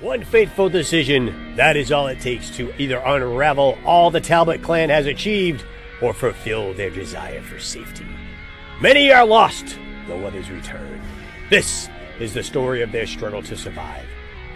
One 0.00 0.24
fateful 0.24 0.68
decision, 0.68 1.56
that 1.56 1.74
is 1.74 1.90
all 1.90 2.06
it 2.08 2.20
takes 2.20 2.50
to 2.56 2.70
either 2.76 2.98
unravel 2.98 3.78
all 3.82 4.10
the 4.10 4.20
Talbot 4.20 4.60
clan 4.60 4.90
has 4.90 5.06
achieved 5.06 5.64
or 6.02 6.12
fulfill 6.12 6.74
their 6.74 6.90
desire 6.90 7.40
for 7.40 7.58
safety. 7.58 8.04
Many 8.78 9.10
are 9.10 9.24
lost, 9.24 9.78
though 10.06 10.26
others 10.26 10.50
return. 10.50 11.00
This 11.48 11.88
is 12.20 12.34
the 12.34 12.42
story 12.42 12.82
of 12.82 12.92
their 12.92 13.06
struggle 13.06 13.42
to 13.44 13.56
survive, 13.56 14.04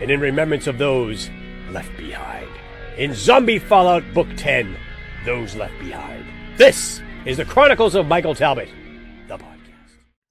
and 0.03 0.11
in 0.11 0.21
remembrance 0.21 0.67
of 0.67 0.77
those 0.77 1.31
left 1.71 1.97
behind. 1.97 2.51
In 2.99 3.15
Zombie 3.15 3.59
Fallout 3.59 4.04
Book 4.13 4.29
10, 4.37 4.77
Those 5.25 5.57
Left 5.57 5.79
Behind. 5.79 6.27
This 6.59 7.01
is 7.25 7.38
the 7.38 7.47
Chronicles 7.47 7.95
of 7.95 8.07
Michael 8.07 8.35
Talbot. 8.35 8.69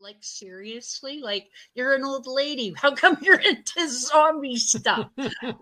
Like 0.10 0.24
seriously, 0.24 1.20
like 1.20 1.52
you're 1.76 1.94
an 1.94 2.04
old 2.04 2.26
lady. 2.26 2.74
How 2.76 2.96
come 2.96 3.20
you're 3.22 3.38
into 3.40 3.88
zombie 3.88 4.56
stuff? 4.56 5.12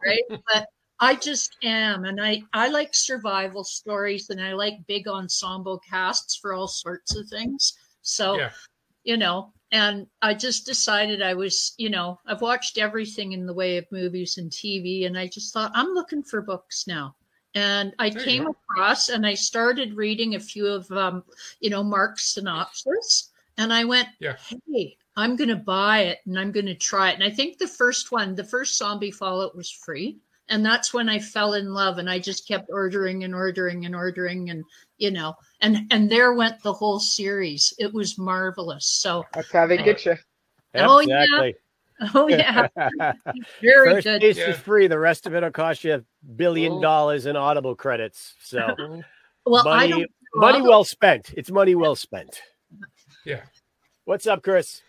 right? 0.05 0.23
But 0.53 0.69
I 1.01 1.15
just 1.15 1.57
am, 1.63 2.05
and 2.05 2.21
I 2.21 2.43
I 2.53 2.69
like 2.69 2.95
survival 2.95 3.65
stories, 3.65 4.29
and 4.29 4.39
I 4.41 4.53
like 4.53 4.87
big 4.87 5.05
ensemble 5.09 5.79
casts 5.79 6.37
for 6.37 6.53
all 6.53 6.69
sorts 6.69 7.13
of 7.17 7.27
things. 7.27 7.73
So, 8.03 8.37
Yeah. 8.37 8.51
you 9.03 9.17
know, 9.17 9.51
and 9.73 10.07
I 10.21 10.33
just 10.33 10.65
decided 10.65 11.21
I 11.21 11.33
was, 11.33 11.73
you 11.77 11.89
know, 11.89 12.17
I've 12.25 12.41
watched 12.41 12.77
everything 12.77 13.33
in 13.33 13.45
the 13.47 13.53
way 13.53 13.75
of 13.75 13.91
movies 13.91 14.37
and 14.37 14.49
TV, 14.49 15.07
and 15.07 15.17
I 15.17 15.27
just 15.27 15.53
thought 15.53 15.73
I'm 15.75 15.93
looking 15.93 16.23
for 16.23 16.41
books 16.41 16.87
now. 16.87 17.17
And 17.53 17.93
I 17.99 18.11
There 18.11 18.23
came 18.23 18.47
across 18.47 19.09
and 19.09 19.27
I 19.27 19.33
started 19.33 19.93
reading 19.95 20.35
a 20.35 20.39
few 20.39 20.67
of, 20.67 20.89
um, 20.91 21.25
you 21.59 21.69
know, 21.69 21.83
Mark's 21.83 22.33
synopsis, 22.33 23.33
and 23.57 23.73
I 23.73 23.83
went, 23.85 24.07
Yeah. 24.19 24.35
hey, 24.71 24.97
I'm 25.15 25.35
going 25.35 25.49
to 25.49 25.55
buy 25.55 25.99
it 26.01 26.19
and 26.25 26.37
I'm 26.37 26.51
going 26.51 26.65
to 26.67 26.75
try 26.75 27.09
it. 27.11 27.15
And 27.15 27.23
I 27.23 27.29
think 27.29 27.57
the 27.57 27.67
first 27.67 28.11
one, 28.11 28.35
the 28.35 28.43
first 28.43 28.77
Zombie 28.77 29.11
Fallout 29.11 29.55
was 29.55 29.71
free. 29.71 30.17
And 30.49 30.65
that's 30.65 30.93
when 30.93 31.09
I 31.09 31.19
fell 31.19 31.55
in 31.55 31.73
love 31.73 31.97
and 31.97 32.09
I 32.09 32.19
just 32.19 32.47
kept 32.47 32.69
ordering 32.71 33.23
and 33.25 33.35
ordering 33.35 33.85
and 33.85 33.93
ordering 33.93 34.49
and, 34.49 34.63
you 34.97 35.11
know, 35.11 35.33
and, 35.59 35.79
and 35.91 36.09
there 36.09 36.33
went 36.35 36.61
the 36.63 36.71
whole 36.71 36.99
series. 36.99 37.73
It 37.79 37.93
was 37.93 38.17
marvelous. 38.17 38.85
So, 38.85 39.25
That's 39.33 39.51
how 39.51 39.67
they 39.67 39.77
uh, 39.77 39.83
get 39.83 40.05
you. 40.05 40.15
Oh, 40.75 40.99
yeah. 41.01 41.51
oh 42.13 42.27
yeah, 42.27 42.67
very 43.61 43.93
First 43.95 44.03
good. 44.05 44.21
piece 44.21 44.37
Yeah. 44.37 44.49
is 44.51 44.57
free. 44.57 44.87
The 44.87 44.99
rest 44.99 45.25
of 45.25 45.33
it 45.33 45.43
will 45.43 45.51
cost 45.51 45.83
you 45.83 45.95
a 45.95 46.03
billion 46.35 46.73
Oh. 46.73 46.81
dollars 46.81 47.25
in 47.25 47.35
Audible 47.35 47.75
credits. 47.75 48.35
So 48.41 48.75
Well, 49.45 49.67
I 49.67 49.87
money, 49.87 49.89
don't 49.89 50.11
money 50.35 50.61
well 50.61 50.83
spent. 50.83 51.33
It's 51.35 51.49
money 51.51 51.73
well 51.75 51.95
spent. 51.95 52.41
Yeah. 53.27 53.41
What's 54.05 54.25
up, 54.25 54.41
Chris? 54.41 54.81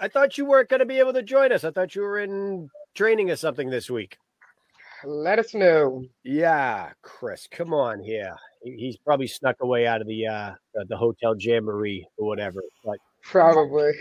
I 0.00 0.08
thought 0.08 0.36
you 0.36 0.46
weren't 0.46 0.68
going 0.68 0.80
to 0.80 0.84
be 0.84 0.98
able 0.98 1.12
to 1.12 1.22
join 1.22 1.52
us. 1.52 1.62
I 1.62 1.70
thought 1.70 1.94
you 1.94 2.02
were 2.02 2.18
in 2.18 2.68
training 2.96 3.30
or 3.30 3.36
something 3.36 3.70
this 3.70 3.88
week. 3.88 4.18
Let 5.04 5.38
us 5.38 5.54
know. 5.54 6.04
Yeah, 6.24 6.90
Chris, 7.02 7.46
come 7.48 7.72
on 7.72 8.00
here. 8.02 8.34
He's 8.64 8.96
probably 8.96 9.28
snuck 9.28 9.58
away 9.60 9.86
out 9.86 10.00
of 10.00 10.08
the 10.08 10.26
uh 10.26 10.54
the, 10.74 10.86
the 10.88 10.96
hotel 10.96 11.36
jamboree 11.38 12.04
or 12.18 12.26
whatever. 12.26 12.64
But 12.84 12.98
Probably. 13.22 13.92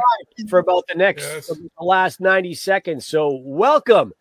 for 0.48 0.60
about 0.60 0.84
the 0.88 0.94
next 0.94 1.24
Yes. 1.24 1.48
the 1.48 1.84
last 1.84 2.22
90 2.22 2.54
seconds. 2.54 3.06
So 3.06 3.38
welcome 3.44 4.14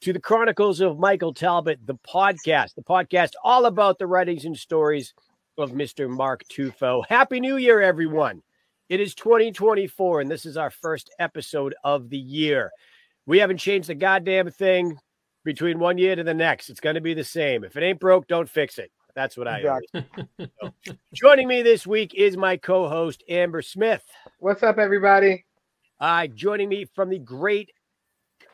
to 0.00 0.14
the 0.14 0.20
Chronicles 0.20 0.80
of 0.80 0.98
Michael 0.98 1.34
Talbot, 1.34 1.80
the 1.84 1.96
podcast, 2.08 2.74
the 2.74 2.82
podcast 2.82 3.32
all 3.44 3.66
about 3.66 3.98
the 3.98 4.06
writings 4.06 4.46
and 4.46 4.56
stories 4.56 5.12
of 5.60 5.72
Mr. 5.72 6.08
Mark 6.08 6.44
Tufo. 6.44 7.04
Happy 7.08 7.40
New 7.40 7.56
Year, 7.56 7.80
everyone. 7.80 8.42
It 8.88 9.00
is 9.00 9.14
2024, 9.14 10.22
and 10.22 10.30
this 10.30 10.46
is 10.46 10.56
our 10.56 10.70
first 10.70 11.10
episode 11.18 11.74
of 11.84 12.08
the 12.08 12.18
year. 12.18 12.70
We 13.26 13.38
haven't 13.38 13.58
changed 13.58 13.88
the 13.88 13.94
goddamn 13.94 14.50
thing 14.50 14.98
between 15.44 15.78
one 15.78 15.98
year 15.98 16.16
to 16.16 16.24
the 16.24 16.34
next. 16.34 16.70
It's 16.70 16.80
going 16.80 16.94
to 16.94 17.00
be 17.00 17.14
the 17.14 17.24
same. 17.24 17.62
If 17.64 17.76
it 17.76 17.82
ain't 17.82 18.00
broke, 18.00 18.26
don't 18.26 18.48
fix 18.48 18.78
it. 18.78 18.90
That's 19.14 19.36
what 19.36 19.48
I 19.48 19.62
always 19.64 20.48
So, 20.62 20.72
Joining 21.12 21.46
me 21.46 21.62
this 21.62 21.86
week 21.86 22.14
is 22.14 22.36
my 22.36 22.56
co-host 22.56 23.22
Amber 23.28 23.62
Smith. 23.62 24.04
What's 24.38 24.62
up, 24.62 24.78
everybody? 24.78 25.44
Uh, 26.00 26.26
joining 26.28 26.70
me 26.70 26.86
from 26.94 27.10
the 27.10 27.18
great 27.18 27.70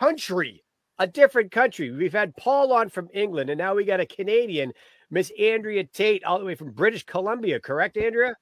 country, 0.01 0.65
a 0.99 1.07
different 1.07 1.53
country. 1.53 1.91
We've 1.93 2.13
had 2.13 2.37
Paul 2.37 2.73
on 2.73 2.89
from 2.89 3.09
England, 3.15 3.51
and 3.51 3.59
now 3.59 3.75
we 3.75 3.85
got 3.85 4.01
a 4.01 4.07
Canadian, 4.07 4.73
Miss 5.11 5.31
Andrea 5.39 5.85
Tait, 5.85 6.25
all 6.25 6.39
the 6.39 6.45
way 6.45 6.55
from 6.55 6.73
British 6.73 7.05
Columbia. 7.05 7.61
Correct, 7.61 7.97
Andrea? 7.97 8.35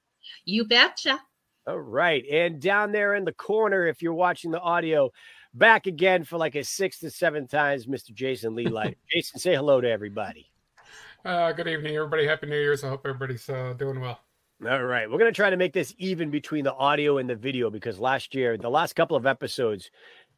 You 0.45 0.65
betcha. 0.65 1.19
All 1.67 1.79
right. 1.79 2.23
And 2.31 2.61
down 2.61 2.91
there 2.91 3.15
in 3.15 3.25
the 3.25 3.33
corner, 3.33 3.87
if 3.87 4.01
you're 4.01 4.13
watching 4.13 4.51
the 4.51 4.59
audio, 4.59 5.09
back 5.53 5.87
again 5.87 6.23
for 6.23 6.37
like 6.37 6.55
a 6.55 6.63
six 6.63 6.99
to 6.99 7.09
seven 7.09 7.47
times, 7.47 7.87
Mr. 7.87 8.13
Jason 8.13 8.55
Leighliter. 8.55 8.95
Jason, 9.11 9.39
say 9.39 9.55
hello 9.55 9.81
to 9.81 9.89
everybody. 9.89 10.51
Uh, 11.23 11.51
good 11.53 11.67
evening, 11.67 11.95
everybody. 11.95 12.27
Happy 12.27 12.45
New 12.47 12.59
Year's. 12.59 12.83
I 12.83 12.89
hope 12.89 13.01
everybody's 13.05 13.49
uh, 13.49 13.73
doing 13.73 13.99
well. 13.99 14.19
All 14.69 14.83
right. 14.83 15.09
We're 15.09 15.17
going 15.17 15.31
to 15.31 15.35
try 15.35 15.49
to 15.49 15.57
make 15.57 15.73
this 15.73 15.93
even 15.97 16.29
between 16.29 16.63
the 16.63 16.73
audio 16.73 17.17
and 17.17 17.29
the 17.29 17.35
video 17.35 17.69
because 17.69 17.99
last 17.99 18.35
year, 18.35 18.57
the 18.57 18.69
last 18.69 18.95
couple 18.95 19.17
of 19.17 19.25
episodes, 19.25 19.89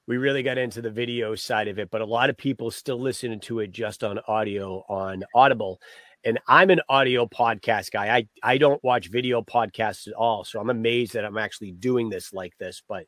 we 0.08 0.18
really 0.18 0.44
got 0.44 0.58
into 0.58 0.82
the 0.82 0.90
video 0.90 1.36
side 1.36 1.68
of 1.68 1.78
it, 1.78 1.92
but 1.92 2.02
a 2.02 2.06
lot 2.06 2.30
of 2.30 2.38
people 2.38 2.72
still 2.72 3.00
listening 3.00 3.42
to 3.42 3.60
it 3.60 3.72
just 3.72 4.04
on 4.04 4.20
audio 4.28 4.86
on 4.88 5.24
Audible. 5.36 5.82
And 6.24 6.40
I'm 6.48 6.70
an 6.70 6.82
audio 6.90 7.26
podcast 7.26 7.92
guy. 7.92 8.16
I, 8.16 8.28
I 8.44 8.58
don't 8.58 8.84
watch 8.84 9.10
video 9.10 9.42
podcasts 9.42 10.08
at 10.08 10.14
all. 10.14 10.44
So 10.44 10.60
I'm 10.60 10.70
amazed 10.70 11.14
that 11.14 11.24
I'm 11.26 11.38
actually 11.38 11.72
doing 11.72 12.10
this 12.10 12.34
like 12.34 12.58
this. 12.58 12.82
But 12.88 13.06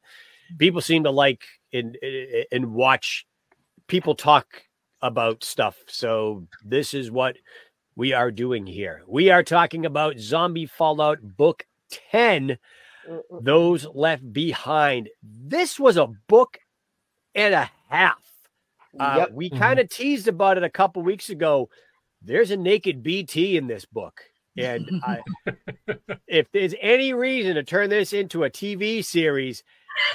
people 0.58 0.82
seem 0.82 1.04
to 1.04 1.12
like 1.12 1.42
and, 1.74 1.98
and 2.52 2.74
watch 2.74 3.26
people 3.88 4.16
talk 4.16 4.46
about 5.02 5.44
stuff. 5.44 5.78
So 5.88 6.48
this 6.64 6.94
is 6.94 7.12
what 7.12 7.36
we 7.96 8.14
are 8.14 8.32
doing 8.32 8.66
here. 8.66 9.02
We 9.08 9.30
are 9.32 9.44
talking 9.44 9.86
about 9.86 10.20
Zombie 10.20 10.68
Fallout 10.68 11.20
Book 11.22 11.66
10 12.12 12.58
those 13.42 13.88
left 13.96 14.32
behind. 14.32 15.10
This 15.24 15.80
was 15.80 15.98
a 15.98 16.08
book 16.28 16.60
and 17.34 17.54
a 17.56 17.70
half. 17.90 18.20
Uh, 19.00 19.16
Yep. 19.18 19.32
We 19.32 19.50
Mhm. 19.50 19.58
kind 19.58 19.80
of 19.80 19.90
teased 19.90 20.28
about 20.28 20.58
it 20.58 20.64
a 20.64 20.70
couple 20.70 21.02
weeks 21.02 21.30
ago. 21.30 21.70
There's 22.22 22.52
a 22.52 22.58
naked 22.58 23.04
BT 23.04 23.58
in 23.58 23.68
this 23.68 23.86
book. 23.86 24.22
And 24.58 24.90
I, 25.04 25.22
if 26.28 26.52
there's 26.52 26.76
any 26.82 27.14
reason 27.14 27.56
to 27.56 27.64
turn 27.64 27.90
this 27.90 28.12
into 28.12 28.44
a 28.44 28.50
TV 28.50 29.04
series, 29.06 29.64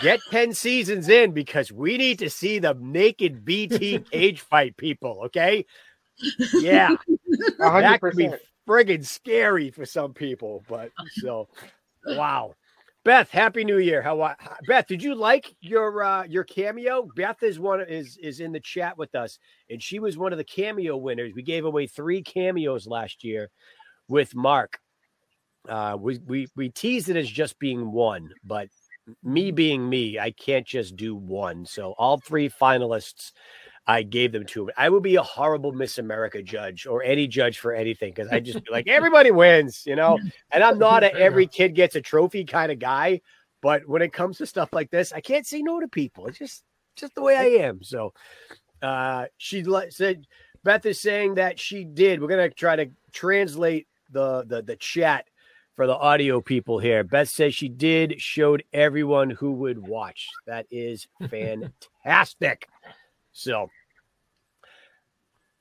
get 0.02 0.20
10 0.30 0.52
seasons 0.52 1.08
in 1.08 1.32
because 1.32 1.72
we 1.72 1.96
need 1.96 2.18
to 2.18 2.28
see 2.28 2.58
the 2.58 2.76
naked 2.78 3.44
BT 3.44 3.98
cage 4.10 4.40
fight 4.40 4.76
people. 4.76 5.22
Okay. 5.26 5.64
Yeah 6.52 6.96
A 7.60 7.70
hundred 7.70 7.82
that 7.82 8.00
could 8.00 8.16
be 8.16 8.30
friggin' 8.68 9.04
scary 9.04 9.70
for 9.70 9.84
some 9.84 10.14
people. 10.14 10.62
But 10.68 10.90
so, 11.20 11.48
wow. 12.06 12.54
Beth, 13.04 13.30
happy 13.30 13.64
New 13.64 13.78
Year. 13.78 14.00
How 14.00 14.34
Beth? 14.66 14.86
Did 14.86 15.02
you 15.02 15.14
like 15.14 15.54
your 15.60 16.02
uh, 16.02 16.24
your 16.24 16.42
cameo? 16.42 17.06
Beth 17.14 17.42
is 17.42 17.60
one 17.60 17.82
is 17.82 18.16
is 18.16 18.40
in 18.40 18.50
the 18.50 18.60
chat 18.60 18.96
with 18.96 19.14
us, 19.14 19.38
and 19.68 19.82
she 19.82 19.98
was 19.98 20.16
one 20.16 20.32
of 20.32 20.38
the 20.38 20.44
cameo 20.44 20.96
winners. 20.96 21.32
We 21.34 21.42
gave 21.42 21.66
away 21.66 21.86
three 21.86 22.22
cameos 22.22 22.86
last 22.86 23.22
year 23.22 23.50
with 24.08 24.34
Mark. 24.34 24.78
Uh, 25.68 25.98
we 26.00 26.18
we 26.26 26.48
we 26.56 26.70
teased 26.70 27.10
it 27.10 27.16
as 27.16 27.28
just 27.28 27.58
being 27.58 27.92
one, 27.92 28.30
but 28.42 28.68
me 29.22 29.50
being 29.50 29.86
me, 29.86 30.18
I 30.18 30.30
can't 30.30 30.66
just 30.66 30.96
do 30.96 31.14
one. 31.14 31.66
So 31.66 31.94
all 31.98 32.16
three 32.18 32.48
finalists 32.48 33.32
I 33.86 34.02
gave 34.02 34.32
them 34.32 34.46
to 34.46 34.64
him. 34.64 34.70
I 34.76 34.88
would 34.88 35.02
be 35.02 35.16
a 35.16 35.22
horrible 35.22 35.72
Miss 35.72 35.98
America 35.98 36.42
judge 36.42 36.86
or 36.86 37.02
any 37.02 37.26
judge 37.26 37.58
for 37.58 37.72
anything 37.72 38.12
because 38.14 38.30
I 38.30 38.40
just 38.40 38.64
be 38.64 38.70
like 38.70 38.88
everybody 38.88 39.30
wins, 39.30 39.82
you 39.86 39.94
know. 39.94 40.18
And 40.50 40.64
I'm 40.64 40.78
not 40.78 41.04
a 41.04 41.14
every 41.20 41.46
kid 41.46 41.74
gets 41.74 41.94
a 41.94 42.00
trophy 42.00 42.44
kind 42.44 42.72
of 42.72 42.78
guy, 42.78 43.20
but 43.60 43.86
when 43.86 44.00
it 44.00 44.12
comes 44.12 44.38
to 44.38 44.46
stuff 44.46 44.70
like 44.72 44.90
this, 44.90 45.12
I 45.12 45.20
can't 45.20 45.46
say 45.46 45.60
no 45.60 45.80
to 45.80 45.88
people. 45.88 46.26
It's 46.26 46.38
just 46.38 46.64
just 46.96 47.14
the 47.14 47.22
way 47.22 47.36
I 47.36 47.64
am. 47.64 47.82
So 47.82 48.14
uh 48.80 49.26
she 49.36 49.64
said 49.90 50.26
Beth 50.62 50.86
is 50.86 51.00
saying 51.00 51.34
that 51.34 51.58
she 51.58 51.84
did. 51.84 52.22
We're 52.22 52.28
gonna 52.28 52.50
try 52.50 52.76
to 52.76 52.86
translate 53.12 53.86
the 54.10 54.44
the 54.46 54.62
the 54.62 54.76
chat 54.76 55.26
for 55.76 55.86
the 55.86 55.96
audio 55.96 56.40
people 56.40 56.78
here. 56.78 57.04
Beth 57.04 57.28
says 57.28 57.54
she 57.54 57.68
did 57.68 58.20
showed 58.20 58.64
everyone 58.72 59.28
who 59.28 59.52
would 59.52 59.86
watch. 59.86 60.28
That 60.46 60.66
is 60.70 61.06
fantastic. 61.28 62.66
So, 63.34 63.68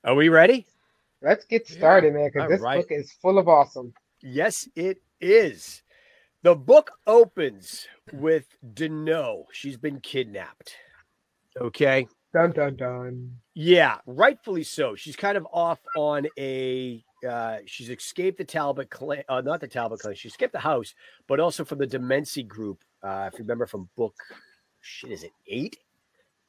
are 0.04 0.14
we 0.14 0.28
ready? 0.28 0.64
Let's 1.20 1.44
get 1.44 1.68
Yeah. 1.68 1.76
started, 1.76 2.14
man, 2.14 2.30
because 2.32 2.48
this 2.48 2.60
right. 2.60 2.76
book 2.78 2.92
is 2.92 3.12
full 3.14 3.36
of 3.36 3.48
awesome. 3.48 3.92
Yes, 4.20 4.68
it 4.76 5.02
is. 5.20 5.82
The 6.42 6.54
book 6.54 6.92
opens 7.06 7.88
with 8.12 8.46
Deneaux. 8.74 9.46
She's 9.50 9.76
been 9.76 10.00
kidnapped. 10.00 10.76
Okay. 11.60 12.06
Dun 12.32 12.52
dun 12.52 12.76
dun. 12.76 13.40
Yeah, 13.54 13.98
rightfully 14.06 14.62
so. 14.62 14.94
She's 14.94 15.16
kind 15.16 15.36
of 15.36 15.46
off 15.52 15.80
on 15.96 16.28
a. 16.38 17.04
Uh, 17.28 17.58
she's 17.66 17.90
escaped 17.90 18.38
the 18.38 18.44
Talbot 18.44 18.88
clan, 18.90 19.24
uh, 19.28 19.40
not 19.40 19.60
the 19.60 19.68
Talbot 19.68 19.98
clan. 19.98 20.14
She 20.14 20.28
escaped 20.28 20.52
the 20.52 20.58
house, 20.60 20.94
but 21.26 21.40
also 21.40 21.64
from 21.64 21.78
the 21.78 21.86
Demency 21.86 22.44
group. 22.44 22.84
Uh, 23.02 23.30
if 23.32 23.38
you 23.38 23.44
remember 23.44 23.66
from 23.66 23.88
book, 23.96 24.14
shit, 24.80 25.10
is 25.10 25.24
it 25.24 25.32
eight? 25.48 25.76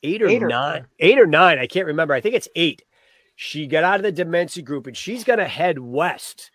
Eight 0.06 0.22
or 0.22 0.28
Eight 0.28 0.44
or 0.44 0.48
nine, 0.48 0.86
eight 1.00 1.20
or 1.20 1.26
nine. 1.26 1.60
I 1.60 1.68
can't 1.68 1.88
remember. 1.88 2.14
I 2.14 2.22
think 2.22 2.36
it's 2.36 2.50
eight. 2.56 2.84
She 3.36 3.68
got 3.68 3.84
out 3.84 3.98
of 3.98 4.04
the 4.04 4.12
Demency 4.12 4.62
group 4.62 4.88
and 4.88 4.96
she's 4.96 5.24
going 5.24 5.40
to 5.40 5.48
head 5.48 5.78
west, 5.78 6.52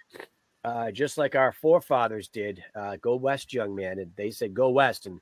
uh, 0.65 0.91
just 0.91 1.19
like 1.19 1.35
our 1.35 1.53
forefathers 1.53 2.29
did. 2.29 2.63
Uh, 2.75 2.97
go 2.97 3.17
west, 3.17 3.53
young 3.53 3.75
man. 3.75 3.99
And 3.99 4.13
they 4.17 4.31
said 4.31 4.55
go 4.55 4.71
west. 4.71 5.07
And 5.07 5.21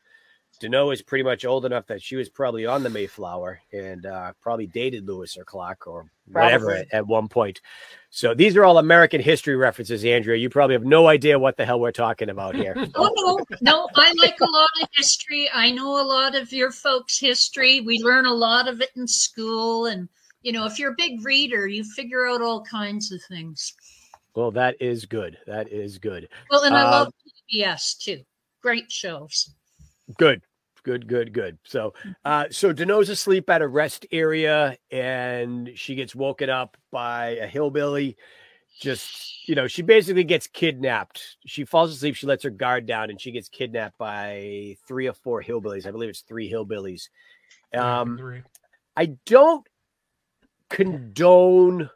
Deneaux 0.61 0.91
is 0.91 1.03
pretty 1.03 1.23
much 1.23 1.45
old 1.45 1.65
enough 1.65 1.87
that 1.87 2.03
she 2.03 2.17
was 2.17 2.29
probably 2.29 2.67
on 2.67 2.83
the 2.83 2.91
Mayflower 2.91 3.61
and 3.73 4.05
uh, 4.07 4.33
probably 4.41 4.67
dated 4.67 5.07
Lewis 5.07 5.37
or 5.37 5.45
Clark 5.45 5.87
or 5.87 6.11
whatever 6.27 6.73
at, 6.73 6.87
at 6.93 7.07
one 7.07 7.29
point. 7.29 7.61
So 8.11 8.35
these 8.35 8.57
are 8.57 8.65
all 8.65 8.79
American 8.79 9.21
history 9.21 9.57
references, 9.57 10.05
Andrea. 10.05 10.37
You 10.37 10.51
probably 10.51 10.75
have 10.75 10.85
no 10.85 11.07
idea 11.07 11.39
what 11.39 11.57
the 11.57 11.65
hell 11.65 11.79
we're 11.81 11.93
talking 11.93 12.29
about 12.31 12.55
here. 12.57 12.75
Oh 12.95 13.13
no, 13.17 13.57
no, 13.61 13.89
I 13.95 14.13
like 14.21 14.41
a 14.41 14.45
lot 14.51 14.71
of 14.83 14.89
history. 14.95 15.49
I 15.55 15.71
know 15.71 16.01
a 16.01 16.07
lot 16.07 16.35
of 16.35 16.53
your 16.53 16.73
folks' 16.73 17.19
history. 17.19 17.81
We 17.81 18.01
learn 18.03 18.27
a 18.27 18.35
lot 18.35 18.67
of 18.69 18.81
it 18.81 18.91
in 18.97 19.07
school. 19.07 19.87
And, 19.87 20.09
you 20.43 20.53
know, 20.53 20.67
if 20.67 20.79
you're 20.79 20.93
a 20.93 20.97
big 20.99 21.25
reader, 21.25 21.67
you 21.69 21.85
figure 21.85 22.27
out 22.27 22.43
all 22.43 22.63
kinds 22.65 23.13
of 23.13 23.21
things. 23.29 23.75
well, 24.35 24.51
that 24.53 24.77
is 24.81 25.05
good. 25.05 25.39
That 25.47 25.71
is 25.73 25.99
good. 25.99 26.29
Well, 26.51 26.63
and 26.65 26.75
I 26.77 26.83
Um, 26.83 26.91
love 26.91 27.13
PBS 27.53 27.97
too. 27.99 28.23
Great 28.63 28.91
shows. 28.91 29.55
Good, 30.17 30.41
good, 30.89 31.07
good, 31.07 31.35
good. 31.35 31.59
So, 31.65 31.93
uh, 32.25 32.47
so 32.51 32.73
Deneaux's 32.73 33.11
asleep 33.11 33.51
at 33.51 33.61
a 33.61 33.69
rest 33.69 34.07
area, 34.11 34.79
and 34.91 35.71
she 35.75 35.95
gets 35.95 36.15
woken 36.15 36.49
up 36.49 36.79
by 36.91 37.37
a 37.43 37.47
hillbilly. 37.47 38.17
Just 38.81 39.47
you 39.47 39.55
know, 39.55 39.67
she 39.67 39.83
basically 39.83 40.25
gets 40.25 40.47
kidnapped. 40.47 41.37
She 41.45 41.67
falls 41.67 41.93
asleep. 41.93 42.15
She 42.15 42.27
lets 42.27 42.43
her 42.45 42.51
guard 42.51 42.87
down, 42.87 43.11
and 43.11 43.21
she 43.21 43.33
gets 43.33 43.51
kidnapped 43.51 43.99
by 43.99 44.77
three 44.87 45.07
or 45.07 45.13
four 45.13 45.43
hillbillies. 45.43 45.87
I 45.87 45.91
believe 45.91 46.09
it's 46.09 46.23
three 46.23 46.51
hillbillies. 46.51 47.11
Um, 47.77 48.17
three. 48.17 48.43
I 48.97 49.17
don't 49.27 49.67
condone. 50.71 51.91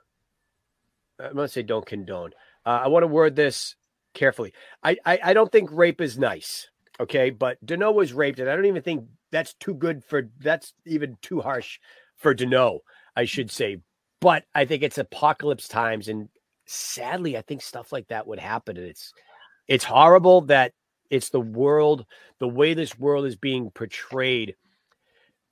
I'm 1.18 1.34
gonna 1.34 1.48
say 1.48 1.62
don't 1.62 1.86
condone. 1.86 2.32
Uh, 2.66 2.80
I 2.84 2.88
want 2.88 3.04
to 3.04 3.08
word 3.08 3.36
this 3.36 3.74
carefully. 4.12 4.52
I, 4.82 4.98
I 5.06 5.18
I 5.24 5.32
don't 5.32 5.50
think 5.50 5.70
rape 5.72 6.02
is 6.02 6.18
nice. 6.18 6.68
Okay, 7.02 7.30
but 7.30 7.58
Deneaux 7.66 7.90
was 7.92 8.12
raped, 8.12 8.38
and 8.38 8.48
I 8.48 8.54
don't 8.54 8.66
even 8.66 8.82
think 8.82 9.08
that's 9.32 9.54
too 9.54 9.74
good 9.74 10.04
for. 10.04 10.30
That's 10.38 10.72
even 10.86 11.16
too 11.20 11.40
harsh 11.40 11.80
for 12.16 12.32
Deneaux. 12.32 12.80
I 13.16 13.24
should 13.24 13.50
say, 13.50 13.78
but 14.20 14.44
I 14.54 14.64
think 14.64 14.84
it's 14.84 14.98
apocalypse 14.98 15.66
times, 15.66 16.06
and 16.06 16.28
sadly, 16.66 17.36
I 17.36 17.42
think 17.42 17.62
stuff 17.62 17.92
like 17.92 18.06
that 18.08 18.26
would 18.28 18.38
happen. 18.38 18.76
And 18.76 18.86
it's 18.86 19.12
it's 19.68 19.84
horrible 19.84 20.42
that 20.42 20.74
it's 21.10 21.30
the 21.30 21.40
world, 21.40 22.06
the 22.38 22.48
way 22.48 22.74
this 22.74 22.98
world 22.98 23.26
is 23.26 23.36
being 23.36 23.70
portrayed 23.72 24.56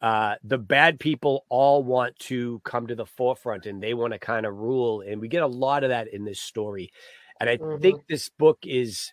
uh, 0.00 0.36
the 0.42 0.58
bad 0.58 0.98
people 0.98 1.44
all 1.50 1.82
want 1.84 2.18
to 2.18 2.60
come 2.64 2.86
to 2.86 2.94
the 2.94 3.04
forefront 3.04 3.66
and 3.66 3.82
they 3.82 3.92
want 3.92 4.12
to 4.12 4.18
kind 4.18 4.46
of 4.46 4.54
rule. 4.56 5.02
And 5.02 5.20
we 5.20 5.28
get 5.28 5.42
a 5.42 5.46
lot 5.46 5.84
of 5.84 5.90
that 5.90 6.08
in 6.08 6.24
this 6.24 6.40
story. 6.40 6.90
And 7.38 7.50
I 7.50 7.58
Mhm. 7.58 7.80
think 7.82 8.06
this 8.08 8.28
book 8.30 8.58
is 8.64 9.12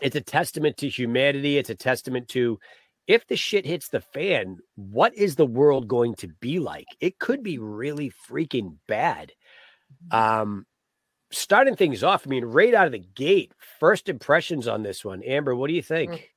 it's 0.00 0.16
a 0.16 0.20
testament 0.20 0.78
to 0.78 0.88
humanity. 0.88 1.58
It's 1.58 1.70
a 1.70 1.74
testament 1.74 2.28
to 2.28 2.58
if 3.06 3.26
the 3.26 3.36
shit 3.36 3.66
hits 3.66 3.88
the 3.88 4.00
fan, 4.00 4.58
what 4.76 5.14
is 5.16 5.34
the 5.34 5.46
world 5.46 5.88
going 5.88 6.14
to 6.16 6.28
be 6.28 6.60
like? 6.60 6.86
It 7.00 7.18
could 7.18 7.42
be 7.42 7.58
really 7.58 8.12
freaking 8.28 8.76
bad. 8.86 9.32
Um 10.10 10.66
starting 11.30 11.76
things 11.76 12.04
off, 12.04 12.26
I 12.26 12.30
mean, 12.30 12.44
right 12.44 12.74
out 12.74 12.86
of 12.86 12.92
the 12.92 13.04
gate, 13.14 13.52
first 13.80 14.08
impressions 14.08 14.68
on 14.68 14.82
this 14.82 15.04
one. 15.04 15.22
Amber, 15.22 15.56
what 15.56 15.68
do 15.68 15.74
you 15.74 15.82
think? 15.82 16.30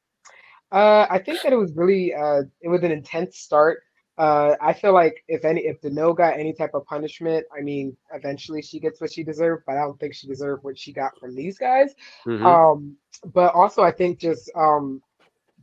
Uh, 0.72 1.06
I 1.10 1.19
think 1.19 1.42
that 1.44 1.54
it 1.54 1.57
was 1.57 1.72
really 1.75 2.13
uh, 2.13 2.42
it 2.62 2.69
was 2.69 2.84
an 2.84 2.92
intense 2.92 3.38
start. 3.38 3.84
Uh, 4.18 4.56
I 4.62 4.74
feel 4.74 4.94
like 4.94 5.24
if 5.28 5.44
any 5.44 5.62
if 5.66 5.82
Deneaux 5.82 6.14
got 6.14 6.40
any 6.40 6.54
type 6.54 6.74
of 6.74 6.86
punishment, 6.86 7.46
I 7.58 7.62
mean, 7.62 7.98
eventually 8.14 8.62
she 8.62 8.80
gets 8.80 9.02
what 9.02 9.12
she 9.12 9.24
deserved, 9.24 9.64
but 9.68 9.74
I 9.78 9.82
don't 9.82 10.00
think 10.00 10.14
she 10.14 10.28
deserved 10.28 10.64
what 10.64 10.78
she 10.78 10.94
got 10.94 11.18
from 11.20 11.36
these 11.36 11.58
guys. 11.58 11.94
Mhm. 12.26 12.46
Um, 12.46 12.98
but 13.34 13.54
also 13.54 13.82
I 13.82 13.92
think 13.92 14.20
just 14.20 14.50
um 14.56 15.02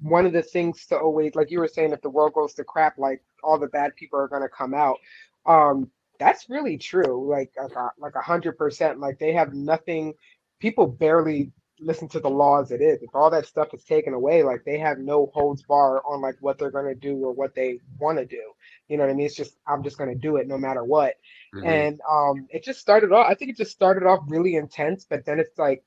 one 0.03 0.27
of 0.27 0.33
the 0.33 0.43
things 0.43 0.87
to 0.87 0.99
always 0.99 1.35
like 1.35 1.51
you 1.51 1.61
were 1.61 1.69
saying, 1.69 1.93
if 1.93 2.03
the 2.03 2.11
world 2.11 2.35
goes 2.35 2.55
to 2.55 2.65
crap, 2.65 2.99
like 2.99 3.23
all 3.43 3.59
the 3.59 3.69
bad 3.69 3.95
people 3.97 4.19
are 4.19 4.29
gonna 4.29 4.49
come 4.49 4.75
out. 4.75 4.99
Um, 5.47 5.91
that's 6.19 6.49
really 6.51 6.77
true. 6.77 7.29
Like 7.29 7.53
like 7.57 7.73
like 7.99 8.15
a 8.17 8.23
hundred 8.23 8.59
percent. 8.59 9.01
Like 9.01 9.19
they 9.19 9.33
have 9.33 9.55
nothing. 9.55 10.15
People 10.61 10.87
barely 10.87 11.51
listen 11.82 12.08
to 12.08 12.20
the 12.20 12.31
law 12.31 12.61
as 12.61 12.70
it 12.70 12.81
is. 12.81 13.02
If 13.02 13.14
all 13.14 13.31
that 13.31 13.46
stuff 13.46 13.75
is 13.75 13.84
taken 13.84 14.14
away, 14.14 14.43
like 14.43 14.64
they 14.64 14.79
have 14.79 14.99
no 14.99 15.31
holds 15.34 15.62
bar 15.62 16.02
on 16.06 16.20
like 16.20 16.37
what 16.40 16.58
they're 16.58 16.70
gonna 16.70 16.94
do 16.94 17.17
or 17.25 17.32
what 17.32 17.55
they 17.55 17.79
want 17.99 18.19
to 18.19 18.25
do. 18.26 18.43
You 18.88 18.96
know 18.96 19.05
what 19.05 19.11
I 19.11 19.14
mean? 19.14 19.26
It's 19.26 19.34
just 19.37 19.56
I'm 19.67 19.82
just 19.82 19.99
gonna 19.99 20.14
do 20.14 20.37
it 20.37 20.46
no 20.49 20.58
matter 20.58 20.84
what. 20.84 21.14
Mhm. 21.55 21.67
And 21.67 22.00
um, 22.11 22.46
it 22.50 22.64
just 22.64 22.81
started 22.81 23.12
off. 23.12 23.26
I 23.29 23.34
think 23.34 23.50
it 23.50 23.56
just 23.56 23.73
started 23.73 24.06
off 24.06 24.20
really 24.29 24.56
intense, 24.56 25.05
but 25.05 25.25
then 25.25 25.40
it's 25.40 25.58
like, 25.58 25.84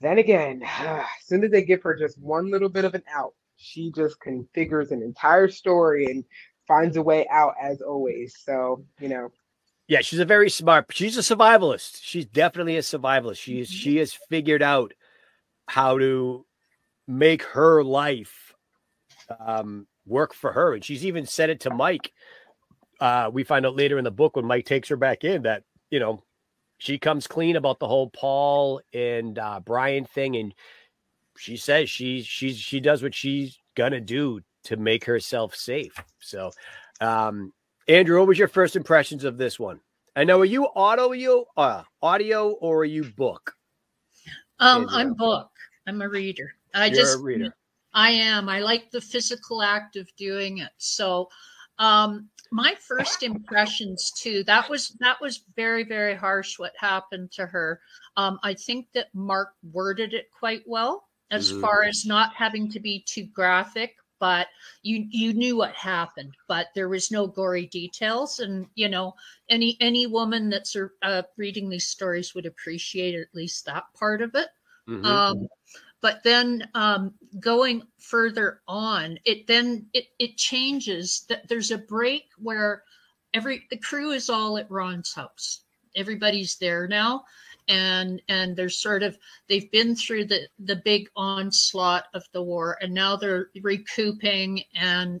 then 0.00 0.18
again, 0.18 0.62
as 0.66 1.04
soon 1.24 1.44
as 1.44 1.50
they 1.50 1.62
give 1.62 1.82
her 1.82 1.94
just 1.94 2.18
one 2.20 2.50
little 2.50 2.68
bit 2.68 2.84
of 2.84 2.94
an 2.94 3.02
out, 3.12 3.34
she 3.56 3.90
just 3.92 4.20
configures 4.20 4.90
an 4.92 5.02
entire 5.02 5.48
story 5.48 6.06
and 6.06 6.24
finds 6.66 6.96
a 6.96 7.02
way 7.02 7.26
out 7.28 7.54
as 7.60 7.80
always. 7.80 8.36
So 8.44 8.84
you 9.00 9.08
know, 9.08 9.32
Yeah, 9.88 10.00
she's 10.02 10.18
a 10.18 10.24
very 10.24 10.50
smart. 10.50 10.86
She's 10.92 11.16
a 11.16 11.22
survivalist. 11.22 12.00
She's 12.02 12.26
definitely 12.26 12.76
a 12.76 12.80
survivalist. 12.82 13.38
She 13.38 13.60
is. 13.60 13.70
Mhm. 13.70 13.74
She 13.74 13.96
has 13.96 14.12
figured 14.12 14.62
out 14.62 14.92
how 15.68 15.98
to 15.98 16.44
make 17.06 17.42
her 17.42 17.84
life 17.84 18.54
um, 19.38 19.86
work 20.06 20.34
for 20.34 20.52
her, 20.52 20.74
and 20.74 20.84
she's 20.84 21.06
even 21.06 21.26
said 21.26 21.50
it 21.50 21.60
to 21.60 21.70
Mike. 21.70 22.12
Uh, 23.00 23.30
we 23.32 23.44
find 23.44 23.64
out 23.64 23.76
later 23.76 23.98
in 23.98 24.04
the 24.04 24.10
book 24.10 24.34
when 24.34 24.44
Mike 24.44 24.64
takes 24.64 24.88
her 24.88 24.96
back 24.96 25.22
in 25.22 25.42
that 25.42 25.62
you 25.90 26.00
know 26.00 26.22
she 26.78 26.98
comes 26.98 27.26
clean 27.26 27.56
about 27.56 27.78
the 27.78 27.86
whole 27.86 28.10
Paul 28.10 28.80
and 28.92 29.38
uh, 29.38 29.60
Brian 29.64 30.04
thing, 30.04 30.36
and 30.36 30.54
she 31.36 31.56
says 31.56 31.90
she 31.90 32.22
she's 32.22 32.58
she 32.58 32.80
does 32.80 33.02
what 33.02 33.14
she's 33.14 33.58
gonna 33.76 34.00
do 34.00 34.40
to 34.64 34.76
make 34.76 35.04
herself 35.04 35.54
safe. 35.54 35.94
So, 36.20 36.50
um, 37.00 37.52
Andrew, 37.86 38.18
what 38.18 38.28
was 38.28 38.38
your 38.38 38.48
first 38.48 38.74
impressions 38.74 39.24
of 39.24 39.38
this 39.38 39.58
one? 39.58 39.80
I 40.16 40.24
know, 40.24 40.40
are 40.40 40.44
you 40.44 40.68
audio, 40.74 41.44
uh, 41.56 41.84
audio, 42.02 42.50
or 42.50 42.78
are 42.80 42.84
you 42.84 43.04
book? 43.04 43.54
Um, 44.58 44.82
Andrea. 44.82 44.98
I'm 44.98 45.14
book. 45.14 45.50
I'm 45.88 46.02
a 46.02 46.08
reader. 46.08 46.54
I 46.74 46.88
You're 46.88 46.98
just 46.98 47.14
a 47.14 47.18
reader. 47.24 47.54
I 47.94 48.10
am. 48.10 48.48
I 48.48 48.60
like 48.60 48.90
the 48.90 49.00
physical 49.00 49.62
act 49.62 49.96
of 49.96 50.14
doing 50.16 50.58
it. 50.58 50.70
So 50.78 51.28
um 51.78 52.30
my 52.50 52.74
first 52.76 53.22
impressions 53.22 54.10
too, 54.12 54.44
that 54.44 54.68
was 54.70 54.90
that 55.00 55.20
was 55.20 55.44
very, 55.56 55.84
very 55.84 56.14
harsh 56.14 56.58
what 56.58 56.74
happened 56.78 57.32
to 57.32 57.46
her. 57.46 57.80
Um, 58.16 58.38
I 58.42 58.54
think 58.54 58.88
that 58.94 59.14
Mark 59.14 59.54
worded 59.72 60.14
it 60.14 60.30
quite 60.38 60.62
well 60.66 61.08
as 61.30 61.50
Mhm. 61.50 61.60
far 61.60 61.84
as 61.84 62.04
not 62.06 62.34
having 62.34 62.70
to 62.72 62.80
be 62.80 63.00
too 63.06 63.24
graphic, 63.26 63.96
but 64.18 64.48
you 64.82 65.06
you 65.10 65.32
knew 65.34 65.56
what 65.56 65.74
happened, 65.74 66.34
but 66.48 66.68
there 66.74 66.88
was 66.88 67.10
no 67.10 67.26
gory 67.26 67.66
details. 67.66 68.40
And 68.40 68.66
you 68.74 68.88
know, 68.88 69.14
any 69.50 69.76
any 69.80 70.06
woman 70.06 70.50
that's 70.50 70.76
uh, 71.02 71.22
reading 71.36 71.68
these 71.68 71.86
stories 71.88 72.34
would 72.34 72.46
appreciate 72.46 73.14
at 73.14 73.34
least 73.34 73.64
that 73.66 73.84
part 73.94 74.22
of 74.22 74.34
it. 74.34 74.48
Mhm. 74.88 75.04
Um, 75.08 75.48
but 76.00 76.22
then 76.24 76.68
um, 76.74 77.14
going 77.40 77.82
further 77.98 78.62
on, 78.68 79.18
it 79.24 79.46
then 79.46 79.88
it 79.94 80.06
it 80.18 80.36
changes. 80.36 81.24
That 81.28 81.48
there's 81.48 81.70
a 81.70 81.78
break 81.78 82.26
where 82.38 82.84
every 83.34 83.66
the 83.70 83.78
crew 83.78 84.12
is 84.12 84.30
all 84.30 84.58
at 84.58 84.70
Ron's 84.70 85.14
house. 85.14 85.62
Everybody's 85.96 86.56
there 86.58 86.86
now, 86.88 87.24
and 87.68 88.22
and 88.28 88.56
they're 88.56 88.68
sort 88.70 89.02
of 89.02 89.18
they've 89.48 89.70
been 89.72 89.96
through 89.96 90.26
the 90.26 90.48
the 90.58 90.76
big 90.76 91.10
onslaught 91.16 92.06
of 92.14 92.24
the 92.32 92.42
war, 92.42 92.78
and 92.82 92.94
now 92.94 93.16
they're 93.16 93.50
recouping. 93.62 94.62
And 94.74 95.20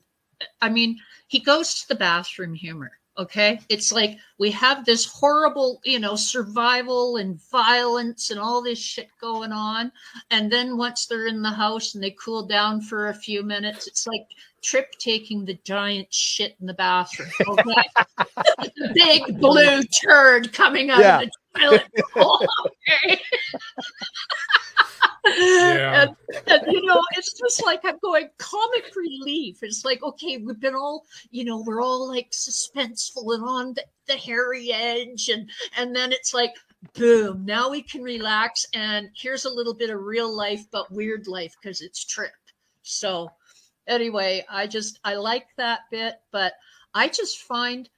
I 0.60 0.68
mean, 0.70 0.98
he 1.28 1.40
goes 1.40 1.74
to 1.82 1.88
the 1.88 1.94
bathroom 1.96 2.54
humor. 2.54 2.92
Okay. 3.18 3.58
It's 3.68 3.90
like 3.90 4.16
we 4.38 4.50
have 4.52 4.84
this 4.84 5.04
horrible, 5.04 5.80
you 5.84 5.98
know, 5.98 6.14
survival 6.14 7.16
and 7.16 7.40
violence 7.50 8.30
and 8.30 8.38
all 8.38 8.62
this 8.62 8.78
shit 8.78 9.08
going 9.20 9.50
on. 9.50 9.90
And 10.30 10.52
then 10.52 10.76
once 10.76 11.06
they're 11.06 11.26
in 11.26 11.42
the 11.42 11.50
house 11.50 11.94
and 11.96 12.02
they 12.04 12.12
cool 12.12 12.46
down 12.46 12.80
for 12.80 13.08
a 13.08 13.14
few 13.14 13.42
minutes, 13.42 13.88
it's 13.88 14.06
like 14.06 14.22
Trip 14.60 14.90
taking 14.98 15.44
the 15.44 15.58
giant 15.64 16.12
shit 16.12 16.56
in 16.60 16.66
the 16.66 16.74
bathroom. 16.74 17.28
Okay. 17.48 18.00
Big 18.94 19.38
blue 19.40 19.82
turd 19.84 20.52
coming 20.52 20.90
out 20.90 21.00
Yeah. 21.00 21.20
of 21.20 21.28
the 21.54 21.60
toilet. 21.60 21.82
bowl, 22.14 22.46
okay. 23.06 23.20
Yeah. 25.36 26.02
And, 26.02 26.16
and, 26.46 26.72
you 26.72 26.84
know, 26.86 27.02
it's 27.16 27.38
just 27.38 27.64
like 27.64 27.80
I'm 27.84 27.98
going 28.02 28.28
comic 28.38 28.94
relief. 28.96 29.62
It's 29.62 29.84
like, 29.84 30.02
okay, 30.02 30.38
we've 30.38 30.60
been 30.60 30.74
all, 30.74 31.04
you 31.30 31.44
know, 31.44 31.62
we're 31.66 31.82
all 31.82 32.08
like 32.08 32.30
suspenseful 32.30 33.34
and 33.34 33.44
on 33.44 33.74
the, 33.74 33.84
the 34.06 34.16
hairy 34.16 34.72
edge, 34.72 35.28
and 35.28 35.50
and 35.76 35.94
then 35.94 36.12
it's 36.12 36.32
like, 36.32 36.54
boom, 36.94 37.44
now 37.44 37.68
we 37.70 37.82
can 37.82 38.02
relax. 38.02 38.66
And 38.74 39.10
here's 39.14 39.44
a 39.44 39.50
little 39.50 39.74
bit 39.74 39.90
of 39.90 40.02
real 40.02 40.34
life, 40.34 40.64
but 40.70 40.90
weird 40.90 41.26
life 41.26 41.54
because 41.60 41.80
it's 41.80 42.04
Trip. 42.04 42.32
So 42.82 43.30
anyway, 43.86 44.44
I 44.48 44.66
just 44.66 45.00
I 45.04 45.16
like 45.16 45.46
that 45.56 45.80
bit, 45.90 46.20
but 46.30 46.54
I 46.94 47.08
just 47.08 47.38
find, 47.42 47.88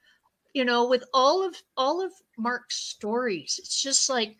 you 0.53 0.65
know, 0.65 0.87
with 0.87 1.03
all 1.13 1.45
of 1.47 1.55
all 1.77 2.03
of 2.03 2.11
Mark's 2.37 2.75
stories, 2.75 3.59
it's 3.61 3.81
just 3.81 4.09
like, 4.09 4.37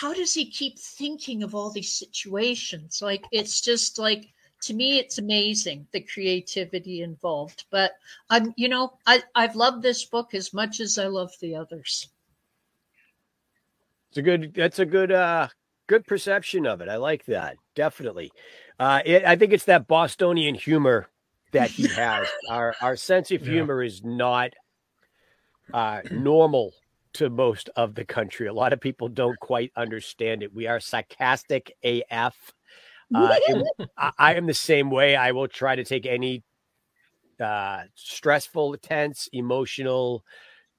how 0.00 0.12
does 0.12 0.34
he 0.34 0.44
keep 0.50 0.78
thinking 0.78 1.42
of 1.42 1.54
all 1.54 1.70
these 1.70 1.92
situations? 1.92 3.00
Like 3.00 3.24
it's 3.32 3.62
just 3.62 3.98
like 3.98 4.32
to 4.62 4.74
me, 4.74 4.98
it's 4.98 5.18
amazing 5.18 5.86
the 5.92 6.00
creativity 6.00 7.02
involved. 7.02 7.64
But 7.70 7.92
I'm, 8.28 8.52
you 8.56 8.68
know, 8.68 8.98
I 9.06 9.22
I've 9.34 9.56
loved 9.56 9.82
this 9.82 10.04
book 10.04 10.34
as 10.34 10.52
much 10.52 10.80
as 10.80 10.98
I 10.98 11.06
love 11.06 11.30
the 11.40 11.56
others. 11.56 12.08
It's 14.10 14.18
a 14.18 14.22
good. 14.22 14.52
That's 14.54 14.78
a 14.78 14.86
good. 14.86 15.12
uh 15.12 15.48
Good 15.88 16.04
perception 16.04 16.66
of 16.66 16.80
it. 16.80 16.88
I 16.88 16.96
like 16.96 17.24
that. 17.26 17.56
Definitely. 17.76 18.32
Uh, 18.76 19.00
it, 19.04 19.24
I 19.24 19.36
think 19.36 19.52
it's 19.52 19.66
that 19.66 19.86
Bostonian 19.86 20.56
humor 20.56 21.08
that 21.52 21.70
he 21.70 21.86
has. 21.94 22.26
our 22.50 22.74
our 22.82 22.96
sense 22.96 23.30
of 23.30 23.40
Yeah. 23.42 23.52
humor 23.52 23.82
is 23.84 24.02
not 24.02 24.50
uh, 25.72 26.00
normal 26.10 26.72
to 27.14 27.30
most 27.30 27.70
of 27.76 27.94
the 27.94 28.04
country. 28.04 28.46
A 28.46 28.52
lot 28.52 28.72
of 28.72 28.80
people 28.80 29.08
don't 29.08 29.38
quite 29.40 29.72
understand 29.76 30.42
it. 30.42 30.54
We 30.54 30.66
are 30.66 30.80
sarcastic 30.80 31.72
AF. 31.82 32.36
Uh, 33.14 33.36
and 33.48 33.64
I, 33.98 34.12
I 34.18 34.34
am 34.34 34.46
the 34.46 34.54
same 34.54 34.90
way. 34.90 35.16
I 35.16 35.32
will 35.32 35.48
try 35.48 35.76
to 35.76 35.84
take 35.84 36.06
any 36.06 36.42
uh, 37.40 37.82
stressful, 37.94 38.76
tense, 38.78 39.28
emotional 39.32 40.24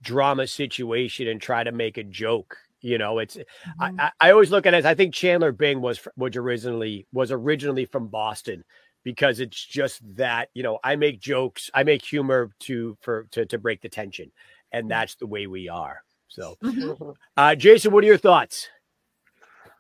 drama 0.02 0.48
situation 0.48 1.28
and 1.28 1.42
try 1.42 1.64
to 1.64 1.72
make 1.72 1.98
a 1.98 2.04
joke. 2.04 2.58
You 2.82 2.98
know, 2.98 3.20
it's 3.20 3.38
I, 3.80 3.92
I, 3.98 4.12
I 4.22 4.32
always 4.32 4.52
look 4.52 4.66
at 4.66 4.74
it 4.74 4.78
as 4.78 4.86
I 4.86 4.94
think 4.94 5.14
Chandler 5.14 5.52
Bing 5.52 5.82
was 5.82 6.00
was 6.16 6.36
originally 6.36 7.08
was 7.12 7.32
originally 7.32 7.86
from 7.86 8.08
Boston 8.08 8.64
because 9.04 9.40
it's 9.40 9.66
just 9.66 10.02
that 10.16 10.50
you 10.54 10.62
know 10.62 10.80
I 10.84 10.96
make 10.96 11.20
jokes, 11.20 11.72
I 11.74 11.84
make 11.84 12.06
humor 12.06 12.52
to 12.62 12.98
for 13.02 13.28
to 13.32 13.46
to 13.48 13.58
break 13.58 13.82
the 13.82 13.90
tension, 13.90 14.32
and 14.72 14.92
that's 14.92 15.16
the 15.16 15.26
way 15.26 15.48
we 15.48 15.70
are. 15.70 16.04
So, 16.28 16.58
Mhm. 16.62 17.16
uh, 17.38 17.56
Jason, 17.56 17.92
what 17.92 18.04
are 18.04 18.08
your 18.08 18.18
thoughts? 18.18 18.70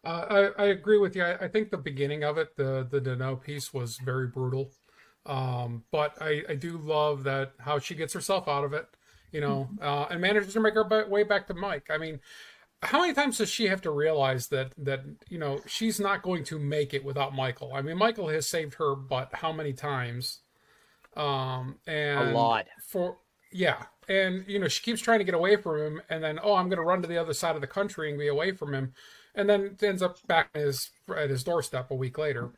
Uh, 0.03 0.51
I, 0.57 0.63
I 0.63 0.65
agree 0.67 0.97
with 0.97 1.15
you. 1.15 1.23
I, 1.23 1.45
I 1.45 1.47
think 1.47 1.69
the 1.69 1.77
beginning 1.77 2.23
of 2.23 2.37
it, 2.37 2.55
the 2.55 2.87
the 2.89 3.01
Deneaux 3.01 3.35
piece, 3.35 3.73
was 3.73 3.97
very 3.97 4.27
brutal. 4.27 4.71
Um, 5.25 5.83
but 5.91 6.15
I, 6.21 6.43
I 6.47 6.55
do 6.55 6.77
love 6.77 7.23
that 7.25 7.53
how 7.59 7.79
she 7.79 7.95
gets 7.95 8.13
herself 8.13 8.47
out 8.47 8.63
of 8.63 8.73
it, 8.73 8.87
you 9.33 9.41
know, 9.41 9.67
uh, 9.81 10.05
and 10.09 10.21
manages 10.21 10.53
to 10.53 10.61
make 10.61 10.75
her 10.75 11.07
way 11.09 11.23
back 11.23 11.47
to 11.47 11.53
Mike. 11.53 11.87
I 11.89 11.97
mean, 11.97 12.21
how 12.81 13.01
many 13.01 13.13
times 13.13 13.39
does 13.39 13.49
she 13.49 13.67
have 13.67 13.81
to 13.81 13.91
realize 13.91 14.47
that 14.49 14.71
that 14.77 15.01
you 15.29 15.39
know 15.39 15.59
she's 15.67 15.99
not 15.99 16.21
going 16.23 16.43
to 16.45 16.59
make 16.59 16.93
it 16.93 17.03
without 17.03 17.35
Michael? 17.35 17.73
I 17.73 17.81
mean, 17.81 17.97
Michael 17.97 18.29
has 18.29 18.47
saved 18.47 18.75
her, 18.75 18.95
but 18.95 19.29
how 19.33 19.51
many 19.51 19.73
times? 19.73 20.39
Um, 21.15 21.79
and 21.87 22.29
a 22.29 22.33
lot. 22.33 22.67
for 22.81 23.17
yeah 23.51 23.85
and 24.07 24.45
you 24.47 24.59
know 24.59 24.67
she 24.67 24.81
keeps 24.81 25.01
trying 25.01 25.19
to 25.19 25.25
get 25.25 25.33
away 25.33 25.55
from 25.55 25.79
him 25.79 26.01
and 26.09 26.23
then 26.23 26.39
oh 26.41 26.55
i'm 26.55 26.69
going 26.69 26.77
to 26.77 26.83
run 26.83 27.01
to 27.01 27.07
the 27.07 27.17
other 27.17 27.33
side 27.33 27.55
of 27.55 27.61
the 27.61 27.67
country 27.67 28.09
and 28.09 28.19
be 28.19 28.27
away 28.27 28.51
from 28.51 28.73
him 28.73 28.93
and 29.35 29.49
then 29.49 29.77
ends 29.81 30.01
up 30.01 30.17
back 30.27 30.49
at 30.55 30.61
his 30.61 30.89
at 31.15 31.29
his 31.29 31.43
doorstep 31.43 31.91
a 31.91 31.95
week 31.95 32.17
later. 32.17 32.51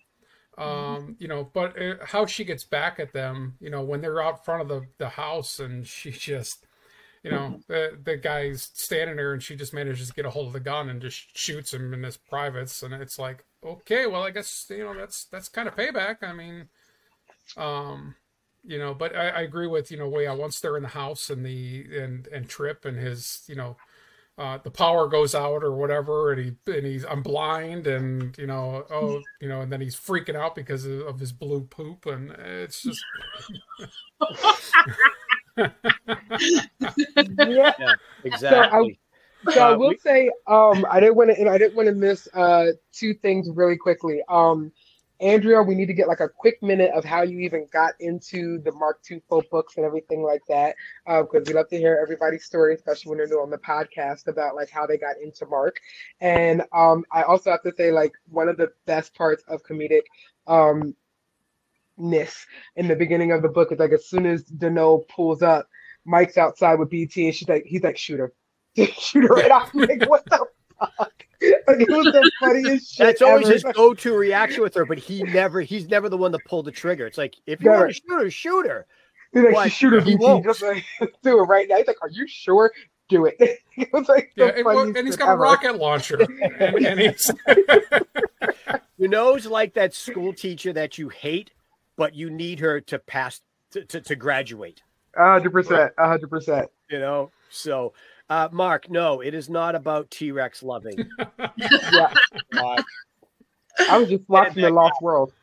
Um 0.57 1.15
you 1.19 1.27
know 1.27 1.49
but 1.53 1.81
uh, 1.81 1.95
how 2.05 2.25
she 2.25 2.43
gets 2.43 2.65
back 2.65 2.99
at 2.99 3.13
them 3.13 3.55
you 3.61 3.69
know 3.69 3.81
when 3.81 4.01
they're 4.01 4.21
out 4.21 4.43
front 4.43 4.61
of 4.61 4.67
the 4.67 4.87
the 4.97 5.09
house 5.09 5.59
and 5.59 5.87
she 5.87 6.11
just 6.11 6.65
you 7.23 7.31
know 7.31 7.59
the 7.67 7.97
the 8.03 8.17
guy's 8.17 8.69
standing 8.73 9.15
there 9.15 9.33
and 9.33 9.43
she 9.43 9.55
just 9.55 9.73
manages 9.73 10.09
to 10.09 10.13
get 10.13 10.25
a 10.25 10.29
hold 10.29 10.47
of 10.47 10.53
the 10.53 10.59
gun 10.59 10.89
and 10.89 11.01
just 11.01 11.37
shoots 11.37 11.73
him 11.73 11.93
in 11.93 12.03
his 12.03 12.17
privates 12.17 12.83
and 12.83 12.93
it's 12.93 13.17
like 13.17 13.45
okay 13.63 14.05
well 14.05 14.23
i 14.23 14.31
guess 14.31 14.65
you 14.69 14.83
know 14.83 14.93
that's 14.93 15.25
that's 15.25 15.47
kind 15.49 15.67
of 15.67 15.75
payback 15.75 16.17
i 16.23 16.33
mean 16.33 16.67
um 17.57 18.15
you 18.69 18.79
know 18.79 18.93
but 18.93 19.15
I, 19.15 19.29
I 19.29 19.41
agree 19.41 19.67
with 19.67 19.91
you 19.91 19.97
know 19.97 20.09
way 20.09 20.29
once 20.29 20.61
they're 20.61 20.77
in 20.77 20.83
the 20.83 20.89
house 20.89 21.29
and 21.29 21.45
the 21.45 21.85
and 21.97 22.27
and 22.27 22.49
trip 22.49 22.85
and 22.85 22.97
his 22.97 23.43
you 23.47 23.55
know 23.55 23.77
uh, 24.37 24.57
the 24.63 24.71
power 24.71 25.07
goes 25.09 25.35
out 25.35 25.63
or 25.63 25.73
whatever 25.73 26.31
and 26.33 26.41
he 26.65 26.73
and 26.73 26.85
he's 26.85 27.05
i'm 27.05 27.23
blind 27.23 27.87
and 27.87 28.37
you 28.37 28.47
know 28.47 28.85
oh 28.91 29.21
you 29.41 29.49
know 29.49 29.61
and 29.61 29.71
then 29.71 29.81
he's 29.81 29.95
freaking 29.97 30.35
out 30.35 30.55
because 30.55 30.85
of, 30.85 31.01
of 31.01 31.19
his 31.19 31.33
blue 31.33 31.61
poop 31.63 32.05
and 32.07 32.31
it's 32.31 32.83
just 32.83 33.05
yeah. 37.39 37.73
Exactly. 38.23 38.99
So 39.47 39.61
I 39.61 39.71
Uh, 39.71 39.77
will 39.77 39.89
we- 39.89 39.99
say, 40.03 40.31
um, 40.47 40.85
I 40.89 40.99
didn't 40.99 41.15
want 41.15 41.31
to, 41.31 41.39
and 41.39 41.49
I 41.49 41.57
didn't 41.57 41.75
want 41.75 41.87
to 41.89 41.95
miss 41.95 42.27
uh 42.33 42.67
two 42.93 43.13
things 43.13 43.49
really 43.53 43.77
quickly. 43.77 44.21
Um, 44.29 44.71
Andrea, 45.21 45.61
we 45.61 45.75
need 45.75 45.87
to 45.87 45.93
get 45.93 46.07
like 46.07 46.21
a 46.21 46.29
quick 46.29 46.61
minute 46.63 46.91
of 46.93 47.03
how 47.03 47.23
you 47.23 47.39
even 47.39 47.67
got 47.73 47.93
into 47.99 48.59
the 48.59 48.71
Mark 48.71 49.01
Tufo 49.03 49.47
books 49.49 49.75
and 49.75 49.85
everything 49.85 50.23
like 50.23 50.41
that, 50.47 50.75
because 51.05 51.47
we 51.47 51.53
love 51.53 51.67
to 51.69 51.77
hear 51.77 51.99
everybody's 52.01 52.45
story, 52.45 52.73
especially 52.73 53.09
when 53.09 53.17
they're 53.17 53.27
new 53.27 53.41
on 53.41 53.49
the 53.49 53.57
podcast 53.57 54.27
about 54.27 54.55
like 54.55 54.69
how 54.69 54.85
they 54.85 54.97
got 54.97 55.17
into 55.21 55.45
Mark. 55.45 55.79
And 56.21 56.63
um, 56.73 57.03
I 57.11 57.23
also 57.23 57.51
have 57.51 57.63
to 57.63 57.73
say, 57.75 57.91
like 57.91 58.13
one 58.29 58.47
of 58.47 58.57
the 58.57 58.71
best 58.85 59.13
parts 59.15 59.43
of 59.47 59.63
comedic 59.63 60.03
um 60.47 60.95
ness 61.97 62.45
in 62.77 62.87
the 62.87 62.95
beginning 62.95 63.31
of 63.33 63.41
the 63.41 63.49
book 63.49 63.71
is 63.71 63.79
like 63.79 63.91
as 63.91 64.07
soon 64.07 64.25
as 64.25 64.43
Deneaux 64.43 65.05
pulls 65.09 65.41
up, 65.41 65.67
Mike's 66.05 66.37
outside 66.37 66.79
with 66.79 66.89
BT, 66.89 67.25
and 67.27 67.35
she's 67.35 67.49
like, 67.49 67.65
he's 67.65 67.83
like, 67.83 67.97
shoot 67.97 68.19
her. 68.19 68.33
shoot 68.97 69.23
her 69.23 69.35
right 69.35 69.51
off. 69.51 69.69
Like, 69.73 70.09
what 70.09 70.23
the 70.25 70.45
fuck? 70.79 71.25
Like, 71.67 71.79
it 71.81 71.89
was 71.89 72.05
the 72.05 72.31
funniest 72.39 72.95
shit. 72.95 73.05
That's 73.05 73.21
always 73.21 73.45
ever. 73.45 73.53
his 73.53 73.63
go-to 73.75 74.13
reaction 74.13 74.61
with 74.61 74.73
her, 74.73 74.85
but 74.85 74.97
he 74.97 75.23
never 75.23 75.61
he's 75.61 75.87
never 75.87 76.09
the 76.09 76.17
one 76.17 76.31
to 76.33 76.39
pull 76.45 76.63
the 76.63 76.71
trigger. 76.71 77.05
It's 77.07 77.17
like 77.17 77.35
if 77.45 77.61
you 77.61 77.69
Never. 77.69 77.83
want 77.83 77.95
to 77.95 78.01
shoot 78.01 78.19
her, 78.23 78.29
shoot 78.29 78.67
her. 78.67 78.85
He's 79.31 79.43
like, 79.43 79.53
Why? 79.53 79.67
shoot 79.69 79.93
her, 79.93 80.01
He 80.01 80.15
won't. 80.15 80.43
Just 80.43 80.61
like, 80.61 80.83
do 81.23 81.39
it 81.39 81.43
right 81.43 81.67
now. 81.69 81.77
He's 81.77 81.87
like, 81.87 82.01
are 82.01 82.09
you 82.09 82.27
sure? 82.27 82.71
Do 83.07 83.25
it. 83.25 83.37
it 83.39 83.89
was 83.93 84.09
like 84.09 84.31
yeah 84.35 84.47
and, 84.47 84.65
well, 84.65 84.75
funniest 84.79 84.97
and 84.97 85.07
he's 85.07 85.15
shit 85.15 85.19
got 85.19 85.33
a 85.33 85.37
rocket 85.37 85.77
launcher 85.77 86.19
and, 86.21 86.85
and 86.85 86.99
he's 86.99 87.31
You 88.97 89.07
know, 89.07 89.35
it's 89.35 89.45
like 89.45 89.73
that 89.75 89.93
school 89.93 90.33
teacher 90.33 90.73
that 90.73 90.97
you 90.97 91.07
hate, 91.07 91.51
but 91.95 92.13
you 92.15 92.29
need 92.29 92.59
her 92.59 92.81
to 92.81 92.99
pass 92.99 93.39
to, 93.71 93.85
to, 93.85 94.01
to 94.01 94.15
graduate. 94.15 94.81
Hundred 95.15 95.51
percent. 95.51 95.93
a 95.97 96.07
hundred 96.07 96.29
percent. 96.29 96.69
You 96.89 96.99
know, 96.99 97.31
so 97.49 97.93
uh, 98.29 98.49
Mark, 98.51 98.89
no, 98.89 99.21
it 99.21 99.33
is 99.33 99.49
not 99.49 99.75
about 99.75 100.09
T 100.11 100.31
Rex 100.31 100.61
loving. 100.63 101.09
Yeah. 101.57 102.13
Uh, 102.57 102.81
I 103.89 103.97
was 103.97 104.09
just 104.09 104.27
watching 104.27 104.61
the 104.63 104.69
Lost 104.69 105.01
World. 105.01 105.33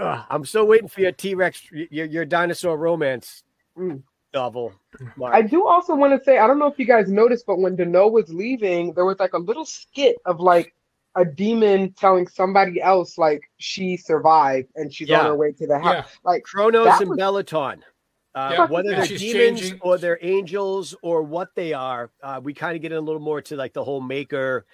ugh, 0.00 0.24
I'm 0.30 0.44
still 0.44 0.66
waiting 0.66 0.88
for 0.88 1.00
your 1.00 1.12
T 1.12 1.34
Rex, 1.34 1.62
your, 1.72 2.06
your 2.06 2.24
dinosaur 2.24 2.76
romance 2.76 3.42
Mm. 3.78 4.02
novel. 4.32 4.72
Mark. 5.16 5.34
I 5.34 5.42
do 5.42 5.66
also 5.66 5.96
want 5.96 6.16
to 6.16 6.24
say, 6.24 6.38
I 6.38 6.46
don't 6.46 6.60
know 6.60 6.68
if 6.68 6.78
you 6.78 6.84
guys 6.84 7.10
noticed, 7.10 7.44
but 7.44 7.58
when 7.58 7.74
Deneaux 7.74 8.08
was 8.08 8.32
leaving, 8.32 8.92
there 8.94 9.04
was 9.04 9.18
like 9.18 9.32
a 9.32 9.38
little 9.38 9.64
skit 9.64 10.16
of 10.26 10.38
like 10.38 10.72
a 11.16 11.24
demon 11.24 11.92
telling 11.92 12.28
somebody 12.28 12.80
else 12.80 13.18
like 13.18 13.42
she 13.58 13.96
survived 13.96 14.68
and 14.76 14.92
she's 14.94 15.08
Yeah. 15.08 15.20
on 15.20 15.26
her 15.26 15.34
way 15.36 15.50
to 15.52 15.66
the 15.66 15.78
house. 15.78 15.92
yeah 15.94 16.04
Like 16.24 16.44
Kronos 16.44 17.00
and 17.00 17.10
was- 17.10 17.18
Bellaton. 17.18 17.80
Uh, 18.34 18.50
Yeah, 18.52 18.66
whether 18.66 18.90
and 18.92 19.02
they're 19.02 19.16
demons 19.18 19.60
changing- 19.60 19.80
or 19.80 19.96
they're 19.98 20.18
angels 20.22 20.94
or 21.02 21.22
what 21.22 21.54
they 21.54 21.72
are, 21.72 22.10
uh, 22.22 22.40
we 22.42 22.52
kind 22.52 22.74
of 22.74 22.82
get 22.82 22.90
in 22.92 22.98
a 22.98 23.00
little 23.00 23.20
more 23.20 23.40
to 23.42 23.56
like 23.56 23.72
the 23.72 23.84
whole 23.84 24.00
maker 24.00 24.66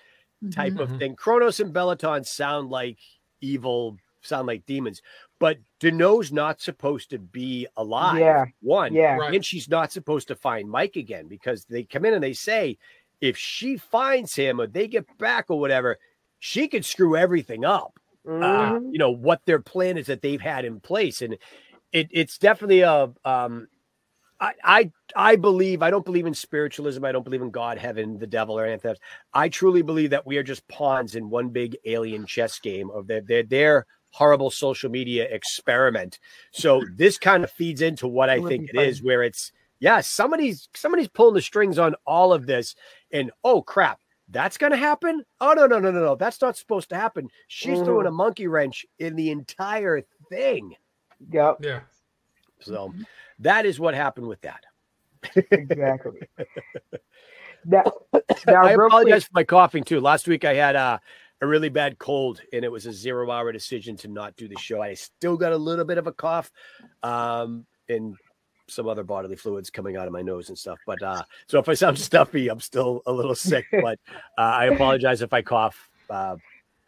type 0.51 0.73
Mhm. 0.73 0.81
of 0.81 0.99
thing. 0.99 1.15
Kronos 1.17 1.61
and 1.61 1.75
Bellaton 1.75 2.25
sound 2.27 2.71
like 2.71 2.97
evil, 3.43 3.99
sound 4.23 4.47
like 4.47 4.65
demons, 4.65 5.03
but 5.39 5.59
Deneaux's 5.81 6.33
not 6.33 6.61
supposed 6.63 7.11
to 7.11 7.19
be 7.19 7.67
alive. 7.77 8.19
Yeah. 8.21 8.47
One, 8.63 8.95
yeah, 8.95 9.17
Right. 9.17 9.35
and 9.35 9.45
she's 9.45 9.69
not 9.69 9.93
supposed 9.93 10.29
to 10.29 10.35
find 10.35 10.71
Mike 10.71 10.97
again 10.97 11.27
because 11.29 11.67
they 11.67 11.85
come 11.85 12.07
in 12.07 12.15
and 12.15 12.23
they 12.25 12.33
say 12.33 12.79
if 13.21 13.37
she 13.37 13.77
finds 13.77 14.35
him 14.35 14.59
or 14.59 14.67
they 14.67 14.89
get 14.89 15.05
back 15.19 15.47
or 15.51 15.61
whatever, 15.61 15.99
she 16.39 16.67
could 16.69 16.87
screw 16.87 17.15
everything 17.17 17.65
up 17.67 17.99
uh, 18.27 18.31
Mhm. 18.75 18.93
you 18.93 18.99
know 18.99 19.11
what 19.11 19.45
their 19.47 19.59
plan 19.61 19.97
is 19.99 20.07
that 20.07 20.21
they've 20.23 20.41
had 20.43 20.65
in 20.67 20.79
place 20.81 21.21
and 21.23 21.37
it, 21.93 22.09
it's 22.11 22.39
definitely 22.39 22.81
a 22.81 23.13
um 23.25 23.69
I, 24.41 24.55
I 24.65 24.93
I 25.15 25.37
believe 25.37 25.83
I 25.83 25.91
don't 25.91 26.05
believe 26.05 26.27
in 26.27 26.35
spiritualism. 26.35 27.05
I 27.05 27.13
don't 27.13 27.25
believe 27.25 27.43
in 27.43 27.51
God, 27.51 27.79
heaven, 27.79 28.19
the 28.19 28.27
devil, 28.27 28.59
or 28.59 28.65
anything 28.65 28.91
else. 28.91 28.99
I 29.35 29.49
truly 29.49 29.83
believe 29.83 30.11
that 30.11 30.27
we 30.27 30.39
are 30.39 30.43
just 30.43 30.67
pawns 30.69 31.15
in 31.15 31.29
one 31.29 31.51
big 31.51 31.77
alien 31.85 32.27
chess 32.27 32.59
game 32.59 32.91
of 32.91 33.07
their 33.07 33.21
their, 33.21 33.43
their 33.43 33.87
horrible 34.13 34.51
social 34.51 34.91
media 34.91 35.25
experiment. 35.31 36.19
So 36.53 36.83
this 36.97 37.19
kind 37.19 37.45
of 37.45 37.51
feeds 37.51 37.83
into 37.83 38.09
what 38.09 38.31
I 38.31 38.41
think 38.41 38.71
it 38.73 38.79
is, 38.79 39.03
where 39.03 39.23
it's 39.23 39.53
yeah, 39.79 40.01
somebody's 40.01 40.69
somebody's 40.75 41.09
pulling 41.09 41.35
the 41.35 41.43
strings 41.43 41.79
on 41.79 41.95
all 42.07 42.33
of 42.33 42.47
this, 42.47 42.75
and 43.13 43.31
oh 43.45 43.61
crap, 43.63 43.99
that's 44.29 44.57
gonna 44.57 44.77
happen. 44.77 45.23
Oh 45.41 45.53
no, 45.53 45.67
no, 45.67 45.79
no, 45.79 45.91
no, 45.91 46.01
no, 46.01 46.15
that's 46.17 46.41
not 46.41 46.57
supposed 46.57 46.89
to 46.91 46.97
happen. 46.97 47.29
She's 47.49 47.81
Mhm. 47.81 47.85
throwing 47.85 48.07
a 48.07 48.11
monkey 48.11 48.47
wrench 48.47 48.87
in 48.99 49.17
the 49.17 49.31
entire 49.31 50.03
thing. 50.31 50.77
Yep, 51.31 51.57
yeah 51.61 51.81
So 52.61 52.95
that 53.39 53.67
is 53.67 53.79
what 53.79 53.95
happened 53.95 54.27
with 54.27 54.41
that. 54.43 54.65
exactly. 55.51 56.21
now, 57.65 57.85
now 58.47 58.65
I 58.65 58.73
apologize 58.73 59.25
quick, 59.25 59.25
for 59.25 59.31
my 59.35 59.45
coughing 59.45 59.85
too. 59.85 60.01
Last 60.01 60.27
week 60.27 60.45
I 60.45 60.55
had 60.55 60.77
uh, 60.77 60.99
a 61.43 61.47
really 61.47 61.69
bad 61.69 61.99
cold, 61.99 62.41
and 62.53 62.65
it 62.65 62.73
was 62.73 62.87
a 62.87 62.93
zero-hour 62.93 63.53
decision 63.53 63.97
to 63.99 64.09
not 64.09 64.37
do 64.37 64.49
the 64.49 64.59
show. 64.59 64.81
I 64.81 64.95
still 64.95 65.37
got 65.37 65.53
a 65.53 65.57
little 65.57 65.85
bit 65.85 65.99
of 65.99 66.07
a 66.07 66.13
cough, 66.13 66.51
um, 67.03 67.67
and 67.89 68.17
some 68.69 68.87
other 68.89 69.03
bodily 69.03 69.37
fluids 69.37 69.69
coming 69.69 69.97
out 69.97 70.07
of 70.07 70.13
my 70.13 70.23
nose 70.23 70.49
and 70.49 70.57
stuff. 70.57 70.79
But 70.87 71.03
uh, 71.03 71.23
so 71.49 71.59
if 71.59 71.69
I 71.69 71.75
sound 71.75 71.99
stuffy, 72.11 72.49
I'm 72.49 72.61
still 72.61 73.03
a 73.07 73.13
little 73.13 73.35
sick. 73.35 73.67
But 73.83 73.99
uh, 74.39 74.43
I 74.43 74.67
apologize 74.67 75.23
if 75.23 75.33
I 75.33 75.43
cough 75.43 75.89
uh, 76.09 76.37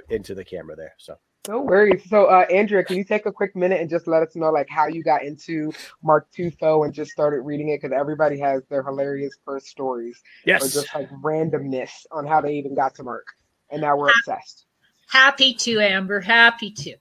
into 0.09 0.35
the 0.35 0.45
camera 0.45 0.77
there. 0.77 0.95
So 0.99 1.17
No 1.49 1.61
worries. 1.61 2.09
So, 2.09 2.27
uh, 2.27 2.47
Andrea, 2.53 2.85
can 2.85 2.97
you 2.97 3.05
take 3.05 3.27
a 3.27 3.33
quick 3.33 3.57
minute 3.57 3.81
and 3.81 3.91
just 3.91 4.07
let 4.07 4.23
us 4.23 4.37
know 4.37 4.51
like 4.51 4.69
how 4.69 4.87
you 4.87 5.03
got 5.03 5.25
into 5.25 5.73
Mark 6.03 6.29
Tufo 6.33 6.85
and 6.85 6.95
just 6.95 7.11
started 7.11 7.41
reading 7.41 7.71
it? 7.71 7.81
Because 7.83 7.97
everybody 7.99 8.39
has 8.39 8.63
their 8.71 8.85
hilarious 8.85 9.37
first 9.45 9.67
stories 9.67 10.23
or 10.47 10.59
just 10.59 10.95
like 10.95 11.11
randomness 11.11 11.91
on 12.13 12.27
how 12.27 12.41
they 12.41 12.55
even 12.55 12.77
got 12.77 12.95
to 12.95 13.03
Mark, 13.03 13.27
and 13.71 13.81
now 13.81 13.97
we're 13.97 14.11
obsessed. 14.11 14.67
Happy 15.09 15.53
to, 15.55 15.81
Amber. 15.81 16.21
Happy 16.21 16.71
to. 16.71 16.95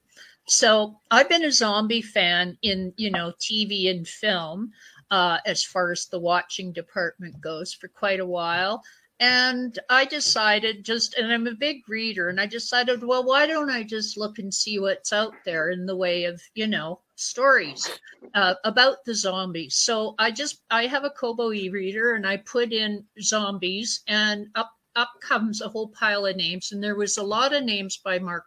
So 0.47 0.99
I've 1.11 1.29
been 1.29 1.45
a 1.45 1.51
zombie 1.51 2.01
fan 2.01 2.57
in, 2.63 2.93
you 2.97 3.11
know, 3.11 3.33
TV 3.39 3.91
and 3.91 4.07
film, 4.07 4.71
uh, 5.11 5.37
as 5.45 5.63
far 5.63 5.91
as 5.91 6.07
the 6.07 6.19
watching 6.19 6.73
department 6.73 7.39
goes 7.39 7.73
for 7.73 7.87
quite 7.89 8.19
a 8.19 8.25
while. 8.25 8.81
And 9.21 9.77
I 9.87 10.05
decided 10.05 10.83
just, 10.83 11.13
and 11.13 11.31
I'm 11.31 11.45
a 11.45 11.53
big 11.53 11.87
reader, 11.87 12.29
and 12.29 12.41
I 12.41 12.47
decided, 12.47 13.03
well, 13.03 13.23
why 13.23 13.45
don't 13.45 13.69
I 13.69 13.83
just 13.83 14.17
look 14.17 14.39
and 14.39 14.51
see 14.51 14.79
what's 14.79 15.13
out 15.13 15.35
there 15.45 15.69
in 15.69 15.85
the 15.85 15.95
way 15.95 16.23
of, 16.23 16.41
you 16.55 16.65
know, 16.65 17.01
stories 17.15 17.87
uh, 18.33 18.55
about 18.63 19.05
the 19.05 19.13
zombies. 19.13 19.75
So 19.75 20.15
I 20.17 20.31
just, 20.31 20.63
I 20.71 20.87
have 20.87 21.03
a 21.03 21.11
Kobo 21.11 21.53
e-reader 21.53 22.15
and 22.15 22.25
I 22.25 22.37
put 22.37 22.73
in 22.73 23.05
zombies 23.21 24.01
and 24.07 24.47
up, 24.55 24.71
up 24.95 25.11
comes 25.21 25.61
a 25.61 25.69
whole 25.69 25.89
pile 25.89 26.25
of 26.25 26.35
names. 26.35 26.71
And 26.71 26.83
there 26.83 26.95
was 26.95 27.17
a 27.17 27.23
lot 27.23 27.53
of 27.53 27.63
names 27.63 27.97
by 27.97 28.17
Mark 28.17 28.45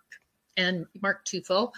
and 0.56 0.86
Mark 1.00 1.24
Tufo. 1.24 1.70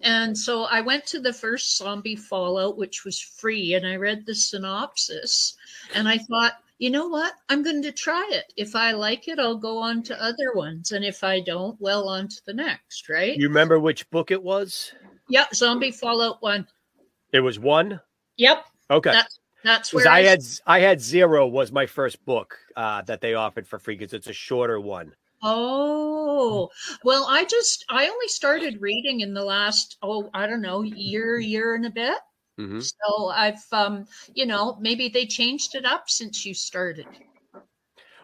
And 0.00 0.36
so 0.36 0.64
I 0.64 0.82
went 0.82 1.06
to 1.06 1.20
the 1.20 1.32
first 1.32 1.78
zombie 1.78 2.16
fallout, 2.16 2.76
which 2.76 3.04
was 3.04 3.18
free, 3.18 3.74
and 3.74 3.86
I 3.86 3.96
read 3.96 4.26
the 4.26 4.34
synopsis. 4.34 5.56
And 5.94 6.06
I 6.06 6.18
thought, 6.18 6.54
you 6.82 6.90
know 6.90 7.06
what? 7.06 7.34
I'm 7.48 7.62
going 7.62 7.80
to 7.84 7.92
try 7.92 8.28
it. 8.32 8.52
If 8.56 8.74
I 8.74 8.90
like 8.90 9.28
it, 9.28 9.38
I'll 9.38 9.56
go 9.56 9.78
on 9.78 10.02
to 10.02 10.20
other 10.20 10.52
ones. 10.52 10.90
And 10.90 11.04
if 11.04 11.22
I 11.22 11.38
don't, 11.38 11.80
well, 11.80 12.08
on 12.08 12.26
to 12.26 12.42
the 12.44 12.52
next, 12.52 13.08
right? 13.08 13.36
you 13.36 13.46
remember 13.46 13.78
which 13.78 14.10
book 14.10 14.32
it 14.32 14.42
was? 14.42 14.92
Yep. 15.28 15.54
Zombie 15.54 15.92
Fallout 15.92 16.42
1. 16.42 16.66
It 17.32 17.38
was 17.38 17.60
one. 17.60 18.00
Yep. 18.36 18.64
Okay. 18.90 19.12
That's 19.12 19.38
that's 19.62 19.94
where 19.94 20.08
I 20.08 20.22
had 20.22 20.42
I 20.66 20.80
had 20.80 21.00
zero 21.00 21.46
was 21.46 21.70
my 21.70 21.86
first 21.86 22.22
book 22.24 22.58
uh, 22.74 23.02
that 23.02 23.20
they 23.20 23.34
offered 23.34 23.68
for 23.68 23.78
free 23.78 23.94
because 23.94 24.12
it's 24.12 24.26
a 24.26 24.32
shorter 24.32 24.80
one. 24.80 25.14
Oh, 25.44 26.68
well, 27.04 27.26
I 27.28 27.44
just, 27.44 27.84
I 27.88 28.08
only 28.08 28.28
started 28.28 28.80
reading 28.80 29.20
in 29.20 29.34
the 29.34 29.44
last, 29.44 29.98
oh, 30.02 30.30
I 30.34 30.46
don't 30.48 30.62
know, 30.62 30.82
year, 30.82 31.38
year 31.38 31.74
and 31.74 31.86
a 31.86 31.90
bit. 31.90 32.18
Hmm 32.58 32.80
So 32.80 33.28
I've, 33.28 33.64
um, 33.72 34.06
you 34.34 34.46
know, 34.46 34.76
maybe 34.80 35.08
they 35.08 35.26
changed 35.26 35.74
it 35.74 35.84
up 35.84 36.10
since 36.10 36.44
you 36.44 36.54
started. 36.54 37.06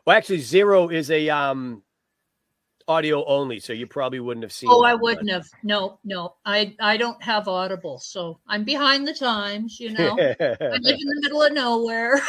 Well, 0.04 0.16
actually, 0.16 0.40
zero 0.40 0.88
is 0.88 1.10
a 1.10 1.28
um 1.30 1.82
audio 2.88 3.24
only, 3.26 3.60
so 3.60 3.72
you 3.72 3.86
probably 3.86 4.18
wouldn't 4.20 4.42
have 4.42 4.52
seen. 4.52 4.70
Oh, 4.70 4.82
I 4.82 4.94
wouldn't 4.94 5.30
have. 5.30 5.46
No, 5.62 5.98
no, 6.04 6.34
I, 6.44 6.74
I 6.80 6.96
don't 6.96 7.22
have 7.22 7.46
Audible, 7.46 7.98
so 7.98 8.38
I'm 8.48 8.64
behind 8.64 9.06
the 9.06 9.12
times. 9.12 9.78
You 9.78 9.90
know, 9.90 10.16
I 10.18 10.78
live 10.80 10.98
in 10.98 11.08
the 11.08 11.20
middle 11.20 11.42
of 11.42 11.52
nowhere. 11.52 12.20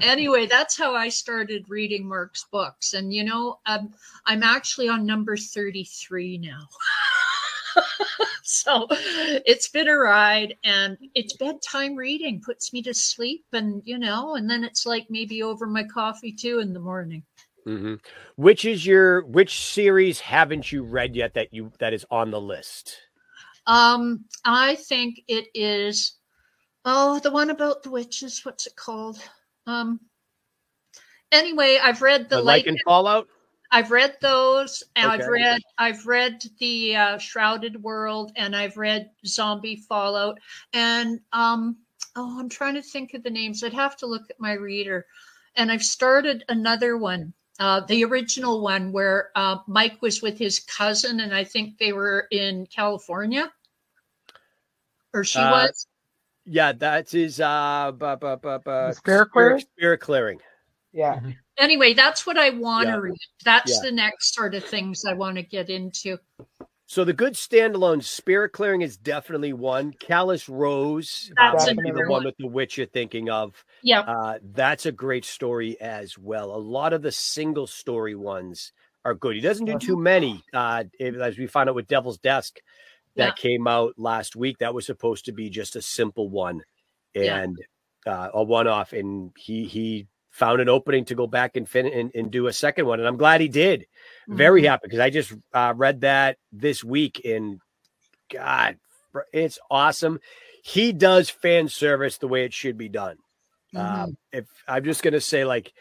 anyway, 0.02 0.46
that's 0.46 0.76
how 0.76 0.94
I 0.94 1.08
started 1.08 1.64
reading 1.68 2.06
Mark's 2.06 2.44
books, 2.50 2.94
and 2.94 3.12
you 3.14 3.24
know, 3.24 3.60
um, 3.66 3.94
I'm 4.26 4.42
actually 4.42 4.88
on 4.88 5.06
number 5.06 5.36
thirty-three 5.36 6.38
now. 6.38 6.68
so 8.42 8.86
it's 8.90 9.68
been 9.68 9.88
a 9.88 9.96
ride 9.96 10.54
and 10.64 10.96
it's 11.14 11.36
bedtime 11.36 11.94
reading 11.96 12.40
puts 12.40 12.72
me 12.72 12.82
to 12.82 12.94
sleep 12.94 13.44
and 13.52 13.82
you 13.84 13.98
know 13.98 14.36
and 14.36 14.48
then 14.48 14.64
it's 14.64 14.86
like 14.86 15.06
maybe 15.10 15.42
over 15.42 15.66
my 15.66 15.84
coffee 15.84 16.32
too 16.32 16.58
in 16.60 16.72
the 16.72 16.80
morning 16.80 17.22
hmm 17.64 17.94
Which 18.36 18.64
is 18.64 18.84
your 18.84 19.24
which 19.24 19.60
series 19.64 20.20
haven't 20.20 20.70
you 20.70 20.82
read 20.82 21.16
yet 21.16 21.34
that 21.34 21.52
you 21.52 21.72
that 21.78 21.94
is 21.94 22.04
on 22.10 22.30
the 22.30 22.40
list? 22.40 22.98
um 23.66 24.24
i 24.44 24.74
think 24.74 25.22
it 25.26 25.46
is 25.54 26.16
oh 26.84 27.18
the 27.20 27.30
one 27.30 27.50
about 27.50 27.82
the 27.82 27.90
witches 27.90 28.44
what's 28.44 28.66
it 28.66 28.76
called 28.76 29.18
um 29.66 29.98
anyway 31.32 31.78
i've 31.82 32.02
read 32.02 32.28
the 32.28 32.36
The 32.36 32.42
Lycan 32.42 32.76
Fallout. 32.84 33.26
I've 33.74 33.90
read 33.90 34.16
those. 34.20 34.84
And 34.94 35.10
I've 35.10 35.26
read 35.26 35.60
I've 35.78 36.06
read 36.06 36.44
the 36.60 36.94
uh, 36.94 37.18
Shrouded 37.18 37.82
World, 37.82 38.30
and 38.36 38.54
I've 38.54 38.76
read 38.76 39.10
Zombie 39.26 39.74
Fallout, 39.76 40.38
and 40.72 41.20
um 41.32 41.76
oh, 42.14 42.38
I'm 42.38 42.48
trying 42.48 42.74
to 42.74 42.82
think 42.82 43.14
of 43.14 43.24
the 43.24 43.30
names. 43.30 43.64
I'd 43.64 43.72
have 43.74 43.96
to 43.96 44.06
look 44.06 44.30
at 44.30 44.38
my 44.38 44.52
reader, 44.52 45.06
and 45.56 45.72
I've 45.72 45.82
started 45.82 46.44
another 46.48 46.96
one. 46.96 47.32
Uh, 47.58 47.80
the 47.80 48.04
original 48.04 48.60
one 48.62 48.92
where 48.92 49.30
uh, 49.34 49.58
Mike 49.66 50.00
was 50.02 50.22
with 50.22 50.38
his 50.38 50.60
cousin, 50.60 51.20
and 51.20 51.34
I 51.34 51.42
think 51.42 51.78
they 51.78 51.92
were 51.92 52.28
in 52.30 52.66
California, 52.66 53.52
or 55.12 55.24
she 55.24 55.40
Uh, 55.40 55.50
was. 55.50 55.86
Yeah, 56.44 56.72
that 56.72 57.12
is 57.14 57.40
uh 57.40 57.90
bu- 57.90 58.16
bu- 58.16 58.36
bu- 58.36 58.58
bu- 58.60 58.92
Spirit 58.92 59.30
Clearing? 59.32 59.60
Spirit 59.60 59.98
clearing. 59.98 60.40
Yeah. 60.92 61.20
Anyway, 61.58 61.94
that's 61.94 62.26
what 62.26 62.36
I 62.38 62.50
want 62.50 62.86
to 62.86 62.92
Yeah. 62.92 62.96
read. 62.98 63.18
That's 63.44 63.70
Yeah. 63.72 63.90
the 63.90 63.92
next 63.92 64.34
sort 64.34 64.54
of 64.54 64.64
things 64.64 65.04
I 65.04 65.12
want 65.14 65.36
to 65.36 65.42
get 65.42 65.70
into. 65.70 66.18
So 66.86 67.02
the 67.04 67.12
good 67.12 67.32
standalone 67.34 68.02
Spirit 68.02 68.50
clearing 68.50 68.82
is 68.82 68.96
definitely 68.96 69.52
one. 69.52 69.92
Callis 69.94 70.48
Rose 70.48 71.32
That's 71.36 71.64
uh, 71.64 71.74
the 71.74 71.92
one 71.94 72.08
one. 72.08 72.24
with 72.24 72.36
the 72.38 72.46
witch 72.46 72.76
you're 72.76 72.86
thinking 72.86 73.30
of. 73.30 73.64
Yeah. 73.82 74.00
Uh, 74.00 74.38
that's 74.52 74.84
a 74.86 74.92
great 74.92 75.24
story 75.24 75.80
as 75.80 76.18
well. 76.18 76.54
A 76.54 76.58
lot 76.58 76.92
of 76.92 77.02
the 77.02 77.12
single 77.12 77.66
story 77.66 78.14
ones 78.14 78.72
are 79.04 79.14
good. 79.14 79.34
He 79.34 79.40
doesn't 79.40 79.66
do 79.66 79.78
too 79.78 79.96
many. 79.96 80.42
Uh, 80.52 80.84
as 81.00 81.38
we 81.38 81.46
found 81.46 81.68
out 81.68 81.74
with 81.74 81.86
Devil's 81.86 82.18
Desk, 82.18 82.58
that 83.16 83.36
came 83.36 83.66
out 83.66 83.94
last 83.96 84.34
week. 84.36 84.58
That 84.58 84.74
was 84.74 84.86
supposed 84.86 85.24
to 85.26 85.32
be 85.32 85.48
just 85.48 85.76
a 85.76 85.82
simple 85.82 86.28
one, 86.28 86.62
Yeah. 87.14 87.38
and 87.42 87.56
uh, 88.06 88.30
a 88.34 88.42
one 88.42 88.66
off. 88.66 88.92
And 88.92 89.32
he 89.38 89.64
he 89.66 90.06
found 90.34 90.60
an 90.60 90.68
opening 90.68 91.04
to 91.04 91.14
go 91.14 91.28
back 91.28 91.56
and 91.56 91.68
fin 91.68 91.86
and, 91.86 92.10
and 92.12 92.28
do 92.28 92.48
a 92.48 92.52
second 92.52 92.86
one. 92.86 92.98
And 92.98 93.06
I'm 93.06 93.16
glad 93.16 93.40
he 93.40 93.46
did. 93.48 93.86
Very 94.28 94.62
Mhm. 94.62 94.66
happy 94.68 94.80
because 94.84 94.98
I 94.98 95.08
just 95.08 95.32
uh, 95.52 95.72
read 95.76 96.00
that 96.00 96.38
this 96.50 96.82
week, 96.82 97.20
and 97.24 97.60
God, 98.32 98.78
it's 99.32 99.60
awesome. 99.70 100.18
He 100.64 100.92
does 100.92 101.30
fan 101.30 101.68
service 101.68 102.18
the 102.18 102.26
way 102.26 102.44
it 102.44 102.52
should 102.52 102.76
be 102.76 102.88
done. 102.88 103.16
Um, 103.76 104.16
if 104.32 104.46
I'm 104.66 104.82
just 104.84 105.02
gonna 105.02 105.20
say, 105.20 105.44
like, 105.44 105.72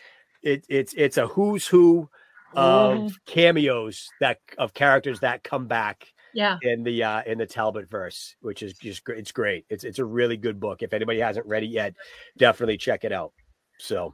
it, 0.43 0.65
it's 0.69 0.93
it's 0.93 1.17
a 1.17 1.27
who's 1.27 1.65
who 1.67 2.09
of 2.55 2.97
Mm-hmm. 2.97 3.07
cameos 3.25 4.09
that 4.19 4.37
of 4.59 4.73
characters 4.75 5.21
that 5.21 5.43
come 5.43 5.65
back 5.67 6.05
yeah. 6.33 6.57
in 6.61 6.83
the 6.83 7.03
uh 7.03 7.23
in 7.25 7.37
the 7.39 7.45
Talbot 7.47 7.89
verse, 7.89 8.35
which 8.41 8.61
is 8.61 8.73
just 8.73 9.03
great. 9.03 9.19
It's 9.19 9.31
great. 9.31 9.65
It's 9.69 9.83
it's 9.83 9.99
a 9.99 10.05
really 10.05 10.37
good 10.37 10.59
book. 10.59 10.83
If 10.83 10.93
anybody 10.93 11.19
hasn't 11.19 11.47
read 11.47 11.63
it 11.63 11.71
yet, 11.71 11.95
definitely 12.37 12.77
check 12.77 13.03
it 13.03 13.11
out. 13.11 13.31
So 13.79 14.13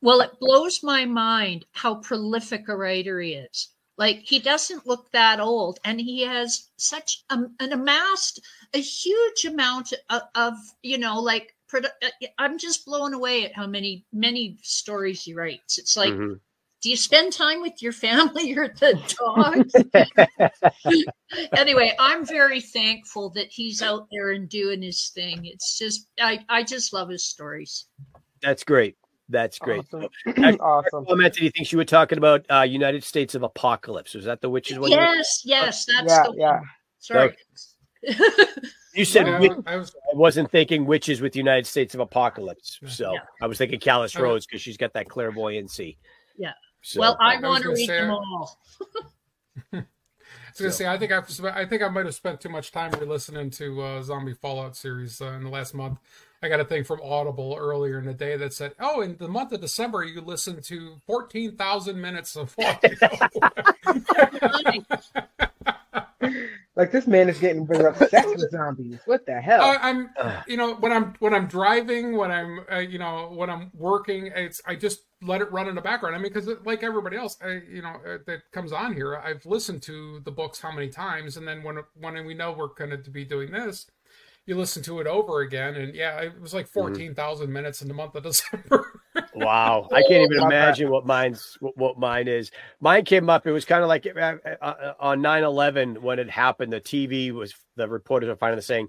Well, 0.00 0.20
it 0.20 0.38
blows 0.38 0.82
my 0.82 1.04
mind 1.04 1.66
how 1.72 1.96
prolific 1.96 2.68
a 2.68 2.76
writer 2.76 3.20
he 3.20 3.34
is. 3.34 3.68
Like 3.96 4.20
he 4.20 4.38
doesn't 4.38 4.86
look 4.86 5.10
that 5.10 5.40
old, 5.40 5.80
and 5.84 6.00
he 6.00 6.22
has 6.22 6.68
such 6.76 7.24
um, 7.30 7.56
an 7.58 7.72
amassed 7.72 8.40
a 8.72 8.78
huge 8.78 9.44
amount 9.44 9.92
of, 10.08 10.22
of 10.36 10.54
you 10.82 10.98
know, 10.98 11.18
like 11.20 11.56
uh, 11.74 11.80
I'm 12.38 12.58
just 12.58 12.86
blown 12.86 13.12
away 13.12 13.44
at 13.44 13.54
how 13.54 13.66
many 13.66 14.04
many 14.12 14.56
stories 14.62 15.24
he 15.24 15.34
writes. 15.34 15.78
It's 15.78 15.96
like, 15.96 16.12
mhm. 16.12 16.38
do 16.80 16.90
you 16.90 16.96
spend 16.96 17.32
time 17.32 17.60
with 17.60 17.82
your 17.82 17.90
family 17.90 18.54
or 18.56 18.68
the 18.68 19.02
dogs? 19.18 19.74
anyway, 21.56 21.96
I'm 21.98 22.24
very 22.24 22.60
thankful 22.60 23.30
that 23.30 23.48
he's 23.48 23.82
out 23.82 24.06
there 24.12 24.30
and 24.30 24.48
doing 24.48 24.80
his 24.80 25.08
thing. 25.08 25.44
It's 25.44 25.76
just 25.76 26.06
I 26.20 26.38
I 26.48 26.62
just 26.62 26.92
love 26.92 27.08
his 27.08 27.24
stories. 27.24 27.86
that's 28.40 28.62
great. 28.62 28.96
That's 29.28 29.58
great. 29.58 29.80
Awesome. 29.92 30.08
Actually, 30.26 30.58
awesome. 30.60 31.04
Commented 31.06 31.42
he 31.42 31.50
thinks 31.50 31.70
you 31.70 31.78
were 31.78 31.84
talking 31.84 32.16
about 32.18 32.44
uh 32.50 32.62
United 32.62 33.04
States 33.04 33.34
of 33.34 33.42
Apocalypse. 33.42 34.14
Was 34.14 34.24
that 34.24 34.40
the 34.40 34.48
witches 34.50 34.78
one? 34.78 34.90
you 34.90 34.96
Yes, 34.96 35.42
yes, 35.44 35.84
that's 35.86 36.10
Yeah, 36.12 36.22
the 36.30 36.34
yeah. 36.36 36.52
one. 36.52 36.62
Sorry. 36.98 37.36
You 38.94 39.04
said 39.04 39.26
Yeah, 39.26 39.38
witch- 39.38 39.52
I 39.66 39.76
was 39.76 39.94
I 40.12 40.16
wasn't 40.16 40.50
thinking 40.50 40.86
witches 40.86 41.20
with 41.20 41.36
United 41.36 41.66
States 41.66 41.94
of 41.94 42.00
Apocalypse. 42.00 42.78
So 42.86 43.12
Yeah. 43.12 43.18
I 43.42 43.46
was 43.46 43.58
thinking 43.58 43.78
Callis 43.78 44.16
Okay. 44.16 44.22
Rose 44.22 44.46
because 44.46 44.60
she's 44.62 44.76
got 44.76 44.92
that 44.94 45.08
clairvoyancy. 45.08 45.98
Yeah. 46.36 46.52
So, 46.82 47.00
well, 47.00 47.16
I 47.20 47.34
I 47.36 47.40
want 47.40 47.62
to 47.64 47.70
read 47.70 47.86
say- 47.86 48.00
them 48.00 48.10
all. 48.12 48.58
I 49.72 49.76
was 50.52 50.58
gonna 50.58 50.72
say 50.72 50.86
I 50.88 50.98
think 50.98 51.12
I've 51.12 51.28
I 51.54 51.64
think 51.66 51.82
I 51.82 51.88
might 51.88 52.06
have 52.06 52.14
spent 52.14 52.40
too 52.40 52.48
much 52.48 52.72
time 52.72 52.90
re-listening 52.92 53.50
to 53.50 53.80
uh, 53.82 54.02
Zombie 54.02 54.34
Fallout 54.34 54.74
series 54.76 55.20
uh, 55.20 55.26
in 55.32 55.44
the 55.44 55.50
last 55.50 55.74
month. 55.74 55.98
I 56.42 56.48
got 56.48 56.60
a 56.60 56.64
thing 56.64 56.84
from 56.84 57.00
Audible 57.02 57.56
earlier 57.58 57.98
in 57.98 58.06
the 58.06 58.14
day 58.14 58.36
that 58.36 58.52
said, 58.52 58.74
"Oh, 58.78 59.00
in 59.00 59.16
the 59.16 59.28
month 59.28 59.52
of 59.52 59.60
December, 59.60 60.04
you 60.04 60.20
listen 60.20 60.62
to 60.62 60.96
fourteen 61.06 61.56
thousand 61.56 62.00
minutes 62.00 62.36
of 62.36 62.54
audio." 62.58 62.96
Like 66.78 66.92
this 66.92 67.08
man 67.08 67.28
is 67.28 67.40
getting 67.40 67.66
very 67.66 67.86
obsessed 67.86 68.28
with 68.28 68.50
zombies. 68.52 69.00
What 69.04 69.26
the 69.26 69.40
hell? 69.40 69.62
Uh, 69.62 69.78
I'm, 69.82 70.10
Ugh. 70.16 70.44
you 70.46 70.56
know, 70.56 70.74
when 70.76 70.92
I'm 70.92 71.12
when 71.18 71.34
I'm 71.34 71.46
driving, 71.46 72.16
when 72.16 72.30
I'm, 72.30 72.60
uh, 72.70 72.78
you 72.78 73.00
know, 73.00 73.32
when 73.34 73.50
I'm 73.50 73.72
working, 73.74 74.30
it's 74.32 74.62
I 74.64 74.76
just 74.76 75.00
let 75.20 75.40
it 75.40 75.50
run 75.50 75.66
in 75.66 75.74
the 75.74 75.80
background. 75.80 76.14
I 76.14 76.18
mean, 76.20 76.32
because 76.32 76.48
like 76.64 76.84
everybody 76.84 77.16
else, 77.16 77.36
I, 77.42 77.62
you 77.68 77.82
know, 77.82 77.96
uh, 78.06 78.18
that 78.26 78.42
comes 78.52 78.70
on 78.70 78.94
here, 78.94 79.16
I've 79.16 79.44
listened 79.44 79.82
to 79.82 80.20
the 80.20 80.30
books 80.30 80.60
how 80.60 80.70
many 80.70 80.88
times, 80.88 81.36
and 81.36 81.48
then 81.48 81.64
when 81.64 81.78
when 81.94 82.24
we 82.24 82.34
know 82.34 82.52
we're 82.52 82.68
going 82.68 83.02
to 83.02 83.10
be 83.10 83.24
doing 83.24 83.50
this, 83.50 83.86
you 84.48 84.56
listen 84.56 84.82
to 84.84 84.98
it 85.00 85.06
over 85.06 85.42
again, 85.42 85.74
and 85.76 85.94
yeah, 85.94 86.20
it 86.20 86.40
was 86.40 86.54
like 86.54 86.66
Mm-hmm. 86.66 86.72
fourteen 86.80 87.14
thousand 87.14 87.52
minutes 87.52 87.82
in 87.82 87.88
the 87.88 87.94
month 87.94 88.14
of 88.14 88.22
December. 88.30 89.00
Wow, 89.34 89.88
I 89.92 90.02
can't 90.08 90.30
even 90.32 90.42
imagine 90.44 90.90
what 90.90 91.06
mine's 91.06 91.56
what, 91.60 91.76
what 91.76 91.98
mine 91.98 92.26
is. 92.28 92.50
Mine 92.80 93.04
came 93.04 93.28
up. 93.30 93.46
It 93.46 93.52
was 93.52 93.64
kind 93.64 93.82
of 93.82 93.88
like 93.88 94.06
uh, 94.06 94.36
uh, 94.62 94.94
on 94.98 95.20
9-11 95.20 95.98
when 95.98 96.18
it 96.18 96.30
happened. 96.30 96.72
The 96.72 96.80
TV 96.80 97.30
was 97.32 97.54
the 97.76 97.88
reporters 97.88 98.28
were 98.28 98.36
finally 98.36 98.62
saying 98.62 98.88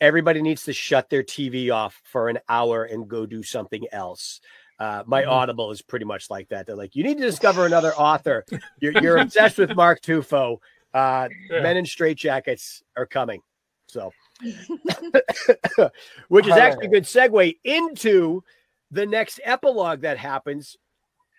everybody 0.00 0.42
needs 0.42 0.64
to 0.64 0.72
shut 0.72 1.08
their 1.08 1.22
TV 1.22 1.72
off 1.72 2.00
for 2.04 2.28
an 2.28 2.38
hour 2.48 2.84
and 2.84 3.08
go 3.08 3.24
do 3.26 3.42
something 3.42 3.86
else. 3.92 4.40
Uh, 4.78 5.02
my 5.06 5.22
Mhm. 5.22 5.28
Audible 5.30 5.70
is 5.70 5.80
pretty 5.80 6.04
much 6.04 6.28
like 6.28 6.48
that. 6.48 6.66
They're 6.66 6.76
like, 6.76 6.94
you 6.94 7.02
need 7.02 7.16
to 7.16 7.24
discover 7.24 7.64
another 7.64 7.94
author. 7.94 8.44
You're, 8.80 8.92
you're 9.00 9.16
obsessed 9.16 9.56
with 9.56 9.74
Mark 9.74 10.02
Tufo. 10.02 10.58
Uh, 10.92 11.28
Yeah. 11.50 11.62
Men 11.62 11.78
in 11.78 11.84
straitjackets 11.86 12.82
are 12.96 13.06
coming. 13.06 13.40
So, 13.88 14.12
which 16.28 16.46
is 16.46 16.52
actually 16.52 16.86
a 16.86 16.90
good 16.90 17.04
segue 17.04 17.56
into 17.64 18.42
the 18.90 19.06
next 19.06 19.40
epilogue 19.44 20.02
that 20.02 20.18
happens. 20.18 20.76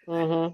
hmm 0.07 0.47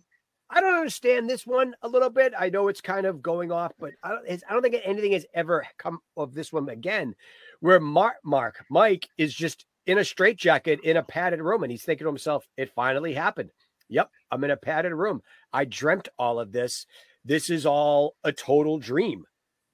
I 0.56 0.62
don't 0.62 0.76
understand 0.76 1.28
this 1.28 1.48
one 1.48 1.74
a 1.82 1.88
little 1.88 2.12
bit. 2.12 2.34
I 2.38 2.50
know 2.50 2.68
it's 2.68 2.82
kind 2.82 3.08
of 3.08 3.24
going 3.24 3.52
off, 3.52 3.72
but 3.80 3.94
I 4.04 4.10
don't, 4.10 4.44
I 4.48 4.54
don't 4.54 4.62
think 4.62 4.76
anything 4.84 5.14
has 5.14 5.26
ever 5.34 5.66
come 5.80 6.00
of 6.16 6.36
this 6.36 6.54
one 6.54 6.70
again, 6.70 7.16
where 7.60 7.80
Mark, 7.80 8.18
Mark, 8.24 8.64
Mike 8.70 9.08
is 9.18 9.34
just 9.34 9.66
in 9.88 9.98
a 9.98 10.06
straitjacket 10.06 10.84
in 10.84 10.98
a 10.98 11.04
padded 11.04 11.42
room, 11.42 11.64
and 11.64 11.72
he's 11.72 11.84
thinking 11.84 12.06
to 12.06 12.10
himself, 12.10 12.48
"It 12.56 12.72
finally 12.76 13.16
happened. 13.16 13.50
Yep, 13.90 14.12
I'm 14.30 14.44
in 14.44 14.52
a 14.52 14.58
padded 14.58 14.94
room. 14.94 15.24
I 15.52 15.66
dreamt 15.66 16.10
all 16.20 16.40
of 16.40 16.52
this. 16.52 16.86
This 17.26 17.50
is 17.50 17.66
all 17.66 18.16
a 18.24 18.32
total 18.32 18.78
dream." 18.78 19.26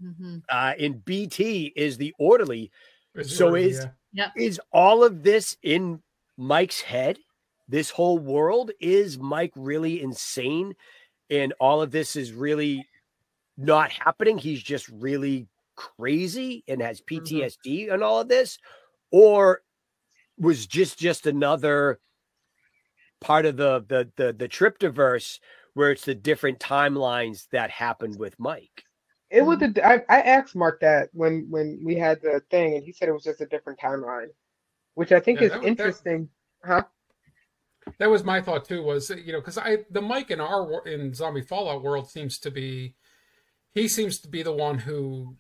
Mhm. 0.02 0.44
Uh, 0.50 0.74
in 0.78 1.00
BT 1.00 1.74
is 1.76 1.98
the 1.98 2.14
orderly. 2.20 2.72
It's 3.16 3.36
So 3.36 3.48
really, 3.48 3.70
is- 3.72 3.88
yeah. 4.12 4.32
Is 4.36 4.60
all 4.72 5.04
of 5.04 5.24
this 5.24 5.58
in 5.62 6.02
Mike's 6.38 6.82
head? 6.82 7.20
This 7.68 7.92
whole 7.92 8.18
world 8.18 8.72
is 8.80 9.20
Mike 9.20 9.52
really 9.56 10.02
insane, 10.02 10.76
and 11.30 11.54
all 11.60 11.82
of 11.82 11.92
this 11.92 12.16
is 12.16 12.34
really 12.34 12.88
not 13.58 13.92
happening. 13.92 14.38
He's 14.40 14.64
just 14.64 14.88
really 14.90 15.48
crazy 15.76 16.64
and 16.68 16.82
has 16.82 17.02
PTSD 17.02 17.90
and 17.90 18.04
all 18.04 18.20
of 18.22 18.30
this, 18.30 18.60
or 19.12 19.64
was 20.38 20.68
just 20.68 21.00
just 21.00 21.28
another 21.28 22.00
part 23.22 23.46
of 23.46 23.58
the 23.58 23.80
the 23.88 24.12
the 24.16 24.34
the 24.34 24.48
Triptiverse 24.50 25.40
where 25.74 25.92
it's 25.92 26.06
the 26.06 26.16
different 26.16 26.60
timelines 26.60 27.48
that 27.52 27.70
happened 27.70 28.18
with 28.18 28.40
Mike. 28.40 28.86
It 29.30 29.42
was 29.44 29.62
a. 29.62 29.86
I, 29.88 30.02
I 30.10 30.22
asked 30.22 30.56
Mark 30.56 30.80
that 30.82 31.10
when 31.14 31.46
when 31.50 31.80
we 31.84 31.96
had 31.96 32.22
the 32.22 32.42
thing, 32.50 32.76
and 32.76 32.84
he 32.84 32.92
said 32.92 33.10
it 33.10 33.14
was 33.14 33.24
just 33.24 33.42
a 33.42 33.46
different 33.46 33.80
timeline, 33.80 34.28
which 34.96 35.12
I 35.12 35.20
think 35.20 35.40
Yeah, 35.40 35.46
is 35.48 35.52
that 35.52 35.58
was- 35.60 35.66
that- 35.66 35.70
interesting. 35.72 36.30
Huh? 36.66 36.84
that 37.98 38.10
was 38.10 38.24
my 38.24 38.40
thought 38.42 38.66
too 38.66 38.84
was 38.84 39.10
you 39.10 39.32
know 39.32 39.40
because 39.40 39.58
i 39.58 39.78
the 39.90 40.02
mike 40.02 40.30
in 40.30 40.40
our 40.40 40.86
in 40.88 41.12
zombie 41.12 41.42
fallout 41.42 41.82
world 41.82 42.08
seems 42.08 42.38
to 42.38 42.52
be 42.52 42.94
he 43.72 43.88
seems 43.88 44.20
to 44.20 44.28
be 44.28 44.44
the 44.44 44.52
one 44.52 44.78
who 44.78 45.36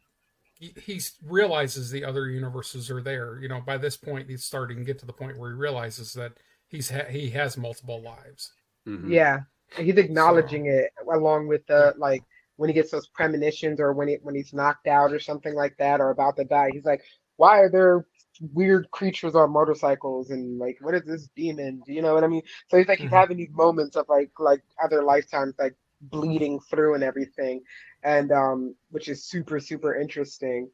he, 0.57 0.73
he 0.83 0.99
realizes 1.23 1.91
the 1.91 2.03
other 2.03 2.27
universes 2.27 2.89
are 2.89 3.01
there 3.03 3.37
you 3.39 3.47
know 3.47 3.61
by 3.61 3.77
this 3.77 3.95
point 3.97 4.27
he's 4.29 4.43
starting 4.45 4.77
to 4.79 4.83
get 4.83 4.97
to 4.97 5.05
the 5.05 5.13
point 5.13 5.37
where 5.37 5.51
he 5.51 5.55
realizes 5.57 6.11
that 6.13 6.31
he's 6.67 6.89
ha- 6.89 7.09
he 7.09 7.29
has 7.29 7.55
multiple 7.57 8.01
lives 8.01 8.53
Mhm. 8.87 9.11
Yeah, 9.11 9.39
he's 9.77 9.97
acknowledging 9.97 10.65
it 10.67 10.91
along 11.11 11.47
with 11.47 11.67
the 11.67 11.93
like 11.97 12.23
when 12.59 12.69
he 12.69 12.75
gets 12.75 12.91
those 12.91 13.07
premonitions 13.09 13.81
or 13.81 13.93
when 13.93 14.09
he 14.09 14.17
when 14.23 14.35
he's 14.35 14.53
knocked 14.53 14.87
out 14.87 15.13
or 15.13 15.19
something 15.19 15.55
like 15.55 15.77
that 15.79 16.01
or 16.01 16.11
about 16.11 16.37
to 16.37 16.45
die. 16.45 16.71
He's 16.73 16.85
like, 16.85 17.03
why 17.37 17.59
are 17.59 17.71
there 17.71 18.07
weird 18.53 18.91
creatures 18.91 19.35
on 19.35 19.51
motorcycles 19.51 20.31
and 20.31 20.59
like 20.59 20.77
what 20.81 20.95
is 20.95 21.03
this 21.05 21.29
demon? 21.35 21.83
Do 21.85 21.93
you 21.93 22.01
know 22.03 22.15
what 22.15 22.23
I 22.23 22.27
mean? 22.27 22.43
So 22.69 22.77
he's 22.77 22.87
like 22.89 22.99
he's 22.99 23.11
Mhm. 23.11 23.13
having 23.13 23.37
these 23.37 23.53
moments 23.53 23.97
of 23.97 24.07
like 24.09 24.31
like 24.39 24.63
other 24.83 25.03
lifetimes 25.03 25.55
like 25.59 25.75
bleeding 26.01 26.59
through 26.69 26.95
and 26.95 27.03
everything, 27.03 27.61
and 28.03 28.31
um 28.31 28.75
which 28.91 29.09
is 29.09 29.25
super 29.25 29.59
super 29.59 29.95
interesting 29.95 30.69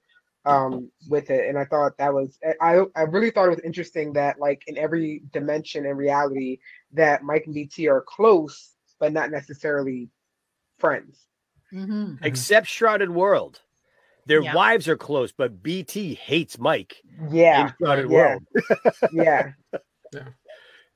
um 0.45 0.89
with 1.09 1.29
it 1.29 1.47
and 1.49 1.57
i 1.57 1.65
thought 1.65 1.97
that 1.97 2.13
was 2.13 2.39
i 2.61 2.81
i 2.95 3.01
really 3.03 3.31
thought 3.31 3.47
it 3.47 3.51
was 3.55 3.61
interesting 3.65 4.13
that 4.13 4.39
like 4.39 4.63
in 4.67 4.77
every 4.77 5.23
dimension 5.33 5.85
and 5.85 5.97
reality 5.97 6.59
that 6.93 7.23
mike 7.23 7.43
and 7.45 7.55
bt 7.55 7.87
are 7.87 8.03
close 8.07 8.75
but 8.99 9.11
not 9.13 9.31
necessarily 9.31 10.09
friends 10.79 11.27
Mhm. 11.75 12.19
Except 12.23 12.67
Shrouded 12.67 13.09
World. 13.09 13.61
Their 14.27 14.41
Yeah. 14.41 14.55
wives 14.55 14.87
are 14.87 14.97
close, 14.97 15.31
but 15.31 15.61
BT 15.61 16.15
hates 16.15 16.57
Mike 16.57 17.01
yeah 17.29 17.67
in 17.67 17.73
Shrouded 17.79 18.09
yeah. 18.09 18.17
World. 18.17 18.43
yeah 19.13 19.51
Yeah. 20.13 20.23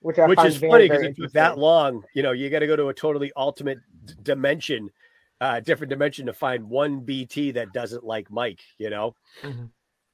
which 0.02 0.18
I 0.18 0.28
which 0.28 0.38
find 0.38 0.48
is 0.48 0.58
very, 0.58 0.72
funny 0.72 0.89
because 0.89 1.04
it 1.04 1.15
took 1.18 1.32
that 1.34 1.58
long. 1.58 2.04
You 2.15 2.24
know, 2.24 2.32
you 2.32 2.50
got 2.50 2.60
to 2.60 2.68
go 2.68 2.76
to 2.76 2.88
a 2.88 2.94
totally 2.94 3.32
ultimate 3.36 3.80
d- 4.06 4.13
dimension, 4.24 4.89
uh, 5.42 5.60
different 5.60 5.89
dimension 5.89 6.26
to 6.28 6.34
find 6.34 6.70
one 6.70 7.02
BT 7.02 7.52
that 7.52 7.74
doesn't 7.74 8.04
like 8.04 8.32
Mike. 8.32 8.62
You 8.78 8.89
know, 8.89 9.15
Mhm. 9.44 9.70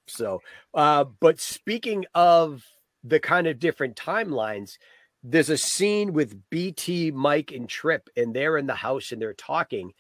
so. 0.07 0.41
Uh, 0.73 1.03
but 1.05 1.39
speaking 1.39 2.05
of 2.15 2.65
the 3.03 3.19
kind 3.19 3.45
of 3.47 3.59
different 3.59 3.95
timelines, 3.95 4.77
there's 5.23 5.49
a 5.51 5.57
scene 5.57 6.13
with 6.13 6.49
BT, 6.49 7.11
Mike, 7.11 7.51
and 7.51 7.69
Trip, 7.69 8.09
and 8.17 8.35
they're 8.35 8.57
in 8.57 8.65
the 8.67 8.75
house 8.75 9.11
and 9.11 9.21
they're 9.21 9.33
talking. 9.33 9.93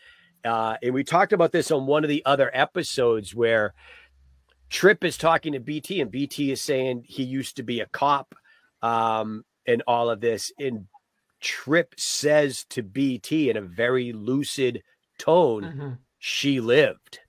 Uh, 0.45 0.77
and 0.83 0.93
we 0.93 1.03
talked 1.03 1.33
about 1.33 1.51
this 1.51 1.71
on 1.71 1.87
one 1.87 2.03
of 2.03 2.09
the 2.09 2.23
other 2.25 2.51
episodes 2.53 3.33
where 3.33 3.73
Trip 4.69 5.03
is 5.03 5.17
talking 5.17 5.53
to 5.53 5.59
BT, 5.59 6.01
and 6.01 6.11
BT 6.11 6.51
is 6.51 6.61
saying 6.61 7.03
he 7.07 7.23
used 7.23 7.57
to 7.57 7.63
be 7.63 7.79
a 7.81 7.85
cop 7.87 8.35
um, 8.81 9.43
and 9.67 9.83
all 9.87 10.09
of 10.09 10.21
this. 10.21 10.51
And 10.59 10.87
Trip 11.41 11.93
says 11.97 12.65
to 12.69 12.83
BT 12.83 13.49
in 13.49 13.57
a 13.57 13.61
very 13.61 14.13
lucid 14.13 14.83
tone, 15.17 15.63
Mhm. 15.63 15.97
she 16.19 16.59
lived. 16.59 17.19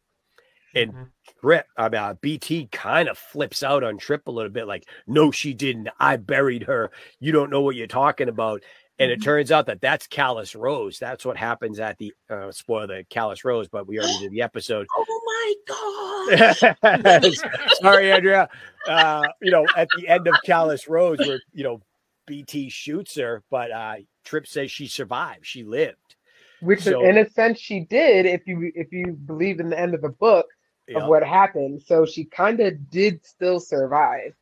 And 0.75 0.93
Mhm. 0.93 1.11
Trip, 1.41 1.67
I 1.77 1.89
mean, 1.89 2.01
uh, 2.01 2.15
BT 2.15 2.67
kind 2.67 3.09
of 3.09 3.19
flips 3.19 3.63
out 3.63 3.83
on 3.83 3.99
Trip 3.99 4.27
a 4.27 4.31
little 4.31 4.51
bit, 4.51 4.67
like, 4.67 4.85
no, 5.07 5.31
she 5.31 5.55
didn't. 5.55 5.89
I 5.99 6.17
buried 6.17 6.65
her. 6.65 6.91
You 7.19 7.33
don't 7.33 7.51
know 7.51 7.63
what 7.63 7.77
you're 7.77 7.87
talking 7.87 8.29
about. 8.29 8.63
And 8.99 9.11
it 9.11 9.21
Mhm. 9.21 9.25
turns 9.25 9.53
out 9.53 9.67
that 9.67 9.81
that's 9.83 10.07
Callis 10.07 10.55
Rose. 10.55 10.99
That's 10.99 11.25
what 11.25 11.37
happens 11.37 11.79
at 11.81 11.99
the 11.99 12.15
uh, 12.31 12.51
spoil 12.51 12.87
the 12.87 13.05
Callis 13.11 13.45
Rose, 13.45 13.69
but 13.69 13.87
we 13.87 13.99
already 13.99 14.19
did 14.21 14.31
the 14.33 14.43
episode. 14.43 14.87
Oh 14.97 15.23
my 15.27 16.55
god! 16.81 17.25
Sorry, 17.81 18.11
Andrea. 18.13 18.49
Uh, 18.89 19.23
you 19.43 19.51
know, 19.51 19.67
at 19.77 19.89
the 19.97 20.09
end 20.09 20.27
of 20.27 20.35
Callis 20.45 20.89
Rose, 20.89 21.19
where 21.19 21.41
you 21.53 21.63
know 21.65 21.81
BT 22.27 22.69
shoots 22.71 23.17
her, 23.17 23.43
but 23.51 23.71
uh 23.71 23.97
Trip 24.25 24.47
says 24.47 24.71
she 24.71 24.87
survived. 24.89 25.47
She 25.47 25.63
lived. 25.65 26.17
which 26.61 26.81
so- 26.83 27.05
in 27.05 27.19
a 27.19 27.29
sense 27.31 27.61
she 27.61 27.81
did 27.81 28.25
if 28.27 28.47
you 28.47 28.73
if 28.75 28.91
you 28.93 29.13
believe 29.13 29.61
in 29.61 29.69
the 29.69 29.79
end 29.79 29.95
of 29.95 30.01
the 30.01 30.09
book 30.09 30.47
Yeah. 30.89 31.01
of 31.01 31.09
what 31.09 31.23
happened. 31.23 31.83
So 31.83 32.07
she 32.07 32.25
kind 32.25 32.61
of 32.61 32.91
did 32.91 33.25
still 33.27 33.61
survive. 33.61 34.35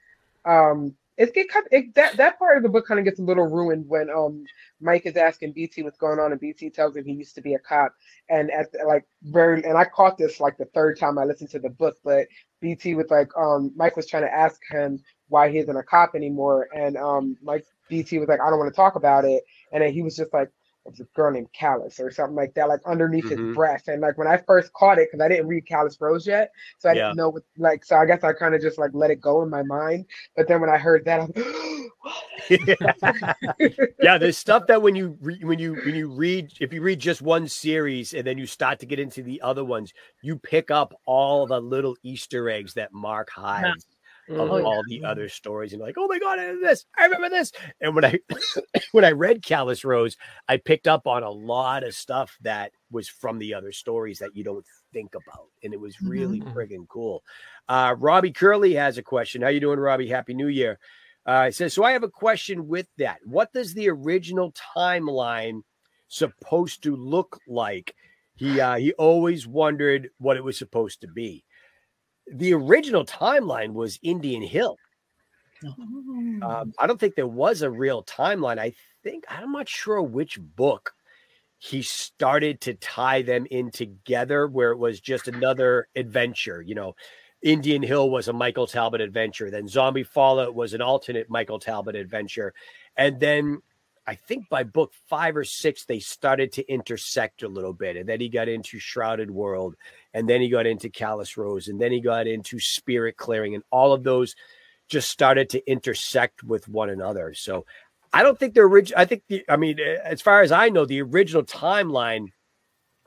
Um, 0.45 0.95
it 1.17 1.35
get 1.35 1.49
kind 1.49 1.67
it, 1.71 1.95
that 1.95 2.17
that 2.17 2.39
part 2.39 2.57
of 2.57 2.63
the 2.63 2.69
book 2.69 2.87
kind 2.87 2.99
of 2.99 3.05
gets 3.05 3.21
a 3.21 3.23
little 3.23 3.47
ruined 3.47 3.87
when 3.89 4.11
um 4.11 4.45
Mike 4.81 5.07
is 5.07 5.17
asking 5.17 5.53
BT 5.53 5.83
what's 5.83 5.99
going 5.99 6.19
on, 6.19 6.33
and 6.33 6.41
BT 6.41 6.71
tells 6.71 6.97
him 6.97 7.05
he 7.05 7.13
used 7.13 7.35
to 7.37 7.43
be 7.43 7.55
a 7.55 7.59
cop, 7.59 7.95
and 8.29 8.51
at 8.51 8.69
like 8.87 9.05
very 9.23 9.65
and 9.65 9.79
I 9.79 9.85
caught 9.85 10.19
this 10.19 10.41
like 10.41 10.57
the 10.59 10.67
third 10.75 10.99
time 10.99 11.19
I 11.19 11.25
listened 11.25 11.51
to 11.51 11.59
the 11.59 11.71
book, 11.71 11.97
but 12.05 12.27
BT 12.61 12.95
was 12.95 13.11
like 13.11 13.31
um 13.37 13.73
Mike 13.77 13.97
was 13.97 14.07
trying 14.07 14.25
to 14.25 14.35
ask 14.35 14.61
him 14.71 15.03
why 15.29 15.51
he 15.51 15.59
isn't 15.59 15.77
a 15.77 15.83
cop 15.83 16.15
anymore, 16.15 16.69
and 16.75 16.97
um 16.97 17.37
Mike 17.43 17.65
BT 17.89 18.19
was 18.19 18.29
like 18.29 18.41
I 18.41 18.51
don't 18.51 18.59
want 18.59 18.73
to 18.73 18.77
talk 18.77 18.97
about 18.97 19.25
it, 19.25 19.43
and 19.73 19.83
then 19.83 19.93
he 19.93 20.03
was 20.03 20.17
just 20.17 20.33
like 20.33 20.51
it's 20.87 21.01
a 21.01 21.05
girl 21.15 21.31
named 21.31 21.49
Callis 21.53 21.99
or 21.99 22.11
something 22.11 22.37
like 22.37 22.55
that, 22.55 22.69
like 22.69 22.81
underneath 22.87 23.25
Mhm. 23.25 23.31
his 23.31 23.55
breath. 23.55 23.89
And 23.89 24.01
like 24.03 24.19
when 24.19 24.29
I 24.29 24.37
first 24.37 24.73
caught 24.73 24.99
it, 24.99 25.09
because 25.11 25.25
I 25.25 25.29
didn't 25.29 25.47
read 25.49 25.67
Callis 25.67 25.97
Rose 26.01 26.27
yet, 26.27 26.51
so 26.79 26.91
I 26.91 26.95
Yeah. 26.95 27.09
didn't 27.09 27.17
know 27.17 27.31
what 27.31 27.43
like 27.57 27.85
so 27.85 27.97
I 27.97 28.07
guess 28.07 28.23
I 28.25 28.33
kind 28.33 28.55
of 28.55 28.61
just 28.61 28.79
like 28.79 28.91
let 28.93 29.11
it 29.11 29.21
go 29.21 29.43
in 29.43 29.51
my 29.51 29.63
mind. 29.63 30.07
But 30.37 30.49
then 30.49 30.61
when 30.61 30.71
I 30.71 30.79
heard 30.79 31.05
that, 31.07 31.21
I'm 31.21 31.33
yeah, 34.03 34.19
there's 34.19 34.37
stuff 34.37 34.67
that 34.67 34.83
when 34.83 34.95
you 34.95 35.17
re- 35.21 35.41
when 35.43 35.59
you 35.59 35.77
when 35.83 35.95
you 35.95 36.09
read 36.09 36.53
if 36.61 36.73
you 36.73 36.83
read 36.83 36.99
just 36.99 37.23
one 37.23 37.49
series 37.49 38.13
and 38.13 38.27
then 38.27 38.37
you 38.37 38.47
start 38.47 38.81
to 38.81 38.87
get 38.87 38.99
into 38.99 39.23
the 39.23 39.41
other 39.41 39.65
ones, 39.65 39.93
you 40.23 40.39
pick 40.39 40.71
up 40.71 40.95
all 41.07 41.47
the 41.47 41.61
little 41.61 41.97
Easter 42.03 42.51
eggs 42.51 42.75
that 42.75 42.93
Mark 42.93 43.31
hides 43.31 43.87
of 44.29 44.51
Oh, 44.51 44.65
all 44.65 44.83
the 44.89 45.05
other 45.05 45.29
stories, 45.29 45.73
and 45.73 45.83
like, 45.83 45.97
oh 45.99 46.07
my 46.09 46.19
god, 46.19 46.39
I 46.39 46.55
this, 46.63 46.87
I 46.99 47.05
remember 47.05 47.29
this. 47.29 47.53
And 47.81 47.95
when 47.95 48.05
I 48.05 48.19
when 48.93 49.05
I 49.05 49.13
read 49.13 49.43
Callis 49.43 49.85
Rose, 49.85 50.17
I 50.49 50.57
picked 50.57 50.87
up 50.89 51.07
on 51.07 51.23
a 51.23 51.31
lot 51.31 51.85
of 51.85 51.95
stuff 51.95 52.37
that 52.43 52.73
was 52.91 53.09
from 53.09 53.39
the 53.39 53.55
other 53.55 53.73
stories 53.73 54.19
that 54.21 54.35
you 54.35 54.45
don't 54.45 54.65
think 54.93 55.15
about, 55.15 55.49
and 55.63 55.73
it 55.75 55.81
was 55.81 56.01
really 56.01 56.41
Mhm. 56.41 56.55
friggin' 56.55 56.89
cool. 56.89 57.23
Uh, 57.69 57.95
Robbie 57.99 58.33
Curley 58.33 58.75
has 58.75 58.99
a 58.99 59.03
question. 59.03 59.43
How 59.43 59.49
you 59.49 59.61
doing, 59.61 59.79
Robbie? 59.79 60.09
Happy 60.09 60.35
New 60.35 60.49
Year. 60.49 60.79
Uh, 61.27 61.47
it 61.49 61.55
says, 61.55 61.73
so 61.73 61.85
I 61.85 61.93
have 61.93 62.03
a 62.03 62.11
question 62.11 62.69
with 62.69 62.87
that. 62.99 63.19
What 63.25 63.51
does 63.55 63.73
the 63.73 63.89
original 63.89 64.53
timeline 64.77 65.63
supposed 66.09 66.83
to 66.83 66.95
look 66.95 67.41
like? 67.49 67.95
He 68.37 68.61
uh, 68.61 68.77
he 68.77 68.93
always 68.95 69.47
wondered 69.47 70.11
what 70.19 70.37
it 70.37 70.45
was 70.45 70.59
supposed 70.59 71.01
to 71.03 71.09
be. 71.09 71.45
The 72.33 72.55
original 72.55 73.05
timeline 73.05 73.73
was 73.73 73.99
Indian 74.03 74.43
Hill. 74.43 74.77
Oh. 75.65 75.75
Um, 76.43 76.73
I 76.79 76.87
don't 76.87 76.99
think 76.99 77.15
there 77.15 77.27
was 77.27 77.63
a 77.63 77.71
real 77.71 78.03
timeline. 78.03 78.59
I 78.59 78.75
think 79.03 79.25
I'm 79.29 79.53
not 79.53 79.69
sure 79.69 80.03
which 80.03 80.39
book 80.41 80.95
he 81.59 81.83
started 81.83 82.61
to 82.63 82.75
tie 82.75 83.23
them 83.23 83.47
in 83.51 83.71
together, 83.71 84.47
where 84.47 84.73
it 84.73 84.79
was 84.79 85.01
just 85.01 85.29
another 85.29 85.89
adventure. 85.97 86.61
You 86.61 86.75
know, 86.75 86.97
Indian 87.43 87.83
Hill 87.83 88.11
was 88.11 88.29
a 88.29 88.33
Michael 88.33 88.67
Talbot 88.67 89.01
adventure, 89.01 89.51
then 89.51 89.69
Zombie 89.69 90.03
Fallout 90.03 90.55
was 90.55 90.75
an 90.75 90.83
alternate 90.83 91.31
Michael 91.31 91.59
Talbot 91.59 91.95
adventure, 91.95 92.53
and 92.97 93.21
then 93.21 93.61
I 94.07 94.15
think 94.15 94.49
by 94.51 94.65
book 94.65 94.93
five 95.09 95.37
or 95.37 95.45
six 95.45 95.85
they 95.85 95.99
started 95.99 96.53
to 96.53 96.73
intersect 96.73 97.43
a 97.43 97.49
little 97.49 97.73
bit, 97.73 97.97
and 97.97 98.09
then 98.09 98.21
he 98.21 98.29
got 98.29 98.49
into 98.49 98.79
Shrouded 98.79 99.31
World, 99.31 99.77
and 100.13 100.29
then 100.29 100.41
he 100.41 100.49
got 100.49 100.67
into 100.67 100.91
Callis 100.91 101.37
Rose, 101.37 101.69
and 101.69 101.81
then 101.81 101.93
he 101.93 102.01
got 102.01 102.27
into 102.27 102.59
Spirit 102.59 103.17
Clearing, 103.17 103.55
and 103.55 103.65
all 103.71 103.93
of 103.93 104.05
those 104.05 104.35
just 104.89 105.11
started 105.11 105.49
to 105.51 105.71
intersect 105.71 106.43
with 106.45 106.69
one 106.69 106.91
another. 106.91 107.33
So 107.35 107.65
I 108.13 108.23
don't 108.23 108.39
think 108.39 108.55
the 108.55 108.61
original, 108.61 109.01
I 109.01 109.07
think 109.07 109.23
the, 109.29 109.45
I 109.49 109.57
mean, 109.57 109.81
as 109.81 110.21
far 110.21 110.43
as 110.43 110.53
I 110.53 110.69
know, 110.69 110.85
the 110.85 111.03
original 111.03 111.43
timeline 111.43 112.29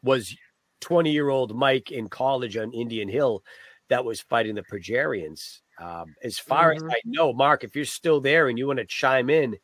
was 0.03 0.35
20 0.81 1.11
year 1.11 1.29
old 1.29 1.55
Mike 1.55 1.91
in 1.91 2.09
college 2.09 2.57
on 2.57 2.73
Indian 2.73 3.07
Hill 3.07 3.43
that 3.89 4.03
was 4.03 4.21
fighting 4.21 4.55
the 4.55 4.63
Progerians. 4.63 5.61
Um, 5.79 6.15
as 6.23 6.39
far 6.39 6.73
as 6.73 6.81
Mhm. 6.81 6.91
I 6.91 7.01
know, 7.05 7.33
Mark, 7.33 7.63
if 7.63 7.75
you're 7.75 7.85
still 7.85 8.19
there 8.19 8.49
and 8.49 8.57
you 8.57 8.67
want 8.67 8.79
to 8.79 8.85
chime 8.85 9.29
in, 9.29 9.57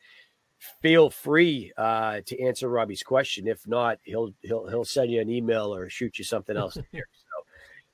feel 0.80 1.10
free 1.10 1.72
uh, 1.76 2.20
to 2.26 2.40
answer 2.42 2.68
Robbie's 2.68 3.02
question. 3.02 3.46
If 3.46 3.66
not, 3.66 3.98
he'll 4.02 4.32
he'll 4.40 4.66
he'll 4.68 4.84
send 4.84 5.10
you 5.10 5.20
an 5.20 5.30
email 5.30 5.74
or 5.74 5.88
shoot 5.88 6.18
you 6.18 6.24
something 6.24 6.56
else. 6.56 6.74
here. 6.92 7.06
So, 7.12 7.44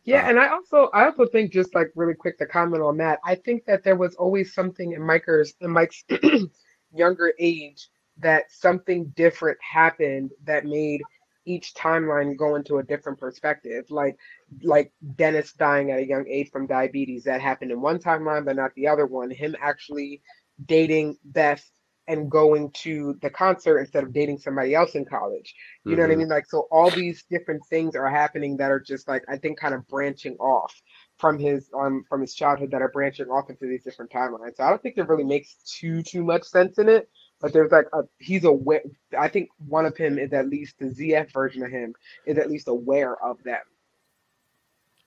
Yeah, 0.05 0.27
Uh, 0.27 0.31
and 0.31 0.41
I 0.41 0.49
also 0.49 0.91
I 0.93 1.05
also 1.07 1.27
think 1.27 1.53
just 1.53 1.75
like 1.75 1.91
really 1.95 2.15
quick 2.15 2.39
to 2.39 2.47
comment 2.47 2.83
on 2.83 2.97
that, 2.99 3.21
I 3.25 3.35
think 3.35 3.65
that 3.67 3.85
there 3.85 3.97
was 3.97 4.15
always 4.17 4.55
something 4.55 4.93
in 4.93 5.03
Mike's 5.03 5.55
in 5.61 5.71
Mike's 5.71 6.05
younger 6.93 7.33
age 7.39 7.89
that 8.19 8.51
something 8.51 9.07
different 9.17 9.59
happened 9.63 10.31
that 10.45 10.65
made 10.67 11.01
each 11.47 11.75
timeline 11.75 12.37
go 12.37 12.55
into 12.55 12.79
a 12.79 12.83
different 12.83 13.19
perspective. 13.19 13.85
Like 13.91 14.17
like 14.63 14.93
Dennis 15.17 15.53
dying 15.53 15.91
at 15.91 16.01
a 16.01 16.07
young 16.07 16.27
age 16.29 16.51
from 16.51 16.67
diabetes 16.67 17.25
that 17.25 17.41
happened 17.41 17.73
in 17.73 17.81
one 17.81 17.99
timeline 17.99 18.45
but 18.45 18.57
not 18.57 18.75
the 18.75 18.87
other 18.87 19.07
one. 19.07 19.31
Him 19.31 19.57
actually 19.61 20.23
dating 20.67 21.17
Beth 21.25 21.69
and 22.11 22.31
going 22.31 22.71
to 22.73 23.17
the 23.23 23.31
concert 23.31 23.79
instead 23.79 24.03
of 24.03 24.13
dating 24.13 24.39
somebody 24.39 24.75
else 24.75 24.95
in 24.97 25.05
college. 25.05 25.55
You 25.85 25.97
know 25.97 26.03
what 26.03 26.11
I 26.11 26.15
Mhm. 26.15 26.19
mean? 26.19 26.29
Like, 26.29 26.47
so 26.47 26.67
all 26.73 26.91
these 26.91 27.23
different 27.31 27.65
things 27.67 27.95
are 27.95 28.09
happening 28.11 28.57
that 28.59 28.71
are 28.71 28.81
just 28.81 29.07
like 29.09 29.25
I 29.29 29.37
think 29.39 29.59
kind 29.59 29.75
of 29.75 29.87
branching 29.89 30.37
off 30.39 30.75
from 31.19 31.39
his 31.39 31.71
um 31.73 32.05
from 32.09 32.21
his 32.21 32.35
childhood 32.35 32.71
that 32.73 32.83
are 32.83 32.91
branching 32.91 33.29
off 33.29 33.49
into 33.49 33.67
these 33.67 33.85
different 33.85 34.11
timelines. 34.11 34.57
So 34.57 34.65
I 34.65 34.71
don't 34.71 34.83
think 34.83 34.99
it 34.99 35.09
really 35.09 35.25
makes 35.25 35.55
too 35.65 36.03
too 36.03 36.25
much 36.25 36.45
sense 36.45 36.79
in 36.79 36.89
it. 36.89 37.09
But 37.41 37.53
there's 37.53 37.71
like 37.73 37.87
a 37.93 38.03
he's 38.19 38.45
aware. 38.45 38.83
I 39.19 39.29
think 39.29 39.49
one 39.67 39.87
of 39.87 39.97
him 39.97 40.19
is 40.19 40.33
at 40.33 40.49
least 40.49 40.79
the 40.79 40.87
ZF 40.87 41.33
version 41.33 41.63
of 41.63 41.71
him 41.71 41.95
is 42.27 42.39
at 42.39 42.51
least 42.51 42.69
aware 42.69 43.17
of 43.25 43.43
them. 43.45 43.63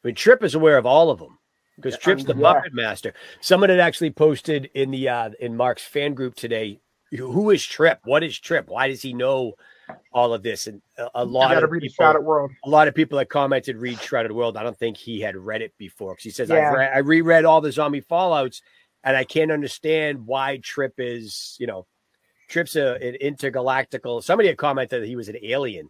I 0.03 0.07
mean, 0.07 0.15
Trip 0.15 0.43
is 0.43 0.55
aware 0.55 0.77
of 0.77 0.85
all 0.85 1.09
of 1.11 1.19
them 1.19 1.37
because 1.75 1.97
Trip's 1.97 2.23
the 2.23 2.35
yeah. 2.35 2.53
Muppet 2.53 2.73
Master. 2.73 3.13
Someone 3.41 3.69
had 3.69 3.79
actually 3.79 4.11
posted 4.11 4.69
in 4.73 4.91
the 4.91 5.09
uh, 5.09 5.29
in 5.39 5.55
Mark's 5.55 5.83
fan 5.83 6.13
group 6.13 6.35
today, 6.35 6.79
who 7.17 7.49
is 7.51 7.63
Trip? 7.65 7.99
What 8.05 8.23
is 8.23 8.37
Trip? 8.39 8.67
Why 8.67 8.87
does 8.87 9.01
he 9.01 9.13
know 9.13 9.53
all 10.11 10.33
of 10.33 10.43
this? 10.43 10.67
And 10.67 10.81
a, 10.97 11.09
a 11.15 11.25
lot 11.25 11.61
of 11.63 11.69
read 11.71 11.81
people, 11.81 11.93
Shrouded 11.95 12.23
World. 12.23 12.51
a 12.65 12.69
lot 12.69 12.87
of 12.87 12.95
people 12.95 13.17
that 13.19 13.29
commented 13.29 13.77
read 13.77 13.99
Shrouded 13.99 14.31
World. 14.31 14.57
I 14.57 14.63
don't 14.63 14.77
think 14.77 14.97
he 14.97 15.19
had 15.21 15.35
read 15.35 15.61
it 15.61 15.73
before 15.77 16.13
because 16.13 16.23
he 16.23 16.29
says 16.31 16.49
Yeah. 16.49 16.71
I've 16.71 16.95
I 16.95 16.97
reread 16.99 17.45
all 17.45 17.61
the 17.61 17.71
zombie 17.71 18.01
fallouts 18.01 18.61
and 19.03 19.15
I 19.17 19.23
can't 19.23 19.51
understand 19.51 20.25
why 20.25 20.57
Trip 20.63 20.93
is 20.97 21.55
you 21.59 21.67
know 21.67 21.85
Trip's 22.49 22.75
a, 22.75 22.93
an 22.95 23.15
intergalactical. 23.21 24.23
Somebody 24.23 24.47
had 24.49 24.57
commented 24.57 25.01
that 25.01 25.07
he 25.07 25.15
was 25.15 25.29
an 25.29 25.37
alien, 25.43 25.89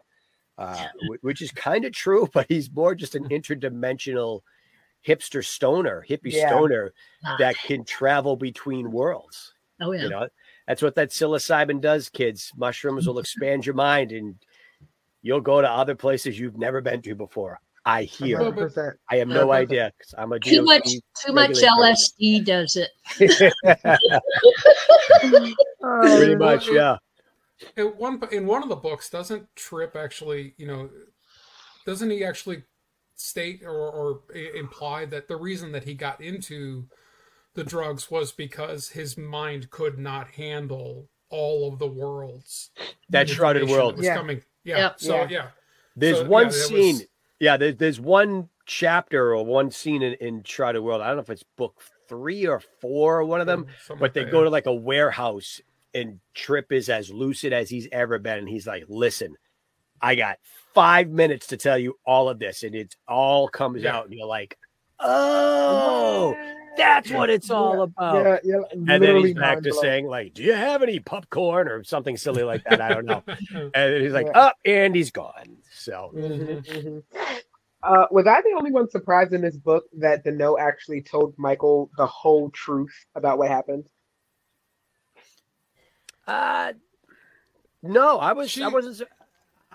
uh, 0.57 0.85
wh- 1.07 1.23
which 1.23 1.41
is 1.41 1.51
kind 1.51 1.85
of 1.85 1.91
true, 1.93 2.27
but 2.33 2.45
he's 2.49 2.71
more 2.71 2.95
just 2.95 3.15
an 3.15 3.25
interdimensional 3.29 4.41
hipster 5.05 5.43
stoner, 5.43 6.05
hippie 6.09 6.31
Yeah. 6.31 6.47
stoner 6.47 6.93
that 7.39 7.55
can 7.57 7.83
travel 7.83 8.35
between 8.37 8.91
worlds. 8.91 9.53
oh 9.81 9.91
yeah. 9.91 10.03
You 10.03 10.09
know, 10.09 10.27
that's 10.67 10.81
what 10.81 10.95
that 10.95 11.09
psilocybin 11.09 11.81
does, 11.81 12.09
kids. 12.09 12.51
Mushrooms 12.55 13.07
will 13.07 13.19
expand 13.19 13.65
your 13.65 13.75
mind 13.75 14.11
and 14.11 14.35
you'll 15.21 15.41
go 15.41 15.61
to 15.61 15.69
other 15.69 15.95
places 15.95 16.39
you've 16.39 16.57
never 16.57 16.81
been 16.81 17.01
to 17.01 17.15
before. 17.15 17.59
I 17.85 18.03
hear. 18.03 18.39
100%. 18.39 18.93
I 19.09 19.17
have 19.17 19.27
no 19.27 19.51
idea 19.51 19.91
because 19.97 20.13
I'm 20.17 20.31
a 20.31 20.39
Too 20.39 20.57
DOT 20.57 20.65
much 20.65 20.89
too 21.25 21.33
much 21.33 21.49
regulator. 21.49 21.95
LSD 21.95 22.45
does 22.45 22.77
it. 22.77 22.89
Pretty 25.19 26.33
Oh, 26.33 26.37
much, 26.37 26.69
yeah. 26.69 26.97
In 27.75 27.87
one 27.87 28.21
in 28.31 28.45
one 28.47 28.63
of 28.63 28.69
the 28.69 28.75
books, 28.75 29.09
doesn't 29.09 29.53
Trip 29.55 29.95
actually, 29.95 30.53
you 30.57 30.65
know, 30.65 30.89
doesn't 31.85 32.09
he 32.09 32.23
actually 32.23 32.63
state 33.15 33.63
or, 33.63 33.71
or 33.91 34.21
imply 34.55 35.05
that 35.05 35.27
the 35.27 35.35
reason 35.35 35.71
that 35.73 35.83
he 35.83 35.93
got 35.93 36.21
into 36.21 36.85
the 37.55 37.63
drugs 37.63 38.09
was 38.11 38.31
because 38.31 38.89
his 38.89 39.17
mind 39.17 39.69
could 39.69 39.97
not 39.99 40.29
handle 40.31 41.07
all 41.29 41.71
of 41.71 41.79
the 41.79 41.87
worlds. 41.87 42.71
That 43.09 43.29
shrouded 43.29 43.67
world. 43.69 43.93
that 43.93 43.97
was 43.97 44.05
Yeah. 44.05 44.15
coming. 44.15 44.43
Yeah. 44.63 44.77
Yep. 44.77 44.99
So 44.99 45.15
Yeah. 45.15 45.27
yeah. 45.29 45.47
There's 45.95 46.17
So, 46.19 46.25
one 46.25 46.45
yeah, 46.45 46.51
scene. 46.51 46.95
was- 46.95 47.07
Yeah, 47.39 47.57
there's 47.57 47.75
there's 47.75 47.99
one 47.99 48.49
chapter 48.65 49.35
or 49.35 49.43
one 49.45 49.69
scene 49.71 50.01
in, 50.01 50.13
in 50.13 50.43
Shrouded 50.43 50.81
World. 50.81 51.01
I 51.01 51.07
don't 51.07 51.17
know 51.17 51.21
if 51.23 51.29
it's 51.29 51.43
book 51.43 51.81
three 52.07 52.47
or 52.47 52.59
four 52.81 53.19
or 53.19 53.25
one 53.25 53.41
of 53.41 53.47
them, 53.47 53.67
something 53.85 53.99
but 53.99 54.13
they 54.13 54.23
that, 54.23 54.31
go 54.31 54.43
to 54.43 54.49
like 54.49 54.65
a 54.67 54.73
warehouse 54.73 55.59
and 55.93 56.19
Trip 56.33 56.71
is 56.71 56.89
as 56.89 57.09
lucid 57.11 57.51
as 57.53 57.69
he's 57.69 57.87
ever 57.91 58.17
been. 58.19 58.39
And 58.39 58.49
he's 58.49 58.65
like, 58.65 58.85
listen, 58.87 59.35
I 60.01 60.15
got 60.15 60.39
five 60.73 61.09
minutes 61.09 61.47
to 61.47 61.57
tell 61.57 61.77
you 61.77 61.97
all 62.05 62.29
of 62.29 62.39
this. 62.39 62.63
And 62.63 62.73
it 62.75 62.95
all 63.07 63.47
comes 63.47 63.83
Yeah. 63.83 63.97
out. 63.97 64.05
And 64.05 64.13
you're 64.13 64.25
like, 64.27 64.57
oh, 64.99 66.35
that's 66.77 67.11
what 67.11 67.29
it's 67.29 67.49
all 67.49 67.81
about. 67.83 68.25
Yeah, 68.25 68.37
yeah, 68.43 68.57
And 68.73 69.03
then 69.03 69.15
he's 69.17 69.33
back 69.33 69.61
to 69.63 69.69
mind-blowing. 69.69 69.81
saying, 69.83 70.07
like, 70.07 70.33
do 70.33 70.43
you 70.43 70.53
have 70.53 70.83
any 70.83 70.99
popcorn 70.99 71.67
or 71.67 71.83
something 71.83 72.17
silly 72.17 72.43
like 72.43 72.63
that? 72.65 72.81
I 72.81 72.89
don't 72.89 73.05
know. 73.05 73.23
and 73.27 73.71
then 73.73 74.01
he's 74.01 74.13
like, 74.13 74.27
Yeah. 74.27 74.39
up, 74.39 74.55
and 74.65 74.95
he's 74.95 75.11
gone. 75.11 75.57
So 75.73 76.11
Mhm, 76.15 76.65
mhm. 76.65 77.03
Uh, 77.83 78.07
was 78.11 78.25
I 78.27 78.41
the 78.41 78.55
only 78.57 78.71
one 78.71 78.89
surprised 78.89 79.33
in 79.33 79.41
this 79.41 79.57
book 79.57 79.83
that 79.97 80.23
Deneaux 80.23 80.57
actually 80.57 81.01
told 81.01 81.33
Michael 81.37 81.91
the 81.97 82.05
whole 82.07 82.49
truth 82.51 82.93
about 83.15 83.37
what 83.37 83.49
happened? 83.49 83.85
Uh 86.25 86.73
no, 87.81 88.17
I 88.19 88.31
was 88.31 88.57
I 88.61 88.69
wasn't 88.69 89.09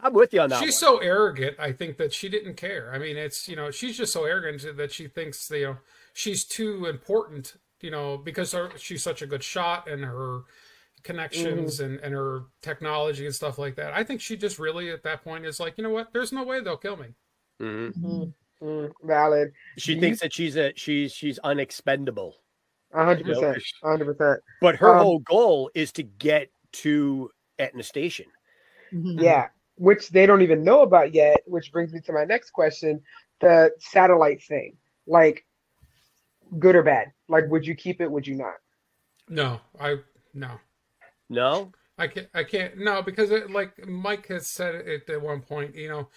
I'm 0.03 0.13
with 0.15 0.33
you 0.33 0.41
on 0.41 0.49
that. 0.51 0.61
she's 0.61 0.81
one. 0.81 0.97
so 0.97 0.99
arrogant 0.99 1.57
i 1.59 1.73
think 1.73 1.97
that 1.97 2.13
she 2.13 2.29
didn't 2.29 2.55
care 2.55 2.93
i 2.95 2.99
mean 2.99 3.17
it's 3.17 3.49
you 3.49 3.57
know 3.57 3.71
she's 3.73 3.97
just 3.97 4.13
so 4.13 4.25
arrogant 4.25 4.77
that 4.77 4.93
she 4.93 5.09
thinks 5.09 5.51
you 5.51 5.63
know 5.65 5.77
she's 6.19 6.45
too 6.45 6.87
important 6.87 7.55
you 7.81 7.93
know 7.93 8.17
because 8.19 8.51
her, 8.51 8.71
she's 8.77 9.05
such 9.05 9.23
a 9.23 9.27
good 9.27 9.43
shot 9.43 9.89
and 9.89 10.05
her 10.05 10.41
connections 11.05 11.79
and, 11.79 12.01
and 12.01 12.13
her 12.13 12.43
technology 12.61 13.25
and 13.25 13.35
stuff 13.35 13.57
like 13.57 13.77
that 13.77 13.93
i 13.95 14.03
think 14.03 14.21
she 14.21 14.37
just 14.37 14.59
really 14.59 14.91
at 14.91 15.05
that 15.05 15.23
point 15.23 15.47
is 15.47 15.61
like 15.61 15.79
you 15.79 15.85
know 15.85 15.91
what 15.91 16.13
there's 16.13 16.33
no 16.33 16.43
way 16.43 16.61
they'll 16.61 16.77
kill 16.77 16.97
me 16.97 17.15
Mhm. 17.61 18.33
Mm, 18.61 18.91
valid. 19.05 19.53
She 19.77 19.95
Do 19.95 20.01
thinks 20.01 20.21
that 20.21 20.33
she's 20.33 20.57
a 20.57 20.73
she's 20.77 21.13
she's 21.13 21.39
unexpendable. 21.41 22.37
hundred 22.93 23.25
percent. 23.27 23.63
Hundred 23.83 24.17
percent. 24.17 24.41
But 24.61 24.77
her 24.77 24.91
Um, 24.97 24.99
whole 24.99 25.19
goal 25.21 25.71
is 25.75 25.93
to 25.93 26.03
get 26.03 26.51
to 26.85 27.31
Etna 27.59 27.83
Station. 27.85 28.27
Mhm. 28.93 29.21
Yeah. 29.23 29.49
Which 29.77 30.09
they 30.11 30.27
don't 30.27 30.43
even 30.43 30.65
know 30.65 30.83
about 30.83 31.15
yet, 31.15 31.41
which 31.47 31.71
brings 31.73 31.93
me 31.93 32.01
to 32.01 32.13
my 32.13 32.25
next 32.25 32.51
question. 32.51 33.01
The 33.41 33.73
satellite 33.79 34.43
thing. 34.43 34.77
Like 35.07 35.47
good 36.59 36.77
or 36.77 36.83
bad? 36.83 37.13
Like 37.29 37.49
would 37.49 37.67
you 37.67 37.75
keep 37.75 38.01
it, 38.01 38.11
would 38.11 38.27
you 38.27 38.35
not? 38.35 38.55
no 39.29 39.61
i 39.79 39.97
no 40.35 40.59
No? 41.29 41.73
I 41.99 42.07
can't. 42.07 42.29
I 42.33 42.45
can't. 42.45 42.79
No, 42.79 43.03
because 43.03 43.31
it, 43.33 43.51
like 43.51 43.87
Mike 43.87 44.29
has 44.29 44.47
said 44.47 44.77
it 44.77 45.11
at 45.11 45.21
one 45.21 45.41
point, 45.41 45.75
you 45.75 45.89
know, 45.89 46.09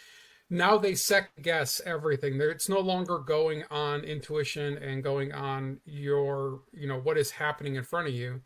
now 0.49 0.77
they 0.77 0.93
second 0.95 1.43
guess 1.43 1.81
everything. 1.85 2.37
There, 2.37 2.51
it's 2.51 2.69
no 2.69 2.79
longer 2.79 3.17
going 3.17 3.63
on 3.71 4.01
intuition 4.01 4.77
and 4.77 5.03
going 5.03 5.31
on 5.33 5.79
your, 5.85 6.61
you 6.71 6.87
know, 6.87 6.99
what 6.99 7.17
is 7.17 7.31
happening 7.31 7.75
in 7.75 7.83
front 7.83 8.07
of 8.07 8.13
you. 8.13 8.41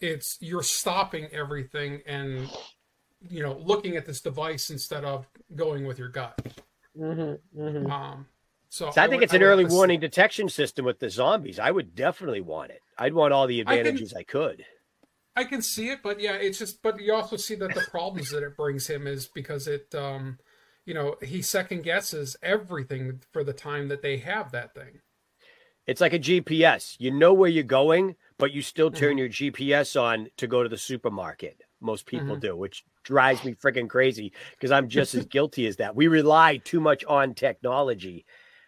It's 0.00 0.38
you're 0.40 0.62
stopping 0.62 1.26
everything 1.32 2.02
and, 2.06 2.48
you 3.28 3.42
know, 3.42 3.58
looking 3.64 3.96
at 3.96 4.06
this 4.06 4.20
device 4.20 4.70
instead 4.70 5.04
of 5.04 5.26
going 5.56 5.84
with 5.84 5.98
your 5.98 6.08
gut. 6.08 6.38
Mm-hmm, 6.98 7.60
mm-hmm. 7.60 7.90
Um, 7.90 8.26
so, 8.72 8.90
So 8.90 9.02
I 9.02 9.06
think 9.06 9.20
would- 9.20 9.24
it's 9.24 9.34
an 9.34 9.42
early 9.42 9.64
to 9.64 9.70
see- 9.70 9.76
warning 9.76 10.00
detection 10.00 10.48
system 10.48 10.86
with 10.86 10.98
the 10.98 11.10
zombies. 11.10 11.58
I 11.58 11.70
would 11.70 11.94
definitely 11.94 12.40
want 12.40 12.70
it. 12.70 12.80
I'd 12.96 13.12
want 13.12 13.34
all 13.34 13.46
the 13.46 13.60
I 13.60 13.64
can- 13.64 13.78
advantages 13.78 14.14
I, 14.14 14.22
could. 14.22 14.64
I 15.36 15.44
can 15.44 15.60
see 15.60 15.90
it, 15.90 16.00
but 16.02 16.20
yeah, 16.20 16.36
it's 16.36 16.58
just. 16.58 16.82
But 16.82 16.98
you 17.00 17.12
also 17.12 17.36
see 17.36 17.54
that 17.56 17.74
the 17.74 17.82
problems 17.90 18.30
that 18.30 18.42
it 18.42 18.56
brings 18.56 18.86
him 18.86 19.06
is 19.06 19.26
because 19.26 19.68
it, 19.68 19.94
um, 19.94 20.38
you 20.86 20.94
know, 20.94 21.16
he 21.22 21.42
second 21.42 21.82
guesses 21.82 22.34
everything 22.42 23.20
for 23.32 23.44
the 23.44 23.52
time 23.52 23.88
that 23.88 24.00
they 24.02 24.16
have 24.18 24.52
that 24.52 24.74
thing. 24.74 25.00
It's 25.86 26.00
like 26.00 26.12
a 26.14 26.18
GPS. 26.18 26.96
You 26.98 27.10
know 27.10 27.32
where 27.34 27.50
you're 27.50 27.64
going, 27.64 28.16
but 28.38 28.52
you 28.52 28.62
still 28.62 28.90
Mm-hmm. 28.90 28.98
turn 29.00 29.18
your 29.18 29.28
GPS 29.28 29.96
on 30.00 30.28
to 30.38 30.46
go 30.46 30.62
to 30.62 30.68
the 30.68 30.78
supermarket. 30.78 31.60
Most 31.80 32.06
people 32.06 32.36
Mhm. 32.36 32.40
do, 32.40 32.56
which 32.56 32.84
drives 33.02 33.44
me 33.44 33.54
freaking 33.54 33.88
crazy 33.88 34.32
because 34.52 34.70
I'm 34.70 34.88
just 34.88 35.14
as 35.14 35.26
guilty 35.36 35.66
as 35.66 35.76
that. 35.76 35.94
We 35.96 36.06
rely 36.08 36.56
too 36.58 36.78
much 36.80 37.04
on 37.04 37.34
technology. 37.34 38.24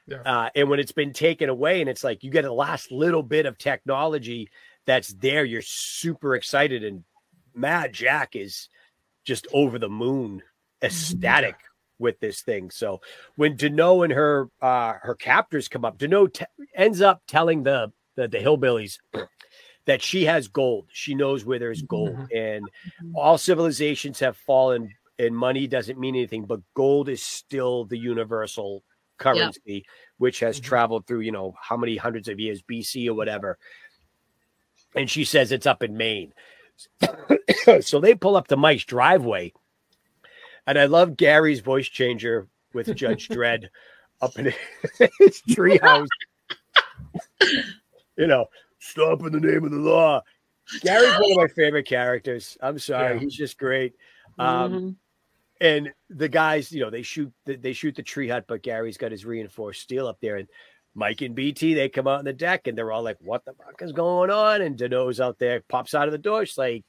Yeah. 0.07 0.19
Uh, 0.19 0.51
and 0.55 0.69
when 0.69 0.81
it's 0.81 0.93
been 0.93 1.12
taken 1.12 1.49
away, 1.49 1.81
and 1.81 1.88
it's 1.88 2.05
like 2.05 2.23
you 2.25 2.31
get 2.31 2.43
the 2.43 2.53
last 2.53 2.93
little 2.93 3.23
bit 3.23 3.47
of 3.47 3.57
technology 3.57 4.51
that's 4.87 5.09
there, 5.14 5.45
you're 5.45 5.62
super 5.62 6.35
excited. 6.35 6.85
And 6.85 7.05
Mad 7.55 7.93
Jack 7.93 8.37
is 8.37 8.69
just 9.25 9.47
over 9.53 9.79
the 9.79 9.88
moon, 9.88 10.43
ecstatic 10.83 11.57
with 11.99 12.21
this 12.21 12.43
thing. 12.43 12.71
So 12.71 13.01
when 13.37 13.57
Deneaux 13.57 14.03
and 14.03 14.12
her 14.12 14.51
uh, 14.61 14.95
her 15.01 15.14
captors 15.14 15.69
come 15.69 15.85
up, 15.85 15.99
Deneaux 15.99 16.27
t- 16.27 16.45
ends 16.75 17.01
up 17.01 17.23
telling 17.27 17.62
the, 17.62 17.93
the 18.17 18.29
the 18.29 18.38
hillbillies 18.38 18.99
that 19.87 20.03
she 20.03 20.25
has 20.27 20.49
gold. 20.49 20.87
She 20.93 21.14
knows 21.14 21.45
where 21.45 21.59
there's 21.59 21.83
gold, 21.83 22.29
and 22.35 22.69
all 23.14 23.38
civilizations 23.38 24.21
have 24.21 24.37
fallen, 24.37 24.90
and 25.19 25.35
money 25.35 25.67
doesn't 25.67 25.99
mean 25.99 26.14
anything, 26.14 26.45
but 26.45 26.61
gold 26.75 27.09
is 27.09 27.23
still 27.23 27.85
the 27.87 27.99
universal 27.99 28.83
currency, 29.18 29.85
which 30.18 30.40
has 30.40 30.61
Mhm. 30.61 30.64
traveled 30.64 31.07
through 31.07 31.20
you 31.20 31.33
know 31.33 31.55
how 31.61 31.77
many 31.77 31.96
hundreds 31.96 32.29
of 32.29 32.38
years 32.40 32.62
BC 32.62 33.09
or 33.09 33.14
whatever. 33.14 33.59
And 34.94 35.11
she 35.11 35.24
says 35.24 35.50
it's 35.53 35.66
up 35.66 35.83
in 35.83 35.96
Maine. 35.96 36.33
so 37.81 38.00
they 38.00 38.14
pull 38.14 38.37
up 38.37 38.48
to 38.48 38.57
Mike's 38.57 38.85
driveway. 38.85 39.53
And 40.66 40.79
I 40.79 40.87
love 40.87 41.16
Gary's 41.16 41.61
voice 41.61 41.88
changer 41.88 42.48
with 42.72 42.94
Judge 42.96 43.29
Dredd 43.31 43.68
up 44.22 44.38
in 44.38 44.46
his 45.18 45.42
treehouse. 45.50 46.07
you 48.16 48.27
know, 48.27 48.46
stop 48.79 49.20
in 49.22 49.33
the 49.33 49.40
name 49.40 49.64
of 49.64 49.70
the 49.72 49.79
law. 49.79 50.22
Gary's 50.81 51.12
one 51.20 51.31
of 51.33 51.37
my 51.37 51.48
favorite 51.48 51.87
characters. 51.87 52.57
I'm 52.61 52.79
sorry, 52.79 53.14
Yeah. 53.14 53.20
he's 53.20 53.35
just 53.35 53.59
great. 53.59 53.94
Um, 54.38 54.72
Mhm. 54.72 54.96
And 55.64 55.94
the 56.11 56.29
guys, 56.29 56.70
you 56.70 56.81
know, 56.83 56.90
they 56.90 57.00
shoot 57.00 57.33
the, 57.46 57.57
they 57.57 57.72
shoot 57.72 57.96
the 57.96 58.03
tree 58.03 58.29
hut, 58.29 58.44
but 58.46 58.62
Gary's 58.62 58.98
got 58.98 59.12
his 59.12 59.24
reinforced 59.24 59.81
steel 59.81 60.07
up 60.07 60.18
there, 60.20 60.37
and 60.37 60.46
Mike 60.94 61.22
and 61.22 61.35
BT 61.35 61.72
they 61.72 61.88
come 61.88 62.07
out 62.07 62.18
on 62.18 62.27
the 62.27 62.35
deck, 62.35 62.66
and 62.66 62.77
they're 62.77 62.92
all 62.92 63.03
like, 63.03 63.16
"What 63.20 63.46
the 63.46 63.55
fuck 63.55 63.81
is 63.81 63.92
going 63.92 64.31
on?" 64.31 64.61
And 64.61 64.77
Deneaux's 64.77 65.22
out 65.22 65.38
there, 65.38 65.62
pops 65.70 65.94
out 65.94 66.07
of 66.07 66.12
the 66.12 66.18
door, 66.18 66.44
she's 66.44 66.59
like, 66.59 66.85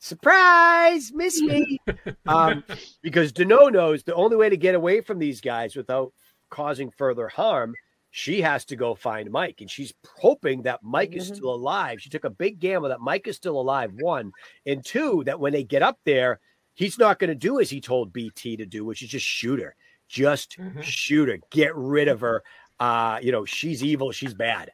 "Surprise, 0.00 1.12
miss 1.14 1.40
me," 1.40 1.80
um, 2.26 2.62
because 3.02 3.32
Deneaux 3.32 3.70
knows 3.70 4.02
the 4.02 4.14
only 4.14 4.36
way 4.36 4.50
to 4.50 4.56
get 4.56 4.74
away 4.74 5.00
from 5.00 5.18
these 5.18 5.40
guys 5.40 5.74
without 5.74 6.12
causing 6.50 6.90
further 6.90 7.28
harm. 7.28 7.74
She 8.10 8.42
has 8.42 8.66
to 8.66 8.76
go 8.76 8.94
find 8.94 9.30
Mike, 9.30 9.62
and 9.62 9.70
she's 9.70 9.94
hoping 10.20 10.62
that 10.62 10.82
Mike 10.82 11.16
is 11.16 11.30
Mhm. 11.30 11.36
still 11.36 11.54
alive. 11.54 12.00
She 12.02 12.10
took 12.10 12.24
a 12.24 12.30
big 12.30 12.60
gamble 12.60 12.90
that 12.90 13.00
Mike 13.00 13.26
is 13.26 13.36
still 13.36 13.58
alive. 13.58 13.92
One 13.94 14.30
and 14.66 14.84
two, 14.84 15.24
that 15.24 15.40
when 15.40 15.52
they 15.54 15.64
get 15.64 15.82
up 15.82 15.98
there, 16.04 16.38
he's 16.74 16.98
not 16.98 17.18
going 17.18 17.28
to 17.28 17.34
do 17.34 17.60
as 17.60 17.70
he 17.70 17.80
told 17.80 18.12
BT 18.12 18.56
to 18.56 18.66
do, 18.66 18.84
which 18.84 19.02
is 19.02 19.08
just 19.08 19.26
shoot 19.26 19.60
her, 19.60 19.74
just 20.08 20.58
Mhm. 20.58 20.82
shoot 20.82 21.28
her, 21.28 21.38
get 21.50 21.74
rid 21.74 22.08
of 22.08 22.20
her. 22.20 22.42
Uh, 22.80 23.18
you 23.22 23.32
know, 23.32 23.44
she's 23.44 23.82
evil, 23.82 24.10
she's 24.12 24.34
bad, 24.34 24.72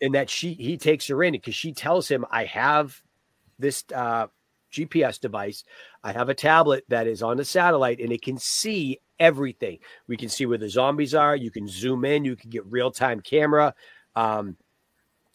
and 0.00 0.14
that 0.14 0.30
she 0.30 0.54
he 0.54 0.76
takes 0.76 1.06
her 1.08 1.22
in 1.22 1.32
because 1.32 1.54
she 1.54 1.72
tells 1.72 2.08
him, 2.08 2.24
"I 2.30 2.44
have 2.44 3.02
this 3.58 3.84
uh, 3.94 4.28
GPS 4.70 5.18
device, 5.18 5.64
I 6.04 6.12
have 6.12 6.28
a 6.28 6.34
tablet 6.34 6.84
that 6.88 7.06
is 7.06 7.22
on 7.22 7.36
the 7.36 7.44
satellite, 7.44 8.00
and 8.00 8.12
it 8.12 8.22
can 8.22 8.38
see 8.38 9.00
everything. 9.18 9.78
We 10.06 10.16
can 10.16 10.28
see 10.28 10.44
where 10.46 10.58
the 10.58 10.68
zombies 10.68 11.14
are. 11.14 11.34
You 11.34 11.50
can 11.50 11.66
zoom 11.66 12.04
in, 12.04 12.24
you 12.24 12.36
can 12.36 12.50
get 12.50 12.66
real 12.66 12.90
time 12.90 13.20
camera. 13.20 13.74
Um, 14.14 14.56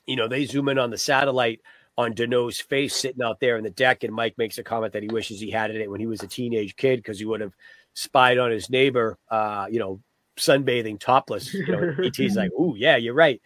you 0.05 0.15
know, 0.15 0.27
they 0.27 0.45
zoom 0.45 0.69
in 0.69 0.77
on 0.79 0.89
the 0.91 0.97
satellite." 0.97 1.61
On 2.01 2.13
Deneaux's 2.15 2.59
face 2.61 2.95
sitting 2.95 3.21
out 3.21 3.39
there 3.39 3.57
in 3.57 3.63
the 3.63 3.69
deck, 3.69 4.03
and 4.03 4.11
Mike 4.11 4.35
makes 4.35 4.57
a 4.57 4.63
comment 4.63 4.93
that 4.93 5.03
he 5.03 5.09
wishes 5.09 5.39
he 5.39 5.51
had 5.51 5.69
it 5.69 5.89
when 5.89 5.99
he 5.99 6.07
was 6.07 6.23
a 6.23 6.27
teenage 6.27 6.75
kid 6.75 6.97
because 6.97 7.19
he 7.19 7.25
would 7.25 7.41
have 7.41 7.53
spied 7.93 8.39
on 8.39 8.49
his 8.49 8.71
neighbor, 8.71 9.19
uh, 9.29 9.67
you 9.69 9.77
know, 9.77 10.01
sunbathing 10.35 10.99
topless. 10.99 11.53
You 11.53 11.67
know, 11.67 11.93
BT's 11.99 12.35
like, 12.41 12.51
"Ooh, 12.53 12.73
yeah, 12.75 12.95
you're 12.95 13.13
right." 13.13 13.39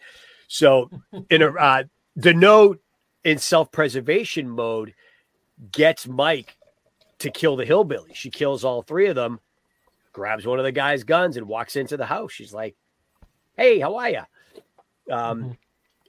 So, 0.48 0.90
in 1.28 1.42
a 1.42 1.52
uh, 1.52 1.82
Deneaux 2.18 2.76
in 3.24 3.36
self-preservation 3.36 4.48
mode 4.48 4.94
gets 5.70 6.08
Mike 6.08 6.56
to 7.18 7.30
kill 7.30 7.56
the 7.56 7.66
hillbilly. 7.66 8.14
She 8.14 8.30
kills 8.30 8.64
all 8.64 8.80
three 8.80 9.08
of 9.08 9.16
them, 9.16 9.38
grabs 10.14 10.46
one 10.46 10.58
of 10.58 10.64
the 10.64 10.72
guy's 10.72 11.04
guns, 11.04 11.36
and 11.36 11.46
walks 11.46 11.76
into 11.76 11.98
the 11.98 12.06
house. 12.06 12.32
She's 12.32 12.54
like, 12.54 12.74
"Hey, 13.54 13.80
how 13.80 13.96
are 13.96 14.08
you?" 14.08 14.22
Um, 15.10 15.42
Mhm. 15.42 15.56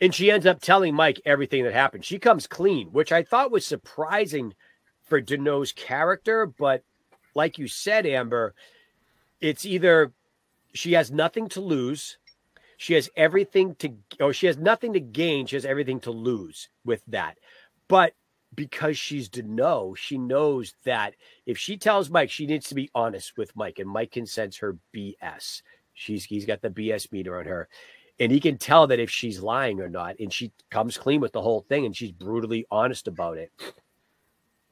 And 0.02 0.14
she 0.14 0.30
ends 0.30 0.46
up 0.46 0.62
telling 0.62 0.94
Mike 0.94 1.22
everything 1.26 1.64
that 1.64 1.74
happened. 1.74 2.06
She 2.06 2.20
comes 2.20 2.46
clean, 2.46 2.90
which 2.90 3.12
I 3.12 3.24
thought 3.24 3.52
was 3.52 3.66
surprising 3.66 4.54
for 5.04 5.22
Deneaux's 5.22 5.72
character. 5.72 6.46
But 6.46 6.84
like 7.34 7.58
you 7.58 7.68
said, 7.68 8.06
Amber, 8.06 8.54
it's 9.42 9.66
either 9.66 10.12
she 10.74 10.94
has 10.94 11.12
nothing 11.12 11.50
to 11.50 11.62
lose, 11.62 12.18
she 12.78 12.94
has 12.94 13.10
everything 13.16 13.76
to, 13.76 13.94
or 14.20 14.34
she 14.34 14.46
has 14.48 14.58
nothing 14.58 14.94
to 14.94 15.00
gain, 15.00 15.48
she 15.48 15.56
has 15.56 15.66
everything 15.66 16.00
to 16.02 16.12
lose 16.12 16.70
with 16.86 17.02
that. 17.08 17.38
But 17.88 18.14
because 18.54 18.98
she's 18.98 19.30
Deneaux, 19.30 19.96
she 19.96 20.18
knows 20.18 20.74
that 20.84 21.16
if 21.46 21.58
she 21.58 21.78
tells 21.78 22.10
Mike, 22.10 22.30
she 22.30 22.46
needs 22.46 22.70
to 22.70 22.76
be 22.76 22.90
honest 22.94 23.38
with 23.38 23.56
Mike, 23.56 23.80
and 23.80 23.90
Mike 23.90 24.12
can 24.12 24.26
sense 24.26 24.58
her 24.58 24.78
BS. 24.96 25.62
She's 25.94 26.26
he's 26.26 26.46
got 26.46 26.62
the 26.62 26.70
BS 26.70 27.12
meter 27.12 27.40
on 27.40 27.46
her 27.46 27.68
and 28.20 28.32
he 28.32 28.40
can 28.40 28.58
tell 28.58 28.88
that 28.88 29.00
if 29.00 29.10
she's 29.10 29.42
lying 29.42 29.80
or 29.80 29.90
not 29.90 30.16
and 30.20 30.34
she 30.34 30.52
comes 30.70 30.98
clean 30.98 31.22
with 31.22 31.34
the 31.34 31.42
whole 31.42 31.62
thing 31.62 31.86
and 31.86 31.96
she's 31.96 32.12
brutally 32.12 32.66
honest 32.72 33.08
about 33.08 33.38
it. 33.38 33.52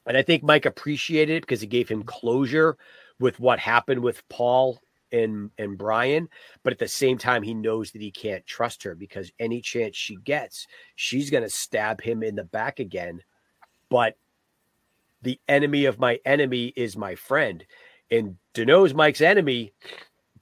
And 0.08 0.16
i 0.16 0.22
think 0.22 0.44
mike 0.44 0.66
appreciated 0.66 1.38
it 1.38 1.42
because 1.44 1.64
it 1.64 1.68
gave 1.68 1.90
him 1.90 2.04
closure 2.04 2.78
with 3.20 3.40
what 3.40 3.60
happened 3.60 4.02
with 4.02 4.28
paul 4.30 4.80
and 5.12 5.50
and 5.58 5.78
brian. 5.78 6.28
But 6.64 6.74
at 6.74 6.80
the 6.80 6.88
same 6.88 7.18
time 7.18 7.44
he 7.44 7.54
knows 7.54 7.92
that 7.92 8.02
he 8.02 8.12
can't 8.12 8.46
trust 8.46 8.84
her 8.84 8.96
because 8.96 9.32
any 9.40 9.62
chance 9.62 9.96
she 9.96 10.16
gets 10.18 10.68
she's 10.96 11.30
going 11.30 11.44
to 11.44 11.50
stab 11.50 12.02
him 12.02 12.24
in 12.24 12.36
the 12.36 12.44
back 12.44 12.80
again. 12.80 13.22
But 13.90 14.18
the 15.22 15.40
enemy 15.48 15.86
of 15.86 16.00
my 16.00 16.20
enemy 16.26 16.72
is 16.76 16.96
my 16.96 17.16
friend. 17.16 17.66
And 18.12 18.38
Deneaux's 18.54 18.94
mike's 18.94 19.22
enemy 19.22 19.74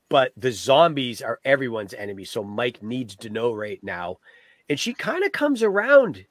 but 0.09 0.31
the 0.37 0.51
zombies 0.51 1.21
are 1.21 1.39
everyone's 1.45 1.93
enemy. 1.93 2.25
So 2.25 2.43
Mike 2.43 2.83
needs 2.83 3.15
to 3.17 3.29
know 3.29 3.53
right 3.53 3.83
now. 3.83 4.17
And 4.69 4.79
she 4.79 4.93
kind 4.93 5.23
of 5.23 5.31
comes 5.31 5.63
around 5.63 6.25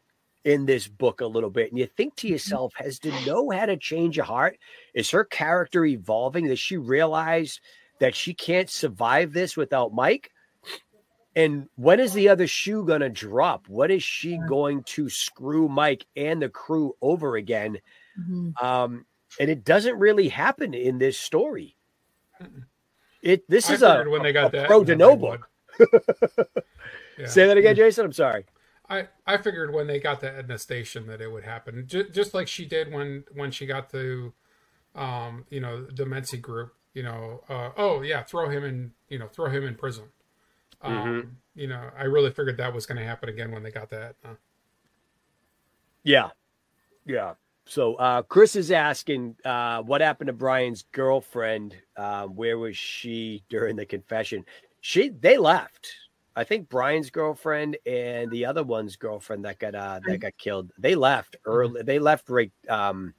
in 0.44 0.66
this 0.66 0.88
book 0.88 1.20
a 1.20 1.26
little 1.26 1.50
bit. 1.50 1.70
And 1.70 1.78
you 1.78 1.86
think 1.86 2.16
to 2.16 2.28
yourself, 2.28 2.72
has 2.76 2.98
to 3.00 3.10
know 3.24 3.50
how 3.50 3.66
to 3.66 3.76
change 3.76 4.18
a 4.18 4.24
heart? 4.24 4.58
Is 4.94 5.10
her 5.10 5.24
character 5.24 5.84
evolving? 5.84 6.46
Does 6.46 6.58
she 6.58 6.76
realize 6.76 7.60
that 8.00 8.14
she 8.14 8.34
can't 8.34 8.70
survive 8.70 9.32
this 9.32 9.56
without 9.56 9.92
Mike? 9.92 10.30
And 11.34 11.68
when 11.76 12.00
is 12.00 12.12
the 12.12 12.28
other 12.28 12.46
shoe 12.46 12.84
going 12.84 13.00
to 13.00 13.08
drop? 13.08 13.68
What 13.68 13.90
is 13.90 14.02
she 14.02 14.38
going 14.48 14.82
to 14.84 15.08
screw 15.08 15.68
Mike 15.68 16.04
and 16.16 16.42
the 16.42 16.48
crew 16.48 16.94
over 17.00 17.36
again? 17.36 17.78
Mhm. 18.18 18.60
Um, 18.62 19.06
and 19.40 19.50
it 19.50 19.64
doesn't 19.64 19.98
really 19.98 20.28
happen 20.28 20.74
in 20.74 20.98
this 20.98 21.18
story. 21.18 21.76
It 23.22 23.48
this 23.48 23.70
I 23.70 23.74
is 23.74 23.82
a, 23.82 24.04
when 24.10 24.22
they 24.22 24.32
got 24.32 24.48
a 24.48 24.56
that 24.58 24.66
pro 24.66 24.84
that 24.84 24.86
they 24.98 25.16
book. 25.16 25.48
would. 25.78 25.88
Yeah. 27.18 27.26
Say 27.26 27.46
that 27.46 27.56
again, 27.58 27.76
Jason. 27.76 28.06
I'm 28.06 28.12
sorry. 28.12 28.46
I, 28.88 29.08
I 29.26 29.36
figured 29.36 29.72
when 29.72 29.86
they 29.86 30.00
got 30.00 30.20
to 30.20 30.34
Edna 30.34 30.58
Station 30.58 31.06
that 31.06 31.20
it 31.20 31.30
would 31.30 31.44
happen, 31.44 31.84
just, 31.86 32.12
just 32.12 32.34
like 32.34 32.48
she 32.48 32.64
did 32.64 32.90
when 32.92 33.24
when 33.34 33.50
she 33.50 33.66
got 33.66 33.90
to, 33.90 34.32
um, 34.94 35.44
you 35.50 35.60
know, 35.60 35.84
the 35.84 36.04
Mency 36.06 36.38
group. 36.40 36.74
You 36.94 37.02
know, 37.04 37.42
uh, 37.48 37.70
oh 37.76 38.02
yeah, 38.02 38.22
throw 38.22 38.48
him 38.50 38.64
in, 38.64 38.92
you 39.08 39.18
know, 39.18 39.28
throw 39.28 39.50
him 39.50 39.64
in 39.64 39.74
prison. 39.76 40.04
Um, 40.82 40.92
Mhm. 40.94 41.30
You 41.54 41.68
know, 41.68 41.90
I 41.98 42.04
really 42.04 42.30
figured 42.30 42.56
that 42.58 42.72
was 42.74 42.86
going 42.86 42.98
to 42.98 43.04
happen 43.04 43.28
again 43.28 43.50
when 43.52 43.62
they 43.62 43.70
got 43.70 43.90
that. 43.90 44.16
Yeah, 46.04 46.30
yeah. 47.04 47.34
So 47.64 47.94
uh, 47.94 48.22
Chris 48.22 48.56
is 48.56 48.70
asking, 48.70 49.36
uh, 49.44 49.82
what 49.82 50.00
happened 50.00 50.26
to 50.28 50.32
Brian's 50.32 50.84
girlfriend? 50.92 51.76
Uh, 51.96 52.26
where 52.26 52.58
was 52.58 52.76
she 52.76 53.44
during 53.48 53.76
the 53.76 53.86
confession? 53.86 54.44
She 54.80 55.10
they 55.10 55.38
left. 55.38 55.88
I 56.34 56.44
think 56.44 56.68
Brian's 56.68 57.10
girlfriend 57.10 57.76
and 57.86 58.30
the 58.30 58.46
other 58.46 58.64
one's 58.64 58.96
girlfriend 58.96 59.44
that 59.44 59.58
got 59.58 59.74
uh, 59.74 60.00
that 60.06 60.18
got 60.18 60.36
killed. 60.38 60.72
They 60.78 60.94
left 60.94 61.36
early. 61.44 61.82
They 61.82 61.98
left 61.98 62.28
right. 62.30 62.50
Um, 62.68 63.14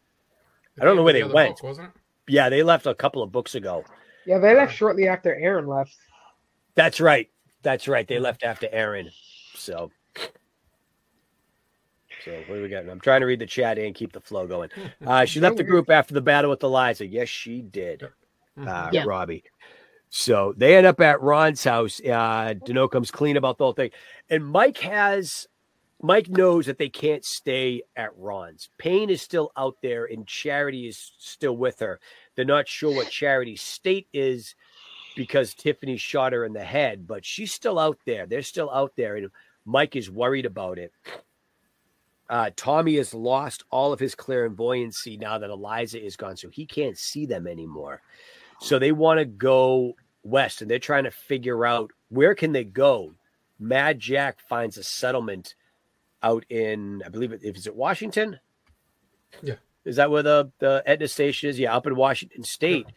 I 0.82 0.84
don't 0.86 0.96
know 0.98 1.04
where 1.04 1.14
the 1.14 1.20
they 1.20 1.24
other 1.26 1.34
went. 1.34 1.56
book, 1.58 1.64
wasn't 1.64 1.88
it? 1.88 1.94
yeah, 2.34 2.50
they 2.50 2.64
left 2.64 2.86
a 2.88 2.96
couple 2.96 3.22
of 3.22 3.32
books 3.32 3.56
ago. 3.56 3.84
Yeah, 4.26 4.40
they 4.40 4.56
left 4.56 4.74
shortly 4.76 5.08
after 5.08 5.36
Aaron 5.36 5.68
left. 5.68 5.96
That's 6.76 7.00
right. 7.00 7.30
That's 7.62 7.88
right. 7.88 8.08
They 8.08 8.20
left 8.20 8.44
after 8.44 8.68
Aaron. 8.72 9.10
So, 9.56 9.92
so 12.24 12.32
what 12.48 12.56
do 12.56 12.62
we 12.62 12.70
got? 12.70 12.88
I'm 12.90 13.00
trying 13.00 13.22
to 13.22 13.26
read 13.28 13.40
the 13.40 13.46
chat 13.46 13.78
and 13.78 13.94
keep 13.96 14.12
the 14.12 14.22
flow 14.22 14.48
going. 14.48 14.70
Uh, 15.06 15.26
she 15.26 15.40
left 15.40 15.58
the 15.58 15.64
group 15.64 15.90
after 15.90 16.14
the 16.14 16.22
battle 16.22 16.50
with 16.50 16.64
Eliza. 16.64 17.06
Yes, 17.06 17.28
she 17.28 17.62
did. 17.62 18.04
Uh, 18.58 18.90
Yeah. 18.92 19.04
Robbie. 19.06 19.44
So 20.10 20.54
they 20.56 20.78
end 20.78 20.86
up 20.86 21.02
at 21.02 21.22
Ron's 21.22 21.64
house. 21.64 22.00
Uh, 22.00 22.54
Dano 22.64 22.88
comes 22.88 23.12
clean 23.12 23.36
about 23.36 23.58
the 23.58 23.64
whole 23.66 23.74
thing, 23.74 23.92
and 24.30 24.46
Mike 24.46 24.78
has. 24.80 25.48
Mike 26.02 26.28
knows 26.30 26.66
that 26.66 26.78
they 26.78 26.90
can't 26.90 27.24
stay 27.24 27.82
at 27.96 28.10
Ron's. 28.18 28.70
Payne 28.78 29.10
is 29.10 29.22
still 29.22 29.52
out 29.56 29.78
there, 29.82 30.04
and 30.06 30.28
Charity 30.28 30.86
is 30.88 31.14
still 31.18 31.56
with 31.56 31.80
her. 31.80 32.00
They're 32.36 32.44
not 32.44 32.68
sure 32.68 32.94
what 32.94 33.10
Charity's 33.10 33.62
state 33.62 34.08
is 34.14 34.54
because 35.16 35.54
Tiffany 35.54 35.96
shot 35.96 36.34
her 36.34 36.44
in 36.44 36.52
the 36.54 36.64
head, 36.64 37.08
but 37.08 37.24
she's 37.26 37.54
still 37.54 37.80
out 37.80 38.00
there. 38.06 38.26
They're 38.26 38.42
still 38.42 38.70
out 38.70 38.92
there, 38.98 39.16
and 39.16 39.30
Mike 39.66 39.96
is 39.96 40.12
worried 40.12 40.46
about 40.46 40.78
it. 40.78 40.92
Uh, 42.34 42.50
Tommy 42.56 42.96
has 42.96 43.14
lost 43.14 43.64
all 43.70 43.94
of 43.94 44.00
his 44.00 44.16
clairvoyancy 44.16 45.18
now 45.18 45.38
that 45.38 45.52
Eliza 45.52 46.04
is 46.04 46.16
gone, 46.16 46.36
so 46.36 46.50
he 46.50 46.66
can't 46.66 46.98
see 46.98 47.28
them 47.28 47.46
anymore. 47.46 48.02
So 48.60 48.80
they 48.80 48.92
want 48.92 49.20
to 49.20 49.26
go 49.26 49.96
west, 50.24 50.64
and 50.64 50.72
they're 50.72 50.80
trying 50.80 51.04
to 51.04 51.12
figure 51.12 51.64
out 51.64 51.92
where 52.10 52.34
can 52.34 52.52
they 52.52 52.64
go. 52.64 53.14
Mad 53.60 54.00
Jack 54.00 54.40
finds 54.50 54.80
a 54.80 54.84
settlement 54.84 55.54
out 56.24 56.44
in, 56.50 57.04
I 57.06 57.10
believe 57.10 57.34
if 57.34 57.44
it 57.44 57.56
is 57.56 57.68
it 57.68 57.76
Washington. 57.76 58.40
Yeah. 59.44 59.58
is 59.86 59.98
that 59.98 60.10
where 60.10 60.24
the 60.24 60.52
the 60.58 60.82
Etna 60.88 61.10
station 61.10 61.52
is? 61.52 61.60
Yeah, 61.60 61.76
up 61.76 61.86
in 61.86 61.96
Washington 61.96 62.44
State 62.44 62.88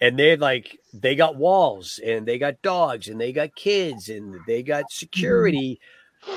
and 0.00 0.18
they're 0.18 0.38
like 0.38 0.78
they 0.94 1.14
got 1.14 1.36
walls 1.36 2.00
and 2.04 2.26
they 2.26 2.38
got 2.38 2.62
dogs 2.62 3.08
and 3.08 3.20
they 3.20 3.32
got 3.32 3.54
kids 3.54 4.08
and 4.08 4.40
they 4.46 4.62
got 4.62 4.90
security 4.90 5.80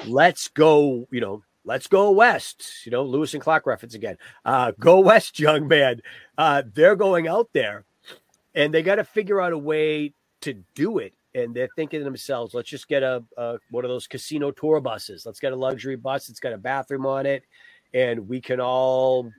let's 0.07 0.47
go 0.49 1.07
you 1.11 1.19
know 1.19 1.43
let's 1.65 1.87
go 1.87 2.11
west 2.11 2.85
you 2.85 2.91
know 2.91 3.03
lewis 3.03 3.33
and 3.33 3.43
clark 3.43 3.65
reference 3.65 3.95
again. 3.95 4.17
Uh 4.45 4.71
go 4.79 4.99
west 4.99 5.39
young 5.39 5.67
man. 5.67 6.01
Uh 6.37 6.63
they're 6.73 6.95
going 6.95 7.27
out 7.27 7.49
there 7.53 7.85
and 8.55 8.73
they 8.73 8.81
got 8.81 8.95
to 8.95 9.03
figure 9.03 9.39
out 9.39 9.53
a 9.53 9.57
way 9.57 10.13
to 10.41 10.53
do 10.73 10.99
it 10.99 11.13
and 11.35 11.53
they're 11.53 11.69
thinking 11.75 11.99
to 11.99 12.03
themselves 12.03 12.53
let's 12.53 12.69
just 12.69 12.87
get 12.87 13.03
a, 13.03 13.23
a 13.37 13.57
one 13.69 13.85
of 13.85 13.89
those 13.89 14.07
casino 14.07 14.51
tour 14.51 14.79
buses. 14.79 15.25
Let's 15.25 15.39
get 15.39 15.53
a 15.53 15.55
luxury 15.55 15.95
bus 15.95 16.29
it's 16.29 16.39
got 16.39 16.53
a 16.53 16.57
bathroom 16.57 17.05
on 17.05 17.25
it 17.25 17.43
and 17.93 18.27
we 18.27 18.41
can 18.41 18.59
all 18.59 19.31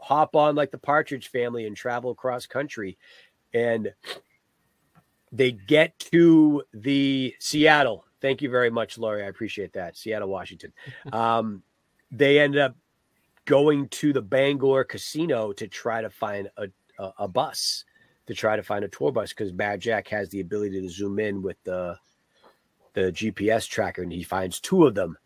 hop 0.00 0.36
on 0.36 0.54
like 0.54 0.70
the 0.70 0.78
partridge 0.78 1.28
family 1.28 1.66
and 1.66 1.76
travel 1.76 2.10
across 2.10 2.46
country. 2.46 2.98
And 3.52 3.92
they 5.32 5.52
get 5.52 5.98
to 6.12 6.62
the 6.72 7.34
Seattle. 7.38 8.05
Thank 8.20 8.42
you 8.42 8.50
very 8.50 8.70
much, 8.70 8.98
Laurie. 8.98 9.24
I 9.24 9.28
appreciate 9.28 9.72
that. 9.74 9.96
Seattle, 9.96 10.28
Washington. 10.28 10.72
Um, 11.12 11.62
they 12.10 12.38
end 12.38 12.56
up 12.56 12.76
going 13.44 13.88
to 13.88 14.12
the 14.12 14.22
Bangor 14.22 14.84
casino 14.84 15.52
to 15.52 15.68
try 15.68 16.00
to 16.00 16.10
find 16.10 16.48
a, 16.56 16.68
a, 16.98 17.12
a 17.20 17.28
bus, 17.28 17.84
to 18.26 18.34
try 18.34 18.56
to 18.56 18.62
find 18.62 18.84
a 18.84 18.88
tour 18.88 19.12
bus 19.12 19.30
because 19.30 19.52
Mad 19.52 19.80
Jack 19.80 20.08
has 20.08 20.28
the 20.28 20.40
ability 20.40 20.80
to 20.80 20.88
zoom 20.88 21.18
in 21.18 21.42
with 21.42 21.56
the 21.64 21.96
the 22.94 23.12
GPS 23.12 23.68
tracker, 23.68 24.02
and 24.02 24.12
he 24.12 24.22
finds 24.22 24.58
two 24.58 24.86
of 24.86 24.94
them 24.94 25.18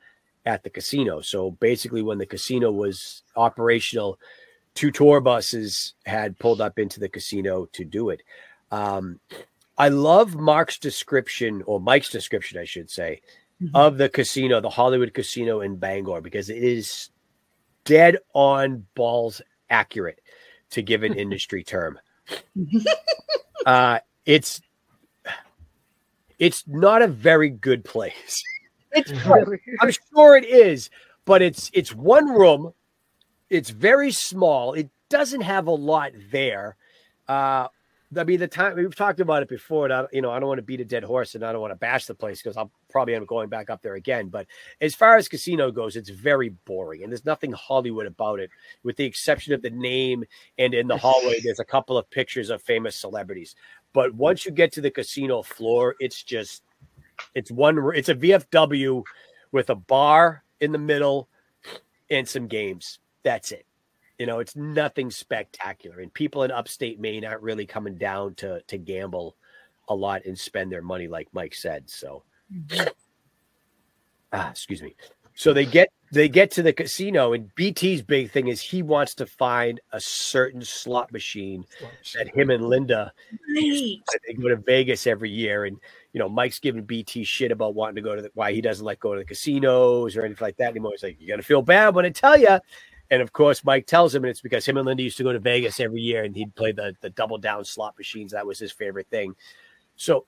at 0.45 0.64
the 0.64 0.70
casino. 0.70 1.20
So 1.20 1.53
basically, 1.53 2.03
when 2.03 2.18
the 2.18 2.26
casino 2.26 2.72
was 2.72 3.22
operational, 3.36 4.18
two 4.74 4.91
tour 4.91 5.20
buses 5.20 5.95
had 6.05 6.38
pulled 6.38 6.61
up 6.61 6.78
into 6.78 6.99
the 6.99 7.09
casino 7.09 7.66
to 7.72 7.84
do 7.84 8.11
it. 8.11 8.22
Um, 8.72 9.20
I 9.81 9.89
love 9.89 10.35
Mark's 10.37 10.78
description, 10.78 11.62
or 11.64 11.81
Mike's 11.81 12.11
description, 12.11 12.59
I 12.61 12.64
should 12.64 12.91
say, 12.91 13.22
Mhm. 13.62 13.70
of 13.74 13.97
the 13.97 14.11
casino, 14.11 14.61
the 14.61 14.68
Hollywood 14.68 15.14
casino 15.14 15.62
in 15.62 15.76
Bangor, 15.76 16.20
because 16.20 16.51
it 16.51 16.62
is 16.62 17.09
dead 17.85 18.18
on 18.35 18.87
balls 18.95 19.41
accurate 19.70 20.20
to 20.70 20.83
give 20.83 21.03
an 21.03 21.14
industry 21.24 21.64
term. 21.64 21.99
Uh, 23.66 24.01
it's 24.24 24.62
it's 26.39 26.66
not 26.66 27.03
a 27.03 27.07
very 27.07 27.51
good 27.51 27.85
place. 27.85 28.43
It's? 28.93 29.12
I'm 29.81 29.91
sure 30.14 30.37
it 30.37 30.47
is, 30.47 30.89
but 31.26 31.43
it's 31.43 31.70
it's 31.74 31.95
one 31.95 32.31
room. 32.31 32.72
It's 33.51 33.68
very 33.68 34.12
small. 34.12 34.72
It 34.72 34.89
doesn't 35.11 35.43
have 35.43 35.66
a 35.66 35.72
lot 35.72 36.12
there. 36.33 36.76
Uh, 37.28 37.68
I 38.16 38.24
mean, 38.24 38.40
the 38.40 38.48
time 38.48 38.74
we've 38.74 38.94
talked 38.94 39.20
about 39.20 39.42
it 39.42 39.48
before, 39.48 39.84
and 39.84 39.92
I, 39.92 40.06
you 40.12 40.20
know, 40.20 40.32
I 40.32 40.40
don't 40.40 40.48
want 40.48 40.58
to 40.58 40.62
beat 40.62 40.80
a 40.80 40.84
dead 40.84 41.04
horse, 41.04 41.36
and 41.36 41.44
I 41.44 41.52
don't 41.52 41.61
want 41.61 41.70
to 41.70 41.76
bash 41.76 42.06
the 42.06 42.14
place 42.14 42.42
because 42.42 42.56
I'll 42.56 42.72
probably 42.90 43.14
end 43.14 43.22
up 43.22 43.28
going 43.28 43.48
back 43.48 43.70
up 43.70 43.82
there 43.82 43.94
again. 43.94 44.28
But 44.28 44.46
as 44.80 44.96
far 44.96 45.16
as 45.16 45.28
casino 45.28 45.70
goes, 45.70 45.94
it's 45.94 46.11
very 46.11 46.48
boring, 46.64 47.04
and 47.04 47.12
there's 47.12 47.24
nothing 47.24 47.52
Hollywood 47.52 48.06
about 48.06 48.40
it, 48.40 48.50
with 48.82 48.96
the 48.96 49.04
exception 49.04 49.54
of 49.54 49.62
the 49.62 49.70
name. 49.70 50.24
And 50.58 50.74
in 50.74 50.88
the 50.88 50.96
hallway, 50.98 51.40
there's 51.40 51.61
a 51.61 51.64
couple 51.64 51.96
of 51.96 52.11
pictures 52.11 52.50
of 52.50 52.61
famous 52.62 52.96
celebrities. 52.96 53.54
But 53.92 54.12
once 54.14 54.44
you 54.44 54.50
get 54.50 54.72
to 54.72 54.80
the 54.80 54.90
casino 54.90 55.42
floor, 55.42 55.94
it's 56.00 56.22
just 56.22 56.64
it's 57.34 57.50
one 57.50 57.92
it's 57.94 58.08
a 58.08 58.14
VFW 58.14 59.04
with 59.52 59.70
a 59.70 59.74
bar 59.74 60.42
in 60.61 60.72
the 60.72 60.78
middle 60.78 61.28
and 62.11 62.28
some 62.28 62.48
games. 62.48 62.98
That's 63.22 63.52
it. 63.52 63.66
You 64.20 64.26
know, 64.26 64.38
it's 64.38 64.54
nothing 64.54 65.10
spectacular. 65.10 66.00
And 66.00 66.12
people 66.12 66.42
in 66.42 66.50
upstate 66.50 67.00
Maine 67.00 67.24
aren't 67.24 67.40
really 67.40 67.64
coming 67.64 67.96
down 67.96 68.34
to 68.34 68.60
to 68.60 68.76
gamble 68.76 69.34
a 69.88 69.94
lot 69.94 70.26
and 70.26 70.38
spend 70.38 70.70
their 70.70 70.82
money 70.82 71.08
like 71.08 71.28
Mike 71.32 71.54
said. 71.54 71.88
So 71.88 72.22
ah, 74.34 74.50
excuse 74.50 74.82
me. 74.82 74.94
So 75.32 75.54
they 75.54 75.64
get 75.64 75.88
they 76.12 76.28
get 76.28 76.50
to 76.50 76.62
the 76.62 76.74
casino 76.74 77.32
and 77.32 77.54
BT's 77.54 78.02
big 78.02 78.30
thing 78.30 78.48
is 78.48 78.60
he 78.60 78.82
wants 78.82 79.14
to 79.14 79.24
find 79.24 79.80
a 79.92 80.00
certain 80.00 80.62
slot 80.62 81.10
machine 81.12 81.64
that 82.14 82.28
him 82.36 82.50
and 82.50 82.68
Linda 82.68 83.14
Right. 83.56 84.20
they 84.26 84.34
go 84.34 84.48
to 84.48 84.56
Vegas 84.56 85.06
every 85.06 85.30
year, 85.30 85.64
and 85.64 85.76
you 86.12 86.18
know 86.18 86.28
Mike's 86.28 86.58
giving 86.58 86.84
BT 86.84 87.24
shit 87.24 87.50
about 87.52 87.74
wanting 87.74 87.96
to 87.96 88.02
go 88.02 88.14
to 88.14 88.22
the, 88.22 88.30
why 88.34 88.52
he 88.52 88.60
doesn't 88.60 88.84
like 88.84 89.00
going 89.00 89.18
to 89.18 89.24
the 89.24 89.28
casinos 89.28 90.16
or 90.16 90.24
anything 90.24 90.44
like 90.44 90.56
that 90.58 90.70
anymore. 90.70 90.92
He's 90.92 91.02
like, 91.02 91.16
"You're 91.18 91.34
gonna 91.36 91.42
feel 91.42 91.62
bad 91.62 91.94
when 91.94 92.04
I 92.04 92.10
tell 92.10 92.36
you." 92.36 92.58
And 93.11 93.20
of 93.20 93.32
course, 93.32 93.64
Mike 93.64 93.86
tells 93.86 94.14
him, 94.14 94.24
and 94.24 94.30
it's 94.30 94.40
because 94.40 94.64
him 94.64 94.76
and 94.76 94.86
Linda 94.86 95.02
used 95.02 95.16
to 95.16 95.24
go 95.24 95.32
to 95.32 95.40
Vegas 95.40 95.80
every 95.80 96.00
year, 96.00 96.24
and 96.24 96.34
he'd 96.34 96.54
play 96.54 96.72
the 96.72 96.94
the 97.00 97.11
double 97.11 97.38
down 97.38 97.64
slot 97.64 97.96
machines. 97.98 98.32
That 98.32 98.46
was 98.46 98.58
his 98.58 98.72
favorite 98.72 99.08
thing. 99.11 99.34
So, 99.96 100.26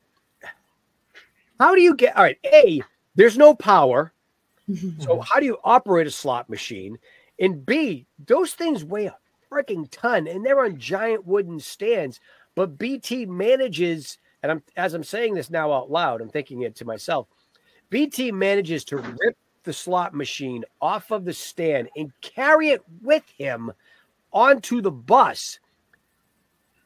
how 1.61 1.75
do 1.75 1.81
you 1.81 1.95
get? 1.95 2.17
All 2.17 2.25
right, 2.25 2.39
a 2.45 2.83
there's 3.15 3.39
no 3.39 3.55
power. 3.55 4.13
So 4.99 5.21
how 5.25 5.39
do 5.39 5.47
you 5.47 5.59
operate 5.65 6.07
a 6.07 6.11
slot 6.11 6.51
machine? 6.51 6.99
And 7.39 7.65
B, 7.65 8.07
those 8.27 8.55
things 8.55 8.85
weigh 8.85 9.07
a 9.07 9.17
freaking 9.51 9.89
ton, 9.91 10.27
and 10.27 10.45
they're 10.45 10.65
on 10.65 10.79
giant 10.79 11.27
wooden 11.27 11.61
stands. 11.61 12.21
But 12.55 12.79
BT 12.79 13.27
manages, 13.27 14.19
and 14.43 14.51
I'm 14.51 14.63
as 14.77 14.95
I'm 14.95 15.05
saying 15.05 15.35
this 15.35 15.51
now 15.51 15.73
out 15.73 15.91
loud, 15.91 16.21
I'm 16.21 16.29
thinking 16.29 16.63
it 16.63 16.75
to 16.77 16.85
myself. 16.85 17.29
BT 17.91 18.33
manages 18.33 18.85
to 18.87 18.97
rip 18.97 19.37
the 19.65 19.73
slot 19.73 20.15
machine 20.15 20.65
off 20.81 21.11
of 21.11 21.25
the 21.25 21.33
stand 21.33 21.89
and 21.97 22.13
carry 22.21 22.71
it 22.71 22.83
with 23.03 23.25
him 23.37 23.73
onto 24.33 24.81
the 24.81 24.91
bus, 24.91 25.59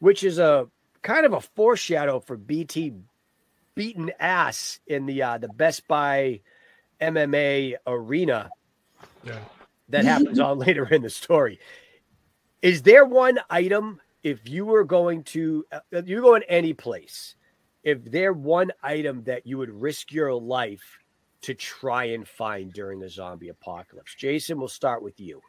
which 0.01 0.24
is 0.24 0.39
a 0.39 0.68
kind 1.03 1.24
of 1.27 1.33
a 1.33 1.41
foreshadow 1.41 2.20
for 2.20 2.37
BT 2.37 2.95
beaten 3.74 4.11
ass 4.18 4.81
in 4.87 5.07
the 5.07 5.22
uh, 5.22 5.39
the 5.39 5.49
Best 5.49 5.87
Buy 5.87 6.41
MMA 7.01 7.74
arena 7.87 8.51
Yeah. 9.24 9.39
that 9.89 10.05
happens 10.05 10.41
on 10.41 10.59
later 10.66 10.87
in 10.87 11.03
the 11.03 11.11
story. 11.11 11.61
Is 12.62 12.83
there 12.83 13.05
one 13.05 13.39
item 13.51 14.01
if 14.22 14.49
you 14.49 14.64
were 14.64 14.85
going 14.85 15.22
to 15.24 15.64
uh, 15.70 16.03
you 16.05 16.20
go 16.20 16.35
in 16.35 16.43
any 16.45 16.72
place, 16.72 17.37
if 17.85 18.05
there 18.05 18.33
one 18.33 18.72
item 18.83 19.22
that 19.24 19.47
you 19.47 19.59
would 19.59 19.70
risk 19.70 20.11
your 20.11 20.35
life 20.35 20.99
to 21.43 21.55
try 21.55 22.05
and 22.05 22.26
find 22.26 22.72
during 22.72 23.01
the 23.01 23.09
zombie 23.09 23.49
apocalypse? 23.49 24.14
Jason, 24.14 24.59
we'll 24.59 24.68
start 24.68 25.03
with 25.03 25.20
you. 25.20 25.41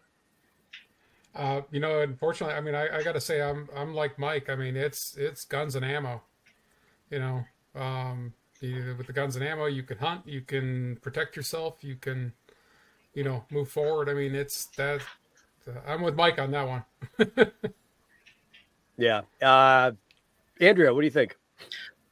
Uh, 1.36 1.62
you 1.72 1.80
know, 1.80 2.02
unfortunately, 2.02 2.56
I 2.56 2.62
mean, 2.62 2.76
I, 2.76 2.98
I 2.98 3.04
got 3.04 3.14
to 3.14 3.22
say, 3.22 3.42
I'm 3.42 3.70
I'm 3.76 3.94
like 3.94 4.18
Mike. 4.18 4.50
I 4.50 4.56
mean, 4.56 4.76
it's 4.76 5.16
it's 5.18 5.46
guns 5.46 5.76
and 5.76 5.86
ammo. 5.86 6.22
You 7.12 7.20
know, 7.20 7.46
um, 7.76 8.34
you, 8.60 8.96
with 8.98 9.08
the 9.08 9.14
guns 9.14 9.36
and 9.36 9.46
ammo, 9.46 9.66
you 9.66 9.84
can 9.84 9.98
hunt, 9.98 10.28
you 10.28 10.42
can 10.42 10.98
protect 11.02 11.36
yourself, 11.36 11.84
you 11.84 11.96
can, 11.96 12.34
you 13.14 13.24
know, 13.24 13.46
move 13.52 13.70
forward. 13.70 14.10
I 14.10 14.14
mean, 14.14 14.36
it's 14.36 14.66
that. 14.78 15.02
I'm 15.86 16.02
with 16.02 16.16
Mike 16.16 16.40
on 16.40 16.52
that 16.52 16.68
one. 16.68 17.52
Yeah. 18.98 19.22
Uh 19.42 19.92
Andrea, 20.60 20.94
what 20.94 21.02
do 21.02 21.06
you 21.06 21.12
think? 21.12 21.38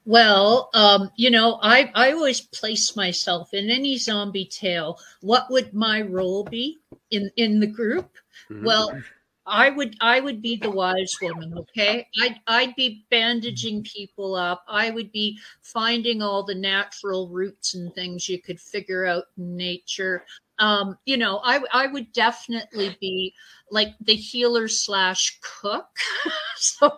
Well, 0.05 0.69
um, 0.73 1.09
you 1.15 1.31
know, 1.31 1.59
I, 1.61 1.91
I 1.95 2.11
always 2.11 2.41
place 2.41 2.95
myself 2.95 3.53
in 3.53 3.69
any 3.69 3.97
zombie 3.97 4.45
tale. 4.45 4.99
What 5.21 5.49
would 5.49 5.73
my 5.73 6.01
role 6.01 6.43
be 6.43 6.77
in, 7.11 7.31
in 7.37 7.59
the 7.59 7.67
group? 7.67 8.11
Mhm. 8.49 8.63
Well, 8.63 9.01
I 9.47 9.69
would 9.69 9.95
I 10.01 10.19
would 10.21 10.41
be 10.41 10.55
the 10.57 10.71
wise 10.71 11.19
woman, 11.21 11.53
okay? 11.57 12.07
I'd 12.21 12.39
I'd 12.47 12.75
be 12.75 13.05
bandaging 13.11 13.83
people 13.83 14.33
up. 14.35 14.63
I 14.67 14.89
would 14.89 15.11
be 15.11 15.39
finding 15.61 16.21
all 16.21 16.43
the 16.43 16.55
natural 16.55 17.29
roots 17.29 17.75
and 17.75 17.93
things 17.93 18.27
you 18.27 18.41
could 18.41 18.59
figure 18.59 19.05
out 19.05 19.25
in 19.37 19.55
nature. 19.55 20.25
Um, 20.59 20.97
you 21.05 21.17
know, 21.17 21.41
I 21.43 21.61
I 21.73 21.87
would 21.87 22.11
definitely 22.13 22.95
be 23.01 23.33
like 23.71 23.95
the 24.01 24.15
healer 24.15 24.67
slash 24.67 25.37
cook. 25.41 25.87
so 26.57 26.91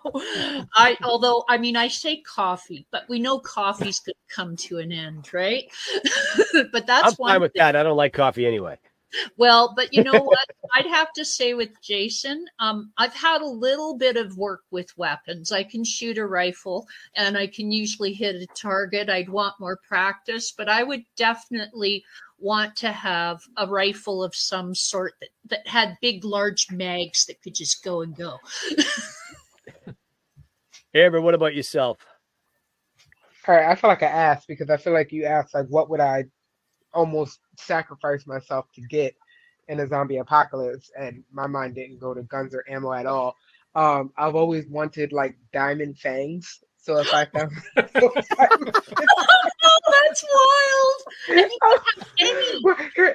I 0.76 0.98
although 1.04 1.44
I 1.50 1.58
mean 1.58 1.76
I 1.76 1.88
say 1.88 2.22
coffee, 2.22 2.86
but 2.92 3.04
we 3.10 3.20
know 3.20 3.40
coffee's 3.40 4.00
gonna 4.00 4.16
come 4.30 4.56
to 4.58 4.78
an 4.78 4.92
end, 4.92 5.34
right? 5.34 5.66
but 6.72 6.86
that's 6.86 7.10
I'm 7.10 7.16
fine 7.16 7.42
with 7.42 7.54
that. 7.56 7.76
I 7.76 7.84
don't 7.84 7.98
like 7.98 8.14
coffee 8.14 8.46
anyway. 8.46 8.78
Well, 9.38 9.74
but 9.76 9.94
you 9.94 10.04
know 10.04 10.12
what? 10.24 10.46
I'd 10.74 10.86
have 10.86 11.14
to 11.14 11.26
say 11.26 11.54
with 11.54 11.82
Jason, 11.82 12.46
um, 12.60 12.92
I've 12.98 13.14
had 13.14 13.42
a 13.42 13.48
little 13.48 13.98
bit 13.98 14.18
of 14.18 14.38
work 14.38 14.64
with 14.72 14.98
weapons. 14.98 15.52
I 15.52 15.64
can 15.64 15.84
shoot 15.84 16.18
a 16.18 16.26
rifle 16.26 16.88
and 17.16 17.38
I 17.38 17.48
can 17.48 17.72
usually 17.72 18.14
hit 18.14 18.36
a 18.36 18.48
target. 18.48 19.10
I'd 19.10 19.30
want 19.30 19.60
more 19.60 19.80
practice, 19.88 20.52
but 20.52 20.70
I 20.70 20.84
would 20.84 21.04
definitely 21.16 22.04
want 22.40 22.76
to 22.78 22.92
have 22.92 23.42
a 23.58 23.68
rifle 23.68 24.24
of 24.24 24.36
some 24.36 24.76
sort 24.76 25.14
that, 25.20 25.30
that 25.50 25.68
had 25.68 25.98
big, 26.02 26.24
large 26.24 26.68
mags 26.72 27.26
that 27.26 27.42
could 27.42 27.56
just 27.56 27.84
go 27.84 28.02
and 28.02 28.16
go. 28.16 28.38
Amber, 30.94 31.22
what 31.22 31.34
about 31.34 31.56
yourself? 31.56 31.98
All 33.48 33.56
right, 33.56 33.70
I 33.70 33.76
feel 33.76 33.90
like 33.90 34.04
I 34.04 34.08
asked 34.08 34.48
because 34.48 34.70
I 34.70 34.78
feel 34.78 34.94
like 34.94 35.12
you 35.12 35.26
asked 35.26 35.54
like 35.54 35.68
what 35.68 35.90
would 35.90 36.00
I 36.00 36.26
almost 36.94 37.40
sacrifice 37.58 38.28
myself 38.28 38.66
to 38.76 38.82
get 38.82 39.16
in 39.68 39.80
a 39.80 39.88
zombie 39.88 40.18
apocalypse, 40.18 40.92
and 40.98 41.24
my 41.32 41.48
mind 41.48 41.76
didn't 41.76 42.00
go 42.00 42.14
to 42.14 42.24
guns 42.24 42.54
or 42.54 42.64
ammo 42.70 42.94
at 42.94 43.06
all. 43.06 43.36
Um, 43.76 44.12
I've 44.18 44.36
always 44.36 44.68
wanted 44.68 45.12
like 45.12 45.38
diamond 45.54 46.00
fangs. 46.00 46.64
So 46.88 46.98
if 47.00 47.14
I 47.14 47.26
found, 47.26 47.52
oh, 47.76 48.12
that's 50.06 50.26
wild. 50.34 51.04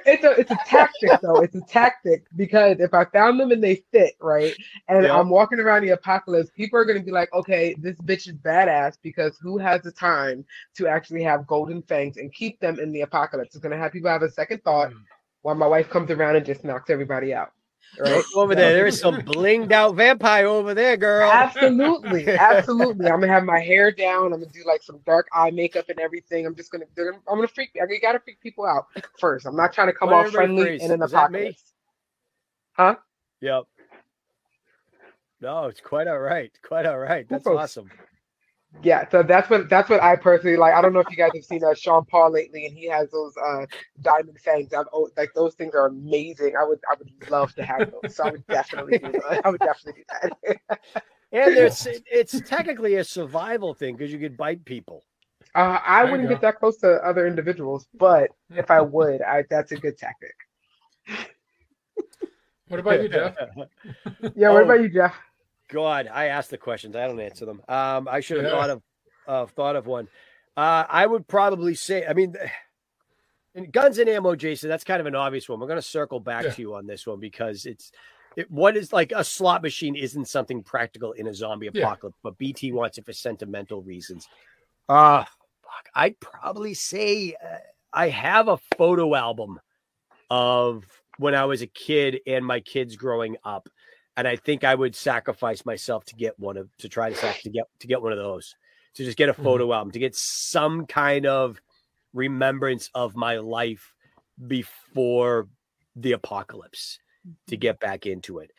It's 0.05 0.23
a 0.23 0.39
it's 0.39 0.51
a 0.51 0.57
tactic 0.67 1.09
though. 1.23 1.41
It's 1.41 1.55
a 1.55 1.61
tactic 1.61 2.27
because 2.35 2.79
if 2.79 2.93
I 2.93 3.05
found 3.05 3.39
them 3.39 3.49
and 3.49 3.63
they 3.63 3.83
fit 3.91 4.13
right, 4.21 4.55
and 4.89 5.07
I'm 5.07 5.27
walking 5.27 5.59
around 5.59 5.81
the 5.81 5.89
apocalypse, 5.89 6.51
people 6.55 6.77
are 6.77 6.85
gonna 6.85 7.01
be 7.01 7.09
like, 7.09 7.33
okay, 7.33 7.73
this 7.79 7.97
bitch 8.01 8.27
is 8.27 8.35
badass 8.35 8.97
because 9.01 9.39
who 9.41 9.57
has 9.57 9.81
the 9.81 9.91
time 9.91 10.45
to 10.75 10.87
actually 10.87 11.23
have 11.23 11.47
golden 11.47 11.81
fangs 11.81 12.17
and 12.17 12.31
keep 12.31 12.59
them 12.59 12.79
in 12.79 12.91
the 12.91 13.01
apocalypse? 13.01 13.55
It's 13.55 13.63
gonna 13.63 13.77
have 13.77 13.91
people 13.91 14.11
have 14.11 14.21
a 14.21 14.29
second 14.29 14.63
thought 14.63 14.91
mm. 14.91 15.01
while 15.41 15.55
my 15.55 15.65
wife 15.65 15.89
comes 15.89 16.11
around 16.11 16.35
and 16.35 16.45
just 16.45 16.63
knocks 16.63 16.91
everybody 16.91 17.33
out. 17.33 17.53
Right 17.99 18.23
over 18.35 18.55
there, 18.55 18.73
there's 18.73 18.99
some 18.99 19.15
blinged 19.21 19.71
out 19.71 19.95
vampire 19.95 20.47
over 20.47 20.73
there, 20.73 20.97
girl. 20.97 21.31
Absolutely, 21.31 22.27
absolutely. 22.39 23.07
I'm 23.07 23.19
gonna 23.19 23.31
have 23.31 23.43
my 23.43 23.59
hair 23.59 23.91
down. 23.91 24.33
I'm 24.33 24.39
gonna 24.39 24.47
do 24.47 24.63
like 24.65 24.81
some 24.81 24.99
dark 25.05 25.27
eye 25.33 25.51
makeup 25.51 25.89
and 25.89 25.99
everything. 25.99 26.45
I'm 26.45 26.55
just 26.55 26.71
gonna, 26.71 26.85
gonna 26.95 27.11
I'm 27.27 27.37
gonna 27.37 27.47
freak. 27.47 27.71
I 27.81 27.85
gotta 28.01 28.19
freak 28.19 28.39
people 28.39 28.65
out 28.65 28.87
first. 29.19 29.45
I'm 29.45 29.55
not 29.55 29.73
trying 29.73 29.87
to 29.87 29.93
come 29.93 30.09
off 30.09 30.29
friendly 30.29 30.79
and 30.81 30.91
in 30.91 30.99
the 30.99 31.07
pocket. 31.07 31.55
Huh? 32.73 32.95
Yep. 33.41 33.63
No, 35.41 35.65
it's 35.65 35.81
quite 35.81 36.07
all 36.07 36.19
right. 36.19 36.51
Quite 36.65 36.85
all 36.85 36.97
right. 36.97 37.27
That's 37.29 37.45
awesome 37.45 37.89
yeah, 38.81 39.07
so 39.09 39.23
that's 39.23 39.49
what 39.49 39.69
that's 39.69 39.89
what 39.89 40.01
I 40.01 40.15
personally 40.15 40.57
like. 40.57 40.73
I 40.73 40.81
don't 40.81 40.93
know 40.93 40.99
if 40.99 41.09
you 41.09 41.17
guys 41.17 41.31
have 41.35 41.45
seen 41.45 41.63
uh, 41.63 41.73
Sean 41.73 42.05
Paul 42.05 42.31
lately, 42.31 42.65
and 42.65 42.75
he 42.75 42.87
has 42.87 43.11
those 43.11 43.33
uh, 43.37 43.65
diamond 44.01 44.39
fangs. 44.39 44.73
I've, 44.73 44.87
oh, 44.91 45.09
like 45.15 45.29
those 45.35 45.53
things 45.55 45.75
are 45.75 45.87
amazing. 45.87 46.55
I 46.59 46.65
would 46.65 46.79
I 46.89 46.95
would 46.97 47.29
love 47.29 47.53
to 47.55 47.63
have 47.63 47.91
those. 47.91 48.15
So 48.15 48.25
I 48.25 48.31
would 48.31 48.47
definitely 48.47 48.97
do 48.97 49.11
that. 49.11 49.41
I 49.45 49.49
would 49.49 49.59
definitely 49.59 50.03
do 50.03 50.55
that. 50.69 50.81
and 51.31 51.55
there's 51.55 51.87
it's 51.87 52.41
technically 52.41 52.95
a 52.95 53.03
survival 53.03 53.73
thing 53.73 53.95
because 53.95 54.11
you 54.11 54.19
could 54.19 54.35
bite 54.35 54.65
people. 54.65 55.03
Uh, 55.55 55.77
I 55.85 56.03
there 56.03 56.11
wouldn't 56.11 56.29
get 56.29 56.41
that 56.41 56.57
close 56.59 56.77
to 56.77 56.95
other 57.05 57.27
individuals, 57.27 57.87
but 57.93 58.31
if 58.55 58.71
I 58.71 58.81
would, 58.81 59.21
I 59.21 59.43
that's 59.49 59.71
a 59.71 59.77
good 59.77 59.97
tactic. 59.97 60.35
What 62.73 62.79
about 62.79 63.03
you, 63.03 63.09
Jeff? 63.09 63.35
yeah, 64.35 64.49
what 64.49 64.63
oh. 64.63 64.65
about 64.65 64.81
you, 64.81 64.89
Jeff? 64.89 65.15
God, 65.69 66.09
I 66.11 66.25
asked 66.25 66.49
the 66.49 66.57
questions. 66.57 66.95
I 66.95 67.07
don't 67.07 67.19
answer 67.19 67.45
them. 67.45 67.61
Um, 67.67 68.07
I 68.09 68.19
should 68.19 68.37
have 68.37 68.45
yeah. 68.45 68.51
thought 68.51 68.69
of 68.69 68.81
uh, 69.27 69.45
thought 69.47 69.75
of 69.75 69.87
one. 69.87 70.07
Uh, 70.55 70.85
I 70.87 71.05
would 71.05 71.27
probably 71.27 71.75
say, 71.75 72.05
I 72.05 72.13
mean, 72.13 72.35
in 73.55 73.71
guns 73.71 73.97
and 73.97 74.09
ammo, 74.09 74.35
Jason. 74.35 74.69
That's 74.69 74.83
kind 74.83 74.99
of 74.99 75.05
an 75.05 75.15
obvious 75.15 75.47
one. 75.47 75.59
We're 75.59 75.67
going 75.67 75.77
to 75.77 75.81
circle 75.81 76.19
back 76.19 76.45
yeah. 76.45 76.51
to 76.51 76.61
you 76.61 76.75
on 76.75 76.85
this 76.85 77.07
one 77.07 77.19
because 77.19 77.65
it's 77.65 77.91
it, 78.35 78.49
what 78.49 78.75
is 78.75 78.91
like 78.91 79.11
a 79.15 79.23
slot 79.23 79.61
machine 79.61 79.95
isn't 79.95 80.27
something 80.27 80.63
practical 80.63 81.11
in 81.13 81.27
a 81.27 81.33
zombie 81.33 81.67
apocalypse, 81.67 82.17
yeah. 82.17 82.29
but 82.29 82.37
BT 82.37 82.71
wants 82.71 82.97
it 82.97 83.05
for 83.05 83.13
sentimental 83.13 83.81
reasons. 83.81 84.27
Uh 84.89 85.25
I'd 85.95 86.19
probably 86.19 86.73
say 86.73 87.33
uh, 87.33 87.57
I 87.91 88.09
have 88.09 88.47
a 88.47 88.59
photo 88.77 89.15
album 89.15 89.59
of 90.29 90.85
when 91.17 91.35
I 91.35 91.45
was 91.45 91.61
a 91.61 91.67
kid 91.67 92.21
and 92.25 92.45
my 92.45 92.59
kids 92.59 92.95
growing 92.95 93.37
up 93.43 93.69
and 94.17 94.27
I 94.27 94.35
think 94.35 94.63
I 94.63 94.75
would 94.75 94.95
sacrifice 94.95 95.65
myself 95.65 96.05
to 96.05 96.15
get 96.15 96.39
one 96.39 96.57
of 96.57 96.75
to 96.77 96.89
try 96.89 97.11
to 97.11 97.33
to 97.33 97.49
get 97.49 97.65
to 97.79 97.87
get 97.87 98.01
one 98.01 98.11
of 98.11 98.17
those 98.17 98.55
to 98.95 99.03
just 99.03 99.17
get 99.17 99.29
a 99.29 99.33
mm-hmm. 99.33 99.43
photo 99.43 99.65
mm-hmm. 99.65 99.73
album 99.73 99.91
to 99.91 99.99
get 99.99 100.15
some 100.15 100.85
kind 100.85 101.25
of 101.25 101.59
remembrance 102.13 102.89
of 102.93 103.15
my 103.15 103.37
life 103.37 103.93
before 104.47 105.47
the 105.95 106.13
apocalypse 106.13 106.99
to 107.47 107.55
mm-hmm. 107.55 107.61
get 107.61 107.79
back 107.79 108.05
into 108.05 108.39
it. 108.39 108.51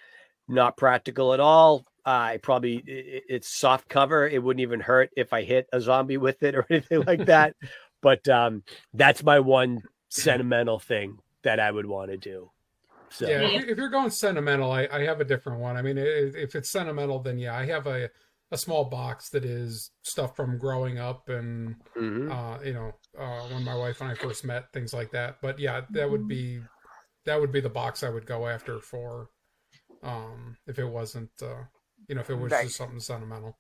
Not 0.48 0.76
practical 0.76 1.32
at 1.34 1.40
all. 1.40 1.84
I 2.05 2.38
probably 2.42 2.76
it, 2.86 3.24
it's 3.28 3.48
soft 3.48 3.88
cover. 3.88 4.28
It 4.28 4.42
wouldn't 4.42 4.61
even 4.61 4.80
hurt 4.80 5.11
if 5.16 5.32
I 5.32 5.42
hit 5.42 5.66
a 5.72 5.80
zombie 5.80 6.18
with 6.18 6.42
it 6.42 6.55
or 6.57 6.66
anything 6.68 7.02
like 7.02 7.26
that. 7.26 7.55
but 8.02 8.28
um, 8.28 8.62
that's 8.92 9.22
my 9.22 9.40
one 9.40 9.82
sentimental 10.09 10.78
thing 10.78 11.18
that 11.42 11.61
I 11.61 11.70
would 11.70 11.86
want 11.86 12.11
to 12.11 12.16
do. 12.16 12.50
So. 13.11 13.28
Yeah, 13.28 13.42
if 13.42 13.76
you're 13.76 13.88
going 13.88 14.11
sentimental, 14.11 14.72
I, 14.72 14.88
I 14.90 15.02
have 15.02 15.20
a 15.20 15.24
different 15.24 15.61
one. 15.61 15.76
I 15.76 15.82
mean, 15.82 15.98
if 15.98 16.55
it's 16.55 16.70
sentimental, 16.70 17.20
then 17.20 17.38
yeah, 17.38 17.57
I 17.57 17.66
have 17.66 17.86
a 17.86 18.11
a 18.50 18.59
small 18.59 18.84
box 18.84 19.30
that 19.30 19.44
is 19.44 19.90
stuff 20.02 20.36
from 20.36 20.59
growing 20.59 20.98
up 20.98 21.28
and 21.28 21.74
mm-hmm. 21.96 22.30
uh, 22.30 22.61
you 22.62 22.72
know 22.72 22.92
uh, 23.18 23.40
when 23.48 23.64
my 23.64 23.74
wife 23.74 24.00
and 24.00 24.11
I 24.11 24.14
first 24.14 24.44
met, 24.44 24.72
things 24.72 24.94
like 24.94 25.11
that. 25.12 25.38
But 25.42 25.59
yeah, 25.59 25.82
that 25.90 26.11
would 26.11 26.28
be 26.28 26.61
that 27.26 27.40
would 27.40 27.52
be 27.52 27.61
the 27.61 27.68
box 27.68 28.02
I 28.02 28.11
would 28.11 28.26
go 28.26 28.46
after 28.46 28.80
for 28.80 29.28
um, 30.02 30.57
if 30.66 30.78
it 30.78 30.84
wasn't 30.86 31.30
uh, 31.42 31.64
you 32.09 32.14
know 32.14 32.20
if 32.20 32.30
it 32.30 32.38
was 32.38 32.52
right. 32.52 32.64
just 32.64 32.76
something 32.76 33.00
sentimental. 33.00 33.57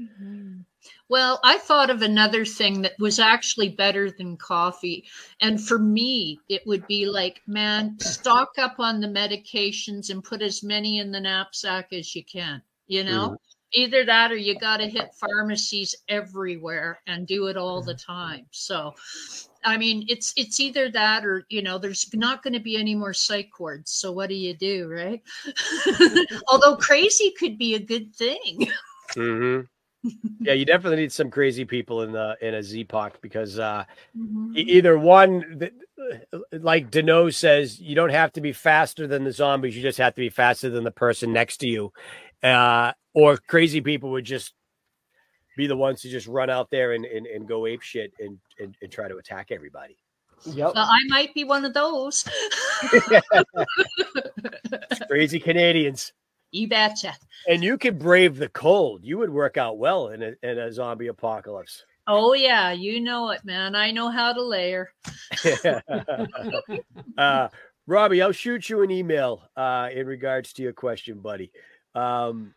Mm-hmm. 0.00 0.60
Well, 1.08 1.40
I 1.42 1.58
thought 1.58 1.90
of 1.90 2.02
another 2.02 2.44
thing 2.44 2.82
that 2.82 2.98
was 2.98 3.18
actually 3.18 3.70
better 3.70 4.10
than 4.10 4.36
coffee. 4.36 5.04
And 5.40 5.60
for 5.60 5.78
me, 5.78 6.38
it 6.48 6.62
would 6.66 6.86
be 6.86 7.06
like, 7.06 7.40
man, 7.46 7.98
stock 8.00 8.50
up 8.58 8.76
on 8.78 9.00
the 9.00 9.06
medications 9.06 10.10
and 10.10 10.22
put 10.22 10.42
as 10.42 10.62
many 10.62 10.98
in 10.98 11.10
the 11.10 11.20
knapsack 11.20 11.92
as 11.92 12.14
you 12.14 12.24
can, 12.24 12.62
you 12.86 13.04
know? 13.04 13.30
Mm. 13.30 13.36
Either 13.72 14.04
that 14.04 14.30
or 14.30 14.36
you 14.36 14.58
got 14.58 14.78
to 14.78 14.88
hit 14.88 15.14
pharmacies 15.14 15.94
everywhere 16.08 17.00
and 17.06 17.26
do 17.26 17.46
it 17.48 17.56
all 17.56 17.82
the 17.82 17.94
time. 17.94 18.46
So, 18.50 18.94
I 19.64 19.76
mean, 19.76 20.06
it's 20.08 20.32
it's 20.36 20.60
either 20.60 20.88
that 20.92 21.26
or 21.26 21.44
you 21.50 21.62
know, 21.62 21.76
there's 21.76 22.08
not 22.14 22.44
going 22.44 22.54
to 22.54 22.60
be 22.60 22.76
any 22.76 22.94
more 22.94 23.12
psych 23.12 23.58
wards. 23.58 23.90
So 23.90 24.12
what 24.12 24.28
do 24.28 24.36
you 24.36 24.54
do, 24.54 24.88
right? 24.88 25.20
Although 26.48 26.76
crazy 26.76 27.34
could 27.36 27.58
be 27.58 27.74
a 27.74 27.80
good 27.80 28.14
thing. 28.14 28.68
Mm-hmm 29.10 29.66
yeah, 30.40 30.52
you 30.52 30.64
definitely 30.64 30.98
need 30.98 31.12
some 31.12 31.30
crazy 31.30 31.64
people 31.64 32.02
in 32.02 32.12
the 32.12 32.36
in 32.40 32.54
a 32.54 32.58
ZPOC 32.58 33.14
because 33.20 33.58
uh, 33.58 33.84
mm-hmm. 34.16 34.52
either 34.54 34.98
one, 34.98 35.70
like 36.52 36.90
Deneaux 36.90 37.30
says, 37.30 37.80
you 37.80 37.94
don't 37.94 38.10
have 38.10 38.32
to 38.32 38.40
be 38.40 38.52
faster 38.52 39.06
than 39.06 39.24
the 39.24 39.32
zombies; 39.32 39.76
you 39.76 39.82
just 39.82 39.98
have 39.98 40.14
to 40.14 40.20
be 40.20 40.30
faster 40.30 40.70
than 40.70 40.84
the 40.84 40.90
person 40.90 41.32
next 41.32 41.58
to 41.58 41.68
you. 41.68 41.92
Uh, 42.42 42.92
or 43.14 43.36
crazy 43.36 43.80
people 43.80 44.10
would 44.10 44.24
just 44.24 44.54
be 45.56 45.66
the 45.66 45.76
ones 45.76 46.02
to 46.02 46.08
just 46.08 46.26
run 46.26 46.50
out 46.50 46.70
there 46.70 46.92
and, 46.92 47.04
and, 47.04 47.26
and 47.26 47.48
go 47.48 47.66
ape 47.66 47.80
shit 47.80 48.12
and, 48.20 48.38
and, 48.60 48.76
and 48.82 48.92
try 48.92 49.08
to 49.08 49.16
attack 49.16 49.48
everybody. 49.50 49.96
Yep. 50.44 50.72
Well, 50.74 50.86
I 50.86 51.00
might 51.08 51.34
be 51.34 51.44
one 51.44 51.64
of 51.64 51.72
those. 51.72 52.28
crazy 55.08 55.40
Canadians. 55.40 56.12
You 56.52 56.68
betcha. 56.68 57.14
And 57.48 57.62
you 57.62 57.78
could 57.78 57.98
brave 57.98 58.36
the 58.36 58.48
cold. 58.48 59.04
You 59.04 59.18
would 59.18 59.30
work 59.30 59.56
out 59.56 59.78
well 59.78 60.08
in 60.08 60.22
a, 60.22 60.32
in 60.42 60.58
a 60.58 60.72
zombie 60.72 61.06
apocalypse. 61.06 61.84
Oh 62.08 62.34
yeah, 62.34 62.72
you 62.72 63.00
know 63.00 63.30
it, 63.30 63.44
man. 63.44 63.74
I 63.74 63.90
know 63.90 64.10
how 64.10 64.32
to 64.32 64.42
layer. 64.42 64.92
uh, 67.18 67.48
Robbie, 67.86 68.22
I'll 68.22 68.32
shoot 68.32 68.68
you 68.68 68.82
an 68.82 68.90
email 68.90 69.48
uh, 69.56 69.88
in 69.92 70.06
regards 70.06 70.52
to 70.54 70.62
your 70.62 70.72
question, 70.72 71.18
buddy. 71.18 71.50
Um, 71.94 72.54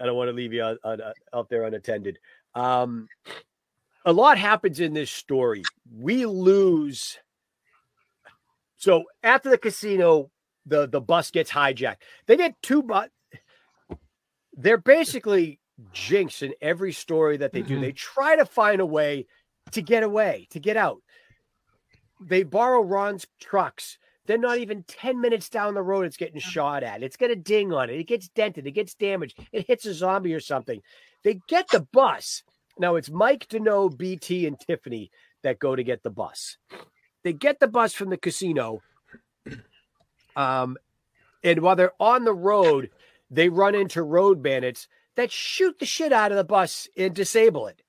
I 0.00 0.06
don't 0.06 0.16
want 0.16 0.28
to 0.28 0.32
leave 0.32 0.52
you 0.52 0.62
out, 0.62 0.78
out, 0.84 1.00
out 1.32 1.48
there 1.48 1.64
unattended. 1.64 2.18
Um, 2.54 3.08
a 4.04 4.12
lot 4.12 4.38
happens 4.38 4.80
in 4.80 4.92
this 4.92 5.10
story. 5.10 5.62
We 5.92 6.26
lose. 6.26 7.18
So 8.76 9.04
after 9.22 9.50
the 9.50 9.58
casino, 9.58 10.30
the 10.66 10.88
the 10.88 11.00
bus 11.00 11.30
gets 11.30 11.50
hijacked. 11.50 11.98
They 12.26 12.36
get 12.36 12.60
two, 12.62 12.82
but 12.82 13.10
they're 14.54 14.78
basically 14.78 15.58
jinx 15.92 16.42
in 16.42 16.54
every 16.60 16.92
story 16.92 17.36
that 17.38 17.52
they 17.52 17.62
do. 17.62 17.78
Mhm. 17.78 17.80
They 17.80 17.92
try 17.92 18.36
to 18.36 18.44
find 18.44 18.80
a 18.80 18.86
way 18.86 19.26
to 19.72 19.82
get 19.82 20.02
away, 20.02 20.46
to 20.50 20.60
get 20.60 20.76
out. 20.76 21.02
They 22.20 22.42
borrow 22.42 22.82
Ron's 22.82 23.26
trucks. 23.40 23.98
They're 24.26 24.38
not 24.38 24.58
even 24.58 24.84
10 24.84 25.20
minutes 25.20 25.48
down 25.48 25.74
the 25.74 25.82
road. 25.82 26.06
It's 26.06 26.16
getting 26.16 26.38
shot 26.38 26.84
at. 26.84 27.02
It's 27.02 27.16
got 27.16 27.30
a 27.30 27.36
ding 27.36 27.72
on 27.72 27.90
it. 27.90 27.98
It 27.98 28.06
gets 28.06 28.28
dented. 28.28 28.66
It 28.66 28.72
gets 28.72 28.94
damaged. 28.94 29.38
It 29.50 29.66
hits 29.66 29.86
a 29.86 29.94
zombie 29.94 30.34
or 30.34 30.40
something. 30.40 30.80
They 31.24 31.40
get 31.48 31.68
the 31.68 31.86
bus. 31.92 32.44
Now 32.78 32.94
it's 32.94 33.10
Mike 33.10 33.48
Deneaux, 33.48 33.88
BT, 33.88 34.46
and 34.46 34.58
Tiffany 34.60 35.10
that 35.42 35.58
go 35.58 35.74
to 35.74 35.82
get 35.82 36.02
the 36.04 36.10
bus. 36.10 36.56
They 37.24 37.32
get 37.32 37.58
the 37.58 37.68
bus 37.68 37.94
from 37.94 38.10
the 38.10 38.16
casino. 38.16 38.82
Um, 40.36 40.76
and 41.42 41.60
while 41.60 41.76
they're 41.76 41.92
on 42.00 42.24
the 42.24 42.34
road, 42.34 42.90
they 43.32 43.48
run 43.48 43.74
into 43.74 44.02
road 44.02 44.42
bandits 44.42 44.86
that 45.16 45.32
shoot 45.32 45.78
the 45.78 45.86
shit 45.86 46.12
out 46.12 46.30
of 46.30 46.36
the 46.36 46.44
bus 46.44 46.88
and 46.96 47.14
disable 47.14 47.66
it. 47.66 47.82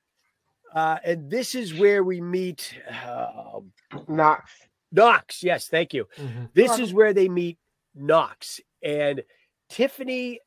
Uh, 0.73 0.97
and 1.05 1.29
this 1.29 1.53
is 1.53 1.73
where 1.73 2.03
we 2.03 2.19
meet 2.19 2.75
uh, 3.05 3.59
Knox. 4.07 4.51
Knox. 4.91 5.43
Yes, 5.43 5.67
thank 5.67 5.93
you. 5.93 6.07
Mhm. 6.17 6.49
This 6.53 6.79
is 6.79 6.93
where 6.93 7.13
they 7.13 7.29
meet 7.29 7.59
Knox. 7.93 8.59
And 8.81 9.23
Tiffany 9.69 10.39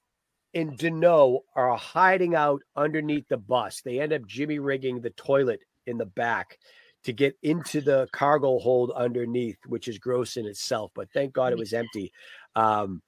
and 0.54 0.76
Deneaux 0.76 1.44
are 1.54 1.76
hiding 1.76 2.34
out 2.34 2.62
underneath 2.74 3.28
the 3.28 3.36
bus. 3.36 3.82
They 3.82 4.00
end 4.00 4.12
up 4.12 4.26
jimmy 4.26 4.58
rigging 4.58 5.00
the 5.00 5.10
toilet 5.10 5.60
in 5.86 5.98
the 5.98 6.06
back 6.06 6.58
to 7.04 7.12
get 7.12 7.36
into 7.42 7.80
the 7.80 8.08
cargo 8.12 8.58
hold 8.58 8.90
underneath, 8.90 9.58
which 9.66 9.86
is 9.86 9.98
gross 9.98 10.36
in 10.36 10.46
itself. 10.46 10.90
But 10.94 11.08
thank 11.12 11.32
God 11.32 11.52
it 11.52 11.58
was 11.58 11.72
empty. 11.72 12.12
Um, 12.56 13.00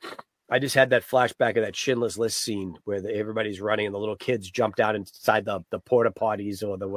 I 0.51 0.59
just 0.59 0.75
had 0.75 0.91
that 0.91 1.07
flashback 1.07 1.57
of 1.57 1.65
that 1.65 1.77
Schindler's 1.77 2.19
List 2.19 2.39
scene 2.39 2.75
where 2.85 3.01
the, 3.01 3.15
everybody's 3.15 3.61
running 3.61 3.87
and 3.87 3.95
the 3.95 3.99
little 3.99 4.17
kids 4.17 4.51
jumped 4.51 4.81
out 4.81 4.95
inside 4.97 5.45
the 5.45 5.61
the 5.71 5.79
porta 5.79 6.11
potties 6.11 6.67
or 6.67 6.79
the 6.79 6.89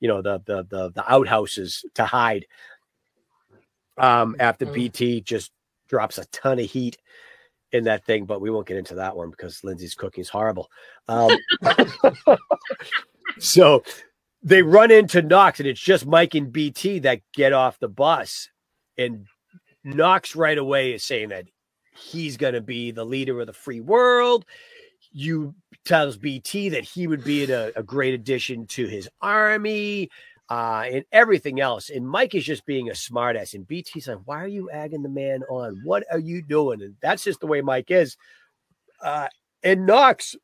you 0.00 0.08
know 0.08 0.22
the 0.22 0.40
the 0.44 0.64
the, 0.64 0.90
the 0.90 1.12
outhouses 1.12 1.84
to 1.94 2.04
hide. 2.04 2.46
Um, 3.98 4.36
after 4.40 4.66
Oh. 4.66 4.72
BT 4.72 5.22
just 5.22 5.52
drops 5.88 6.18
a 6.18 6.26
ton 6.26 6.58
of 6.58 6.66
heat 6.70 6.98
in 7.72 7.84
that 7.84 8.04
thing, 8.04 8.24
but 8.26 8.40
we 8.40 8.50
won't 8.50 8.66
get 8.66 8.76
into 8.76 8.96
that 8.96 9.16
one 9.16 9.30
because 9.30 9.64
Lindsay's 9.64 9.94
cooking 9.94 10.22
is 10.22 10.28
horrible. 10.28 10.68
Um, 11.08 11.30
so 13.38 13.82
they 14.42 14.62
run 14.62 14.90
into 14.90 15.22
Knox, 15.22 15.60
and 15.60 15.68
it's 15.68 15.80
just 15.80 16.06
Mike 16.06 16.34
and 16.34 16.52
BT 16.52 17.00
that 17.00 17.20
get 17.32 17.52
off 17.52 17.78
the 17.78 17.88
bus, 17.88 18.48
and 18.98 19.26
Knox 19.84 20.36
right 20.36 20.58
away 20.58 20.92
is 20.92 21.04
saying 21.04 21.30
that 21.30 21.46
he's 21.96 22.36
going 22.36 22.54
to 22.54 22.60
be 22.60 22.90
the 22.90 23.04
leader 23.04 23.40
of 23.40 23.46
the 23.46 23.52
free 23.52 23.80
world. 23.80 24.44
You 25.12 25.54
tells 25.84 26.16
BT 26.16 26.70
that 26.70 26.84
he 26.84 27.06
would 27.06 27.24
be 27.24 27.44
a, 27.50 27.72
a 27.76 27.82
great 27.82 28.14
addition 28.14 28.66
to 28.66 28.86
his 28.86 29.08
army 29.22 30.10
uh, 30.48 30.84
and 30.90 31.04
everything 31.12 31.60
else. 31.60 31.90
And 31.90 32.08
Mike 32.08 32.34
is 32.34 32.44
just 32.44 32.66
being 32.66 32.88
a 32.88 32.92
smartass. 32.92 33.54
And 33.54 33.66
BT's 33.66 34.08
like, 34.08 34.18
why 34.24 34.42
are 34.42 34.48
you 34.48 34.70
agging 34.70 35.02
the 35.02 35.08
man 35.08 35.42
on? 35.48 35.80
What 35.84 36.04
are 36.10 36.18
you 36.18 36.42
doing? 36.42 36.82
And 36.82 36.96
that's 37.00 37.24
just 37.24 37.40
the 37.40 37.46
way 37.46 37.60
Mike 37.62 37.90
is. 37.90 38.16
Uh, 39.02 39.28
and 39.62 39.86
Knox, 39.86 40.36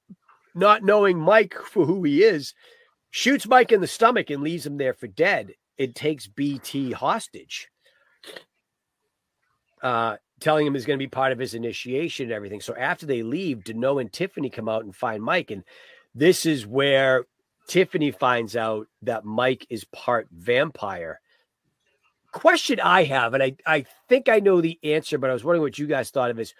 not 0.54 0.82
knowing 0.82 1.18
Mike 1.18 1.54
for 1.54 1.84
who 1.84 2.02
he 2.02 2.22
is, 2.22 2.54
shoots 3.10 3.46
Mike 3.46 3.72
in 3.72 3.80
the 3.80 3.86
stomach 3.86 4.30
and 4.30 4.42
leaves 4.42 4.66
him 4.66 4.78
there 4.78 4.94
for 4.94 5.06
dead. 5.06 5.54
It 5.78 5.94
takes 5.94 6.26
BT 6.26 6.92
hostage. 6.92 7.68
Uh, 9.82 10.16
telling 10.42 10.66
him 10.66 10.74
he's 10.74 10.84
going 10.84 10.98
to 10.98 11.04
be 11.04 11.08
part 11.08 11.32
of 11.32 11.38
his 11.38 11.54
initiation 11.54 12.24
and 12.24 12.32
everything. 12.32 12.60
So 12.60 12.74
after 12.74 13.06
they 13.06 13.22
leave, 13.22 13.64
Deneaux 13.64 13.98
and 13.98 14.12
Tiffany 14.12 14.50
come 14.50 14.68
out 14.68 14.84
and 14.84 14.94
find 14.94 15.22
Mike. 15.22 15.50
And 15.50 15.64
this 16.14 16.44
is 16.44 16.66
where 16.66 17.24
Tiffany 17.66 18.10
finds 18.10 18.56
out 18.56 18.88
that 19.02 19.24
Mike 19.24 19.66
is 19.70 19.84
part 19.84 20.28
vampire. 20.30 21.20
Question 22.32 22.80
I 22.80 23.04
have, 23.04 23.34
and 23.34 23.42
I, 23.42 23.56
I 23.66 23.84
think 24.08 24.28
I 24.28 24.38
know 24.40 24.60
the 24.60 24.78
answer, 24.82 25.18
but 25.18 25.30
I 25.30 25.34
was 25.34 25.44
wondering 25.44 25.62
what 25.62 25.78
you 25.78 25.86
guys 25.86 26.10
thought 26.10 26.30
of 26.30 26.36
this. 26.36 26.54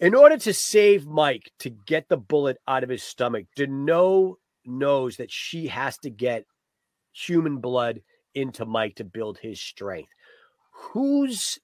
In 0.00 0.14
order 0.14 0.36
to 0.38 0.52
save 0.52 1.06
Mike 1.06 1.52
to 1.60 1.70
get 1.70 2.08
the 2.08 2.16
bullet 2.16 2.58
out 2.66 2.82
of 2.82 2.88
his 2.88 3.02
stomach, 3.02 3.46
Deneaux 3.54 4.38
knows 4.64 5.16
that 5.16 5.30
she 5.30 5.68
has 5.68 5.96
to 5.98 6.10
get 6.10 6.44
human 7.12 7.58
blood 7.58 8.02
into 8.34 8.64
Mike 8.64 8.96
to 8.96 9.04
build 9.04 9.38
his 9.38 9.60
strength. 9.60 10.10
Whose 10.70 11.58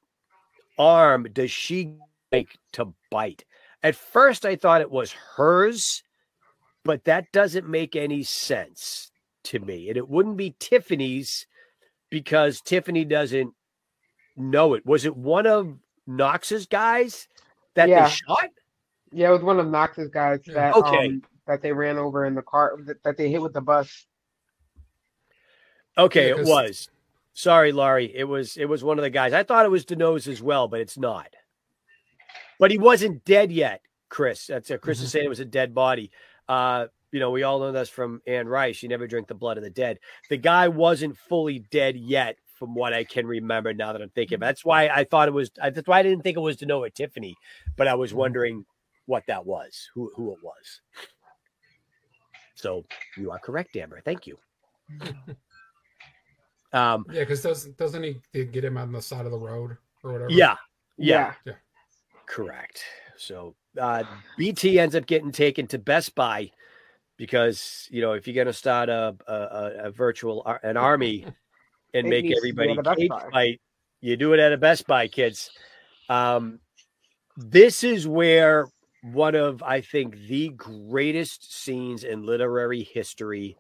arm 0.79 1.27
does 1.33 1.51
she 1.51 1.95
make 2.33 2.59
to 2.73 2.93
bite? 3.11 3.45
At 3.83 3.95
first, 3.95 4.45
I 4.45 4.57
thought 4.57 4.81
it 4.81 4.91
was 4.91 5.13
hers, 5.13 6.03
but 6.85 7.05
that 7.05 7.31
doesn't 7.33 7.69
make 7.69 7.95
any 7.97 8.23
sense 8.23 9.11
to 9.45 9.59
me. 9.61 9.89
And 9.89 9.97
it 9.97 10.09
wouldn't 10.09 10.37
be 10.37 10.55
Tiffany's 10.59 11.47
because 12.11 12.61
Tiffany 12.61 13.05
doesn't 13.05 13.53
know 14.37 14.75
it. 14.75 14.85
Was 14.87 15.05
it 15.05 15.17
one 15.17 15.47
of 15.47 15.79
Knox's 16.07 16.67
guys 16.67 17.29
that 17.75 17.89
Yeah. 17.89 18.05
they 18.09 18.11
shot? 18.11 18.51
Yeah, 19.13 19.29
it 19.29 19.33
was 19.33 19.43
one 19.43 19.59
of 19.61 19.67
Knox's 19.69 20.09
guys 20.09 20.41
that 20.47 20.75
Okay. 20.75 21.07
um, 21.07 21.23
that 21.47 21.63
they 21.63 21.73
ran 21.73 21.97
over 21.97 22.25
in 22.25 22.35
the 22.35 22.43
car 22.43 22.77
that, 22.87 23.03
that 23.05 23.17
they 23.17 23.31
hit 23.31 23.41
with 23.41 23.53
the 23.53 23.61
bus. 23.61 24.07
Okay, 25.97 26.29
Yeah, 26.29 26.35
it 26.35 26.37
'cause- 26.39 26.47
was. 26.49 26.89
Sorry, 27.37 27.71
Laurie. 27.71 28.11
It 28.17 28.25
was 28.25 28.57
it 28.57 28.65
was 28.65 28.83
one 28.83 28.99
of 28.99 29.03
the 29.03 29.11
guys. 29.11 29.35
I 29.35 29.43
thought 29.43 29.67
it 29.67 29.71
was 29.71 29.85
Deneaux's 29.85 30.27
as 30.27 30.41
well, 30.43 30.69
but 30.69 30.81
it's 30.81 30.97
not. 30.97 31.29
But 32.59 32.71
he 32.71 32.79
wasn't 32.79 33.27
dead 33.27 33.53
yet, 33.53 33.83
Chris. 34.09 34.47
That's 34.47 34.71
uh, 34.71 34.79
Chris 34.79 35.03
is 35.03 35.09
Mhm. 35.09 35.13
saying 35.13 35.25
it 35.27 35.29
was 35.29 35.41
a 35.41 35.45
dead 35.45 35.75
body. 35.75 36.11
Uh, 36.49 36.87
you 37.13 37.21
know, 37.21 37.31
we 37.31 37.43
all 37.43 37.59
know 37.61 37.73
that's 37.73 37.91
from 37.91 38.23
Anne 38.27 38.49
Rice. 38.49 38.83
You 38.83 38.89
never 38.89 39.07
drink 39.07 39.29
the 39.29 39.35
blood 39.35 39.59
of 39.59 39.65
the 39.65 39.69
dead. 39.71 39.99
The 40.31 40.39
guy 40.39 40.69
wasn't 40.69 41.19
fully 41.19 41.59
dead 41.59 41.95
yet, 41.97 42.39
from 42.59 42.75
what 42.75 42.95
I 42.95 43.05
can 43.05 43.27
remember. 43.27 43.75
Now 43.75 43.93
that 43.93 44.01
I'm 44.01 44.09
thinking, 44.09 44.39
that's 44.41 44.65
why 44.65 44.89
I 44.89 45.05
thought 45.05 45.29
it 45.29 45.33
was. 45.33 45.51
That's 45.57 45.87
why 45.87 45.99
I 45.99 46.03
didn't 46.03 46.23
think 46.23 46.39
it 46.39 46.41
was 46.41 46.57
Deneaux's 46.57 46.87
or 46.87 46.89
Tiffany, 46.91 47.37
but 47.77 47.87
I 47.87 47.95
was 47.97 48.13
Mhm. 48.15 48.17
wondering 48.17 48.67
what 49.05 49.25
that 49.27 49.45
was, 49.45 49.91
who 49.93 50.11
who 50.17 50.33
it 50.33 50.39
was. 50.43 50.81
So 52.55 52.87
you 53.19 53.31
are 53.31 53.39
correct, 53.39 53.77
Amber. 53.77 54.01
Thank 54.01 54.27
you. 54.27 54.39
Um, 56.77 57.07
Yeah, 57.11 57.21
because 57.21 57.43
doesn't 57.43 57.77
doesn't 57.79 58.03
he 58.03 58.45
get 58.45 58.65
him 58.65 58.77
on 58.77 58.93
the 58.93 59.01
side 59.01 59.25
of 59.25 59.33
the 59.33 59.39
road 59.39 59.77
or 60.05 60.13
whatever? 60.13 60.31
yeah, 60.31 60.57
yeah, 60.99 61.33
Yeah. 61.45 61.55
correct. 62.27 62.85
So 63.17 63.55
uh, 63.81 64.05
BT 64.37 64.79
ends 64.79 64.95
up 64.95 65.07
getting 65.07 65.33
taken 65.33 65.67
to 65.69 65.79
Best 65.79 66.15
Buy 66.15 66.51
because 67.17 67.89
you 67.91 68.03
know 68.03 68.13
if 68.13 68.27
you're 68.27 68.35
going 68.35 68.47
to 68.47 68.53
start 68.53 68.89
a, 68.89 69.17
a 69.27 69.33
a- 69.35 69.85
a 69.87 69.91
virtual 69.91 70.43
ar- 70.45 70.61
an 70.63 70.77
army 70.77 71.25
and 71.95 72.09
make 72.09 72.25
needs 72.25 72.41
to 72.41 72.43
be 72.43 72.51
everybody 72.51 72.73
at 72.73 72.79
a 72.79 72.83
Best 72.83 72.99
cage 72.99 73.09
Buy. 73.09 73.29
fight, 73.31 73.61
you 74.03 74.17
do 74.17 74.35
it 74.35 74.41
at 74.41 74.53
a 74.53 74.59
Best 74.59 74.87
Buy, 74.87 75.09
kids. 75.09 75.51
Um, 76.11 76.61
this 77.39 77.83
is 77.85 78.07
where 78.07 78.67
one 79.03 79.35
of 79.35 79.63
I 79.63 79.81
think 79.81 80.17
the 80.29 80.51
greatest 80.51 81.55
scenes 81.55 82.05
in 82.05 82.27
literary 82.27 82.83
history 82.83 83.57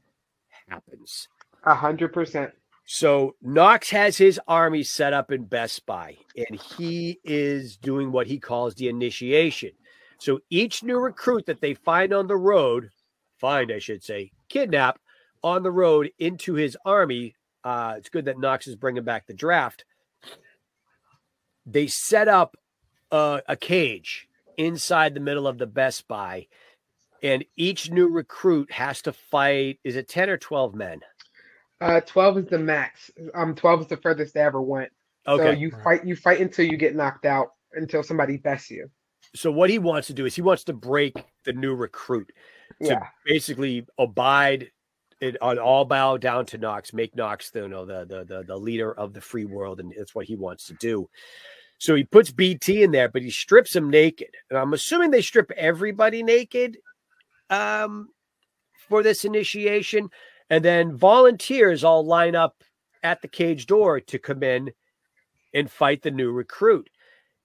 happens. 0.68 1.28
A 1.64 1.74
hundred 1.74 2.12
percent. 2.12 2.52
So 2.88 3.34
Knox 3.42 3.90
has 3.90 4.16
his 4.16 4.40
army 4.46 4.84
set 4.84 5.12
up 5.12 5.32
in 5.32 5.44
Best 5.44 5.84
Buy, 5.86 6.16
and 6.36 6.60
he 6.78 7.18
is 7.24 7.76
doing 7.76 8.12
what 8.12 8.28
he 8.28 8.38
calls 8.38 8.76
the 8.76 8.88
initiation. 8.88 9.72
So 10.18 10.38
each 10.50 10.84
new 10.84 10.98
recruit 10.98 11.46
that 11.46 11.60
they 11.60 11.74
find 11.74 12.12
on 12.12 12.28
the 12.28 12.36
road, 12.36 12.90
find 13.38 13.72
I 13.72 13.80
should 13.80 14.04
say, 14.04 14.30
kidnap 14.48 15.00
on 15.42 15.64
the 15.64 15.70
road 15.70 16.10
into 16.18 16.54
his 16.54 16.76
army. 16.84 17.34
Uh, 17.64 17.94
it's 17.98 18.08
good 18.08 18.26
that 18.26 18.38
Knox 18.38 18.68
is 18.68 18.76
bringing 18.76 19.04
back 19.04 19.26
the 19.26 19.34
draft. 19.34 19.84
They 21.66 21.88
set 21.88 22.28
up 22.28 22.56
a, 23.10 23.42
a 23.48 23.56
cage 23.56 24.28
inside 24.56 25.12
the 25.14 25.20
middle 25.20 25.48
of 25.48 25.58
the 25.58 25.66
Best 25.66 26.06
Buy, 26.06 26.46
and 27.20 27.44
each 27.56 27.90
new 27.90 28.08
recruit 28.08 28.70
has 28.70 29.02
to 29.02 29.12
fight. 29.12 29.80
Is 29.82 29.96
it 29.96 30.08
ten 30.08 30.30
or 30.30 30.38
twelve 30.38 30.76
men? 30.76 31.00
Uh, 31.80 32.00
twelve 32.00 32.38
is 32.38 32.46
the 32.46 32.58
max. 32.58 33.10
Um, 33.34 33.54
twelve 33.54 33.80
is 33.82 33.86
the 33.86 33.96
furthest 33.98 34.34
they 34.34 34.40
ever 34.40 34.62
went. 34.62 34.90
Okay. 35.26 35.44
So 35.44 35.50
you 35.50 35.70
Right. 35.70 35.82
fight, 35.84 36.06
you 36.06 36.16
fight 36.16 36.40
until 36.40 36.66
you 36.66 36.76
get 36.76 36.94
knocked 36.94 37.26
out, 37.26 37.48
until 37.74 38.02
somebody 38.02 38.36
bests 38.36 38.70
you. 38.70 38.90
so 39.34 39.50
what 39.50 39.68
he 39.68 39.78
wants 39.78 40.06
to 40.06 40.14
do 40.14 40.24
is 40.24 40.34
he 40.34 40.40
wants 40.40 40.64
to 40.64 40.72
break 40.72 41.14
the 41.44 41.52
new 41.52 41.74
recruit 41.74 42.32
to 42.80 42.90
Yeah. 42.92 43.08
basically 43.26 43.84
abide 43.98 44.70
it 45.20 45.36
on 45.42 45.58
all 45.58 45.84
bow 45.84 46.16
down 46.16 46.46
to 46.46 46.58
Knox, 46.58 46.92
make 46.92 47.14
Knox 47.16 47.50
the 47.50 47.62
you 47.62 47.68
know 47.68 47.84
the, 47.84 48.04
the 48.06 48.24
the 48.24 48.44
the 48.44 48.56
leader 48.56 48.92
of 48.94 49.12
the 49.12 49.20
free 49.20 49.44
world, 49.44 49.80
and 49.80 49.92
that's 49.96 50.14
what 50.14 50.26
he 50.26 50.36
wants 50.36 50.66
to 50.68 50.74
do. 50.74 51.08
So 51.78 51.94
he 51.94 52.04
puts 52.04 52.30
BT 52.30 52.82
in 52.82 52.90
there, 52.92 53.08
but 53.10 53.22
he 53.22 53.30
strips 53.30 53.74
him 53.76 53.90
naked, 53.90 54.30
and 54.48 54.58
I'm 54.58 54.72
assuming 54.72 55.10
they 55.10 55.20
strip 55.22 55.50
everybody 55.52 56.22
naked 56.22 56.78
um, 57.50 58.08
for 58.88 59.02
this 59.02 59.24
initiation, 59.26 60.08
and 60.50 60.64
then 60.64 60.96
volunteers 60.96 61.84
all 61.84 62.04
line 62.04 62.34
up 62.34 62.62
at 63.02 63.22
the 63.22 63.28
cage 63.28 63.66
door 63.66 64.00
to 64.00 64.18
come 64.18 64.42
in 64.42 64.70
and 65.54 65.70
fight 65.70 66.02
the 66.02 66.10
new 66.10 66.30
recruit. 66.30 66.90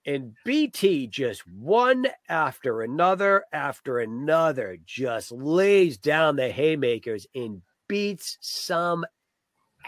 And 0.06 0.34
BT 0.46 1.08
just 1.08 1.48
one 1.48 2.08
after 2.28 2.82
another 2.82 3.44
after 3.54 4.00
another 4.00 4.78
just 4.84 5.32
lays 5.32 5.98
down 5.98 6.36
the 6.36 6.50
haymakers 6.50 7.28
and 7.36 7.62
beats 7.88 8.38
some 8.42 9.06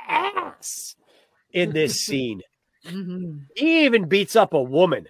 ass 0.08 0.96
in 1.52 1.72
this 1.72 2.02
scene. 2.06 2.42
Mhm. 2.86 3.48
He 3.56 3.86
even 3.86 4.08
beats 4.08 4.36
up 4.36 4.54
a 4.54 4.62
woman. 4.62 5.08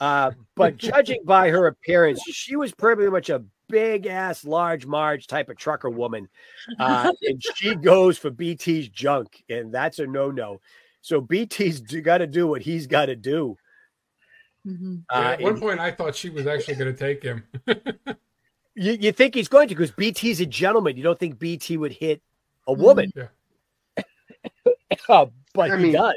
Uh, 0.00 0.32
but 0.56 0.76
judging 0.76 1.22
by 1.24 1.48
her 1.48 1.66
appearance, 1.66 2.22
she 2.22 2.56
was 2.56 2.74
pretty 2.74 3.08
much 3.08 3.30
a 3.30 3.42
big 3.74 4.06
ass, 4.06 4.44
large 4.44 4.86
Marge 4.86 5.26
type 5.26 5.48
of 5.48 5.56
trucker 5.56 5.90
woman. 5.90 6.28
Uh, 6.78 7.12
and 7.22 7.42
she 7.56 7.74
goes 7.74 8.16
for 8.16 8.30
BT's 8.30 8.88
junk, 8.88 9.42
and 9.50 9.74
that's 9.74 9.98
a 9.98 10.06
no 10.06 10.30
no. 10.30 10.60
So 11.02 11.20
BT's 11.20 11.80
got 11.80 12.18
to 12.18 12.26
do 12.28 12.46
what 12.46 12.62
he's 12.62 12.86
got 12.86 13.06
to 13.06 13.16
do. 13.16 13.56
Mhm. 14.64 15.02
Yeah, 15.10 15.18
Uh, 15.18 15.22
at 15.32 15.40
one 15.40 15.52
and 15.54 15.60
point, 15.60 15.80
I 15.80 15.90
thought 15.90 16.14
she 16.14 16.30
was 16.30 16.46
actually 16.46 16.76
going 16.76 16.94
to 16.94 16.98
take 16.98 17.20
him. 17.22 17.42
you, 18.76 18.92
you 18.92 19.10
think 19.12 19.34
he's 19.34 19.48
going 19.48 19.66
to 19.68 19.74
because 19.74 19.90
BT's 19.90 20.40
a 20.40 20.46
gentleman. 20.46 20.96
You 20.96 21.02
don't 21.02 21.18
think 21.18 21.38
BT 21.40 21.76
would 21.76 21.92
hit 21.92 22.22
a 22.68 22.72
woman, 22.72 23.12
Yeah. 23.16 23.26
Uh, 25.08 25.26
but 25.52 25.70
I 25.72 25.76
he 25.76 25.82
mean- 25.82 25.92
does. 25.94 26.14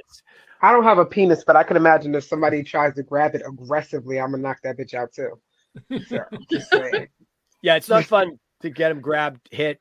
I 0.62 0.72
don't 0.72 0.84
have 0.86 0.98
a 0.98 1.06
penis, 1.06 1.44
but 1.46 1.56
I 1.56 1.62
can 1.64 1.76
imagine 1.78 2.16
if 2.16 2.24
somebody 2.24 2.64
tries 2.64 2.96
to 2.96 3.04
grab 3.04 3.36
it 3.36 3.44
aggressively, 3.46 4.20
I'm 4.20 4.32
gonna 4.32 4.42
knock 4.44 4.58
that 4.64 4.76
bitch 4.78 4.94
out 4.96 5.12
too. 5.14 5.40
So, 6.08 6.20
just 6.50 6.70
saying. 6.72 7.10
Yeah, 7.62 7.76
it's 7.76 7.90
not 7.90 8.06
fun 8.16 8.40
to 8.62 8.70
get 8.70 8.92
him 8.92 9.02
grabbed, 9.02 9.48
hit, 9.52 9.80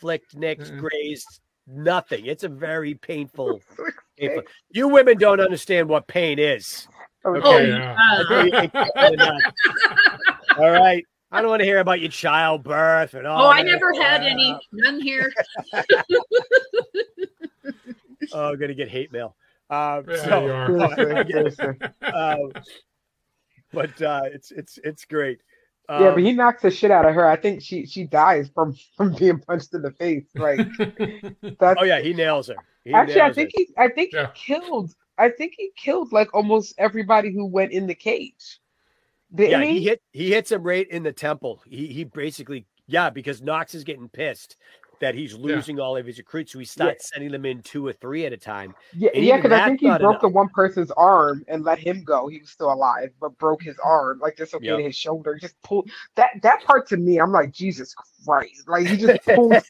flicked, 0.00 0.36
nicked, 0.36 0.62
Mm-mm. 0.70 0.78
grazed, 0.80 1.40
nothing. 1.66 2.26
It's 2.26 2.44
a 2.44 2.48
very 2.48 2.94
painful, 2.94 3.60
painful. 4.18 4.42
You 4.70 4.88
women 4.88 5.18
don't 5.18 5.40
understand 5.40 5.88
what 5.88 6.06
pain 6.06 6.38
is. 6.38 6.86
Oh, 7.24 7.34
Okay. 7.36 7.68
yeah. 7.70 7.96
I 7.98 8.22
know 8.30 8.44
you 8.44 8.50
think 8.52 8.72
you're 8.74 9.16
nuts. 9.16 9.44
All 10.58 10.70
right. 10.70 11.04
I 11.32 11.40
don't 11.40 11.50
want 11.50 11.58
to 11.60 11.66
hear 11.66 11.80
about 11.80 12.00
your 12.00 12.08
childbirth 12.10 13.14
and 13.14 13.26
all. 13.26 13.46
Oh, 13.46 13.48
I 13.48 13.62
that 13.64 13.66
never 13.68 13.92
had 13.94 14.20
crap. 14.20 14.30
any. 14.30 14.56
None 14.72 15.00
here. 15.00 15.30
Oh, 18.32 18.50
I'm 18.52 18.58
gonna 18.58 18.74
get 18.74 18.88
hate 18.88 19.12
mail. 19.12 19.36
Um, 19.68 20.04
Yeah, 20.08 20.16
so, 20.24 20.44
you 20.46 20.52
are. 20.52 20.94
Seriously, 20.94 21.50
seriously. 21.50 21.88
um, 22.02 22.52
but 23.72 24.00
uh, 24.02 24.22
it's 24.26 24.52
it's 24.52 24.78
it's 24.84 25.04
great. 25.04 25.40
Um, 25.88 26.02
yeah, 26.02 26.10
but 26.10 26.22
he 26.22 26.32
knocks 26.32 26.62
the 26.62 26.70
shit 26.70 26.90
out 26.90 27.06
of 27.06 27.14
her. 27.14 27.28
I 27.28 27.36
think 27.36 27.62
she 27.62 27.86
she 27.86 28.04
dies 28.04 28.50
from 28.54 28.74
from 28.96 29.14
being 29.14 29.38
punched 29.38 29.72
in 29.74 29.82
the 29.82 29.92
face. 29.92 30.24
Like 30.34 30.66
that's 31.58 31.80
oh 31.80 31.84
yeah, 31.84 32.00
he 32.00 32.12
nails 32.12 32.48
her. 32.48 32.56
He 32.84 32.92
actually, 32.92 33.20
I 33.20 33.32
think 33.32 33.50
her. 33.56 33.60
he 33.66 33.74
I 33.78 33.88
think 33.88 34.12
Yeah. 34.12 34.28
he 34.34 34.54
killed. 34.54 34.92
I 35.18 35.30
think 35.30 35.54
he 35.56 35.70
killed 35.76 36.12
like 36.12 36.34
almost 36.34 36.74
everybody 36.78 37.32
who 37.32 37.46
went 37.46 37.72
in 37.72 37.86
the 37.86 37.94
cage. 37.94 38.60
Didn't 39.34 39.50
yeah, 39.50 39.64
he? 39.64 39.78
he 39.80 39.84
hit 39.84 40.02
he 40.12 40.30
hits 40.32 40.52
him 40.52 40.62
right 40.62 40.88
in 40.88 41.02
the 41.02 41.12
temple. 41.12 41.62
He 41.66 41.86
he 41.88 42.04
basically 42.04 42.66
yeah, 42.86 43.10
because 43.10 43.42
Knox 43.42 43.74
is 43.74 43.84
getting 43.84 44.08
pissed 44.08 44.56
that 45.00 45.14
he's 45.14 45.34
losing 45.34 45.80
all 45.80 45.96
of 45.96 46.06
his 46.06 46.18
recruits, 46.18 46.52
so 46.52 46.58
he 46.58 46.64
starts 46.64 47.10
sending 47.12 47.32
them 47.32 47.44
in 47.46 47.62
two 47.62 47.86
or 47.86 47.92
three 47.92 48.26
at 48.26 48.32
a 48.32 48.36
time. 48.36 48.74
Yeah, 48.92 49.10
And 49.12 49.24
yeah, 49.24 49.36
because 49.36 49.52
I 49.52 49.60
think 49.60 49.80
he 49.80 49.90
broke 49.90 50.20
enough. 50.20 50.22
the 50.22 50.28
one 50.28 50.48
person's 50.48 50.90
arm 50.92 51.44
and 51.48 51.64
let 51.64 51.78
him 51.78 52.02
go. 52.04 52.28
He 52.28 52.38
was 52.38 52.50
still 52.50 52.72
alive, 52.72 53.10
but 53.20 53.36
broke 53.36 53.62
his 53.62 53.76
arm, 53.84 54.20
like 54.20 54.36
dislocated 54.36 54.84
Yep. 54.84 54.86
his 54.86 54.96
shoulder. 54.96 55.36
Just 55.38 55.60
pulled 55.62 55.90
that 56.14 56.30
that 56.42 56.64
part 56.64 56.88
to 56.88 56.96
me. 56.96 57.18
I'm 57.20 57.32
like, 57.32 57.52
Jesus 57.52 57.94
Christ! 58.24 58.68
Like 58.68 58.86
he 58.86 58.96
just 58.96 59.22
pulled 59.24 59.60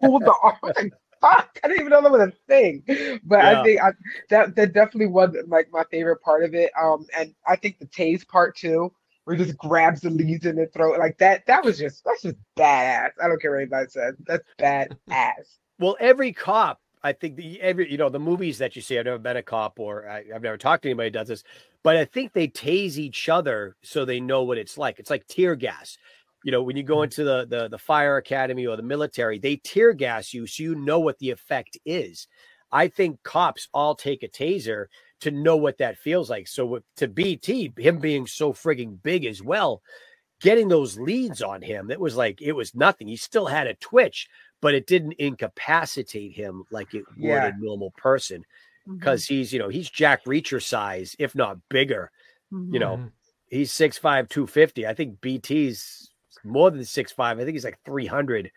pulled 0.00 0.24
the 0.26 0.34
arm. 0.42 0.56
Like, 0.62 0.92
fuck! 1.20 1.58
I 1.64 1.68
didn't 1.68 1.80
even 1.80 1.90
know 1.90 2.02
that 2.02 2.12
was 2.12 2.20
a 2.28 2.32
thing. 2.46 2.84
But 3.24 3.40
Yeah. 3.40 3.46
I 3.46 3.56
think 3.56 3.80
I, 3.82 3.90
that 4.30 4.54
that 4.54 4.72
definitely 4.74 5.08
was 5.08 5.34
like 5.48 5.68
my 5.72 5.82
favorite 5.90 6.20
part 6.22 6.44
of 6.44 6.54
it. 6.54 6.70
Um, 6.80 7.06
and 7.18 7.34
I 7.46 7.56
think 7.56 7.78
the 7.80 7.86
tase 7.86 8.26
part 8.28 8.56
too, 8.56 8.92
where 9.28 9.36
he 9.36 9.44
just 9.44 9.58
grabs 9.58 10.00
the 10.00 10.08
leads 10.08 10.46
in 10.46 10.56
the 10.56 10.66
throat, 10.68 10.98
like 10.98 11.18
that. 11.18 11.44
That 11.44 11.62
was 11.62 11.76
just 11.76 12.02
that's 12.02 12.22
just 12.22 12.36
badass. 12.58 13.10
I 13.22 13.28
don't 13.28 13.38
care 13.42 13.50
what 13.50 13.58
anybody 13.58 13.90
says. 13.90 14.14
That's 14.26 14.44
badass. 14.58 14.96
Well, 15.80 15.96
every 16.00 16.32
cop, 16.32 16.80
I 17.04 17.12
think 17.12 17.36
the 17.36 17.60
every 17.60 17.88
you 17.88 17.98
know 17.98 18.08
the 18.08 18.18
movies 18.18 18.58
that 18.58 18.74
you 18.74 18.82
see. 18.82 18.98
I've 18.98 19.04
never 19.04 19.18
been 19.18 19.36
a 19.36 19.42
cop, 19.44 19.78
or 19.78 20.08
I, 20.08 20.24
I've 20.34 20.42
never 20.42 20.56
talked 20.56 20.82
to 20.82 20.88
anybody 20.88 21.06
who 21.06 21.12
does 21.12 21.28
this, 21.28 21.44
but 21.84 21.96
I 21.96 22.04
think 22.04 22.32
they 22.32 22.48
tase 22.48 22.96
each 22.96 23.28
other 23.28 23.76
so 23.84 24.04
they 24.04 24.18
know 24.18 24.42
what 24.42 24.58
it's 24.58 24.76
like. 24.76 24.98
It's 24.98 25.08
like 25.08 25.24
tear 25.28 25.54
gas. 25.54 25.96
You 26.42 26.50
know, 26.50 26.64
when 26.64 26.76
you 26.76 26.82
go 26.82 26.96
mm-hmm. 26.96 27.04
into 27.04 27.22
the 27.22 27.46
the 27.48 27.68
the 27.68 27.78
fire 27.78 28.16
academy 28.16 28.66
or 28.66 28.76
the 28.76 28.82
military, 28.82 29.38
they 29.38 29.54
tear 29.54 29.92
gas 29.92 30.34
you 30.34 30.48
so 30.48 30.64
you 30.64 30.74
know 30.74 30.98
what 30.98 31.18
the 31.20 31.30
effect 31.30 31.78
is. 31.84 32.26
I 32.72 32.88
think 32.88 33.22
cops 33.22 33.68
all 33.72 33.94
take 33.94 34.24
a 34.24 34.28
taser 34.28 34.86
to 35.20 35.30
know 35.30 35.56
what 35.56 35.78
that 35.78 35.98
feels 35.98 36.30
like. 36.30 36.46
So 36.48 36.80
to 36.96 37.08
BT, 37.08 37.72
him 37.76 37.98
being 37.98 38.26
so 38.26 38.52
frigging 38.52 39.02
big 39.02 39.24
as 39.24 39.42
well, 39.42 39.82
getting 40.40 40.68
those 40.68 40.98
leads 40.98 41.42
on 41.42 41.62
him, 41.62 41.90
it 41.90 42.00
was 42.00 42.16
like 42.16 42.40
it 42.40 42.52
was 42.52 42.74
nothing. 42.74 43.08
He 43.08 43.16
still 43.16 43.46
had 43.46 43.66
a 43.66 43.74
twitch, 43.74 44.28
but 44.60 44.74
it 44.74 44.86
didn't 44.86 45.14
incapacitate 45.18 46.32
him 46.34 46.64
like 46.70 46.94
it 46.94 47.04
would 47.16 47.24
Yeah. 47.24 47.46
a 47.48 47.58
normal 47.58 47.92
person 47.96 48.44
because 48.88 49.26
he's 49.26 49.52
you 49.52 49.58
know 49.58 49.68
he's 49.68 49.90
Jack 49.90 50.24
Reacher 50.24 50.62
size, 50.62 51.14
if 51.18 51.34
not 51.34 51.58
bigger. 51.68 52.10
Mhm. 52.52 52.72
You 52.72 52.78
know, 52.78 53.10
he's 53.48 53.72
6'5", 53.72 54.28
250. 54.28 54.86
I 54.86 54.94
think 54.94 55.20
BT's 55.20 56.10
more 56.44 56.70
than 56.70 56.84
6'5". 56.84 57.38
I 57.38 57.44
think 57.44 57.54
he's 57.54 57.64
like 57.64 57.78
300, 57.84 58.50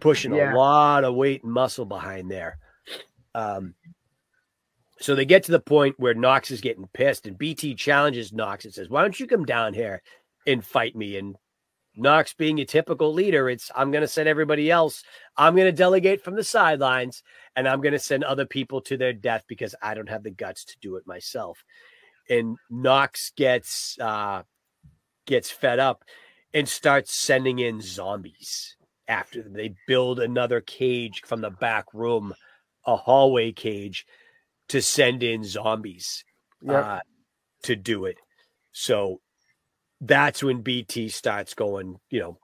pushing 0.00 0.34
Yeah. 0.34 0.52
a 0.52 0.56
lot 0.56 1.04
of 1.04 1.14
weight 1.14 1.42
and 1.42 1.52
muscle 1.52 1.86
behind 1.86 2.30
there. 2.30 2.58
Um, 3.34 3.74
so 5.00 5.14
they 5.14 5.24
get 5.24 5.44
to 5.44 5.52
the 5.52 5.60
point 5.60 5.96
where 5.98 6.14
Knox 6.14 6.50
is 6.50 6.60
getting 6.60 6.88
pissed, 6.92 7.26
and 7.26 7.38
BT 7.38 7.74
challenges 7.74 8.32
Knox 8.32 8.64
and 8.64 8.74
says, 8.74 8.88
"Why 8.88 9.02
don't 9.02 9.18
you 9.18 9.26
come 9.26 9.44
down 9.44 9.74
here 9.74 10.02
and 10.46 10.64
fight 10.64 10.94
me?" 10.94 11.16
And 11.16 11.36
Knox, 11.96 12.34
being 12.34 12.58
a 12.60 12.64
typical 12.64 13.12
leader, 13.12 13.48
it's 13.48 13.70
I'm 13.74 13.90
going 13.90 14.02
to 14.02 14.08
send 14.08 14.28
everybody 14.28 14.70
else. 14.70 15.02
I'm 15.36 15.54
going 15.54 15.66
to 15.66 15.72
delegate 15.72 16.22
from 16.22 16.34
the 16.34 16.44
sidelines, 16.44 17.22
and 17.56 17.68
I'm 17.68 17.80
going 17.80 17.92
to 17.92 17.98
send 17.98 18.24
other 18.24 18.46
people 18.46 18.80
to 18.82 18.96
their 18.96 19.12
death 19.12 19.44
because 19.48 19.74
I 19.82 19.94
don't 19.94 20.08
have 20.08 20.22
the 20.22 20.30
guts 20.30 20.64
to 20.66 20.76
do 20.80 20.96
it 20.96 21.06
myself. 21.06 21.64
And 22.28 22.56
Knox 22.70 23.32
gets 23.36 23.98
uh, 24.00 24.42
gets 25.26 25.50
fed 25.50 25.78
up 25.78 26.04
and 26.52 26.68
starts 26.68 27.12
sending 27.12 27.58
in 27.58 27.80
zombies 27.80 28.76
after 29.08 29.42
them. 29.42 29.52
They 29.52 29.74
build 29.86 30.20
another 30.20 30.60
cage 30.60 31.22
from 31.26 31.40
the 31.40 31.50
back 31.50 31.86
room, 31.92 32.34
a 32.86 32.96
hallway 32.96 33.52
cage, 33.52 34.06
to 34.68 34.80
send 34.82 35.22
in 35.22 35.44
zombies 35.44 36.24
Yep. 36.62 36.84
uh, 36.84 37.00
to 37.64 37.76
do 37.76 38.06
it. 38.06 38.16
So 38.72 39.20
that's 40.00 40.42
when 40.42 40.62
BT 40.62 41.08
starts 41.08 41.54
going, 41.54 41.98
you 42.10 42.20
know, 42.20 42.38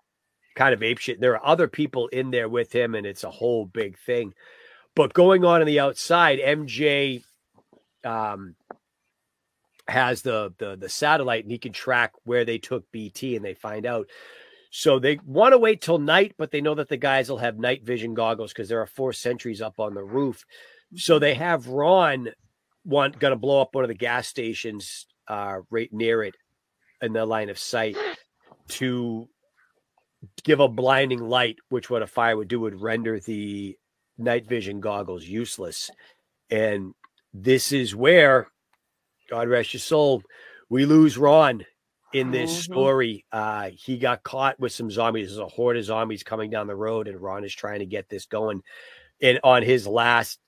kind 0.57 0.75
of 0.75 0.81
apeshit. 0.81 1.21
There 1.21 1.35
are 1.35 1.47
other 1.47 1.69
people 1.69 2.09
in 2.09 2.31
there 2.31 2.49
with 2.49 2.73
him, 2.73 2.95
and 2.95 3.07
it's 3.07 3.25
a 3.25 3.31
whole 3.31 3.65
big 3.65 3.99
thing. 3.99 4.35
But 4.95 5.15
going 5.15 5.45
on 5.45 5.61
on 5.61 5.67
the 5.67 5.81
outside, 5.81 6.39
MJ 6.39 7.23
um, 8.05 8.57
has 9.89 10.23
the 10.23 10.53
the 10.59 10.77
the 10.77 10.89
satellite, 10.89 11.45
and 11.45 11.53
he 11.53 11.59
can 11.59 11.73
track 11.73 12.13
where 12.25 12.45
they 12.45 12.59
took 12.59 12.91
BT, 12.93 13.37
and 13.37 13.45
they 13.45 13.55
find 13.55 13.87
out. 13.87 14.09
So 14.73 14.99
they 15.01 15.19
want 15.25 15.53
to 15.53 15.59
wait 15.59 15.81
till 15.81 15.99
night, 15.99 16.35
but 16.39 16.51
they 16.53 16.61
know 16.61 16.75
that 16.77 16.89
the 16.89 16.97
guys 16.97 17.29
will 17.29 17.39
have 17.39 17.59
night 17.59 17.85
vision 17.85 18.15
goggles 18.15 18.53
because 18.53 18.69
there 18.69 18.81
are 18.81 18.87
four 18.87 19.13
sentries 19.13 19.61
up 19.61 19.81
on 19.81 19.95
the 19.95 20.05
roof. 20.05 20.45
So 20.97 21.19
they 21.19 21.35
have 21.35 21.69
Ron 21.69 22.31
want 22.85 23.19
going 23.19 23.33
to 23.33 23.39
blow 23.39 23.61
up 23.61 23.75
one 23.75 23.85
of 23.85 23.89
the 23.89 23.95
gas 23.95 24.27
stations 24.27 25.07
uh, 25.29 25.59
right 25.71 25.93
near 25.93 26.23
it 26.23 26.35
in 27.01 27.13
the 27.13 27.25
line 27.25 27.51
of 27.51 27.59
sight 27.59 27.97
to 28.69 29.29
give 30.43 30.61
a 30.61 30.69
blinding 30.69 31.21
light, 31.21 31.57
which 31.69 31.89
what 31.89 32.03
a 32.03 32.07
fire 32.07 32.37
would 32.37 32.49
do 32.49 32.61
would 32.61 32.81
render 32.81 33.21
the 33.21 33.77
night 34.19 34.47
vision 34.47 34.81
goggles 34.81 35.25
useless. 35.25 35.91
And 36.51 36.95
this 37.33 37.73
is 37.73 37.95
where, 37.95 38.49
God 39.31 39.49
rest 39.49 39.73
your 39.73 39.81
soul, 39.81 40.23
we 40.69 40.85
lose 40.85 41.17
Ron 41.17 41.65
in 42.13 42.33
this 42.33 42.51
Mhm. 42.51 42.63
story. 42.63 43.25
Uh, 43.31 43.71
he 43.73 43.99
got 43.99 44.23
caught 44.25 44.59
with 44.59 44.73
some 44.73 44.91
zombies. 44.91 45.29
There's 45.29 45.39
a 45.39 45.47
horde 45.47 45.77
of 45.77 45.85
zombies 45.85 46.23
coming 46.23 46.51
down 46.51 46.67
the 46.67 46.75
road, 46.75 47.07
and 47.09 47.21
Ron 47.21 47.45
is 47.45 47.55
trying 47.55 47.79
to 47.79 47.87
get 47.87 48.09
this 48.09 48.27
going. 48.27 48.63
And 49.23 49.39
on 49.45 49.63
his 49.63 49.87
last 49.87 50.41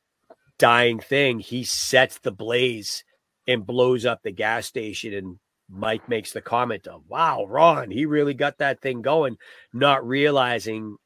dying 0.59 1.01
thing, 1.01 1.41
he 1.41 1.65
sets 1.65 2.19
the 2.19 2.33
blaze 2.33 3.05
and 3.47 3.67
blows 3.67 4.05
up 4.05 4.21
the 4.23 4.33
gas 4.33 4.67
station. 4.67 5.15
And 5.15 5.39
Mike 5.69 6.09
makes 6.09 6.33
the 6.33 6.43
comment 6.43 6.87
of, 6.87 7.03
"Wow, 7.09 7.45
Ron, 7.47 7.91
he 7.91 8.07
really 8.07 8.35
got 8.35 8.59
that 8.59 8.81
thing 8.81 9.03
going," 9.03 9.37
not 9.73 10.07
realizing 10.07 10.97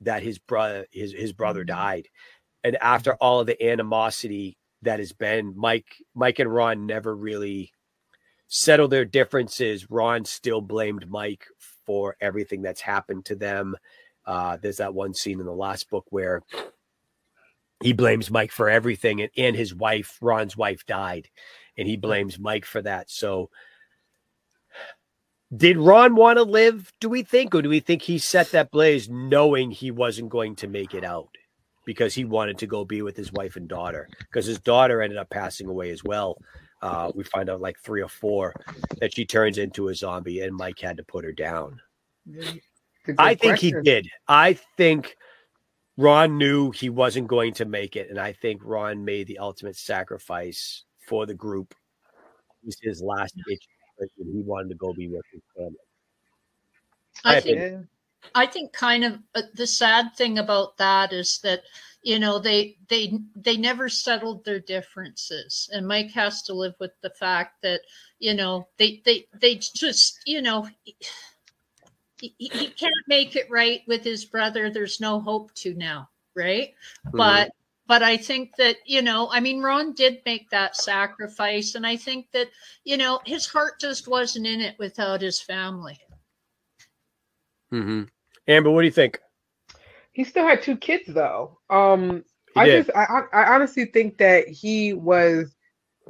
that 0.00 0.22
his 0.22 0.38
brother 0.38 0.86
his 0.92 1.12
his 1.12 1.32
brother 1.32 1.64
died. 1.64 2.08
And 2.64 2.76
after 2.76 3.14
all 3.14 3.40
of 3.40 3.46
the 3.46 3.62
animosity 3.62 4.58
that 4.82 4.98
has 4.98 5.12
been, 5.12 5.54
Mike 5.56 5.86
Mike 6.14 6.38
and 6.38 6.52
Ron 6.52 6.86
never 6.86 7.14
really 7.14 7.72
settled 8.48 8.90
their 8.90 9.04
differences. 9.04 9.90
Ron 9.90 10.24
still 10.24 10.60
blamed 10.60 11.08
Mike 11.08 11.46
for 11.86 12.16
everything 12.20 12.62
that's 12.62 12.80
happened 12.80 13.24
to 13.26 13.36
them. 13.36 13.76
Uh, 14.24 14.56
there's 14.56 14.78
that 14.78 14.94
one 14.94 15.14
scene 15.14 15.40
in 15.40 15.46
the 15.46 15.52
last 15.52 15.88
book 15.88 16.04
where 16.10 16.42
he 17.86 17.92
blames 17.92 18.32
Mike 18.32 18.50
for 18.50 18.68
everything, 18.68 19.20
and, 19.20 19.30
and 19.36 19.54
his 19.54 19.72
wife, 19.72 20.18
Ron's 20.20 20.56
wife, 20.56 20.84
died, 20.86 21.30
and 21.78 21.86
he 21.86 21.96
blames 21.96 22.36
Mike 22.36 22.64
for 22.64 22.82
that. 22.82 23.08
So 23.08 23.48
Did 25.54 25.76
Ron 25.76 26.16
want 26.16 26.38
to 26.38 26.42
live, 26.42 26.92
do 27.00 27.08
we 27.08 27.22
think, 27.22 27.54
or 27.54 27.62
do 27.62 27.68
we 27.68 27.78
think 27.78 28.02
he 28.02 28.18
set 28.18 28.50
that 28.50 28.72
blaze 28.72 29.08
knowing 29.08 29.70
he 29.70 29.92
wasn't 29.92 30.28
going 30.28 30.56
to 30.56 30.66
make 30.66 30.92
it 30.94 31.04
out 31.04 31.28
because 31.84 32.14
he 32.14 32.24
wanted 32.24 32.58
to 32.58 32.66
go 32.66 32.84
be 32.84 33.02
with 33.02 33.16
his 33.16 33.32
wife 33.32 33.54
and 33.54 33.68
daughter? 33.68 34.08
Because 34.18 34.46
his 34.46 34.58
daughter 34.58 35.00
ended 35.00 35.18
up 35.18 35.30
passing 35.30 35.68
away 35.68 35.90
as 35.90 36.02
well. 36.02 36.36
Uh, 36.82 37.12
we 37.14 37.22
find 37.22 37.48
out 37.48 37.60
like 37.60 37.78
three 37.78 38.02
or 38.02 38.08
four 38.08 38.52
that 38.98 39.14
she 39.14 39.24
turns 39.24 39.56
into 39.58 39.88
a 39.88 39.94
zombie, 39.94 40.40
and 40.40 40.56
Mike 40.56 40.80
had 40.80 40.96
to 40.96 41.04
put 41.04 41.24
her 41.24 41.32
down. 41.32 41.80
I 43.18 43.36
think 43.36 43.52
question. 43.52 43.76
he 43.76 43.82
did. 43.82 44.08
I 44.26 44.54
think 44.76 45.16
Ron 45.96 46.36
knew 46.36 46.70
he 46.70 46.90
wasn't 46.90 47.26
going 47.26 47.54
to 47.54 47.64
make 47.64 47.96
it, 47.96 48.10
and 48.10 48.18
I 48.18 48.32
think 48.32 48.60
Ron 48.64 49.04
made 49.04 49.26
the 49.26 49.38
ultimate 49.38 49.76
sacrifice 49.76 50.84
for 51.08 51.24
the 51.24 51.34
group. 51.34 51.74
It 52.62 52.66
was 52.66 52.76
his 52.82 53.02
last 53.02 53.34
ditch 53.46 53.66
and 53.98 54.10
he 54.18 54.42
wanted 54.42 54.68
to 54.68 54.74
go 54.74 54.92
be 54.92 55.08
with 55.08 55.22
his 55.32 55.42
family. 55.56 55.76
I, 57.24 57.36
I 57.36 57.40
think, 57.40 57.58
think, 57.58 57.86
I 58.34 58.46
think 58.46 58.72
kind 58.72 59.04
of 59.04 59.18
uh, 59.34 59.42
the 59.54 59.66
sad 59.66 60.14
thing 60.16 60.38
about 60.38 60.76
that 60.76 61.12
is 61.12 61.38
that 61.42 61.62
you 62.02 62.18
know 62.18 62.38
they 62.38 62.76
they 62.88 63.18
they 63.34 63.56
never 63.56 63.88
settled 63.88 64.44
their 64.44 64.60
differences, 64.60 65.68
and 65.72 65.88
Mike 65.88 66.10
has 66.12 66.42
to 66.42 66.54
live 66.54 66.74
with 66.78 66.92
the 67.00 67.10
fact 67.10 67.62
that 67.62 67.80
you 68.18 68.34
know 68.34 68.68
they 68.76 69.00
they 69.04 69.26
they 69.40 69.56
just 69.56 70.20
you 70.26 70.42
know. 70.42 70.68
He, 72.38 72.48
he 72.52 72.68
can't 72.68 72.92
make 73.06 73.36
it 73.36 73.50
right 73.50 73.82
with 73.86 74.02
his 74.02 74.24
brother. 74.24 74.70
There's 74.70 75.00
no 75.00 75.20
hope 75.20 75.52
to 75.54 75.74
now, 75.74 76.08
right? 76.34 76.74
Mm-hmm. 77.06 77.16
But 77.16 77.50
but 77.86 78.02
I 78.02 78.16
think 78.16 78.56
that, 78.56 78.76
you 78.84 79.00
know, 79.00 79.28
I 79.30 79.38
mean, 79.38 79.62
Ron 79.62 79.92
did 79.92 80.20
make 80.26 80.50
that 80.50 80.74
sacrifice. 80.76 81.76
And 81.76 81.86
I 81.86 81.96
think 81.96 82.26
that, 82.32 82.48
you 82.84 82.96
know, 82.96 83.20
his 83.24 83.46
heart 83.46 83.80
just 83.80 84.08
wasn't 84.08 84.46
in 84.46 84.60
it 84.60 84.76
without 84.78 85.20
his 85.20 85.40
family. 85.40 85.98
Mm-hmm. 87.72 88.02
Amber, 88.48 88.70
what 88.70 88.80
do 88.80 88.86
you 88.86 88.92
think? 88.92 89.20
He 90.12 90.24
still 90.24 90.46
had 90.46 90.62
two 90.62 90.76
kids, 90.76 91.04
though. 91.06 91.58
Um, 91.70 92.24
he 92.54 92.60
I 92.60 92.64
did. 92.64 92.86
just, 92.86 92.96
I, 92.96 93.22
I 93.32 93.54
honestly 93.54 93.84
think 93.84 94.18
that 94.18 94.48
he 94.48 94.92
was, 94.92 95.54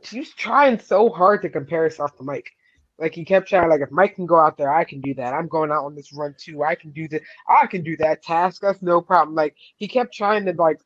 he 0.02 0.20
was 0.20 0.30
trying 0.30 0.78
so 0.78 1.10
hard 1.10 1.42
to 1.42 1.50
compare 1.50 1.82
himself 1.82 2.16
to 2.16 2.22
Mike. 2.22 2.50
Like 2.98 3.14
he 3.14 3.24
kept 3.24 3.48
trying, 3.48 3.68
like 3.68 3.82
if 3.82 3.90
Mike 3.90 4.14
can 4.14 4.26
go 4.26 4.38
out 4.38 4.56
there, 4.56 4.72
I 4.72 4.84
can 4.84 5.00
do 5.00 5.14
that. 5.14 5.34
I'm 5.34 5.48
going 5.48 5.70
out 5.70 5.84
on 5.84 5.94
this 5.94 6.12
run 6.12 6.34
too. 6.38 6.62
I 6.62 6.74
can 6.74 6.92
do 6.92 7.06
that. 7.08 7.22
I 7.48 7.66
can 7.66 7.82
do 7.82 7.96
that 7.98 8.22
task. 8.22 8.62
That's 8.62 8.82
no 8.82 9.00
problem. 9.02 9.34
Like 9.34 9.54
he 9.76 9.86
kept 9.86 10.14
trying 10.14 10.46
to 10.46 10.52
like 10.52 10.78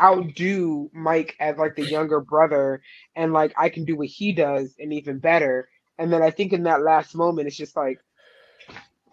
outdo 0.00 0.90
Mike 0.92 1.36
as 1.38 1.56
like 1.58 1.76
the 1.76 1.84
younger 1.84 2.20
brother 2.20 2.82
and 3.14 3.32
like 3.32 3.52
I 3.56 3.68
can 3.68 3.84
do 3.84 3.96
what 3.96 4.08
he 4.08 4.32
does 4.32 4.74
and 4.80 4.92
even 4.92 5.18
better. 5.18 5.68
And 5.98 6.12
then 6.12 6.22
I 6.22 6.30
think 6.30 6.52
in 6.52 6.64
that 6.64 6.82
last 6.82 7.14
moment 7.14 7.46
it's 7.46 7.56
just 7.56 7.76
like 7.76 8.00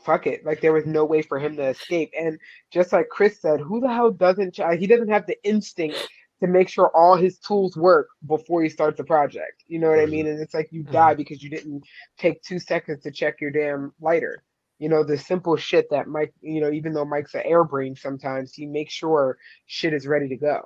fuck 0.02 0.26
it. 0.26 0.44
Like 0.46 0.62
there 0.62 0.74
was 0.74 0.86
no 0.86 1.06
way 1.06 1.22
for 1.22 1.38
him 1.38 1.56
to 1.58 1.68
escape. 1.68 2.12
And 2.20 2.40
just 2.72 2.92
like 2.92 3.10
Chris 3.10 3.40
said, 3.40 3.60
who 3.60 3.80
the 3.80 3.90
hell 3.90 4.12
doesn't 4.12 4.56
Try? 4.56 4.76
he 4.76 4.88
doesn't 4.88 5.10
have 5.10 5.28
the 5.28 5.38
instinct 5.44 6.08
to 6.42 6.48
make 6.48 6.70
sure 6.70 6.90
all 6.96 7.16
his 7.16 7.38
tools 7.40 7.76
work 7.76 8.08
before 8.28 8.64
he 8.64 8.70
starts 8.70 8.98
the 8.98 9.04
project. 9.04 9.64
You 9.68 9.80
know 9.80 9.90
what 9.90 10.00
I 10.00 10.06
mean? 10.06 10.28
And 10.28 10.40
it's 10.40 10.54
like 10.54 10.70
you 10.72 10.84
mm-hmm. 10.84 10.94
die 10.94 11.14
because 11.14 11.44
you 11.44 11.50
didn't 11.50 11.84
take 12.18 12.42
two 12.44 12.60
seconds 12.60 13.04
to 13.04 13.12
check 13.12 13.42
your 13.42 13.52
damn 13.52 13.94
lighter 14.00 14.44
you 14.80 14.88
know, 14.88 15.04
the 15.04 15.18
simple 15.18 15.58
shit 15.58 15.90
that 15.92 16.08
Mike, 16.08 16.34
you 16.42 16.62
know, 16.62 16.72
even 16.72 16.94
though 16.94 17.06
Mike's 17.06 17.36
an 17.36 17.42
air 17.44 17.66
brain 17.66 17.96
sometimes, 17.96 18.54
he 18.54 18.66
makes 18.66 18.94
sure 18.94 19.38
shit 19.68 19.94
is 19.94 20.08
ready 20.08 20.30
to 20.30 20.38
go. 20.38 20.62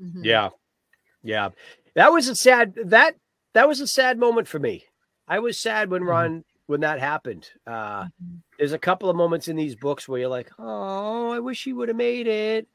Mm-hmm. 0.00 0.22
Yeah. 0.22 0.50
Yeah. 1.22 1.48
That 1.94 2.12
was 2.12 2.28
a 2.28 2.36
sad 2.36 2.74
that 2.84 3.16
that 3.54 3.66
was 3.66 3.80
a 3.80 3.86
sad 3.86 4.18
moment 4.18 4.48
for 4.48 4.58
me. 4.58 4.84
I 5.26 5.38
was 5.38 5.58
sad 5.58 5.90
when 5.90 6.02
mm-hmm. 6.02 6.10
Ron 6.10 6.30
mm-hmm. 6.30 6.40
when 6.66 6.80
that 6.80 7.00
happened. 7.00 7.48
Uh 7.66 8.04
mm-hmm. 8.04 8.36
there's 8.58 8.72
a 8.72 8.78
couple 8.78 9.08
of 9.08 9.16
moments 9.16 9.48
in 9.48 9.56
these 9.56 9.76
books 9.76 10.06
where 10.06 10.20
you're 10.20 10.28
like, 10.28 10.50
"Oh, 10.58 11.30
I 11.30 11.38
wish 11.38 11.64
he 11.64 11.72
would 11.72 11.88
have 11.88 11.96
made 11.96 12.26
it." 12.26 12.68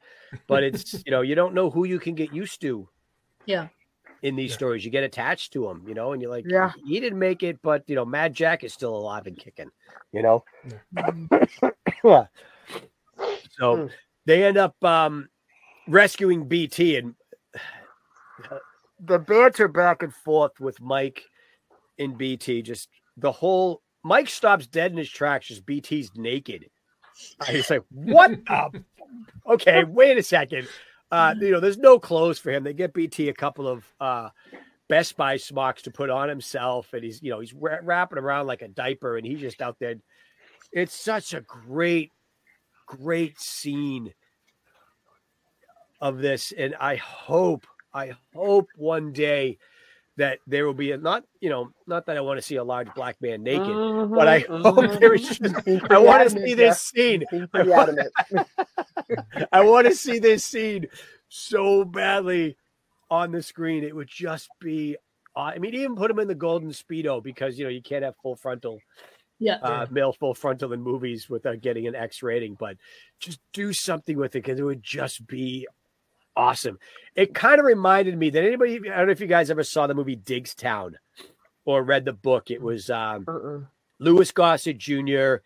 But 0.46 0.62
it's, 0.62 0.94
you 1.06 1.10
know, 1.10 1.22
you 1.22 1.34
don't 1.34 1.54
know 1.54 1.70
who 1.70 1.84
you 1.84 1.98
can 1.98 2.14
get 2.14 2.32
used 2.32 2.60
to. 2.62 2.88
Yeah. 3.46 3.68
In 4.22 4.36
these 4.36 4.50
yeah. 4.50 4.56
stories, 4.56 4.84
you 4.84 4.90
get 4.90 5.02
attached 5.02 5.52
to 5.54 5.66
them, 5.66 5.82
you 5.86 5.94
know, 5.94 6.12
and 6.12 6.20
you're 6.20 6.30
like, 6.30 6.44
yeah, 6.46 6.72
he 6.86 7.00
didn't 7.00 7.18
make 7.18 7.42
it, 7.42 7.58
but 7.62 7.82
you 7.86 7.94
know, 7.94 8.04
Mad 8.04 8.34
Jack 8.34 8.64
is 8.64 8.74
still 8.74 8.94
alive 8.94 9.26
and 9.26 9.38
kicking, 9.38 9.70
you 10.12 10.22
know. 10.22 10.44
Yeah. 12.04 12.26
so 13.58 13.76
hmm. 13.76 13.86
they 14.26 14.44
end 14.44 14.58
up 14.58 14.82
um 14.84 15.28
rescuing 15.88 16.46
BT 16.48 16.96
and 16.96 17.14
the 18.98 19.18
banter 19.18 19.68
back 19.68 20.02
and 20.02 20.14
forth 20.14 20.60
with 20.60 20.80
Mike 20.80 21.22
and 21.98 22.16
BT, 22.16 22.62
just 22.62 22.88
the 23.16 23.32
whole 23.32 23.82
Mike 24.02 24.28
stops 24.28 24.66
dead 24.66 24.92
in 24.92 24.98
his 24.98 25.10
tracks, 25.10 25.48
just 25.48 25.66
BT's 25.66 26.10
naked. 26.16 26.66
He's 27.48 27.70
like, 27.70 27.82
what 27.90 28.32
okay, 29.46 29.84
wait 29.84 30.18
a 30.18 30.22
second. 30.22 30.68
Uh, 31.10 31.34
you 31.40 31.50
know, 31.50 31.60
there's 31.60 31.78
no 31.78 31.98
clothes 31.98 32.38
for 32.38 32.50
him. 32.50 32.62
They 32.62 32.72
get 32.72 32.94
BT 32.94 33.28
a 33.28 33.34
couple 33.34 33.66
of 33.66 33.84
uh 34.00 34.30
Best 34.88 35.16
Buy 35.16 35.36
smocks 35.36 35.82
to 35.82 35.90
put 35.90 36.10
on 36.10 36.28
himself, 36.28 36.92
and 36.92 37.04
he's 37.04 37.22
you 37.22 37.30
know 37.30 37.40
he's 37.40 37.54
wrapping 37.54 38.18
around 38.18 38.46
like 38.46 38.62
a 38.62 38.68
diaper, 38.68 39.16
and 39.16 39.26
he's 39.26 39.40
just 39.40 39.62
out 39.62 39.78
there. 39.78 39.94
It's 40.72 40.94
such 40.94 41.32
a 41.32 41.40
great, 41.40 42.10
great 42.86 43.40
scene 43.40 44.12
of 46.00 46.18
this, 46.18 46.52
and 46.56 46.74
I 46.80 46.96
hope, 46.96 47.66
I 47.94 48.14
hope 48.34 48.68
one 48.76 49.12
day 49.12 49.58
that 50.20 50.38
there 50.46 50.66
will 50.66 50.74
be 50.74 50.92
a 50.92 50.98
not, 50.98 51.24
you 51.40 51.48
know, 51.48 51.72
not 51.86 52.04
that 52.04 52.18
I 52.18 52.20
want 52.20 52.36
to 52.38 52.42
see 52.42 52.56
a 52.56 52.64
large 52.64 52.92
black 52.94 53.16
man 53.22 53.42
naked, 53.42 53.66
mm-hmm, 53.66 54.14
but 54.14 54.28
I 54.28 54.42
mm-hmm. 54.42 54.62
hope 54.62 55.00
there 55.00 55.14
is. 55.14 55.26
Just, 55.26 55.42
I 55.90 55.98
want 55.98 56.28
to 56.28 56.30
see 56.30 56.52
this 56.52 56.82
scene. 56.82 57.24
I 57.54 57.62
want, 57.62 57.98
I 59.52 59.62
want 59.62 59.86
to 59.86 59.94
see 59.94 60.18
this 60.18 60.44
scene 60.44 60.88
so 61.30 61.84
badly 61.86 62.58
on 63.10 63.32
the 63.32 63.42
screen. 63.42 63.82
It 63.82 63.96
would 63.96 64.08
just 64.08 64.50
be. 64.60 64.96
Uh, 65.34 65.52
I 65.54 65.58
mean, 65.58 65.74
even 65.74 65.96
put 65.96 66.10
him 66.10 66.18
in 66.18 66.28
the 66.28 66.34
golden 66.34 66.70
speedo 66.70 67.22
because 67.22 67.58
you 67.58 67.64
know 67.64 67.70
you 67.70 67.80
can't 67.80 68.04
have 68.04 68.14
full 68.22 68.36
frontal 68.36 68.78
yeah, 69.38 69.54
uh, 69.62 69.86
male 69.90 70.12
full 70.12 70.34
frontal 70.34 70.74
in 70.74 70.82
movies 70.82 71.30
without 71.30 71.62
getting 71.62 71.86
an 71.86 71.94
X 71.94 72.22
rating, 72.22 72.56
but 72.60 72.76
just 73.20 73.40
do 73.54 73.72
something 73.72 74.18
with 74.18 74.36
it 74.36 74.42
because 74.42 74.60
it 74.60 74.64
would 74.64 74.82
just 74.82 75.26
be 75.26 75.66
awesome. 76.36 76.78
It 77.14 77.34
kind 77.34 77.58
of 77.58 77.66
reminded 77.66 78.16
me 78.16 78.30
that 78.30 78.44
anybody, 78.44 78.76
I 78.90 78.98
don't 78.98 79.06
know 79.06 79.12
if 79.12 79.20
you 79.20 79.26
guys 79.26 79.50
ever 79.50 79.64
saw 79.64 79.86
the 79.86 79.94
movie 79.94 80.16
Diggstown 80.16 80.94
or 81.64 81.82
read 81.82 82.04
the 82.04 82.12
book. 82.12 82.50
It 82.50 82.62
was 82.62 82.90
um, 82.90 83.24
uh-uh. 83.28 83.60
Louis 83.98 84.30
Gossett 84.32 84.78
Jr. 84.78 85.36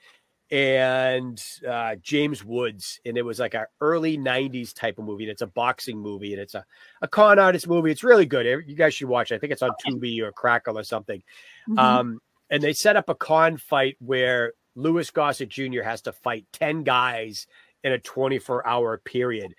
and 0.51 1.43
uh, 1.69 1.97
James 2.03 2.45
Woods, 2.45 3.01
and 3.05 3.19
it 3.19 3.23
was 3.23 3.39
like 3.39 3.55
an 3.55 3.67
early 3.81 4.17
'90s 4.17 4.75
type 4.75 4.99
of 4.99 5.05
movie. 5.05 5.25
And 5.25 5.31
it's 5.31 5.43
a 5.43 5.47
boxing 5.47 5.99
movie, 5.99 6.33
and 6.33 6.41
it's 6.41 6.55
a, 6.55 6.65
a 7.03 7.09
con 7.09 7.39
artist 7.39 7.67
movie. 7.67 7.91
It's 7.91 8.05
really 8.05 8.27
good. 8.27 8.47
You 8.67 8.77
guys 8.77 8.95
should 8.95 9.09
watch 9.09 9.33
it. 9.33 9.37
I 9.37 9.39
think 9.39 9.53
it's 9.53 9.63
on 9.63 9.73
Tubi 9.85 10.21
or 10.21 10.33
Crackle 10.33 10.79
or 10.79 10.85
something. 10.85 11.23
Mm-hmm. 11.69 11.79
Um, 11.79 12.21
and 12.51 12.63
they 12.63 12.73
set 12.73 12.97
up 12.97 13.09
a 13.09 13.15
con 13.15 13.57
fight 13.57 13.97
where 13.99 14.53
Louis 14.77 15.11
Gossett 15.11 15.49
Jr. 15.49 15.83
has 15.83 16.03
to 16.03 16.13
fight 16.13 16.47
10 16.53 16.85
guys 16.85 17.47
in 17.83 17.93
a 17.93 17.99
24 17.99 18.67
hour 18.67 18.99
period. 18.99 19.55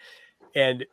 And 0.55 0.85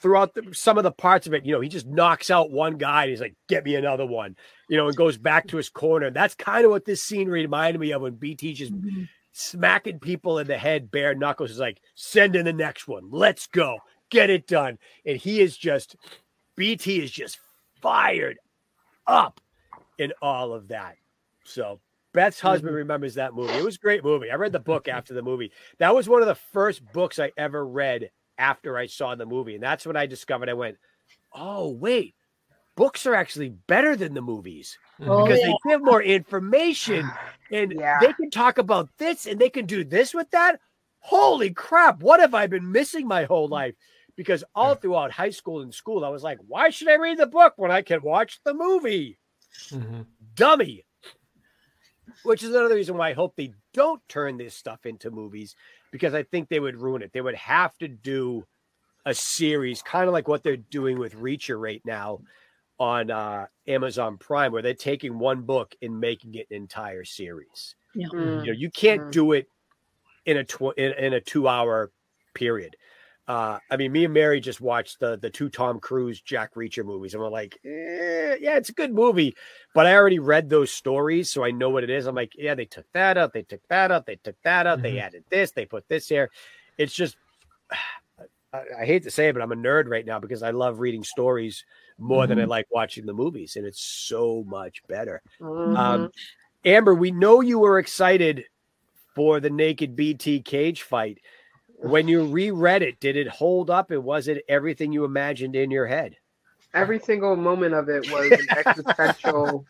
throughout 0.00 0.34
the, 0.34 0.42
some 0.52 0.78
of 0.78 0.84
the 0.84 0.92
parts 0.92 1.26
of 1.26 1.34
it, 1.34 1.44
you 1.44 1.52
know, 1.52 1.60
he 1.60 1.68
just 1.68 1.86
knocks 1.86 2.30
out 2.30 2.50
one 2.50 2.76
guy 2.76 3.02
and 3.02 3.10
he's 3.10 3.20
like, 3.20 3.34
get 3.48 3.64
me 3.64 3.74
another 3.74 4.06
one, 4.06 4.36
you 4.68 4.76
know, 4.76 4.86
and 4.86 4.96
goes 4.96 5.16
back 5.16 5.46
to 5.48 5.56
his 5.56 5.68
corner. 5.68 6.10
That's 6.10 6.34
kind 6.34 6.64
of 6.64 6.70
what 6.70 6.84
this 6.84 7.02
scene 7.02 7.28
reminded 7.28 7.78
me 7.80 7.92
of 7.92 8.02
when 8.02 8.14
BT 8.14 8.54
just 8.54 8.72
mm-hmm. 8.72 9.04
smacking 9.32 10.00
people 10.00 10.38
in 10.38 10.46
the 10.46 10.58
head, 10.58 10.90
bare 10.90 11.14
knuckles 11.14 11.50
is 11.50 11.58
like, 11.58 11.80
send 11.94 12.36
in 12.36 12.44
the 12.44 12.52
next 12.52 12.88
one. 12.88 13.08
Let's 13.10 13.46
go. 13.46 13.78
Get 14.10 14.30
it 14.30 14.46
done. 14.46 14.78
And 15.06 15.16
he 15.16 15.40
is 15.40 15.56
just, 15.56 15.96
BT 16.56 17.02
is 17.02 17.10
just 17.10 17.38
fired 17.80 18.38
up 19.06 19.40
in 19.98 20.12
all 20.20 20.52
of 20.52 20.68
that. 20.68 20.96
So 21.44 21.80
Beth's 22.12 22.40
husband 22.40 22.74
remembers 22.74 23.14
that 23.14 23.34
movie. 23.34 23.52
It 23.54 23.64
was 23.64 23.76
a 23.76 23.80
great 23.80 24.04
movie. 24.04 24.30
I 24.30 24.36
read 24.36 24.52
the 24.52 24.60
book 24.60 24.88
after 24.88 25.14
the 25.14 25.22
movie. 25.22 25.52
That 25.78 25.94
was 25.94 26.08
one 26.08 26.22
of 26.22 26.28
the 26.28 26.34
first 26.34 26.80
books 26.92 27.18
I 27.18 27.32
ever 27.36 27.66
read 27.66 28.10
after 28.38 28.76
I 28.76 28.86
saw 28.86 29.14
the 29.14 29.26
movie. 29.26 29.54
And 29.54 29.62
that's 29.62 29.86
when 29.86 29.96
I 29.96 30.06
discovered 30.06 30.48
I 30.48 30.54
went, 30.54 30.78
oh, 31.32 31.68
wait, 31.68 32.14
books 32.76 33.06
are 33.06 33.14
actually 33.14 33.50
better 33.50 33.96
than 33.96 34.14
the 34.14 34.22
movies 34.22 34.78
oh, 35.00 35.24
because 35.24 35.40
yeah. 35.40 35.46
they 35.46 35.70
give 35.70 35.84
more 35.84 36.02
information 36.02 37.10
and 37.50 37.72
yeah. 37.72 37.98
they 38.00 38.12
can 38.12 38.30
talk 38.30 38.58
about 38.58 38.88
this 38.98 39.26
and 39.26 39.40
they 39.40 39.50
can 39.50 39.66
do 39.66 39.84
this 39.84 40.14
with 40.14 40.30
that. 40.30 40.60
Holy 41.00 41.50
crap, 41.50 42.02
what 42.02 42.20
have 42.20 42.34
I 42.34 42.46
been 42.46 42.72
missing 42.72 43.06
my 43.06 43.24
whole 43.24 43.48
life? 43.48 43.74
Because 44.16 44.44
all 44.54 44.74
throughout 44.74 45.10
high 45.10 45.30
school 45.30 45.60
and 45.60 45.74
school, 45.74 46.04
I 46.04 46.08
was 46.08 46.22
like, 46.22 46.38
why 46.46 46.70
should 46.70 46.88
I 46.88 46.94
read 46.94 47.18
the 47.18 47.26
book 47.26 47.54
when 47.56 47.70
I 47.70 47.82
can 47.82 48.00
watch 48.00 48.40
the 48.44 48.54
movie? 48.54 49.18
Mm-hmm. 49.70 50.02
Dummy. 50.34 50.84
Which 52.22 52.42
is 52.42 52.50
another 52.50 52.74
reason 52.74 52.96
why 52.96 53.10
I 53.10 53.12
hope 53.14 53.34
they 53.36 53.52
don't 53.72 54.00
turn 54.08 54.36
this 54.36 54.54
stuff 54.54 54.86
into 54.86 55.10
movies 55.10 55.56
because 55.90 56.14
I 56.14 56.22
think 56.22 56.48
they 56.48 56.60
would 56.60 56.76
ruin 56.76 57.02
it. 57.02 57.12
They 57.12 57.20
would 57.20 57.34
have 57.36 57.76
to 57.78 57.88
do 57.88 58.44
a 59.06 59.14
series, 59.14 59.82
kind 59.82 60.06
of 60.06 60.12
like 60.12 60.28
what 60.28 60.42
they're 60.42 60.56
doing 60.56 60.98
with 60.98 61.14
Reacher 61.14 61.60
right 61.60 61.82
now 61.84 62.20
on 62.78 63.10
uh, 63.10 63.46
Amazon 63.68 64.16
Prime, 64.18 64.50
where 64.52 64.62
they're 64.62 64.74
taking 64.74 65.18
one 65.18 65.42
book 65.42 65.74
and 65.82 66.00
making 66.00 66.34
it 66.34 66.46
an 66.50 66.56
entire 66.56 67.04
series. 67.04 67.76
Yeah. 67.94 68.08
Mm. 68.08 68.40
You 68.40 68.52
know, 68.52 68.58
you 68.58 68.70
can't 68.70 69.02
Mm. 69.02 69.10
do 69.12 69.32
it 69.32 69.46
in 70.26 70.38
a 70.38 70.44
tw- 70.44 70.76
in, 70.76 70.92
in 70.92 71.12
a 71.12 71.20
two 71.20 71.46
hour 71.46 71.90
period. 72.34 72.76
Uh, 73.26 73.58
I 73.70 73.76
mean, 73.78 73.90
me 73.90 74.04
and 74.04 74.12
Mary 74.12 74.38
just 74.38 74.60
watched 74.60 75.00
the 75.00 75.16
the 75.16 75.30
two 75.30 75.48
Tom 75.48 75.80
Cruise 75.80 76.20
Jack 76.20 76.54
Reacher 76.54 76.84
movies, 76.84 77.14
and 77.14 77.22
we're 77.22 77.30
like, 77.30 77.58
eh, 77.64 78.36
yeah, 78.38 78.56
it's 78.56 78.68
a 78.68 78.74
good 78.74 78.92
movie, 78.92 79.34
but 79.74 79.86
I 79.86 79.94
already 79.94 80.18
read 80.18 80.50
those 80.50 80.70
stories, 80.70 81.30
so 81.30 81.42
I 81.42 81.50
know 81.50 81.70
what 81.70 81.84
it 81.84 81.90
is. 81.90 82.06
I'm 82.06 82.14
like, 82.14 82.32
yeah, 82.36 82.54
they 82.54 82.66
took 82.66 82.84
that 82.92 83.16
out, 83.16 83.32
they 83.32 83.42
took 83.42 83.66
that 83.68 83.90
out, 83.90 84.04
they 84.04 84.16
took 84.16 84.36
that 84.42 84.66
out, 84.66 84.82
they 84.82 84.94
Mhm. 84.96 85.02
added 85.02 85.24
this, 85.30 85.52
they 85.52 85.64
put 85.64 85.88
this 85.88 86.06
here. 86.06 86.30
It's 86.76 86.92
just, 86.92 87.16
I, 88.52 88.60
I 88.80 88.84
hate 88.84 89.04
to 89.04 89.10
say 89.10 89.28
it, 89.28 89.32
but 89.32 89.42
I'm 89.42 89.52
a 89.52 89.56
nerd 89.56 89.88
right 89.88 90.04
now 90.04 90.20
because 90.20 90.42
I 90.42 90.50
love 90.50 90.78
reading 90.80 91.02
stories 91.02 91.64
more 91.98 92.26
than 92.26 92.38
I 92.38 92.44
like 92.44 92.66
watching 92.70 93.06
the 93.06 93.14
movies, 93.14 93.56
and 93.56 93.64
it's 93.66 93.80
so 93.80 94.44
much 94.46 94.82
better. 94.86 95.22
Mhm. 95.40 95.76
Um, 95.76 96.10
Amber, 96.66 96.94
we 96.94 97.10
know 97.10 97.40
you 97.40 97.58
were 97.58 97.78
excited 97.78 98.44
for 99.14 99.40
the 99.40 99.50
naked 99.50 99.96
BT 99.96 100.42
cage 100.42 100.82
fight. 100.82 101.18
When 101.78 102.08
you 102.08 102.26
reread 102.26 102.82
it, 102.82 103.00
did 103.00 103.16
it 103.16 103.28
hold 103.28 103.70
up? 103.70 103.90
And 103.90 104.04
was 104.04 104.28
it 104.28 104.44
everything 104.48 104.92
you 104.92 105.04
imagined 105.04 105.56
in 105.56 105.70
your 105.70 105.86
head? 105.86 106.16
Every 106.72 106.98
single 106.98 107.36
moment 107.36 107.74
of 107.74 107.88
it 107.88 108.10
was 108.10 108.32
an 108.32 108.46
existential 108.66 109.64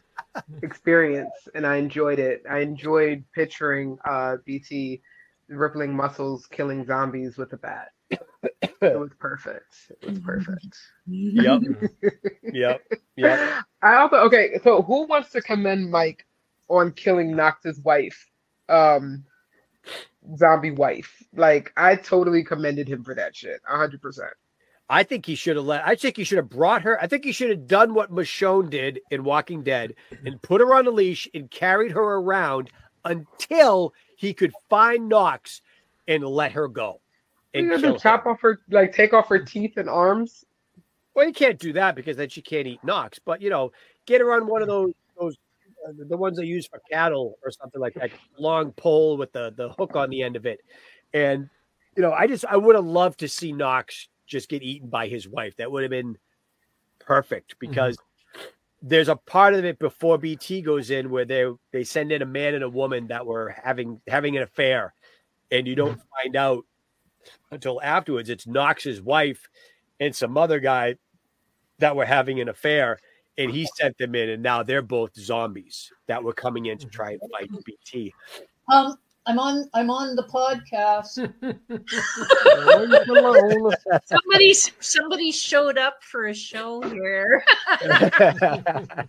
experience, 0.62 1.32
and 1.54 1.66
I 1.66 1.76
enjoyed 1.76 2.18
it. 2.18 2.42
I 2.48 2.60
enjoyed 2.60 3.24
picturing 3.34 3.98
uh, 4.04 4.36
BT 4.44 5.02
rippling 5.48 5.94
muscles, 5.94 6.46
killing 6.46 6.84
zombies 6.86 7.36
with 7.36 7.52
a 7.52 7.56
bat. 7.56 7.88
It 8.10 8.98
was 8.98 9.10
perfect. 9.18 9.74
It 10.02 10.10
was 10.10 10.18
perfect. 10.18 10.76
Yep. 11.06 11.62
yep. 12.52 12.82
Yep. 13.16 13.64
I 13.82 13.94
also 13.96 14.16
okay. 14.16 14.58
So 14.62 14.82
who 14.82 15.06
wants 15.06 15.30
to 15.30 15.40
commend 15.40 15.90
Mike 15.90 16.26
on 16.68 16.92
killing 16.92 17.34
Knox's 17.34 17.80
wife, 17.80 18.30
um, 18.68 19.24
zombie 20.36 20.70
wife? 20.70 21.22
Like 21.34 21.72
I 21.76 21.96
totally 21.96 22.44
commended 22.44 22.88
him 22.88 23.04
for 23.04 23.14
that 23.14 23.34
shit. 23.36 23.60
hundred 23.66 24.02
percent. 24.02 24.32
I 24.88 25.02
think 25.02 25.24
he 25.24 25.34
should 25.34 25.56
have 25.56 25.64
let. 25.64 25.86
I 25.86 25.94
think 25.94 26.16
he 26.16 26.24
should 26.24 26.36
have 26.36 26.50
brought 26.50 26.82
her. 26.82 27.00
I 27.02 27.06
think 27.06 27.24
he 27.24 27.32
should 27.32 27.50
have 27.50 27.66
done 27.66 27.94
what 27.94 28.12
Michonne 28.12 28.68
did 28.68 29.00
in 29.10 29.24
Walking 29.24 29.62
Dead 29.62 29.94
and 30.26 30.40
put 30.42 30.60
her 30.60 30.74
on 30.74 30.86
a 30.86 30.90
leash 30.90 31.28
and 31.32 31.50
carried 31.50 31.92
her 31.92 32.02
around 32.02 32.70
until 33.04 33.94
he 34.16 34.34
could 34.34 34.52
find 34.68 35.08
Knox 35.08 35.62
and 36.06 36.24
let 36.24 36.52
her 36.52 36.68
go. 36.68 37.00
And 37.54 37.66
You 37.66 37.78
know, 37.78 37.96
chop 37.96 38.26
off 38.26 38.40
her, 38.40 38.60
like 38.70 38.92
take 38.92 39.14
off 39.14 39.28
her 39.28 39.38
teeth 39.38 39.76
and 39.76 39.88
arms. 39.88 40.44
Well, 41.14 41.26
you 41.26 41.32
can't 41.32 41.58
do 41.58 41.72
that 41.74 41.94
because 41.94 42.16
then 42.16 42.28
she 42.28 42.42
can't 42.42 42.66
eat 42.66 42.82
Knox. 42.84 43.18
But 43.18 43.40
you 43.40 43.48
know, 43.48 43.72
get 44.06 44.20
her 44.20 44.34
on 44.34 44.46
one 44.46 44.60
of 44.60 44.68
those 44.68 44.92
the 46.08 46.16
ones 46.16 46.38
they 46.38 46.44
use 46.44 46.66
for 46.66 46.80
cattle 46.90 47.38
or 47.44 47.50
something 47.50 47.80
like 47.80 47.94
that 47.94 48.10
long 48.38 48.72
pole 48.72 49.16
with 49.16 49.32
the 49.32 49.52
the 49.56 49.70
hook 49.70 49.96
on 49.96 50.10
the 50.10 50.22
end 50.22 50.36
of 50.36 50.46
it. 50.46 50.60
And 51.12 51.48
you 51.96 52.02
know, 52.02 52.12
I 52.12 52.26
just 52.26 52.44
I 52.44 52.56
would 52.56 52.74
have 52.74 52.84
loved 52.84 53.20
to 53.20 53.28
see 53.28 53.52
Knox 53.52 54.08
just 54.26 54.48
get 54.48 54.62
eaten 54.62 54.88
by 54.88 55.08
his 55.08 55.28
wife. 55.28 55.56
That 55.56 55.70
would 55.70 55.82
have 55.82 55.90
been 55.90 56.16
perfect 56.98 57.52
mm-hmm. 57.52 57.70
because 57.70 57.98
there's 58.82 59.08
a 59.08 59.16
part 59.16 59.54
of 59.54 59.64
it 59.64 59.78
before 59.78 60.18
BT 60.18 60.60
goes 60.62 60.90
in 60.90 61.10
where 61.10 61.24
they 61.24 61.46
they 61.72 61.84
send 61.84 62.12
in 62.12 62.22
a 62.22 62.26
man 62.26 62.54
and 62.54 62.64
a 62.64 62.68
woman 62.68 63.08
that 63.08 63.26
were 63.26 63.54
having 63.62 64.00
having 64.08 64.36
an 64.36 64.42
affair, 64.42 64.94
and 65.50 65.66
you 65.66 65.74
don't 65.74 65.92
mm-hmm. 65.98 66.22
find 66.22 66.36
out 66.36 66.64
until 67.50 67.80
afterwards. 67.82 68.28
It's 68.28 68.46
Knox's 68.46 69.00
wife 69.00 69.48
and 70.00 70.14
some 70.14 70.36
other 70.36 70.60
guy 70.60 70.96
that 71.78 71.96
were 71.96 72.04
having 72.04 72.40
an 72.40 72.48
affair, 72.48 72.98
and 73.38 73.50
he 73.50 73.66
sent 73.76 73.96
them 73.98 74.14
in, 74.14 74.30
and 74.30 74.42
now 74.42 74.62
they're 74.62 74.82
both 74.82 75.10
zombies 75.18 75.90
that 76.08 76.22
were 76.22 76.32
coming 76.32 76.66
in 76.66 76.78
to 76.78 76.86
try 76.86 77.12
and 77.12 77.20
fight 77.32 77.50
BT. 77.64 78.12
Um, 78.72 78.96
I'm 79.26 79.38
on. 79.38 79.68
I'm 79.72 79.88
on 79.90 80.16
the 80.16 80.24
podcast. 80.24 81.16
Somebody, 84.04 84.54
somebody 84.80 85.32
showed 85.32 85.78
up 85.78 86.02
for 86.02 86.26
a 86.26 86.34
show 86.34 86.82
here. 86.82 87.42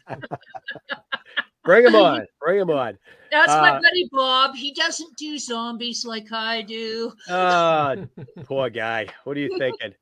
Bring 1.64 1.86
him 1.86 1.96
on. 1.96 2.26
Bring 2.40 2.60
him 2.60 2.70
on. 2.70 2.98
That's 3.32 3.52
Uh, 3.52 3.62
my 3.62 3.72
buddy 3.74 4.08
Bob. 4.12 4.56
He 4.56 4.72
doesn't 4.74 5.18
do 5.18 5.38
zombies 5.40 6.06
like 6.06 6.32
I 6.32 6.62
do. 6.62 7.12
Ah, 7.28 7.96
poor 8.44 8.70
guy. 8.70 9.08
What 9.24 9.36
are 9.36 9.40
you 9.40 9.58
thinking? 9.58 9.94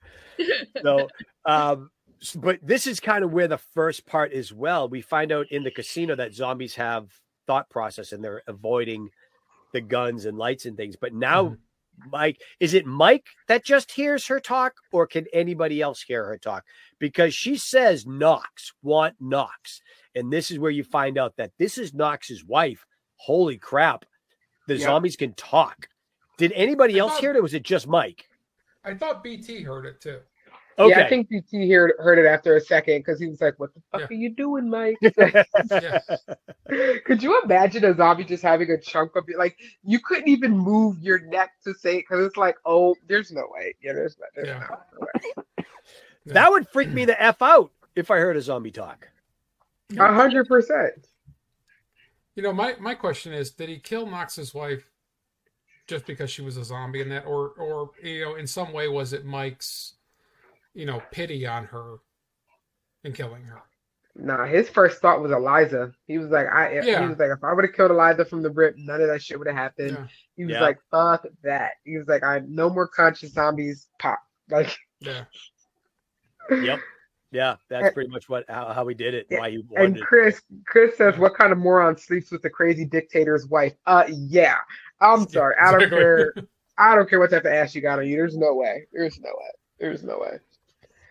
So, 0.84 1.08
um, 1.46 1.84
s- 1.84 1.90
but 2.32 2.60
this 2.62 2.88
is 2.88 3.00
kind 3.00 3.24
of 3.24 3.32
where 3.34 3.48
the 3.48 3.58
first 3.58 4.06
part 4.06 4.32
is. 4.32 4.54
Well, 4.54 4.88
we 4.88 5.02
find 5.02 5.32
out 5.32 5.48
in 5.52 5.64
the 5.64 5.72
casino 5.72 6.16
that 6.16 6.34
zombies 6.34 6.76
have 6.76 7.10
thought 7.46 7.70
process 7.70 8.12
and 8.12 8.24
they're 8.24 8.42
avoiding 8.48 9.10
the 9.74 9.82
guns 9.82 10.26
and 10.26 10.38
lights 10.38 10.66
and 10.66 10.78
things. 10.78 10.96
But 10.96 11.14
now, 11.14 11.44
Mhm. 11.44 11.58
Mike, 12.12 12.42
is 12.60 12.74
it 12.74 12.86
Mike 12.86 13.26
that 13.48 13.64
just 13.66 13.92
hears 13.92 14.28
her 14.28 14.40
talk, 14.40 14.76
or 14.92 15.06
can 15.06 15.28
anybody 15.34 15.82
else 15.82 16.02
hear 16.02 16.26
her 16.26 16.38
talk? 16.38 16.66
Because 17.00 17.36
she 17.36 17.56
says 17.58 18.06
Knox, 18.06 18.74
want 18.82 19.16
Knox. 19.20 19.82
And 20.16 20.32
this 20.32 20.50
is 20.50 20.58
where 20.60 20.72
you 20.72 20.84
find 20.84 21.18
out 21.18 21.36
that 21.38 21.52
this 21.58 21.78
is 21.78 21.94
Knox's 21.94 22.44
wife. 22.44 22.86
Holy 23.18 23.58
crap. 23.58 24.06
The 24.68 24.78
Yeah. 24.78 24.86
zombies 24.86 25.16
can 25.16 25.34
talk. 25.34 25.88
Did 26.38 26.52
anybody 26.54 26.96
I 26.96 27.00
else 27.00 27.12
thought- 27.14 27.22
hear 27.22 27.32
it, 27.32 27.38
or 27.38 27.42
was 27.42 27.54
it 27.54 27.64
just 27.64 27.88
Mike? 27.88 28.28
I 28.84 28.96
thought 28.96 29.24
BT 29.24 29.62
heard 29.62 29.86
it 29.86 30.02
too. 30.02 30.22
Okay. 30.80 30.90
Yeah, 30.90 31.06
I 31.06 31.10
think 31.10 31.30
BT 31.30 31.70
heard 31.72 31.94
heard 32.00 32.18
it 32.18 32.26
after 32.26 32.56
a 32.56 32.62
second 32.62 33.00
because 33.00 33.20
he 33.20 33.28
was 33.28 33.40
like, 33.42 33.60
"What 33.60 33.74
the 33.74 33.82
fuck 33.92 34.02
Yeah. 34.02 34.08
are 34.10 34.14
you 34.14 34.30
doing, 34.30 34.70
Mike?" 34.70 34.98
Yeah. 35.70 36.00
Could 37.06 37.22
you 37.22 37.40
imagine 37.44 37.86
a 37.86 37.96
zombie 37.96 38.24
just 38.24 38.42
having 38.42 38.72
a 38.72 38.78
chunk 38.80 39.16
of 39.16 39.26
it? 39.28 39.38
Like 39.38 39.58
you 39.84 40.00
couldn't 40.00 40.28
even 40.28 40.58
move 40.58 40.98
your 41.00 41.20
neck 41.20 41.52
to 41.66 41.74
say 41.74 41.98
it 41.98 42.06
because 42.10 42.26
it's 42.26 42.38
like, 42.38 42.56
oh, 42.66 42.96
there's 43.08 43.32
no 43.32 43.44
way. 43.50 43.76
Yeah, 43.84 43.94
there's 43.94 44.18
no, 44.20 44.26
there's 44.36 44.48
Yeah. 44.48 44.68
no, 44.70 44.78
no 45.00 45.08
way. 45.60 45.66
that 46.28 46.50
would 46.50 46.68
freak 46.70 46.90
me 46.90 47.06
the 47.06 47.22
F 47.22 47.42
out 47.42 47.72
if 47.96 48.10
I 48.10 48.18
heard 48.18 48.38
a 48.38 48.42
zombie 48.42 48.72
talk. 48.72 49.10
A 50.00 50.14
hundred 50.14 50.48
percent. 50.48 51.08
You 52.36 52.42
know, 52.42 52.54
my, 52.54 52.76
my 52.80 52.96
question 52.96 53.32
is, 53.32 53.52
did 53.52 53.70
he 53.70 53.78
kill 53.78 54.08
Knox's 54.08 54.56
wife 54.56 54.90
just 55.86 56.08
because 56.08 56.32
she 56.32 56.42
was 56.42 56.58
a 56.58 56.64
zombie 56.64 57.02
in 57.02 57.10
that, 57.10 57.26
or 57.26 57.50
or 57.60 57.92
you 58.02 58.24
know, 58.26 58.36
in 58.36 58.48
some 58.48 58.74
way 58.74 58.88
was 58.88 59.14
it 59.14 59.26
Mike's, 59.26 59.96
you 60.74 60.86
know, 60.86 61.02
pity 61.12 61.46
on 61.46 61.66
her 61.66 61.98
and 63.04 63.14
killing 63.16 63.44
her? 63.44 63.62
Nah, 64.16 64.46
his 64.46 64.70
first 64.70 65.02
thought 65.02 65.22
was 65.22 65.32
Eliza. 65.32 65.92
He 66.06 66.20
was 66.20 66.30
like, 66.30 66.48
I. 66.48 66.82
Yeah. 66.84 67.02
He 67.02 67.08
was 67.08 67.18
like, 67.18 67.32
if 67.32 67.44
I 67.44 67.52
would 67.52 67.66
have 67.66 67.74
killed 67.74 67.90
Eliza 67.92 68.26
from 68.26 68.44
the 68.44 68.52
rip, 68.52 68.76
none 68.78 69.02
of 69.02 69.08
that 69.08 69.24
shit 69.24 69.40
would 69.40 69.48
have 69.48 69.56
happened. 69.56 69.92
Yeah. 69.92 70.06
He 70.36 70.46
was 70.46 70.54
Yeah. 70.54 70.62
like, 70.62 70.78
fuck 70.92 71.26
that. 71.44 71.72
He 71.84 71.98
was 71.98 72.08
like, 72.08 72.24
I 72.24 72.42
no 72.48 72.70
more 72.70 72.88
conscious 72.88 73.34
zombies 73.34 73.88
pop. 74.00 74.20
Like, 74.50 74.76
Yeah. 75.00 75.26
Yep. 76.52 76.80
Yeah, 77.32 77.56
that's 77.68 77.94
pretty 77.96 78.12
much 78.12 78.30
what 78.30 78.46
how, 78.48 78.72
how 78.74 78.86
he 78.88 78.94
did 78.94 79.16
it. 79.16 79.26
Yeah, 79.32 79.40
Why 79.40 79.50
he 79.50 79.56
and 79.76 79.94
wanted. 79.94 80.04
Chris, 80.04 80.42
Chris 80.68 80.96
says, 80.98 81.18
what 81.18 81.34
kind 81.34 81.52
of 81.52 81.58
moron 81.58 81.98
sleeps 81.98 82.32
with 82.32 82.44
the 82.44 82.50
crazy 82.52 82.86
dictator's 82.86 83.48
wife? 83.48 83.74
Uh, 83.88 84.04
yeah. 84.10 84.58
I'm 85.02 85.28
sorry. 85.28 85.56
I 85.60 85.72
don't 85.72 85.90
care. 85.90 86.34
I 86.78 86.94
don't 86.96 87.10
care 87.10 87.20
what 87.20 87.32
type 87.32 87.46
of 87.46 87.52
ass 87.52 87.74
you 87.74 87.82
got 87.82 87.98
on 87.98 88.08
you. 88.08 88.16
There's 88.18 88.38
no 88.38 88.54
way. 88.54 88.86
There's 88.94 89.20
no 89.20 89.30
way. 89.30 89.50
There's 89.80 90.04
no 90.04 90.20
way. 90.20 90.38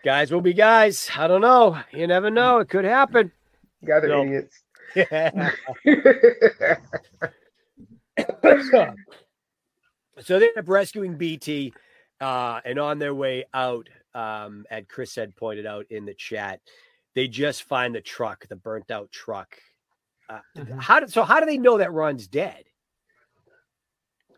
Guys 0.03 0.31
will 0.31 0.41
be 0.41 0.53
guys. 0.53 1.09
I 1.15 1.27
don't 1.27 1.41
know. 1.41 1.79
You 1.91 2.07
never 2.07 2.29
know. 2.29 2.59
It 2.59 2.69
could 2.69 2.85
happen. 2.85 3.31
You 3.81 3.87
guys 3.87 4.03
are 4.03 4.07
No. 4.09 4.23
idiots. 4.23 4.63
so 10.19 10.39
they 10.39 10.47
end 10.49 10.57
up 10.57 10.67
rescuing 10.69 11.15
BT, 11.15 11.73
uh, 12.21 12.59
and 12.65 12.79
on 12.79 12.99
their 12.99 13.15
way 13.15 13.45
out, 13.53 13.89
um, 14.13 14.65
as 14.69 14.83
Chris 14.87 15.15
had 15.15 15.35
pointed 15.35 15.65
out 15.65 15.85
in 15.89 16.05
the 16.05 16.13
chat, 16.13 16.59
they 17.15 17.27
just 17.27 17.63
find 17.63 17.95
the 17.95 18.01
truck, 18.01 18.47
the 18.47 18.55
burnt 18.55 18.91
out 18.91 19.11
truck. 19.11 19.57
Uh, 20.29 20.39
Mhm. 20.55 20.81
How 20.81 20.99
did 20.99 21.11
so? 21.11 21.23
How 21.23 21.39
do 21.39 21.45
they 21.45 21.57
know 21.57 21.77
that 21.77 21.91
Ron's 21.91 22.27
dead? 22.27 22.65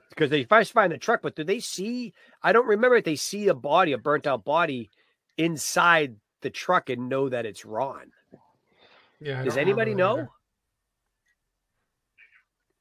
Because 0.09 0.29
they 0.29 0.45
first 0.45 0.71
find 0.71 0.91
the 0.91 0.97
truck, 0.97 1.21
but 1.21 1.35
do 1.35 1.43
they 1.43 1.59
see? 1.59 2.13
I 2.41 2.53
don't 2.53 2.67
remember 2.67 2.95
if 2.97 3.03
they 3.03 3.17
see 3.17 3.49
a 3.49 3.53
body, 3.53 3.91
a 3.91 3.97
burnt 3.97 4.25
out 4.27 4.45
body, 4.45 4.89
inside 5.37 6.15
the 6.41 6.49
truck 6.49 6.89
and 6.89 7.09
know 7.09 7.29
that 7.29 7.45
it's 7.45 7.65
Ron. 7.65 8.11
Yeah. 9.19 9.41
I 9.41 9.43
Does 9.43 9.57
anybody 9.57 9.95
know? 9.95 10.13
either. 10.13 10.29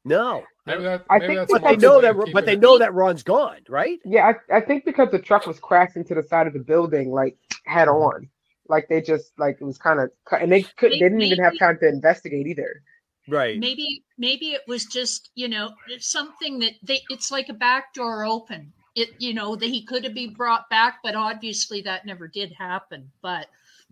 No, 0.07 0.43
Maybe 0.67 0.83
that, 0.85 1.05
I 1.11 1.19
think 1.19 1.49
but 1.51 1.63
they 1.63 1.77
know 1.77 2.01
that. 2.01 2.15
But 2.33 2.45
it- 2.45 2.47
they 2.47 2.57
know 2.57 2.79
that 2.79 2.95
Ron's 2.95 3.23
gone, 3.23 3.61
right? 3.69 3.99
yeah, 4.05 4.33
I, 4.51 4.57
I 4.57 4.61
think 4.61 4.85
because 4.85 5.11
the 5.11 5.19
truck 5.19 5.47
was 5.47 5.59
crashing 5.61 6.05
to 6.05 6.15
the 6.15 6.23
side 6.23 6.47
of 6.47 6.55
the 6.55 6.59
building, 6.59 7.11
like 7.11 7.37
head 7.67 7.89
mm-hmm. 7.89 8.03
on. 8.03 8.29
Like 8.67 8.89
they 8.89 9.03
just 9.03 9.33
like 9.39 9.59
it 9.61 9.65
was 9.65 9.77
kind 9.77 10.01
of 10.01 10.11
cut, 10.25 10.41
and 10.41 10.51
they 10.51 10.63
could 10.63 10.93
they 10.93 10.99
didn't 10.99 11.21
even 11.21 11.43
have 11.45 11.59
time 11.59 11.79
to 11.81 11.89
investigate 11.89 12.47
either. 12.47 12.83
Right. 13.29 13.59
Maybe, 13.59 14.05
maybe 14.17 14.53
it 14.53 14.63
was 14.67 14.87
just 14.87 15.31
you 15.35 15.49
know 15.49 15.71
something 15.99 16.59
that 16.61 16.73
they. 16.83 17.03
It's 17.11 17.31
like 17.31 17.51
a 17.51 17.55
back 17.55 17.93
door 17.93 18.25
open. 18.25 18.73
It 18.95 19.21
you 19.21 19.35
know 19.35 19.57
that 19.57 19.67
he 19.67 19.85
could 19.85 20.05
have 20.05 20.15
been 20.15 20.35
brought 20.35 20.69
back, 20.71 21.01
but 21.03 21.15
obviously 21.15 21.81
that 21.83 22.07
never 22.07 22.29
did 22.29 22.53
happen. 22.53 23.11
But 23.23 23.49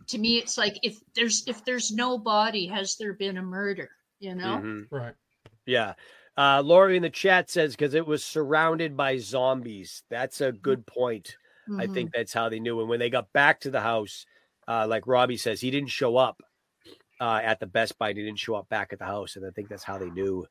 to 0.09 0.18
me, 0.18 0.38
it's 0.38 0.57
like 0.57 0.78
if 0.82 1.00
there's 1.14 1.46
if 1.46 1.64
there's 1.64 1.90
no 1.90 2.18
body, 2.18 2.66
has 2.66 2.96
there 2.96 3.12
been 3.14 3.36
a 3.38 3.42
murder? 3.42 3.90
You 4.20 4.34
know. 4.34 4.59
Mhm. 4.59 4.86
Right. 4.90 5.14
Yeah. 5.66 5.94
Uh, 6.36 6.62
Lori 6.64 6.96
in 6.96 7.03
the 7.03 7.11
chat 7.11 7.50
says 7.50 7.74
because 7.74 7.94
it 7.94 8.07
was 8.07 8.24
surrounded 8.24 8.96
by 8.96 9.18
zombies. 9.18 10.03
That's 10.09 10.40
a 10.40 10.53
good 10.53 10.86
point. 10.86 11.36
I 11.78 11.86
Mhm. 11.86 11.94
think 11.94 12.12
that's 12.12 12.32
how 12.32 12.48
they 12.48 12.59
knew. 12.59 12.80
And 12.80 12.88
when 12.88 12.98
they 13.00 13.11
got 13.11 13.32
back 13.32 13.61
to 13.61 13.70
the 13.70 13.80
house, 13.80 14.24
uh, 14.66 14.86
like 14.88 15.07
Robbie 15.07 15.36
says, 15.36 15.61
he 15.61 15.70
didn't 15.70 15.90
show 15.90 16.16
up 16.16 16.42
uh, 17.20 17.40
at 17.42 17.61
the 17.61 17.66
Best 17.66 17.98
Buy. 17.98 18.09
He 18.09 18.14
didn't 18.14 18.38
show 18.38 18.55
up 18.55 18.68
back 18.68 18.92
at 18.92 18.98
the 18.98 19.05
house, 19.05 19.36
and 19.36 19.46
I 19.46 19.50
think 19.50 19.68
that's 19.68 19.84
how 19.84 19.98
they 19.98 20.11
knew. 20.11 20.46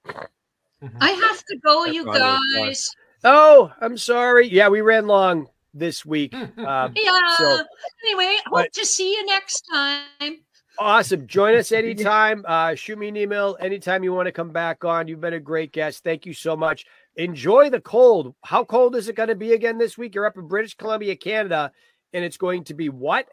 I 1.02 1.10
have 1.12 1.44
to 1.46 1.58
go, 1.58 1.84
That's 1.84 1.96
you 1.96 2.04
probably 2.04 2.22
what 2.22 2.32
it 2.32 2.60
was. 2.60 2.68
guys. 2.68 2.96
Oh, 3.24 3.72
I'm 3.82 3.98
sorry. 3.98 4.48
Yeah, 4.48 4.70
we 4.70 4.82
ran 4.82 5.08
long 5.08 5.48
this 5.74 6.06
week. 6.06 6.34
Um, 6.58 6.94
Yeah. 6.96 7.36
So- 7.38 7.64
anyway, 8.06 8.38
hope 8.46 8.54
but- 8.54 8.74
to 8.74 8.86
see 8.86 9.12
you 9.14 9.26
next 9.26 9.62
time. 9.72 10.40
Awesome. 10.80 11.28
Join 11.28 11.56
us 11.56 11.72
anytime. 11.84 12.44
Uh, 12.48 12.76
shoot 12.76 12.98
me 12.98 13.10
an 13.10 13.18
email 13.18 13.58
anytime 13.60 14.04
you 14.04 14.14
want 14.14 14.28
to 14.28 14.32
come 14.32 14.52
back 14.52 14.84
on. 14.84 15.08
You've 15.08 15.22
been 15.22 15.34
a 15.34 15.40
great 15.40 15.72
guest. 15.72 16.04
Thank 16.04 16.26
you 16.26 16.34
so 16.34 16.56
much. 16.56 16.86
Enjoy 17.18 17.70
the 17.70 17.82
cold. 17.82 18.34
How 18.44 18.64
cold 18.64 18.96
is 18.96 19.08
it 19.10 19.16
going 19.16 19.30
to 19.30 19.36
be 19.36 19.54
again 19.54 19.78
this 19.78 19.98
week? 19.98 20.16
You're 20.16 20.26
up 20.26 20.38
in 20.38 20.48
British 20.48 20.76
Columbia, 20.76 21.16
Canada, 21.16 21.72
and 22.14 22.24
it's 22.24 22.38
going 22.38 22.64
to 22.66 22.74
be 22.74 22.90
what? 22.90 23.28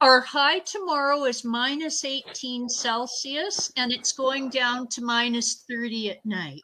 Our 0.00 0.20
high 0.20 0.60
tomorrow 0.60 1.24
is 1.24 1.44
minus 1.44 2.04
18 2.04 2.68
Celsius, 2.68 3.72
and 3.76 3.90
it's 3.90 4.12
going 4.12 4.48
down 4.48 4.86
to 4.88 5.02
minus 5.02 5.64
30 5.68 6.12
at 6.12 6.24
night. 6.24 6.62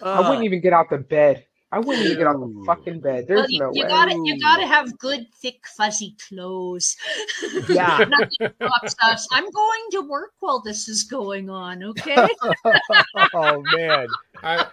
I 0.00 0.20
wouldn't 0.20 0.38
Uh, 0.38 0.42
even 0.42 0.60
get 0.60 0.72
out 0.72 0.88
the 0.88 0.98
bed. 0.98 1.44
I 1.74 1.78
wouldn't 1.80 2.06
even 2.06 2.18
get 2.18 2.26
out 2.28 2.38
Ew. 2.38 2.54
the 2.60 2.64
fucking 2.66 3.00
bed. 3.00 3.26
There's 3.26 3.40
Well, 3.40 3.50
you, 3.50 3.58
no 3.58 3.70
you 3.72 3.82
way. 3.82 3.88
gotta 3.88 4.14
you 4.22 4.40
gotta 4.40 4.64
have 4.64 4.96
good 4.98 5.26
thick 5.42 5.66
fuzzy 5.76 6.16
clothes. 6.28 6.96
Yeah. 7.68 8.04
Nothing 8.08 8.52
stops 8.62 8.94
us. 9.02 9.26
I'm 9.32 9.50
going 9.50 9.82
to 9.92 10.02
work 10.02 10.32
while 10.38 10.60
this 10.60 10.88
is 10.88 11.02
going 11.02 11.50
on. 11.50 11.82
Okay. 11.82 12.14
oh 13.34 13.62
man. 13.74 14.06
I 14.42 14.66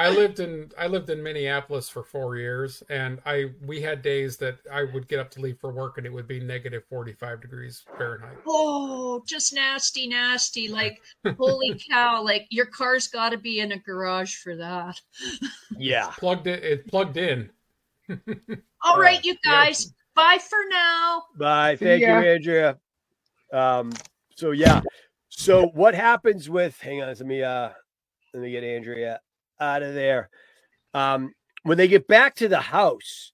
I 0.00 0.10
lived 0.10 0.38
in 0.38 0.70
I 0.78 0.86
lived 0.86 1.10
in 1.10 1.20
Minneapolis 1.20 1.88
for 1.88 2.04
four 2.04 2.36
years, 2.36 2.84
and 2.88 3.20
I 3.26 3.50
we 3.66 3.80
had 3.80 4.00
days 4.00 4.36
that 4.36 4.58
I 4.72 4.84
would 4.84 5.08
get 5.08 5.18
up 5.18 5.28
to 5.32 5.40
leave 5.40 5.58
for 5.58 5.72
work, 5.72 5.98
and 5.98 6.06
it 6.06 6.12
would 6.12 6.28
be 6.28 6.38
negative 6.38 6.84
forty 6.88 7.12
five 7.12 7.40
degrees 7.40 7.84
Fahrenheit. 7.96 8.38
oh, 8.46 9.24
just 9.26 9.52
nasty, 9.52 10.06
nasty. 10.06 10.68
Like 10.68 11.02
holy 11.36 11.80
cow! 11.90 12.22
Like 12.22 12.46
your 12.50 12.66
car's 12.66 13.08
got 13.08 13.30
to 13.30 13.38
be 13.38 13.58
in 13.58 13.72
a 13.72 13.78
garage 13.78 14.36
for 14.36 14.54
that. 14.54 15.00
Yeah. 15.76 16.12
Plugged 16.16 16.46
it, 16.46 16.62
it 16.62 16.86
plugged 16.86 17.16
in. 17.16 17.50
All 18.82 19.00
right, 19.00 19.24
you 19.24 19.36
yeah. 19.44 19.64
guys. 19.64 19.92
Bye 20.14 20.38
for 20.38 20.58
now. 20.70 21.24
Bye. 21.36 21.74
See 21.74 21.84
Thank 21.84 22.02
you. 22.02 22.08
Andrea. 22.08 22.78
Um, 23.52 23.92
so 24.36 24.52
yeah. 24.52 24.80
So 25.28 25.66
what 25.74 25.96
happens 25.96 26.48
with 26.48 26.80
hang 26.80 27.02
on, 27.02 27.08
let 27.08 27.18
me 27.20 27.42
uh 27.42 27.70
let 28.32 28.42
me 28.44 28.52
get 28.52 28.62
Andrea 28.62 29.20
out 29.60 29.82
of 29.82 29.94
there. 29.94 30.30
Um, 30.94 31.32
when 31.62 31.78
they 31.78 31.88
get 31.88 32.08
back 32.08 32.34
to 32.36 32.48
the 32.48 32.60
house, 32.60 33.32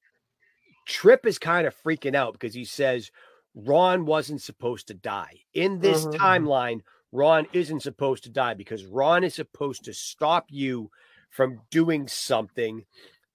Trip 0.86 1.26
is 1.26 1.38
kind 1.38 1.66
of 1.66 1.76
freaking 1.82 2.14
out 2.14 2.32
because 2.32 2.54
he 2.54 2.64
says 2.64 3.10
Ron 3.54 4.04
wasn't 4.04 4.42
supposed 4.42 4.88
to 4.88 4.94
die. 4.94 5.40
In 5.54 5.78
this 5.78 6.04
Mhm. 6.04 6.14
timeline, 6.14 6.80
Ron 7.12 7.46
isn't 7.52 7.80
supposed 7.80 8.24
to 8.24 8.30
die 8.30 8.54
because 8.54 8.84
Ron 8.84 9.24
is 9.24 9.34
supposed 9.34 9.84
to 9.84 9.94
stop 9.94 10.46
you 10.50 10.90
from 11.30 11.60
doing 11.70 12.08
something 12.08 12.84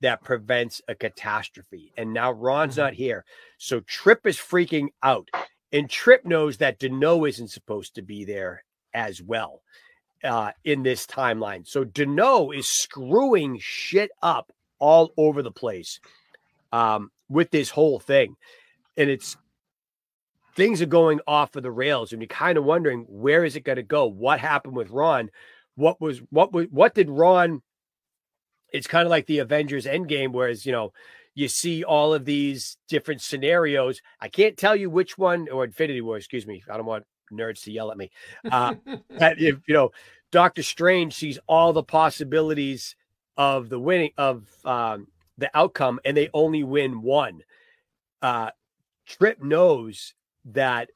that 0.02 0.24
prevents 0.24 0.82
a 0.88 0.96
catastrophe. 0.96 1.92
And 1.98 2.14
now 2.14 2.32
Ron's 2.32 2.76
Mhm. 2.76 2.78
not 2.78 2.94
here. 2.94 3.26
So 3.58 3.80
Trip 3.82 4.26
is 4.28 4.38
freaking 4.38 4.90
out. 5.04 5.30
And 5.72 5.90
Trip 5.90 6.26
knows 6.26 6.58
that 6.58 6.80
Deneaux 6.80 7.26
isn't 7.26 7.50
supposed 7.50 7.96
to 7.96 8.02
be 8.02 8.26
there 8.26 8.64
as 8.94 9.22
well 9.22 9.62
uh, 10.24 10.52
in 10.64 10.84
this 10.84 11.06
timeline. 11.06 11.68
So 11.68 11.84
Deneaux 11.84 12.52
is 12.52 12.68
screwing 12.68 13.58
shit 13.60 14.12
up 14.22 14.52
all 14.80 15.12
over 15.18 15.42
the 15.42 15.52
place 15.52 16.00
um, 16.72 17.12
with 17.30 17.52
this 17.52 17.70
whole 17.70 18.00
thing. 18.00 18.36
And 18.98 19.10
it's 19.10 19.38
things 20.56 20.82
are 20.82 20.88
going 20.88 21.20
off 21.28 21.56
of 21.56 21.64
the 21.64 21.72
rails, 21.72 22.12
and 22.12 22.22
you're 22.22 22.28
kind 22.28 22.58
of 22.58 22.66
wondering 22.66 23.06
where 23.08 23.46
is 23.46 23.56
it 23.56 23.64
going 23.64 23.78
to 23.78 23.84
go? 23.84 24.06
What 24.08 24.40
happened 24.40 24.76
with 24.76 24.90
Ron? 24.90 25.30
What 25.76 26.02
was 26.02 26.20
what 26.30 26.52
was 26.52 26.68
what 26.70 26.94
did 26.94 27.10
Ron? 27.10 27.62
It's 28.72 28.88
kind 28.88 29.06
of 29.06 29.10
like 29.10 29.26
the 29.26 29.40
Avengers 29.40 29.86
Endgame, 29.86 30.34
whereas 30.34 30.66
you 30.66 30.72
know 30.72 30.92
you 31.34 31.48
see 31.48 31.84
all 31.84 32.14
of 32.14 32.26
these 32.26 32.78
different 32.90 33.22
scenarios. 33.22 34.02
I 34.20 34.28
can't 34.28 34.58
tell 34.58 34.76
you 34.76 34.90
which 34.90 35.18
one, 35.18 35.48
or 35.50 35.64
Infinity 35.64 36.02
War, 36.02 36.18
excuse 36.18 36.46
me. 36.46 36.64
I 36.70 36.76
don't 36.76 36.86
want 36.86 37.06
nerds 37.32 37.64
to 37.64 37.72
yell 37.72 37.92
at 37.92 37.98
me. 37.98 38.12
Uh, 38.52 38.76
that 39.18 39.40
if 39.40 39.58
you 39.68 39.74
know 39.74 39.92
Doctor 40.32 40.64
Strange 40.64 41.14
sees 41.14 41.40
all 41.48 41.74
the 41.74 41.84
possibilities 41.84 42.96
of 43.38 43.70
the 43.70 43.80
winning 43.80 44.12
of 44.18 44.48
um, 44.66 45.08
the 45.38 45.50
outcome, 45.58 46.00
and 46.06 46.16
they 46.16 46.30
only 46.34 46.64
win 46.64 47.02
one. 47.02 47.42
Uh, 48.22 48.52
Trip 49.06 49.42
knows 49.42 50.14
that 50.46 50.90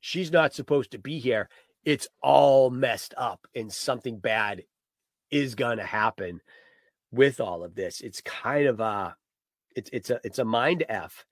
she's 0.00 0.32
not 0.32 0.54
supposed 0.54 0.90
to 0.92 0.98
be 0.98 1.18
here. 1.18 1.48
It's 1.84 2.08
all 2.22 2.70
messed 2.70 3.14
up, 3.16 3.46
and 3.54 3.72
something 3.72 4.18
bad 4.18 4.64
is 5.30 5.54
gonna 5.54 5.84
happen 5.84 6.40
with 7.12 7.40
all 7.40 7.62
of 7.62 7.74
this. 7.74 8.00
It's 8.00 8.20
kind 8.22 8.66
of 8.66 8.80
a 8.80 9.16
it's 9.76 9.90
it's 9.92 10.10
a 10.10 10.20
it's 10.24 10.38
a 10.38 10.44
mind 10.44 10.84
f 10.88 11.24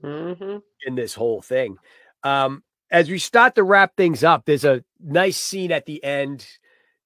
hmm 0.00 0.58
in 0.86 0.94
this 0.94 1.14
whole 1.14 1.42
thing. 1.42 1.76
Um, 2.22 2.62
as 2.90 3.08
we 3.10 3.18
start 3.18 3.54
to 3.54 3.62
wrap 3.62 3.96
things 3.96 4.24
up, 4.24 4.44
there's 4.44 4.64
a 4.64 4.84
nice 5.00 5.36
scene 5.36 5.72
at 5.72 5.86
the 5.86 6.02
end 6.02 6.46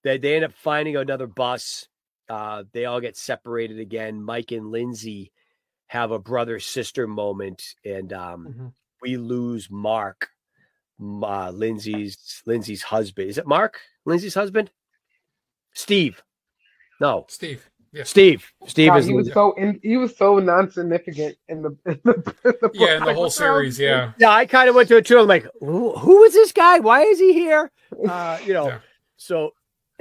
that 0.02 0.22
they 0.22 0.36
end 0.36 0.44
up 0.44 0.52
finding 0.52 0.96
another 0.96 1.26
bus. 1.26 1.88
Uh, 2.28 2.64
they 2.72 2.84
all 2.86 3.00
get 3.00 3.16
separated 3.16 3.78
again. 3.78 4.22
Mike 4.22 4.50
and 4.52 4.70
Lindsay 4.70 5.32
have 5.88 6.10
a 6.10 6.18
brother 6.18 6.58
sister 6.58 7.06
moment, 7.06 7.62
and 7.84 8.12
um, 8.12 8.46
Mhm. 8.48 8.72
we 9.02 9.16
lose 9.16 9.70
Mark, 9.70 10.30
uh, 11.00 11.50
Lindsay's 11.50 12.42
Lindsay's 12.46 12.82
husband. 12.82 13.28
Is 13.28 13.38
it 13.38 13.46
Mark? 13.46 13.80
Lindsay's 14.06 14.34
husband? 14.34 14.70
Steve. 15.74 16.22
No, 17.00 17.26
Steve. 17.28 17.68
Yes. 17.94 18.10
Steve. 18.10 18.52
Steve 18.66 18.88
God, 18.88 18.96
is 18.96 19.06
he 19.06 19.14
was 19.14 19.28
Lindsay. 19.28 19.34
so 19.34 19.54
in, 19.54 19.80
he 19.82 19.96
was 19.98 20.16
so 20.16 20.38
non-significant 20.40 21.36
in 21.48 21.62
the 21.62 21.70
in 21.86 22.00
the, 22.04 22.14
in 22.44 22.54
the 22.62 22.70
Yeah, 22.74 22.98
in 22.98 23.04
the 23.04 23.14
whole 23.14 23.30
series. 23.30 23.80
Yeah. 23.80 24.12
Yeah, 24.18 24.30
I 24.30 24.46
kind 24.46 24.68
of 24.68 24.76
went 24.76 24.88
to 24.90 24.98
it 24.98 25.06
too. 25.06 25.18
I'm 25.20 25.28
like, 25.28 25.46
who, 25.60 25.92
who 25.96 26.24
is 26.24 26.34
this 26.34 26.52
guy? 26.52 26.80
Why 26.80 27.02
is 27.02 27.20
he 27.20 27.34
here? 27.34 27.72
Uh, 28.06 28.38
you 28.44 28.52
know, 28.54 28.68
Yeah. 28.68 28.80
so 29.16 29.52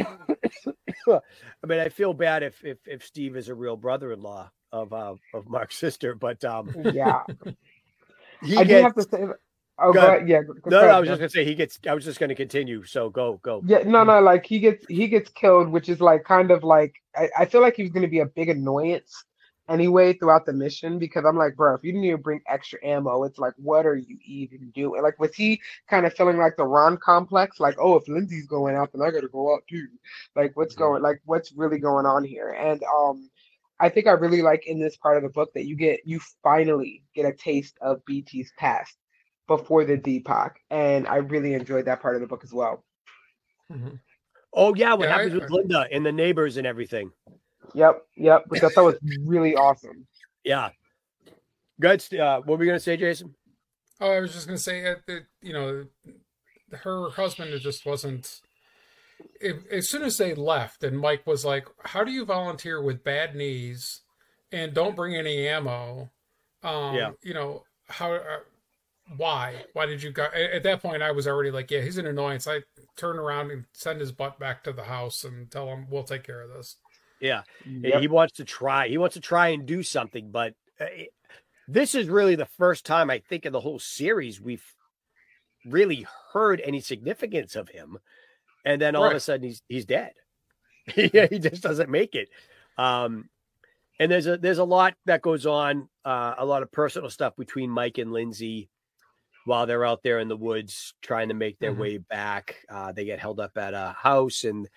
I 1.10 1.68
mean, 1.68 1.80
I 1.80 1.90
feel 1.90 2.14
bad 2.14 2.44
if 2.44 2.64
if 2.66 2.80
if 2.88 3.06
Steve 3.06 3.38
is 3.38 3.50
a 3.50 3.56
real 3.56 3.78
brother-in-law 3.78 4.52
of 4.72 4.94
uh, 4.94 5.16
of 5.34 5.48
Mark's 5.50 5.78
sister, 5.78 6.16
but 6.16 6.44
um, 6.46 6.76
Yeah, 6.90 7.24
he 8.42 8.58
I 8.58 8.64
do 8.66 8.68
gets. 8.68 8.84
have 8.84 8.96
to 8.96 9.04
say. 9.04 9.26
Oh, 9.84 9.94
Go 9.94 10.00
go 10.00 10.08
ahead. 10.08 10.16
ahead. 10.18 10.30
yeah. 10.30 10.42
go- 10.44 10.54
no, 10.66 10.82
no, 10.82 10.88
I 10.88 11.00
was 11.00 11.10
just 11.10 11.20
gonna 11.20 11.30
say 11.30 11.46
he 11.46 11.56
gets. 11.56 11.80
I 11.88 11.94
was 11.94 12.06
just 12.06 12.20
gonna 12.20 12.36
continue. 12.36 12.84
So 12.84 13.10
go, 13.10 13.40
go. 13.44 13.64
Yeah, 13.68 13.84
no, 13.86 14.04
no, 14.04 14.20
like 14.22 14.46
he 14.46 14.60
gets 14.60 14.86
he 14.88 15.08
gets 15.08 15.30
killed, 15.30 15.70
which 15.70 15.90
is 15.90 16.00
like 16.02 16.24
kind 16.24 16.52
of 16.52 16.64
like 16.64 16.94
I, 17.16 17.30
I 17.40 17.46
feel 17.46 17.62
like 17.62 17.76
he 17.76 17.84
was 17.84 17.92
gonna 17.92 18.08
be 18.08 18.20
a 18.20 18.26
big 18.26 18.50
annoyance 18.50 19.26
anyway 19.70 20.14
throughout 20.14 20.46
the 20.46 20.54
mission 20.54 21.00
because 21.00 21.24
I'm 21.26 21.38
like, 21.38 21.56
bro, 21.56 21.74
if 21.76 21.84
you 21.84 21.92
didn't 21.94 22.06
even 22.06 22.22
bring 22.22 22.42
extra 22.48 22.80
ammo, 22.86 23.24
it's 23.24 23.40
like, 23.40 23.54
what 23.58 23.86
are 23.86 23.96
you 23.96 24.18
even 24.26 24.72
doing? 24.76 25.02
Like, 25.02 25.20
was 25.20 25.34
he 25.36 25.62
kind 25.90 26.06
of 26.06 26.14
feeling 26.14 26.38
like 26.38 26.58
the 26.58 26.66
Ron 26.66 26.98
complex? 26.98 27.60
Like, 27.60 27.76
oh, 27.80 27.96
if 27.96 28.08
Lindsay's 28.08 28.48
going 28.48 28.76
out, 28.76 28.92
then 28.94 29.02
I 29.02 29.12
gotta 29.12 29.28
go 29.30 29.54
out 29.54 29.64
too. 29.70 29.88
Like, 30.36 30.56
what's 30.58 30.76
Mhm. 30.76 30.80
going 30.80 31.02
like 31.04 31.22
what's 31.26 31.52
really 31.54 31.80
going 31.80 32.06
on 32.06 32.24
here? 32.24 32.50
And 32.52 32.82
um 32.84 33.30
I 33.80 33.90
think 33.90 34.08
I 34.08 34.12
really 34.12 34.42
like 34.42 34.68
in 34.68 34.80
this 34.80 34.96
part 34.98 35.18
of 35.18 35.24
the 35.24 35.30
book 35.30 35.52
that 35.56 35.66
you 35.66 35.76
get 35.76 36.02
you 36.06 36.20
finally 36.42 37.04
get 37.16 37.26
a 37.26 37.34
taste 37.34 37.78
of 37.82 38.04
BT's 38.06 38.52
past 38.58 38.98
before 39.48 39.86
the 39.86 39.98
Deepak. 39.98 40.52
And 40.70 41.08
I 41.08 41.18
really 41.18 41.54
enjoyed 41.54 41.86
that 41.86 42.02
part 42.02 42.16
of 42.16 42.22
the 42.22 42.28
book 42.28 42.44
as 42.44 42.54
well. 42.54 42.84
Mhm. 43.72 44.00
Oh 44.54 44.74
yeah, 44.76 44.94
what 44.94 45.08
Yeah, 45.10 45.16
I- 45.16 45.24
happens 45.24 45.34
with 45.42 45.52
I- 45.52 45.56
Linda 45.56 45.88
and 45.92 46.06
the 46.06 46.12
neighbors 46.12 46.58
and 46.58 46.68
everything? 46.68 47.12
Yep, 47.74 48.06
yep, 48.16 48.44
which 48.48 48.64
I 48.64 48.70
thought 48.70 48.84
was 48.86 49.00
really 49.26 49.56
awesome. 49.56 50.06
Yeah. 50.44 50.70
Good. 51.80 52.02
Uh, 52.14 52.38
what 52.42 52.48
were 52.48 52.58
we 52.58 52.66
gonna 52.68 52.80
say, 52.80 52.98
Jason? 52.98 53.34
Oh, 54.00 54.12
I 54.12 54.20
was 54.20 54.34
just 54.34 54.46
gonna 54.48 54.58
say 54.60 54.86
uh, 54.86 54.96
that 55.08 55.26
you 55.42 55.54
know, 55.54 55.86
her 56.72 57.10
husband 57.10 57.60
just 57.62 57.86
wasn't. 57.86 58.42
If, 59.40 59.66
as 59.72 59.90
soon 59.90 60.04
as 60.04 60.18
they 60.18 60.34
left, 60.36 60.84
and 60.84 61.00
Mike 61.00 61.26
was 61.26 61.46
like, 61.46 61.68
"How 61.86 62.04
do 62.04 62.12
you 62.12 62.26
volunteer 62.26 62.82
with 62.82 63.04
bad 63.04 63.36
knees, 63.36 64.02
and 64.52 64.74
don't 64.74 64.96
bring 64.96 65.16
any 65.16 65.48
ammo?" 65.48 66.12
Um, 66.62 66.96
Yeah. 66.96 67.12
You 67.22 67.34
know 67.34 67.64
how? 67.88 68.14
Why? 69.18 69.66
Why 69.74 69.86
did 69.86 70.02
you 70.02 70.12
go? 70.12 70.24
At, 70.24 70.36
at 70.36 70.64
that 70.64 70.82
point, 70.82 71.04
I 71.04 71.12
was 71.12 71.28
already 71.28 71.52
like, 71.52 71.70
"Yeah, 71.70 71.82
he's 71.82 71.98
an 71.98 72.08
annoyance." 72.08 72.48
I 72.48 72.62
turn 72.96 73.18
around 73.20 73.52
and 73.52 73.66
send 73.74 74.00
his 74.00 74.12
butt 74.12 74.40
back 74.40 74.64
to 74.64 74.72
the 74.74 74.84
house 74.84 75.24
and 75.24 75.50
tell 75.52 75.68
him 75.68 75.88
we'll 75.90 76.04
take 76.04 76.24
care 76.24 76.42
of 76.42 76.50
this. 76.50 76.78
Yeah. 77.20 77.44
Yep. 77.66 78.02
He 78.02 78.08
wants 78.08 78.34
to 78.38 78.46
try. 78.46 78.88
He 78.88 78.98
wants 78.98 79.14
to 79.16 79.22
try 79.22 79.50
and 79.50 79.66
do 79.66 79.84
something, 79.84 80.32
but 80.32 80.54
uh, 80.80 80.86
it- 80.86 81.14
this 81.68 81.96
is 81.96 82.10
really 82.10 82.36
the 82.36 82.46
first 82.46 82.86
time 82.86 83.10
I 83.10 83.20
think 83.20 83.46
in 83.46 83.54
the 83.54 83.62
whole 83.62 83.80
series 83.80 84.42
we've 84.42 84.66
really 85.66 86.06
heard 86.34 86.62
any 86.62 86.82
significance 86.82 87.56
of 87.56 87.70
him. 87.70 88.00
And 88.66 88.82
then 88.82 88.96
all 88.98 89.06
of 89.06 89.16
a 89.16 89.20
sudden 89.22 89.44
he's 89.44 89.62
he's 89.70 89.86
dead. 89.86 90.12
yeah, 90.96 91.28
he 91.30 91.40
just 91.40 91.64
doesn't 91.64 91.90
make 91.90 92.16
it. 92.16 92.30
Um, 92.78 93.30
and 94.00 94.12
there's 94.12 94.28
a 94.28 94.38
there's 94.38 94.58
a 94.58 94.64
lot 94.66 94.96
that 95.06 95.22
goes 95.22 95.46
on, 95.46 95.88
uh, 96.04 96.36
a 96.38 96.46
lot 96.46 96.64
of 96.64 96.72
personal 96.72 97.10
stuff 97.10 97.36
between 97.38 97.70
Mike 97.70 97.98
and 97.98 98.12
Lindsay 98.12 98.70
while 99.46 99.66
they're 99.66 99.86
out 99.86 100.04
there 100.04 100.20
in 100.20 100.28
the 100.28 100.38
woods 100.38 100.94
trying 101.02 101.28
to 101.30 101.34
make 101.34 101.60
their 101.60 101.74
Mhm. 101.74 101.78
way 101.78 101.98
back. 101.98 102.66
Uh, 102.70 102.92
they 102.92 103.06
get 103.06 103.20
held 103.20 103.40
up 103.40 103.58
at 103.58 103.74
a 103.74 103.94
house 103.98 104.44
and 104.44 104.70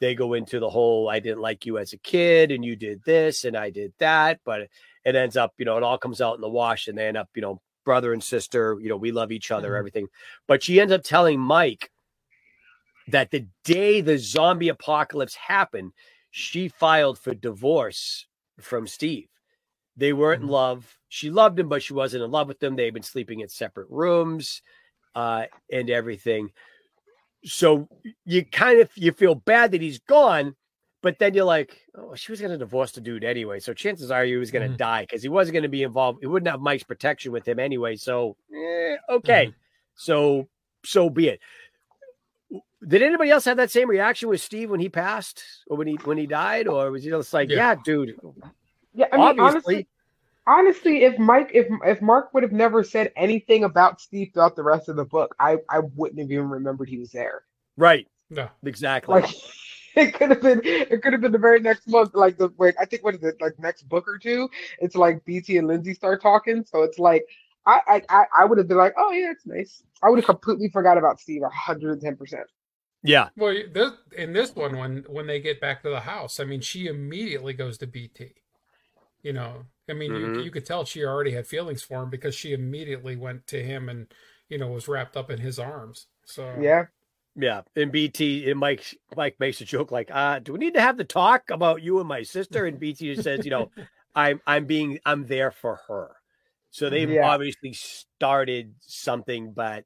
they 0.00 0.14
go 0.14 0.34
into 0.34 0.58
the 0.60 0.70
whole 0.70 1.08
I 1.08 1.20
didn't 1.20 1.40
like 1.40 1.64
you 1.66 1.78
as 1.78 1.92
a 1.92 1.98
kid 1.98 2.50
and 2.50 2.64
you 2.64 2.76
did 2.76 3.02
this 3.04 3.44
and 3.44 3.56
I 3.56 3.70
did 3.70 3.92
that, 3.98 4.40
but 4.44 4.68
it 5.04 5.14
ends 5.16 5.36
up, 5.36 5.54
you 5.58 5.64
know, 5.64 5.76
it 5.76 5.82
all 5.82 5.98
comes 5.98 6.20
out 6.20 6.34
in 6.36 6.40
the 6.40 6.48
wash 6.48 6.88
and 6.88 6.96
they 6.98 7.06
end 7.08 7.16
up, 7.16 7.28
you 7.34 7.42
know, 7.42 7.60
brother 7.84 8.12
and 8.12 8.22
sister, 8.22 8.78
you 8.80 8.88
know, 8.88 8.96
we 8.96 9.12
love 9.12 9.32
each 9.32 9.50
other, 9.50 9.72
Mhm. 9.72 9.78
everything. 9.78 10.08
But 10.46 10.62
she 10.62 10.80
ends 10.80 10.92
up 10.92 11.02
telling 11.02 11.40
Mike 11.40 11.90
that 13.08 13.30
the 13.30 13.46
day 13.64 14.00
the 14.00 14.18
zombie 14.18 14.68
apocalypse 14.68 15.34
happened, 15.34 15.92
she 16.30 16.68
filed 16.68 17.18
for 17.18 17.34
divorce 17.34 18.26
from 18.60 18.86
Steve. 18.86 19.28
They 19.96 20.12
weren't 20.12 20.42
in 20.42 20.48
Mhm. 20.48 20.52
love. 20.52 20.98
She 21.12 21.28
loved 21.28 21.60
him, 21.60 21.68
but 21.68 21.82
she 21.82 21.92
wasn't 21.92 22.24
in 22.24 22.30
love 22.30 22.48
with 22.48 22.62
him. 22.62 22.74
They've 22.74 22.92
been 22.94 23.02
sleeping 23.02 23.40
in 23.40 23.48
separate 23.50 23.90
rooms 23.90 24.62
uh, 25.14 25.44
and 25.70 25.90
everything. 25.90 26.48
So 27.44 27.86
you 28.24 28.46
kind 28.46 28.80
of 28.80 28.88
you 28.94 29.12
feel 29.12 29.34
bad 29.34 29.72
that 29.72 29.82
he's 29.82 29.98
gone, 29.98 30.56
but 31.02 31.18
then 31.18 31.34
you're 31.34 31.44
like, 31.44 31.76
oh, 31.94 32.14
she 32.14 32.32
was 32.32 32.40
going 32.40 32.52
to 32.52 32.56
divorce 32.56 32.92
the 32.92 33.02
dude 33.02 33.24
anyway. 33.24 33.60
So 33.60 33.74
chances 33.74 34.10
are 34.10 34.24
he 34.24 34.36
was 34.36 34.50
going 34.50 34.66
to 34.66 34.74
Mhm. 34.74 34.78
die 34.78 35.02
because 35.02 35.22
he 35.22 35.28
wasn't 35.28 35.52
going 35.52 35.64
to 35.64 35.68
be 35.68 35.82
involved. 35.82 36.20
He 36.22 36.26
wouldn't 36.28 36.50
have 36.50 36.62
Mike's 36.62 36.82
protection 36.82 37.30
with 37.30 37.46
him 37.46 37.58
anyway. 37.58 37.96
So 37.96 38.38
eh, 38.50 38.96
okay, 39.10 39.52
so 39.94 40.48
so 40.82 41.10
be 41.10 41.28
it. 41.28 41.40
Did 42.88 43.02
anybody 43.02 43.30
else 43.30 43.44
have 43.44 43.58
that 43.58 43.70
same 43.70 43.90
reaction 43.90 44.30
with 44.30 44.40
Steve 44.40 44.70
when 44.70 44.80
he 44.80 44.88
passed 44.88 45.44
or 45.66 45.76
when 45.76 45.88
he 45.88 45.96
when 46.04 46.16
he 46.16 46.26
died, 46.26 46.68
or 46.68 46.90
was 46.90 47.04
he 47.04 47.10
just 47.10 47.34
like, 47.34 47.50
Yeah. 47.50 47.56
yeah, 47.56 47.74
dude, 47.84 48.18
Yeah, 48.94 49.08
I 49.12 49.16
mean, 49.18 49.26
obviously, 49.26 49.48
honestly, 49.50 49.88
honestly, 50.46 51.04
if 51.04 51.18
Mike, 51.18 51.50
if 51.54 51.66
if 51.84 52.02
Mark 52.02 52.32
would 52.34 52.42
have 52.42 52.52
never 52.52 52.84
said 52.84 53.12
anything 53.16 53.64
about 53.64 54.00
Steve 54.00 54.30
throughout 54.32 54.56
the 54.56 54.62
rest 54.62 54.88
of 54.88 54.96
the 54.96 55.04
book, 55.04 55.34
I 55.38 55.58
I 55.68 55.80
wouldn't 55.80 56.20
have 56.20 56.30
even 56.30 56.48
remembered 56.50 56.88
he 56.88 56.98
was 56.98 57.12
there. 57.12 57.44
right, 57.76 58.08
No. 58.30 58.48
exactly. 58.64 59.20
Like, 59.20 59.26
it 59.96 60.14
could 60.14 60.30
have 60.30 60.42
been, 60.42 60.60
it 60.64 61.02
could 61.02 61.12
have 61.12 61.22
been 61.22 61.32
the 61.32 61.38
very 61.38 61.60
next 61.60 61.88
month. 61.88 62.10
Like 62.14 62.38
the, 62.38 62.50
wait, 62.58 62.74
I 62.80 62.84
think 62.84 63.04
what 63.04 63.14
is 63.14 63.22
it? 63.22 63.36
Like 63.40 63.58
next 63.58 63.82
book 63.88 64.08
or 64.08 64.18
two, 64.18 64.48
it's 64.80 64.96
like 64.96 65.24
BT 65.24 65.58
and 65.58 65.66
Lindsay 65.68 65.94
start 65.94 66.22
talking. 66.22 66.64
So 66.66 66.82
it's 66.82 66.98
like, 66.98 67.24
I 67.66 67.80
I 67.86 68.02
I, 68.08 68.24
I 68.40 68.44
would 68.44 68.58
have 68.58 68.68
been 68.68 68.76
like, 68.76 68.94
oh 68.96 69.12
yeah, 69.12 69.30
it's 69.30 69.46
nice. 69.46 69.82
I 70.02 70.08
would 70.10 70.18
have 70.18 70.26
completely 70.26 70.68
forgot 70.68 70.98
about 70.98 71.20
Steve, 71.20 71.42
hundred 71.52 71.92
and 71.92 72.02
ten 72.02 72.16
percent. 72.16 72.46
yeah, 73.02 73.30
Well, 73.36 73.54
this, 73.72 73.92
in 74.16 74.32
this 74.32 74.54
one, 74.54 74.76
when 74.76 75.04
when 75.08 75.26
they 75.26 75.40
get 75.40 75.60
back 75.60 75.82
to 75.82 75.90
the 75.90 76.00
house, 76.00 76.38
I 76.38 76.44
mean, 76.44 76.60
she 76.60 76.86
immediately 76.86 77.54
goes 77.54 77.78
to 77.78 77.86
BT. 77.86 78.34
You 79.22 79.32
know, 79.34 79.66
I 79.88 79.94
mean, 79.94 80.14
you 80.14 80.32
Mhm. 80.32 80.36
you 80.36 80.50
could 80.50 80.66
tell 80.66 80.84
she 80.84 81.04
already 81.04 81.32
had 81.32 81.46
feelings 81.46 81.82
for 81.82 82.02
him 82.02 82.10
because 82.10 82.34
she 82.34 82.52
immediately 82.52 83.16
went 83.16 83.46
to 83.48 83.62
him 83.62 83.88
and 83.88 84.12
you 84.48 84.58
know 84.58 84.68
was 84.70 84.88
wrapped 84.88 85.16
up 85.16 85.30
in 85.30 85.38
his 85.40 85.58
arms. 85.58 86.06
So 86.24 86.44
Yeah, 86.54 86.86
yeah. 87.36 87.62
And 87.76 87.92
BT 87.92 88.50
and 88.50 88.60
Mike 88.60 88.96
Mike 89.16 89.36
makes 89.40 89.60
a 89.60 89.64
joke 89.64 89.90
like, 89.90 90.10
uh, 90.10 90.38
do 90.40 90.52
we 90.52 90.58
need 90.58 90.74
to 90.74 90.80
have 90.80 90.96
the 90.98 91.04
talk 91.04 91.50
about 91.50 91.82
you 91.82 91.98
and 92.00 92.08
my 92.08 92.22
sister? 92.22 92.66
And 92.66 92.78
BT 92.78 93.12
just 93.12 93.22
says, 93.22 93.44
you 93.44 93.50
know, 93.50 93.70
I'm 94.14 94.40
I'm 94.46 94.66
being 94.66 94.98
I'm 95.06 95.26
there 95.26 95.50
for 95.50 95.80
her. 95.88 96.16
So 96.70 96.90
they've 96.90 97.14
Yeah. 97.14 97.20
obviously 97.22 97.72
started 97.74 98.74
something, 98.80 99.52
but 99.54 99.84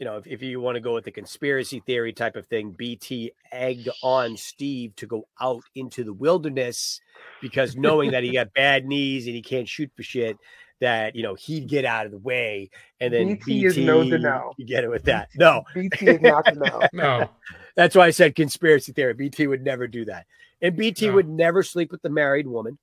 you 0.00 0.06
know, 0.06 0.16
if, 0.16 0.26
if 0.26 0.42
you 0.42 0.62
want 0.62 0.76
to 0.76 0.80
go 0.80 0.94
with 0.94 1.04
the 1.04 1.10
conspiracy 1.10 1.80
theory 1.84 2.14
type 2.14 2.34
of 2.34 2.46
thing, 2.46 2.70
BT 2.70 3.32
egged 3.52 3.90
on 4.02 4.34
Steve 4.34 4.96
to 4.96 5.06
go 5.06 5.28
out 5.38 5.62
into 5.74 6.04
the 6.04 6.12
wilderness 6.14 7.02
because 7.42 7.76
knowing 7.76 8.12
that 8.12 8.24
he 8.24 8.32
got 8.32 8.52
bad 8.54 8.86
knees 8.86 9.26
and 9.26 9.36
he 9.36 9.42
can't 9.42 9.68
shoot 9.68 9.90
for 9.94 10.02
shit, 10.02 10.38
that 10.80 11.14
you 11.14 11.22
know 11.22 11.34
he'd 11.34 11.68
get 11.68 11.84
out 11.84 12.06
of 12.06 12.12
the 12.12 12.18
way, 12.18 12.70
and 12.98 13.12
then 13.12 13.26
BT 13.26 13.66
is 13.66 13.76
no 13.76 14.02
to 14.08 14.18
know. 14.18 14.54
You 14.56 14.64
get 14.64 14.84
it 14.84 14.88
with 14.88 15.04
that? 15.04 15.28
No, 15.36 15.64
BT 15.74 16.06
is 16.08 16.22
not 16.22 16.46
to 16.46 16.54
know. 16.54 16.88
no, 16.94 17.28
that's 17.76 17.94
why 17.94 18.06
I 18.06 18.10
said 18.10 18.34
conspiracy 18.34 18.92
theory. 18.92 19.12
BT 19.12 19.48
would 19.48 19.62
never 19.62 19.86
do 19.86 20.06
that, 20.06 20.24
and 20.62 20.74
BT 20.78 21.08
No. 21.08 21.16
would 21.16 21.28
never 21.28 21.62
sleep 21.62 21.92
with 21.92 22.00
the 22.00 22.08
married 22.08 22.46
woman, 22.46 22.78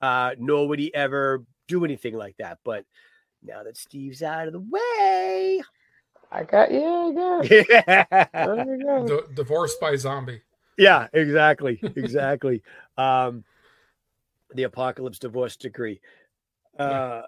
uh, 0.00 0.30
nor 0.38 0.66
would 0.68 0.78
he 0.78 0.94
ever 0.94 1.44
do 1.68 1.84
anything 1.84 2.14
like 2.14 2.36
that. 2.38 2.56
But 2.64 2.86
now 3.42 3.64
that 3.64 3.76
Steve's 3.76 4.22
out 4.22 4.46
of 4.46 4.54
the 4.54 4.60
way, 4.60 5.62
I 6.34 6.44
got 6.44 6.72
yeah, 6.72 6.78
I 6.80 7.12
got. 7.14 7.50
yeah, 7.50 8.26
There 8.32 8.76
you 8.76 8.82
go. 8.84 9.06
D- 9.06 9.34
divorced 9.34 9.78
by 9.80 9.96
zombie. 9.96 10.40
yeah, 10.78 11.08
exactly, 11.12 11.78
exactly. 11.82 12.62
um, 12.96 13.44
the 14.54 14.62
apocalypse 14.64 15.18
divorce 15.18 15.56
decree. 15.56 16.00
Uh, 16.78 17.22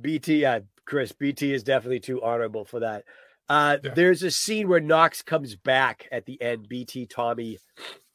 BT, 0.00 0.42
yeah, 0.42 0.60
Chris, 0.84 1.12
BT 1.12 1.52
is 1.52 1.62
definitely 1.62 2.00
too 2.00 2.22
honorable 2.22 2.64
for 2.64 2.80
that. 2.80 3.04
Uh, 3.48 3.78
Yeah. 3.82 3.94
There's 3.94 4.22
a 4.22 4.30
scene 4.30 4.68
where 4.68 4.80
Knox 4.80 5.22
comes 5.22 5.56
back 5.56 6.06
at 6.12 6.26
the 6.26 6.40
end. 6.40 6.68
BT, 6.68 7.06
Tommy, 7.06 7.58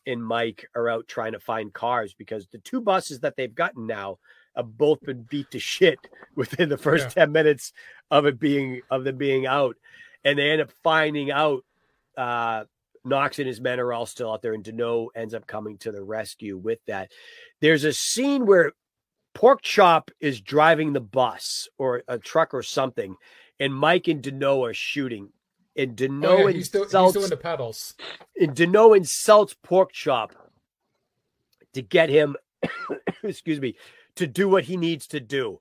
and 0.06 0.26
Mike 0.26 0.70
are 0.76 0.90
out 0.90 1.08
trying 1.08 1.34
to 1.34 1.40
find 1.40 1.74
cars 1.74 2.14
because 2.14 2.48
the 2.48 2.60
two 2.60 2.80
buses 2.82 3.20
that 3.22 3.36
they've 3.36 3.54
gotten 3.54 3.86
now 3.88 4.20
have 4.58 4.78
both 4.78 5.00
been 5.02 5.22
beat 5.24 5.50
to 5.52 5.60
shit 5.60 6.00
within 6.36 6.68
the 6.70 6.78
first 6.78 7.06
Yeah. 7.16 7.26
10 7.26 7.32
minutes 7.32 7.72
of 8.12 8.26
it 8.26 8.40
being 8.40 8.82
of 8.92 9.04
them 9.06 9.18
being 9.18 9.46
out. 9.46 9.78
And 10.26 10.38
they 10.38 10.52
end 10.52 10.62
up 10.62 10.72
finding 10.84 11.32
out 11.32 11.64
uh 12.18 12.66
Knox 13.06 13.40
and 13.40 13.48
his 13.48 13.62
men 13.62 13.80
are 13.80 13.94
all 13.94 14.06
still 14.06 14.34
out 14.34 14.42
there, 14.42 14.54
and 14.54 14.64
Deneaux 14.66 15.08
ends 15.16 15.34
up 15.34 15.48
coming 15.48 15.78
to 15.78 15.94
the 15.94 16.04
rescue 16.04 16.58
with 16.58 16.80
that. 16.88 17.10
There's 17.62 17.86
a 17.86 17.94
scene 17.94 18.46
where 18.46 18.74
Pork 19.34 19.62
Chop 19.62 20.12
is 20.20 20.42
driving 20.42 20.92
the 20.92 21.00
bus 21.00 21.70
or 21.78 22.04
a 22.10 22.18
truck 22.18 22.54
or 22.54 22.64
something, 22.64 23.16
and 23.62 23.74
Mike 23.74 24.10
and 24.10 24.22
Deneaux 24.22 24.62
are 24.66 24.74
shooting. 24.74 25.30
And 25.78 25.96
Deneaux 25.96 26.44
Oh, 26.44 26.48
yeah, 26.48 26.54
he's, 26.56 26.68
do- 26.70 26.80
he's 26.84 26.92
doing 27.14 27.30
the 27.30 27.38
pedals. 27.38 27.94
and 28.36 28.54
Deneaux 28.54 28.94
insults 28.94 29.56
Pork 29.64 29.94
Chop 29.94 30.34
to 31.74 31.82
get 31.82 32.10
him, 32.10 32.36
excuse 33.24 33.62
me, 33.62 33.76
to 34.18 34.28
do 34.28 34.50
what 34.50 34.66
he 34.66 34.78
needs 34.78 35.08
to 35.08 35.20
do. 35.20 35.60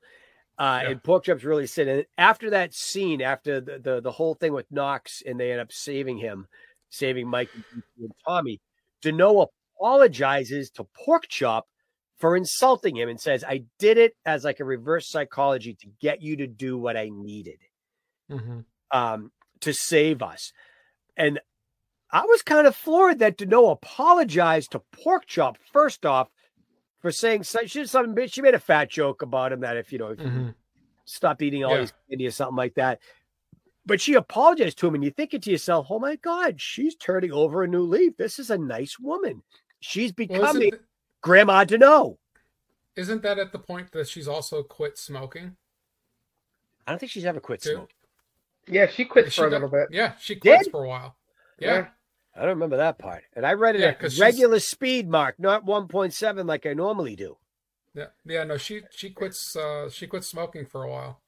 Uh, 0.59 0.81
Yeah. 0.83 0.91
And 0.91 1.03
Pork 1.03 1.25
Chop's 1.25 1.45
really 1.45 1.67
sitting. 1.67 1.99
And 1.99 2.07
after 2.19 2.51
that 2.51 2.75
scene, 2.75 3.23
after 3.23 3.61
the, 3.61 3.79
the 3.79 4.01
the 4.01 4.13
whole 4.13 4.35
thing 4.35 4.53
with 4.53 4.71
Knox, 4.71 5.23
and 5.25 5.39
they 5.39 5.53
end 5.53 5.61
up 5.61 5.73
saving 5.73 6.19
him, 6.19 6.47
saving 6.91 7.29
Mike 7.29 7.51
and 7.55 8.13
Tommy, 8.27 8.61
Deneaux 9.03 9.51
apologizes 9.79 10.71
to 10.73 10.85
Pork 10.85 11.29
Chop 11.29 11.67
for 12.19 12.37
insulting 12.37 12.97
him 12.97 13.09
and 13.09 13.21
says, 13.21 13.45
"I 13.45 13.65
did 13.79 13.99
it 13.99 14.17
as 14.25 14.45
like 14.45 14.61
a 14.61 14.65
reverse 14.65 15.09
psychology 15.09 15.75
to 15.75 15.89
get 16.01 16.23
you 16.23 16.37
to 16.39 16.47
do 16.47 16.79
what 16.79 16.97
I 16.97 17.11
needed." 17.13 17.61
hmm 18.29 18.61
um, 18.91 19.33
to 19.61 19.73
save 19.73 20.23
us. 20.23 20.53
And 21.17 21.41
I 22.11 22.23
was 22.23 22.43
kind 22.43 22.67
of 22.67 22.77
floored 22.77 23.19
that 23.19 23.37
Deneaux 23.37 23.71
apologized 23.71 24.73
to 24.73 24.79
Pork 24.93 25.27
Chop 25.27 25.59
first 25.73 26.07
off 26.07 26.29
for 27.01 27.11
saying 27.11 27.43
she 27.43 27.81
did 27.81 27.91
something. 27.91 28.27
She 28.29 28.43
made 28.43 28.55
a 28.55 28.59
fat 28.59 28.91
joke 28.91 29.23
about 29.23 29.53
him 29.53 29.61
that 29.61 29.77
if 29.77 29.93
you 29.93 29.99
know 29.99 30.09
if 30.09 30.21
you 30.21 30.27
hmm 30.29 30.49
stopped 31.09 31.41
eating 31.41 31.63
all 31.65 31.71
Yeah. 31.73 31.81
these 31.83 31.93
candy 32.11 32.27
or 32.27 32.31
something 32.33 32.57
like 32.57 32.75
that. 32.75 33.01
But 33.85 34.01
she 34.01 34.15
apologized 34.15 34.79
to 34.79 34.89
him, 34.89 34.97
and 34.97 35.05
you 35.05 35.11
thinking 35.13 35.41
to 35.43 35.51
yourself, 35.53 35.87
"Oh 35.89 36.01
my 36.01 36.17
God, 36.17 36.61
she's 36.61 36.97
turning 36.97 37.31
over 37.31 37.63
a 37.63 37.69
new 37.69 37.83
leaf. 37.83 38.17
This 38.17 38.41
is 38.41 38.51
a 38.51 38.59
nice 38.59 38.99
woman. 38.99 39.45
She's 39.79 40.11
becoming 40.11 40.69
isn't, 40.69 40.83
Grandma 41.21 41.63
Deneaux." 41.65 42.19
isn't 42.97 43.23
that 43.23 43.39
at 43.39 43.53
the 43.53 43.59
point 43.61 43.93
that 43.93 44.09
she's 44.09 44.27
also 44.27 44.63
quit 44.65 44.99
smoking? 44.99 45.57
I 46.87 46.93
don't 46.93 46.99
think 46.99 47.13
she's 47.13 47.25
ever 47.27 47.39
quit 47.41 47.61
Too? 47.63 47.75
smoking. 47.75 47.97
Yeah, 48.67 48.87
she 48.89 49.05
quit 49.05 49.33
She 49.33 49.41
for 49.43 49.47
a 49.47 49.51
did- 49.51 49.57
little 49.63 49.69
bit. 49.69 49.89
Yeah, 49.93 50.15
she 50.19 50.35
quit 50.37 50.69
for 50.73 50.83
a 50.85 50.89
while. 50.89 51.17
Yeah. 51.61 51.89
I 52.37 52.41
don't 52.41 52.51
remember 52.51 52.77
that 52.77 52.99
part. 52.99 53.25
And 53.35 53.47
I 53.47 53.55
read 53.55 53.77
it 53.77 53.81
Yeah, 53.81 53.89
at 53.89 53.99
'cause 53.99 54.13
she's- 54.15 54.21
regular 54.21 54.61
speed, 54.61 55.09
Mark, 55.09 55.39
not 55.39 55.65
1.7 55.65 56.47
like 56.47 56.67
I 56.67 56.75
normally 56.75 57.17
do. 57.17 57.39
Yeah, 57.95 58.09
yeah, 58.27 58.45
no, 58.45 58.59
she 58.59 58.83
she 58.91 59.11
quits 59.11 59.57
uh 59.57 59.89
she 59.89 60.07
quits 60.07 60.27
smoking 60.27 60.67
for 60.67 60.83
a 60.83 60.91
while 60.91 61.23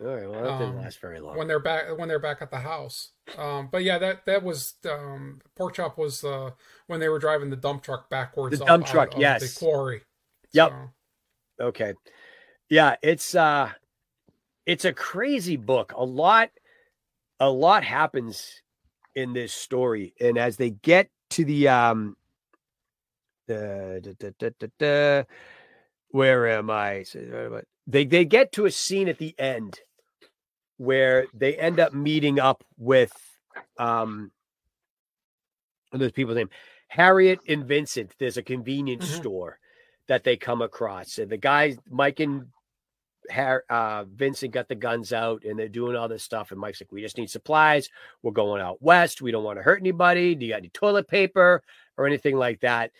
All 0.00 0.06
right, 0.06 0.28
well, 0.28 0.42
that 0.42 0.58
didn't 0.58 0.76
Um, 0.76 0.82
last 0.82 0.98
very 0.98 1.20
long. 1.20 1.36
when 1.36 1.46
they're 1.46 1.58
back 1.60 1.96
when 1.98 2.08
they're 2.08 2.18
back 2.18 2.40
at 2.40 2.50
the 2.50 2.60
house. 2.60 3.12
Um 3.36 3.68
but 3.70 3.82
yeah, 3.82 3.98
that 3.98 4.24
that 4.24 4.42
was 4.42 4.76
um 4.88 5.42
pork 5.56 5.74
chop 5.74 5.98
was 5.98 6.24
uh 6.24 6.52
when 6.86 7.00
they 7.00 7.10
were 7.10 7.18
driving 7.18 7.50
the 7.50 7.56
dump 7.56 7.82
truck 7.82 8.08
backwards 8.08 8.58
The 8.58 8.64
dump 8.64 8.84
out 8.86 8.90
truck, 8.90 9.14
of 9.14 9.20
yes. 9.20 9.42
the 9.54 9.58
quarry. 9.58 10.04
Yep. 10.52 10.70
So, 10.70 11.64
Okay. 11.66 11.92
Yeah, 12.70 12.96
it's 13.02 13.34
uh 13.34 13.72
it's 14.64 14.86
a 14.86 14.94
crazy 14.94 15.56
book. 15.58 15.92
A 15.94 16.04
lot 16.04 16.50
a 17.40 17.50
lot 17.50 17.84
happens 17.84 18.62
in 19.16 19.32
this 19.32 19.52
story 19.52 20.14
and 20.20 20.38
as 20.38 20.56
they 20.58 20.70
get 20.70 21.10
to 21.30 21.44
the 21.44 21.66
um 21.68 22.16
the, 23.48 24.16
da, 24.38 24.50
da, 24.58 24.66
da, 24.78 25.24
where 26.10 26.48
am 26.48 26.68
I? 26.70 27.04
They 27.86 28.04
they 28.04 28.24
get 28.24 28.52
to 28.52 28.66
a 28.66 28.70
scene 28.70 29.08
at 29.08 29.18
the 29.18 29.34
end 29.38 29.80
where 30.76 31.26
they 31.32 31.56
end 31.56 31.80
up 31.80 31.94
meeting 31.94 32.38
up 32.40 32.64
with 32.76 33.12
um 33.78 34.32
those 35.92 36.12
people's 36.12 36.36
name 36.36 36.50
Harriet 36.88 37.40
and 37.48 37.64
Vincent, 37.64 38.12
there's 38.18 38.36
a 38.36 38.42
convenience 38.42 39.06
Mhm. 39.06 39.16
store 39.16 39.58
that 40.08 40.24
they 40.24 40.36
come 40.36 40.62
across. 40.62 41.18
And 41.18 41.30
the 41.30 41.36
guys, 41.36 41.78
Mike 41.90 42.20
and 42.20 42.46
Har- 43.30 43.64
uh, 43.68 44.04
Vincent 44.04 44.52
got 44.52 44.68
the 44.68 44.74
guns 44.74 45.12
out 45.12 45.44
and 45.44 45.58
they're 45.58 45.68
doing 45.68 45.96
all 45.96 46.08
this 46.08 46.22
stuff. 46.22 46.50
And 46.50 46.60
Mike's 46.60 46.80
like, 46.80 46.92
we 46.92 47.02
just 47.02 47.18
need 47.18 47.30
supplies. 47.30 47.88
We're 48.22 48.32
going 48.32 48.62
out 48.62 48.82
west. 48.82 49.22
We 49.22 49.30
don't 49.32 49.44
want 49.44 49.58
to 49.58 49.62
hurt 49.62 49.80
anybody. 49.80 50.34
Do 50.34 50.46
you 50.46 50.52
got 50.52 50.58
any 50.58 50.68
toilet 50.70 51.08
paper 51.08 51.62
or 51.96 52.06
anything 52.06 52.36
like 52.36 52.60
that? 52.60 52.92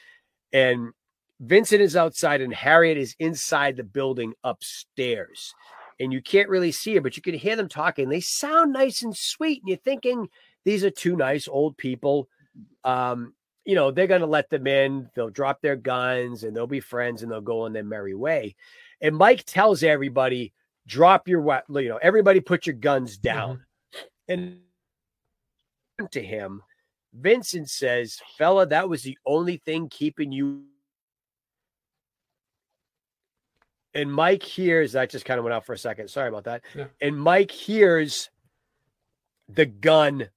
And 0.52 0.92
Vincent 1.40 1.82
is 1.82 1.96
outside 1.96 2.40
and 2.40 2.54
Harriet 2.54 2.98
is 2.98 3.14
inside 3.18 3.76
the 3.76 3.84
building 3.84 4.34
upstairs. 4.42 5.54
And 5.98 6.12
you 6.12 6.20
can't 6.20 6.48
really 6.48 6.72
see 6.72 6.94
her, 6.94 7.00
but 7.00 7.16
you 7.16 7.22
can 7.22 7.34
hear 7.34 7.56
them 7.56 7.68
talking. 7.68 8.08
They 8.08 8.20
sound 8.20 8.72
nice 8.72 9.02
and 9.02 9.16
sweet. 9.16 9.62
And 9.62 9.68
you're 9.68 9.78
thinking, 9.78 10.28
these 10.64 10.84
are 10.84 10.90
two 10.90 11.16
nice 11.16 11.48
old 11.48 11.76
people. 11.76 12.28
Um, 12.84 13.34
you 13.64 13.74
know, 13.74 13.90
they're 13.90 14.06
going 14.06 14.20
to 14.20 14.26
let 14.26 14.48
them 14.48 14.66
in. 14.66 15.10
They'll 15.14 15.30
drop 15.30 15.60
their 15.60 15.76
guns 15.76 16.44
and 16.44 16.56
they'll 16.56 16.66
be 16.66 16.80
friends 16.80 17.22
and 17.22 17.30
they'll 17.30 17.40
go 17.40 17.62
on 17.62 17.72
their 17.72 17.84
merry 17.84 18.14
way. 18.14 18.54
And 19.00 19.16
Mike 19.16 19.44
tells 19.44 19.82
everybody, 19.82 20.52
drop 20.86 21.28
your 21.28 21.40
you 21.70 21.88
know, 21.88 21.98
everybody 22.02 22.40
put 22.40 22.66
your 22.66 22.76
guns 22.76 23.16
down. 23.18 23.64
And 24.28 24.58
to 26.10 26.22
him, 26.22 26.62
Vincent 27.12 27.70
says, 27.70 28.20
fella, 28.36 28.66
that 28.66 28.88
was 28.88 29.02
the 29.02 29.18
only 29.26 29.56
thing 29.58 29.88
keeping 29.88 30.32
you. 30.32 30.64
And 33.94 34.12
Mike 34.12 34.42
hears 34.42 34.92
that 34.92 35.10
just 35.10 35.24
kind 35.24 35.38
of 35.38 35.44
went 35.44 35.54
out 35.54 35.64
for 35.64 35.72
a 35.72 35.78
second. 35.78 36.08
Sorry 36.08 36.28
about 36.28 36.44
that. 36.44 36.62
Yeah. 36.74 36.86
And 37.00 37.18
Mike 37.18 37.50
hears 37.50 38.30
the 39.48 39.64
gun 39.64 40.28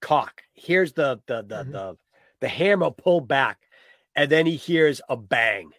cock. 0.00 0.42
Here's 0.54 0.94
the 0.94 1.20
the 1.26 1.42
the 1.42 1.64
Mhm. 1.64 1.72
the 1.72 1.98
the 2.40 2.48
hammer 2.48 2.90
pull 2.90 3.20
back, 3.20 3.68
and 4.16 4.30
then 4.30 4.46
he 4.46 4.56
hears 4.56 5.00
a 5.08 5.16
bang, 5.16 5.72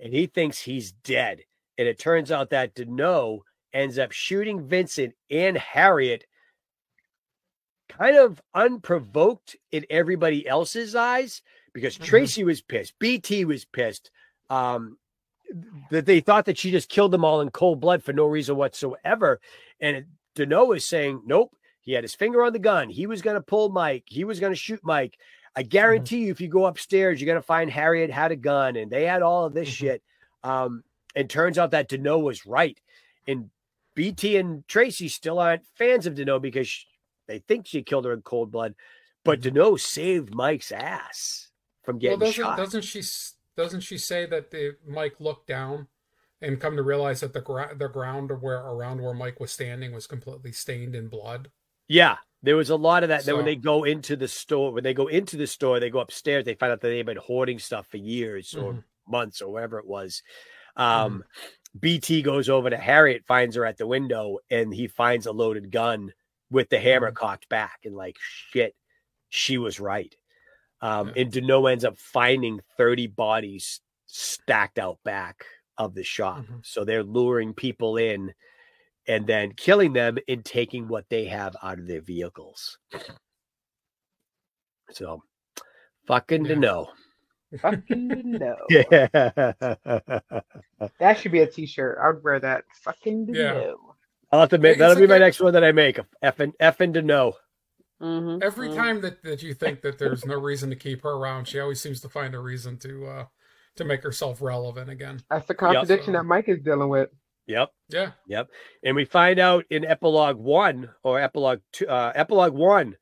and 0.00 0.12
he 0.14 0.26
thinks 0.26 0.60
he's 0.60 0.92
dead. 0.92 1.42
And 1.78 1.86
it 1.88 1.98
turns 1.98 2.30
out 2.32 2.50
that 2.50 2.74
Deneaux 2.74 3.44
ends 3.72 3.98
up 3.98 4.12
shooting 4.12 4.66
Vincent 4.66 5.14
and 5.30 5.56
Harriet 5.56 6.24
kind 7.88 8.16
of 8.16 8.42
unprovoked 8.54 9.56
in 9.72 9.86
everybody 9.88 10.46
else's 10.46 10.94
eyes 10.94 11.42
because 11.72 11.96
Mhm. 11.96 12.04
Tracy 12.04 12.44
was 12.44 12.60
pissed, 12.60 12.98
BT 12.98 13.44
was 13.44 13.64
pissed. 13.64 14.10
Um, 14.50 14.98
that 15.90 16.04
they 16.04 16.20
thought 16.20 16.44
that 16.44 16.58
she 16.58 16.70
just 16.70 16.90
killed 16.90 17.10
them 17.10 17.24
all 17.24 17.40
in 17.40 17.50
cold 17.50 17.80
blood 17.80 18.02
for 18.02 18.12
no 18.12 18.26
reason 18.26 18.56
whatsoever. 18.56 19.40
And 19.80 20.04
Deneaux 20.34 20.72
is 20.72 20.84
saying, 20.84 21.22
nope, 21.24 21.56
he 21.80 21.92
had 21.92 22.04
his 22.04 22.14
finger 22.14 22.42
on 22.44 22.52
the 22.52 22.58
gun. 22.58 22.90
He 22.90 23.06
was 23.06 23.22
going 23.22 23.36
to 23.36 23.40
pull 23.42 23.70
Mike. 23.70 24.04
He 24.06 24.24
was 24.24 24.40
going 24.40 24.52
to 24.52 24.58
shoot 24.58 24.80
Mike. 24.82 25.18
I 25.56 25.62
guarantee 25.62 26.26
you, 26.26 26.30
if 26.30 26.40
you 26.42 26.48
go 26.48 26.66
upstairs, 26.66 27.18
you're 27.20 27.26
going 27.26 27.40
to 27.40 27.46
find 27.46 27.70
Harriet 27.70 28.10
had 28.10 28.30
a 28.30 28.36
gun 28.36 28.76
and 28.76 28.90
they 28.90 29.06
had 29.06 29.22
all 29.22 29.46
of 29.46 29.54
this 29.54 29.68
Mhm. 29.70 29.72
shit. 29.72 30.02
Um, 30.44 30.84
and 31.18 31.28
turns 31.28 31.58
out 31.58 31.72
that 31.72 31.88
Deneaux 31.88 32.18
was 32.20 32.46
right. 32.46 32.78
And 33.26 33.50
BT 33.94 34.36
and 34.36 34.66
Tracy 34.68 35.08
still 35.08 35.38
aren't 35.40 35.66
fans 35.74 36.06
of 36.06 36.14
Deneaux 36.14 36.38
because 36.38 36.86
they 37.26 37.40
think 37.40 37.66
she 37.66 37.82
killed 37.82 38.04
her 38.04 38.12
in 38.12 38.22
cold 38.22 38.52
blood. 38.52 38.74
But 39.24 39.40
Mhm. 39.40 39.42
Deneaux 39.42 39.76
saved 39.76 40.32
Mike's 40.34 40.70
ass 40.70 41.50
from 41.82 41.96
Well, 41.96 42.00
getting 42.00 42.18
doesn't 42.20 42.34
shot. 42.34 42.56
doesn't 42.56 42.82
she 42.84 43.02
doesn't 43.56 43.80
she 43.80 43.98
say 43.98 44.24
that 44.26 44.52
the 44.52 44.76
Mike 44.86 45.18
looked 45.18 45.48
down 45.48 45.88
and 46.40 46.60
come 46.60 46.76
to 46.76 46.82
realize 46.84 47.18
that 47.20 47.32
the 47.32 47.40
gra- 47.40 47.74
the 47.76 47.88
ground 47.88 48.30
where 48.40 48.58
around 48.64 49.02
where 49.02 49.12
Mike 49.14 49.40
was 49.40 49.50
standing 49.50 49.92
was 49.92 50.06
completely 50.06 50.52
stained 50.52 50.94
in 50.94 51.08
blood? 51.08 51.50
Yeah, 51.88 52.18
there 52.44 52.56
was 52.56 52.70
a 52.70 52.76
lot 52.76 53.02
of 53.02 53.08
that. 53.08 53.24
Then 53.24 53.34
when 53.34 53.44
they 53.44 53.56
go 53.56 53.82
into 53.82 54.14
the 54.14 54.28
store, 54.28 54.72
when 54.72 54.84
they 54.84 54.94
go 54.94 55.08
into 55.08 55.36
the 55.36 55.48
store, 55.48 55.80
they 55.80 55.90
go 55.90 55.98
upstairs. 55.98 56.44
They 56.44 56.54
find 56.54 56.70
out 56.70 56.80
that 56.82 56.88
they've 56.88 57.04
been 57.04 57.16
hoarding 57.16 57.58
stuff 57.58 57.88
for 57.88 57.96
years 57.96 58.54
or 58.54 58.74
Mhm. 58.74 58.84
months 59.08 59.42
or 59.42 59.50
whatever 59.52 59.80
it 59.80 59.86
was. 59.86 60.22
Um, 60.78 61.24
BT 61.78 62.22
goes 62.22 62.48
over 62.48 62.70
to 62.70 62.76
Harriet, 62.76 63.24
finds 63.26 63.54
her 63.56 63.66
at 63.66 63.76
the 63.76 63.86
window, 63.86 64.38
and 64.50 64.72
he 64.72 64.86
finds 64.88 65.26
a 65.26 65.32
loaded 65.32 65.70
gun 65.70 66.12
with 66.50 66.70
the 66.70 66.80
hammer 66.80 67.12
Mhm. 67.12 67.16
cocked 67.16 67.48
back, 67.50 67.80
and 67.84 67.94
like 67.94 68.16
shit, 68.20 68.74
she 69.28 69.58
was 69.58 69.78
right. 69.80 70.16
Um, 70.80 71.08
Yeah. 71.08 71.22
and 71.22 71.32
Deneaux 71.32 71.66
ends 71.66 71.84
up 71.84 71.98
finding 71.98 72.60
thirty 72.76 73.06
bodies 73.06 73.80
stacked 74.06 74.78
out 74.78 75.02
back 75.04 75.44
of 75.76 75.94
the 75.94 76.04
shop. 76.04 76.46
Mhm. 76.46 76.64
So 76.66 76.84
they're 76.84 77.02
luring 77.04 77.54
people 77.54 77.96
in 77.98 78.34
and 79.06 79.26
then 79.26 79.54
killing 79.54 79.92
them 79.92 80.18
and 80.28 80.44
taking 80.44 80.88
what 80.88 81.08
they 81.08 81.26
have 81.26 81.56
out 81.62 81.78
of 81.78 81.86
their 81.86 82.00
vehicles. 82.02 82.78
So 84.90 85.22
fucking 86.06 86.46
Yeah. 86.46 86.54
know. 86.54 86.92
Fucking 87.60 88.08
no. 88.38 88.56
Yeah. 88.68 89.08
That 91.00 91.18
should 91.18 91.32
be 91.32 91.40
a 91.40 91.46
t-shirt. 91.46 91.98
I 92.02 92.08
would 92.08 92.22
wear 92.24 92.40
that. 92.40 92.64
Fucking 92.84 93.28
Yeah. 93.32 93.52
no. 93.54 93.94
I'll 94.30 94.40
have 94.40 94.50
to 94.50 94.58
make 94.58 94.78
that'll 94.78 94.96
be 94.96 95.06
my 95.06 95.16
a- 95.16 95.20
next 95.20 95.40
one 95.40 95.54
that 95.54 95.64
I 95.64 95.72
make. 95.72 95.98
Effing 96.22 96.52
effing 96.60 96.92
to 96.94 97.02
know. 97.02 97.34
Mhm, 98.02 98.42
Every 98.42 98.68
mhm. 98.68 98.76
time 98.76 99.00
that, 99.00 99.22
that 99.24 99.42
you 99.42 99.54
think 99.54 99.80
that 99.82 99.98
there's 99.98 100.24
no 100.24 100.36
reason 100.38 100.70
to 100.70 100.76
keep 100.76 101.02
her 101.02 101.10
around, 101.10 101.48
she 101.48 101.58
always 101.58 101.80
seems 101.80 102.00
to 102.02 102.08
find 102.08 102.34
a 102.34 102.38
reason 102.38 102.78
to 102.80 103.06
uh 103.06 103.24
to 103.76 103.84
make 103.84 104.02
herself 104.02 104.42
relevant 104.42 104.90
again. 104.90 105.20
That's 105.30 105.46
the 105.46 105.54
contradiction 105.54 106.06
So- 106.12 106.18
that 106.18 106.24
Mike 106.24 106.48
is 106.48 106.60
dealing 106.60 106.88
with. 106.90 107.10
Yep. 107.46 107.70
Yeah. 107.88 108.10
Yep. 108.26 108.48
And 108.84 108.94
we 108.96 109.06
find 109.06 109.38
out 109.38 109.64
in 109.70 109.84
epilogue 109.86 110.36
one 110.36 110.90
or 111.02 111.18
epilogue 111.18 111.60
two, 111.72 111.88
uh, 111.88 112.12
epilogue 112.14 112.52
one, 112.52 112.96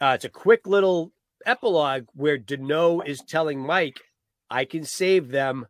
uh, 0.00 0.12
it's 0.16 0.26
a 0.26 0.28
quick 0.28 0.66
little 0.66 1.10
epilogue 1.46 2.06
where 2.14 2.38
Deneaux 2.38 3.00
is 3.00 3.20
telling 3.20 3.60
Mike, 3.60 4.00
I 4.50 4.64
can 4.64 4.84
save 4.84 5.28
them. 5.28 5.66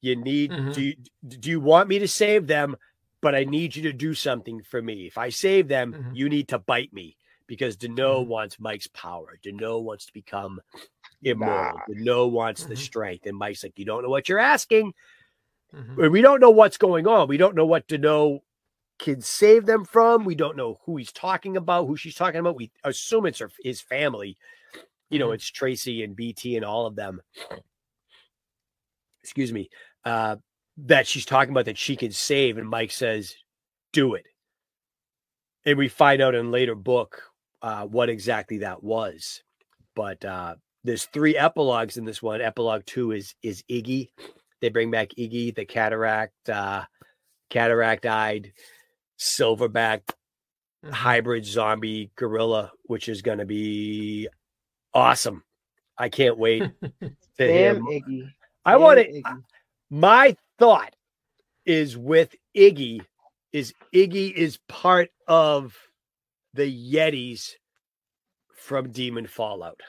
You 0.00 0.16
need, 0.16 0.50
Mhm. 0.50 0.74
do, 0.74 0.82
you, 0.82 0.94
do 1.28 1.50
you 1.50 1.60
want 1.60 1.88
me 1.88 1.98
to 1.98 2.08
save 2.08 2.46
them? 2.46 2.76
But 3.22 3.34
I 3.34 3.44
need 3.44 3.76
you 3.76 3.82
to 3.82 3.92
do 3.92 4.14
something 4.14 4.62
for 4.62 4.80
me. 4.80 5.06
If 5.06 5.18
I 5.18 5.28
save 5.28 5.68
them, 5.68 5.92
Mhm. 5.92 6.16
you 6.16 6.28
need 6.30 6.48
to 6.48 6.58
bite 6.58 6.92
me 6.92 7.16
because 7.46 7.76
Deneaux 7.76 8.24
Mhm. 8.24 8.28
wants 8.28 8.58
Mike's 8.58 8.86
power. 8.86 9.38
Deneaux 9.42 9.78
wants 9.78 10.06
to 10.06 10.12
become 10.12 10.60
immortal. 11.22 11.82
Nah. 11.88 12.26
Wants 12.26 12.64
the 12.64 12.74
Mhm. 12.74 12.78
strength. 12.78 13.26
And 13.26 13.36
Mike's 13.36 13.62
like, 13.62 13.78
You 13.78 13.84
don't 13.84 14.02
know 14.02 14.08
what 14.08 14.28
you're 14.28 14.38
asking 14.38 14.94
Mhm. 15.74 16.10
we 16.10 16.20
don't 16.20 16.40
know 16.40 16.50
what's 16.50 16.78
going 16.78 17.06
on. 17.06 17.28
We 17.28 17.36
don't 17.36 17.54
know 17.54 17.66
what 17.66 17.86
Deneaux 17.86 18.42
can 18.98 19.20
save 19.20 19.66
them 19.66 19.84
from. 19.84 20.24
We 20.24 20.34
don't 20.34 20.56
know 20.56 20.80
who 20.84 20.96
he's 20.96 21.12
talking 21.12 21.56
about, 21.56 21.86
who 21.86 21.96
she's 21.96 22.14
talking 22.16 22.40
about. 22.40 22.56
We 22.56 22.70
assume 22.84 23.26
it's 23.26 23.38
her, 23.38 23.50
his 23.62 23.80
family. 23.80 24.36
You 25.10 25.18
know, 25.18 25.28
Mhm. 25.28 25.34
it's 25.34 25.50
Tracy 25.50 26.02
and 26.02 26.16
BT 26.16 26.56
and 26.56 26.64
all 26.64 26.86
of 26.86 26.96
them. 26.96 27.20
Excuse 29.22 29.52
me. 29.52 29.68
Uh, 30.04 30.36
that 30.78 31.06
she's 31.06 31.26
talking 31.26 31.50
about 31.50 31.66
that 31.66 31.76
she 31.78 31.96
can 31.96 32.12
save. 32.12 32.56
And 32.56 32.68
Mike 32.68 32.90
says, 32.90 33.34
do 33.92 34.14
it. 34.14 34.24
And 35.66 35.76
we 35.76 35.88
find 35.88 36.22
out 36.22 36.34
in 36.34 36.50
later 36.50 36.74
book 36.74 37.22
uh, 37.60 37.84
what 37.86 38.08
exactly 38.08 38.58
that 38.58 38.82
was. 38.82 39.42
But 39.94 40.24
uh, 40.24 40.54
there's 40.84 41.04
three 41.06 41.36
epilogues 41.36 41.98
in 41.98 42.04
this 42.06 42.22
one. 42.22 42.40
Epilogue 42.40 42.86
two 42.86 43.12
is 43.12 43.34
is 43.42 43.62
Iggy. 43.70 44.08
They 44.62 44.70
bring 44.70 44.90
back 44.90 45.10
Iggy, 45.18 45.54
the 45.54 45.66
cataract, 45.66 46.48
uh, 46.48 46.84
cataract 47.50 48.06
eyed, 48.06 48.52
silverback 49.18 50.02
Mhm. 50.82 50.92
hybrid 50.92 51.44
zombie 51.44 52.10
gorilla, 52.16 52.72
which 52.84 53.10
is 53.10 53.20
going 53.20 53.38
to 53.38 53.44
be 53.44 54.28
awesome. 54.94 55.42
I 55.98 56.08
can't 56.08 56.38
wait 56.38 56.60
to. 56.92 57.12
Damn 57.38 57.82
more. 57.82 57.92
Iggy. 57.92 58.30
I 58.64 58.76
want 58.76 58.98
Damn 58.98 59.06
it. 59.14 59.24
Iggy. 59.24 59.42
My 59.90 60.36
thought 60.58 60.94
is 61.66 61.96
with 61.96 62.34
Iggy 62.56 63.04
is 63.52 63.72
Iggy 63.94 64.32
is 64.32 64.58
part 64.68 65.10
of 65.26 65.76
the 66.54 66.62
Yetis 66.94 67.50
from 68.54 68.90
Demon 68.90 69.26
Fallout. 69.26 69.80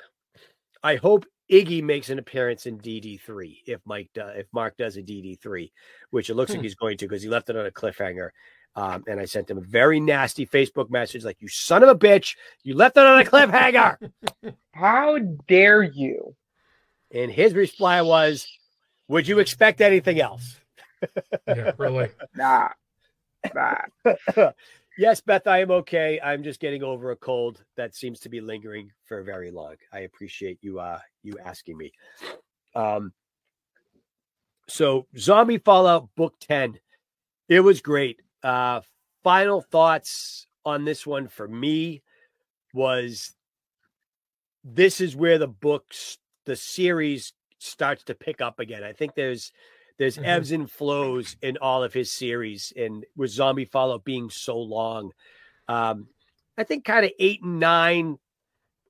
I 0.84 0.96
hope 0.96 1.26
Iggy 1.52 1.84
makes 1.84 2.10
an 2.10 2.18
appearance 2.20 2.66
in 2.66 2.80
DD3 2.80 3.58
if 3.68 3.82
Mike 3.86 4.10
do, 4.14 4.22
if 4.28 4.48
Mark 4.54 4.76
does 4.78 4.98
a 4.98 5.02
DD3, 5.04 5.72
which 6.12 6.30
it 6.30 6.36
looks 6.36 6.52
Hmm. 6.52 6.58
like 6.58 6.64
he's 6.64 6.76
going 6.76 6.98
to 6.98 7.08
because 7.08 7.22
he 7.22 7.30
left 7.30 7.50
it 7.50 7.58
on 7.58 7.66
a 7.66 7.72
cliffhanger. 7.72 8.30
Um, 8.76 9.04
and 9.08 9.20
I 9.20 9.26
sent 9.26 9.50
him 9.50 9.58
a 9.58 9.62
very 9.62 10.00
nasty 10.00 10.46
Facebook 10.46 10.90
message 10.90 11.26
like, 11.26 11.42
"You 11.42 11.50
son 11.50 11.84
of 11.84 11.90
a 11.90 11.96
bitch! 11.96 12.36
You 12.64 12.76
left 12.76 12.98
it 12.98 13.06
on 13.06 13.22
a 13.22 13.26
cliffhanger." 13.26 13.98
How 14.72 15.18
dare 15.48 15.84
you? 15.84 16.36
and 17.14 17.32
his 17.32 17.54
reply 17.54 18.02
was, 18.02 18.48
"Would 19.08 19.28
you 19.28 19.40
expect 19.40 19.82
anything 19.82 20.20
else?" 20.20 20.60
yeah, 21.48 21.72
really. 21.78 22.10
Nah. 22.36 22.70
Nah. 23.54 23.82
yes, 24.98 25.22
Beth, 25.22 25.48
I 25.48 25.62
am 25.62 25.72
okay. 25.72 26.20
I'm 26.22 26.44
just 26.44 26.60
getting 26.60 26.84
over 26.84 27.12
a 27.12 27.16
cold 27.16 27.64
that 27.76 27.96
seems 27.96 28.20
to 28.22 28.30
be 28.30 28.42
lingering 28.42 28.92
for 29.06 29.24
very 29.24 29.52
long. 29.52 29.76
I 29.92 30.02
appreciate 30.02 30.60
you 30.62 30.80
uh 30.80 31.00
you 31.24 31.34
asking 31.44 31.78
me. 31.78 31.92
Um 32.76 33.14
so 34.68 35.08
Zombie 35.18 35.58
Fallout 35.58 36.08
book 36.16 36.36
10. 36.40 36.80
It 37.50 37.60
was 37.60 37.82
great. 37.82 38.22
Uh 38.44 38.82
final 39.24 39.62
thoughts 39.62 40.48
on 40.66 40.86
this 40.86 41.06
one 41.06 41.28
for 41.28 41.48
me 41.48 42.02
was 42.74 43.36
this 44.64 45.02
is 45.02 45.16
where 45.16 45.38
the 45.38 45.48
books 45.48 46.18
the 46.46 46.56
series 46.56 47.34
starts 47.60 48.04
to 48.04 48.16
pick 48.16 48.42
up 48.42 48.60
again. 48.60 48.84
I 48.84 48.94
think 48.94 49.16
there's 49.16 49.52
there's 49.98 50.18
Mhm. 50.18 50.26
ebbs 50.26 50.52
and 50.52 50.72
flows 50.72 51.36
in 51.42 51.58
all 51.58 51.84
of 51.84 51.94
his 51.94 52.12
series, 52.12 52.74
and 52.76 53.06
with 53.16 53.30
Zombie 53.30 53.66
Fallout 53.66 54.04
being 54.04 54.30
so 54.32 54.58
long, 54.58 55.12
um, 55.68 56.10
I 56.58 56.64
think 56.64 56.86
kind 56.86 57.06
of 57.06 57.12
eight 57.20 57.44
and 57.44 57.60
nine 57.60 58.20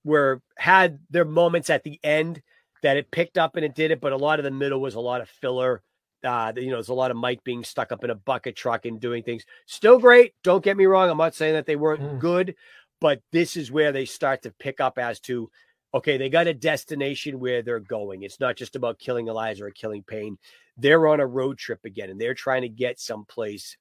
were 0.04 0.42
had 0.58 1.00
their 1.10 1.26
moments 1.26 1.70
at 1.70 1.84
the 1.84 2.00
end 2.04 2.42
that 2.84 2.98
it 2.98 3.12
picked 3.12 3.38
up 3.38 3.56
and 3.56 3.66
it 3.66 3.76
did 3.76 3.92
it, 3.92 4.02
but 4.02 4.14
a 4.14 4.18
lot 4.18 4.40
of 4.40 4.46
the 4.46 4.52
middle 4.52 4.82
was 4.82 4.96
a 4.96 5.00
lot 5.02 5.22
of 5.22 5.30
filler. 5.30 5.84
Uh, 6.24 6.54
you 6.56 6.68
know, 6.68 6.76
there's 6.76 6.90
a 6.90 6.94
lot 6.94 7.12
of 7.12 7.18
Mike 7.18 7.44
being 7.44 7.64
stuck 7.64 7.92
up 7.92 8.04
in 8.04 8.10
a 8.10 8.16
bucket 8.16 8.56
truck 8.56 8.86
and 8.86 9.00
doing 9.00 9.24
things. 9.24 9.46
Still 9.66 10.00
great. 10.00 10.34
Don't 10.44 10.64
get 10.64 10.78
me 10.78 10.86
wrong. 10.86 11.10
I'm 11.10 11.18
not 11.18 11.36
saying 11.36 11.54
that 11.54 11.66
they 11.66 11.76
weren't 11.76 12.02
Mm. 12.02 12.20
good, 12.20 12.56
but 13.00 13.22
this 13.32 13.58
is 13.58 13.72
where 13.72 13.92
they 13.92 14.06
start 14.06 14.44
to 14.44 14.52
pick 14.52 14.80
up 14.80 14.98
as 14.98 15.20
to 15.22 15.50
okay, 15.94 16.16
they 16.18 16.30
got 16.30 16.48
a 16.48 16.54
destination 16.54 17.38
where 17.40 17.62
they're 17.62 17.82
going. 17.82 18.24
It's 18.24 18.40
not 18.40 18.56
just 18.56 18.78
about 18.78 18.98
killing 18.98 19.28
Eliza 19.28 19.66
or 19.66 19.72
killing 19.72 20.04
Payne. 20.04 20.38
They're 20.78 21.06
on 21.08 21.20
a 21.20 21.28
road 21.28 21.58
trip 21.58 21.84
again, 21.84 22.10
and 22.10 22.20
they're 22.20 22.34
trying 22.34 22.62
to 22.62 22.70
get 22.70 22.98
someplace 22.98 23.76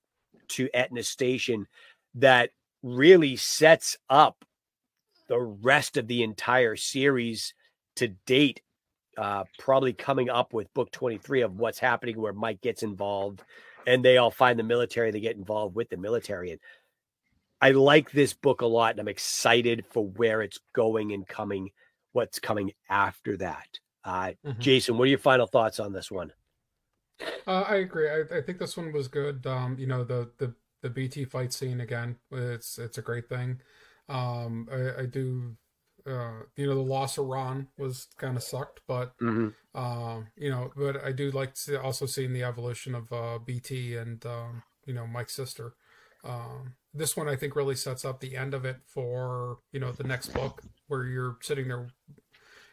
to 0.49 0.69
Etna 0.75 1.05
Station 1.05 1.69
that 2.17 2.51
really 2.83 3.37
sets 3.37 3.97
up 4.09 4.45
the 5.29 5.39
rest 5.39 5.97
of 5.97 6.09
the 6.09 6.25
entire 6.25 6.75
series 6.75 7.55
to 7.95 8.09
date. 8.27 8.61
Uh, 9.21 9.45
probably 9.59 9.93
coming 9.93 10.31
up 10.31 10.55
with 10.55 10.73
book 10.73 10.91
23 10.93 11.43
of 11.43 11.59
what's 11.59 11.79
happening 11.79 12.19
where 12.19 12.33
Mike 12.33 12.63
gets 12.63 12.83
involved 12.83 13.43
and 13.87 14.03
they 14.03 14.17
all 14.17 14.31
find 14.31 14.59
the 14.59 14.63
military, 14.63 15.11
they 15.11 15.21
get 15.21 15.37
involved 15.37 15.75
with 15.75 15.91
the 15.91 15.99
military. 15.99 16.53
And 16.53 16.61
I 17.61 17.73
like 17.73 18.11
this 18.13 18.33
book 18.33 18.63
a 18.63 18.67
lot, 18.67 18.93
and 18.93 19.01
I'm 19.01 19.09
excited 19.09 19.85
for 19.91 20.07
where 20.07 20.41
it's 20.41 20.59
going 20.73 21.13
and 21.13 21.29
coming, 21.29 21.71
what's 22.13 22.39
coming 22.39 22.73
after 22.89 23.37
that. 23.37 23.69
Uh, 24.05 24.33
Mhm. 24.43 24.59
Jason, 24.59 24.97
what 24.97 25.05
are 25.05 25.11
your 25.11 25.19
final 25.19 25.47
thoughts 25.47 25.79
on 25.79 25.93
this 25.93 26.11
one? 26.11 26.33
Uh, 27.47 27.65
I 27.69 27.77
agree. 27.77 28.09
I, 28.09 28.39
I 28.39 28.41
think 28.41 28.59
this 28.59 28.79
one 28.79 28.91
was 28.91 29.09
good. 29.09 29.47
Um, 29.47 29.77
you 29.79 29.87
know, 29.87 30.03
the 30.03 30.31
the 30.39 30.55
the 30.81 30.89
BT 30.89 31.27
fight 31.27 31.53
scene 31.53 31.83
again. 31.83 32.17
It's 32.31 32.79
it's 32.79 32.97
a 32.97 33.03
great 33.03 33.29
thing. 33.29 33.61
Um, 34.09 34.67
I, 34.73 35.03
I 35.03 35.07
do. 35.07 35.57
Uh, 36.07 36.45
you 36.57 36.67
know, 36.67 36.75
the 36.75 36.81
loss 36.81 37.19
of 37.19 37.27
Ron 37.27 37.69
was 37.79 38.09
kind 38.17 38.37
of 38.37 38.43
sucked, 38.43 38.81
but 38.87 39.13
um, 39.75 40.29
you 40.37 40.51
know, 40.51 40.71
but 40.77 41.05
I 41.05 41.13
do 41.13 41.31
like 41.31 41.55
to 41.67 41.81
also 41.81 42.07
seeing 42.07 42.33
the 42.33 42.43
evolution 42.43 42.95
of 42.95 43.13
uh, 43.13 43.39
BT 43.39 43.97
and 43.97 44.25
um, 44.27 44.63
you 44.87 44.95
know 44.95 45.07
Mike's 45.07 45.35
sister. 45.35 45.75
Um, 46.25 46.75
this 46.93 47.17
one 47.17 47.29
I 47.29 47.37
think 47.37 47.57
really 47.57 47.77
sets 47.77 48.05
up 48.05 48.21
the 48.21 48.37
end 48.37 48.55
of 48.55 48.65
it 48.65 48.77
for 48.85 49.59
you 49.73 49.81
know 49.81 49.93
the 49.93 50.05
next 50.05 50.29
book 50.35 50.63
where 50.89 51.05
you're 51.05 51.37
sitting 51.41 51.69
there. 51.69 51.89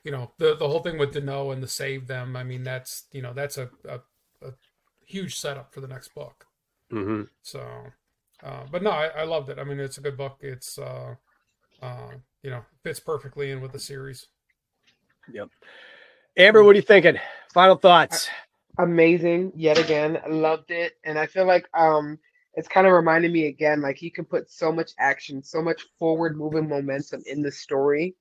You 0.04 0.12
know 0.12 0.32
the 0.38 0.56
the 0.56 0.68
whole 0.68 0.80
thing 0.80 0.98
with 0.98 1.14
Deneaux 1.14 1.52
and 1.52 1.62
the 1.62 1.68
save 1.68 2.08
them. 2.08 2.36
I 2.36 2.44
mean 2.44 2.64
that's 2.64 3.06
you 3.12 3.22
know 3.22 3.34
that's 3.34 3.58
a, 3.58 3.70
a, 3.88 4.00
a 4.42 4.54
huge 5.06 5.38
setup 5.38 5.74
for 5.74 5.82
the 5.82 5.88
next 5.88 6.14
book. 6.16 6.46
Mm-hmm. 6.92 7.24
So, 7.42 7.62
uh, 8.44 8.64
but 8.72 8.82
no, 8.82 8.92
I, 8.92 9.08
I 9.08 9.24
loved 9.24 9.50
it. 9.50 9.60
I 9.60 9.64
mean 9.64 9.80
it's 9.80 9.98
a 9.98 10.02
good 10.02 10.18
book. 10.18 10.38
It's 10.42 10.80
uh, 10.80 11.16
uh, 11.82 12.12
you 12.44 12.50
know 12.50 12.64
fits 12.84 13.00
perfectly 13.00 13.52
in 13.52 13.62
with 13.62 13.72
the 13.72 13.80
series. 13.80 14.28
Yep. 15.32 15.50
Amber, 16.38 16.64
what 16.64 16.74
are 16.76 16.76
you 16.78 16.82
thinking? 16.82 17.18
Final 17.54 17.76
thoughts. 17.76 18.30
amazing 18.78 19.52
yet 19.56 19.78
again. 19.78 20.20
Loved 20.30 20.72
it, 20.72 20.94
and 21.04 21.18
I 21.18 21.26
feel 21.26 21.46
like 21.46 21.68
um, 21.74 22.20
it's 22.54 22.68
kind 22.68 22.88
of 22.88 22.94
reminding 22.94 23.32
me 23.32 23.48
again, 23.48 23.82
like 23.82 23.98
he 23.98 24.10
can 24.10 24.26
put 24.26 24.50
so 24.50 24.72
much 24.72 24.92
action, 25.00 25.44
so 25.44 25.62
much 25.62 25.86
forward 26.00 26.38
moving 26.38 26.68
momentum 26.70 27.24
in 27.26 27.42
the 27.42 27.52
story, 27.52 28.16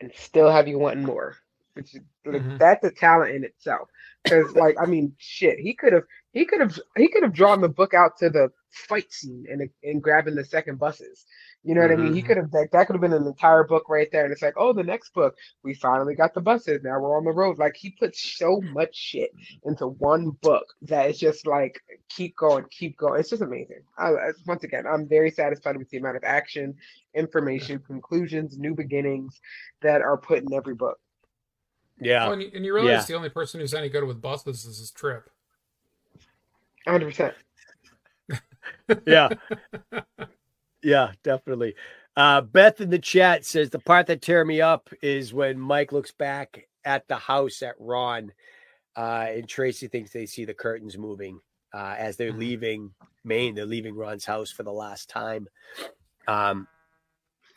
and 0.00 0.12
still 0.14 0.50
have 0.50 0.68
you 0.68 0.78
wanting 0.78 1.04
more. 1.04 1.36
Which 1.74 1.94
is 1.94 2.00
like, 2.24 2.42
Mhm. 2.42 2.58
that's 2.58 2.84
a 2.84 2.90
talent 2.90 3.34
in 3.34 3.44
itself. 3.44 3.90
Because 4.24 4.54
like 4.54 4.76
I 4.80 4.86
mean, 4.86 5.14
shit, 5.18 5.58
he 5.58 5.74
could 5.74 5.92
have 5.92 6.04
he 6.32 6.44
could 6.46 6.60
have 6.60 6.78
he 6.96 7.08
could 7.08 7.22
have 7.22 7.32
drawn 7.34 7.60
the 7.60 7.68
book 7.68 7.94
out 7.94 8.16
to 8.18 8.30
the 8.30 8.50
fight 8.70 9.12
scene 9.12 9.46
and 9.50 9.68
and 9.84 10.02
grabbing 10.02 10.34
the 10.34 10.44
second 10.44 10.78
buses. 10.78 11.26
You 11.66 11.74
know 11.74 11.80
what 11.80 11.90
I 11.90 11.96
mean? 11.96 12.14
He 12.14 12.22
Mhm. 12.22 12.26
could 12.26 12.36
have 12.36 12.50
that, 12.52 12.68
that 12.70 12.86
could 12.86 12.94
have 12.94 13.00
been 13.00 13.12
an 13.12 13.26
entire 13.26 13.64
book 13.64 13.88
right 13.88 14.08
there. 14.12 14.22
And 14.22 14.32
it's 14.32 14.40
like, 14.40 14.54
oh, 14.56 14.72
the 14.72 14.84
next 14.84 15.12
book, 15.12 15.36
we 15.64 15.74
finally 15.74 16.14
got 16.14 16.32
the 16.32 16.40
buses. 16.40 16.80
Now 16.84 17.00
we're 17.00 17.16
on 17.16 17.24
the 17.24 17.32
road. 17.32 17.58
Like 17.58 17.74
he 17.74 17.90
puts 17.90 18.38
so 18.38 18.60
much 18.72 18.94
shit 18.94 19.30
into 19.64 19.88
one 19.88 20.30
book 20.42 20.64
that 20.82 21.10
it's 21.10 21.18
just 21.18 21.44
like 21.44 21.80
keep 22.08 22.36
going, 22.36 22.66
keep 22.70 22.96
going. 22.96 23.18
It's 23.18 23.30
just 23.30 23.42
amazing. 23.42 23.80
I, 23.98 24.10
I- 24.10 24.32
once 24.46 24.62
again, 24.62 24.84
I'm 24.86 25.08
very 25.08 25.28
satisfied 25.30 25.76
with 25.76 25.90
the 25.90 25.98
amount 25.98 26.16
of 26.16 26.22
action, 26.22 26.76
information, 27.14 27.80
conclusions, 27.80 28.56
new 28.58 28.74
beginnings 28.76 29.40
that 29.82 30.02
are 30.02 30.16
put 30.16 30.44
in 30.44 30.54
every 30.54 30.74
book. 30.76 31.00
Yeah. 32.00 32.28
Oh, 32.28 32.32
and, 32.32 32.42
you, 32.42 32.50
and 32.54 32.64
you 32.64 32.72
realize 32.74 32.92
Yeah. 32.92 33.02
the 33.06 33.14
only 33.14 33.30
person 33.30 33.58
who's 33.58 33.74
any 33.74 33.88
good 33.88 34.04
with 34.04 34.22
buses 34.22 34.64
is 34.66 34.78
his 34.78 34.92
trip. 34.92 35.28
100. 36.84 37.06
percent 37.08 37.34
yeah. 39.06 39.28
Yeah, 40.82 41.12
definitely. 41.22 41.74
Uh, 42.16 42.40
Beth 42.40 42.80
in 42.80 42.90
the 42.90 42.98
chat 42.98 43.44
says 43.44 43.70
the 43.70 43.78
part 43.78 44.06
that 44.06 44.22
tear 44.22 44.44
me 44.44 44.60
up 44.60 44.88
is 45.02 45.34
when 45.34 45.58
Mike 45.58 45.92
looks 45.92 46.12
back 46.12 46.66
at 46.84 47.06
the 47.08 47.16
house 47.16 47.62
at 47.62 47.74
Ron, 47.78 48.32
uh, 48.96 49.26
and 49.28 49.48
Tracy 49.48 49.88
thinks 49.88 50.12
they 50.12 50.26
see 50.26 50.44
the 50.44 50.54
curtains 50.54 50.96
moving 50.96 51.40
uh, 51.74 51.94
as 51.98 52.16
they're 52.16 52.32
Mhm. 52.32 52.38
leaving 52.38 52.94
Maine. 53.24 53.54
They're 53.54 53.66
leaving 53.66 53.94
Ron's 53.94 54.24
house 54.24 54.50
for 54.50 54.62
the 54.62 54.72
last 54.72 55.10
time, 55.10 55.48
um, 56.26 56.66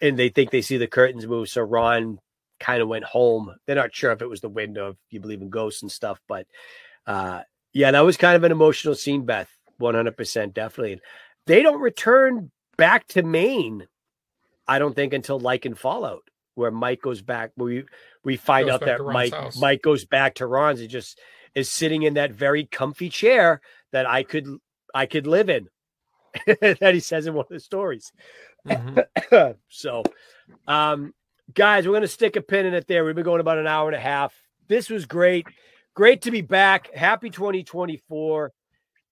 and 0.01 0.19
they 0.19 0.29
think 0.29 0.51
they 0.51 0.61
see 0.61 0.77
the 0.77 0.87
curtains 0.87 1.25
move. 1.25 1.47
So 1.47 1.61
Ron 1.61 2.19
kind 2.59 2.81
of 2.81 2.89
went 2.89 3.05
home. 3.05 3.55
They're 3.65 3.75
not 3.75 3.95
sure 3.95 4.11
if 4.11 4.21
it 4.21 4.27
was 4.27 4.41
the 4.41 4.49
wind 4.49 4.77
or 4.77 4.89
if 4.89 4.97
you 5.09 5.21
believe 5.21 5.41
in 5.41 5.49
ghosts 5.49 5.81
and 5.83 5.91
stuff, 5.91 6.19
but 6.27 6.47
uh, 7.07 7.43
yeah, 7.71 7.91
that 7.91 8.01
was 8.01 8.17
kind 8.17 8.35
of 8.35 8.43
an 8.43 8.51
emotional 8.51 8.95
scene, 8.95 9.25
Beth. 9.25 9.49
One 9.77 9.95
hundred 9.95 10.17
percent, 10.17 10.53
definitely. 10.53 10.99
They 11.45 11.61
don't 11.63 11.79
return 11.79 12.51
back 12.79 13.07
to 13.09 13.23
Maine, 13.23 13.87
I 14.67 14.79
don't 14.79 14.95
think, 14.95 15.13
until 15.13 15.39
like 15.39 15.65
in 15.65 15.75
Fallout, 15.75 16.23
where 16.55 16.71
Mike 16.71 17.01
goes 17.01 17.21
back. 17.21 17.51
We 17.57 17.85
we 18.23 18.37
find 18.37 18.69
out 18.69 18.81
that 18.81 19.03
Mike 19.03 19.33
house. 19.33 19.59
Mike 19.59 19.81
goes 19.81 20.05
back 20.05 20.35
to 20.35 20.47
Ron's 20.47 20.81
and 20.81 20.89
just 20.89 21.19
is 21.55 21.69
sitting 21.69 22.03
in 22.03 22.15
that 22.15 22.31
very 22.31 22.65
comfy 22.65 23.09
chair 23.09 23.61
that 23.91 24.07
I 24.07 24.23
could 24.23 24.47
I 24.93 25.05
could 25.05 25.27
live 25.27 25.49
in. 25.49 25.69
that 26.61 26.93
he 26.93 26.99
says 26.99 27.25
in 27.27 27.33
one 27.33 27.45
of 27.45 27.49
the 27.49 27.59
stories. 27.59 28.11
Mhm. 28.67 29.55
so, 29.67 30.03
um, 30.67 31.13
guys, 31.53 31.85
we're 31.85 31.93
going 31.93 32.01
to 32.01 32.07
stick 32.07 32.35
a 32.35 32.41
pin 32.41 32.65
in 32.65 32.73
it 32.73 32.87
there. 32.87 33.03
We've 33.03 33.15
been 33.15 33.23
going 33.23 33.41
about 33.41 33.57
an 33.57 33.67
hour 33.67 33.87
and 33.87 33.95
a 33.95 33.99
half. 33.99 34.33
This 34.67 34.89
was 34.89 35.05
great. 35.05 35.47
Great 35.95 36.21
to 36.23 36.31
be 36.31 36.41
back. 36.41 36.93
Happy 36.93 37.29
2024 37.29 38.51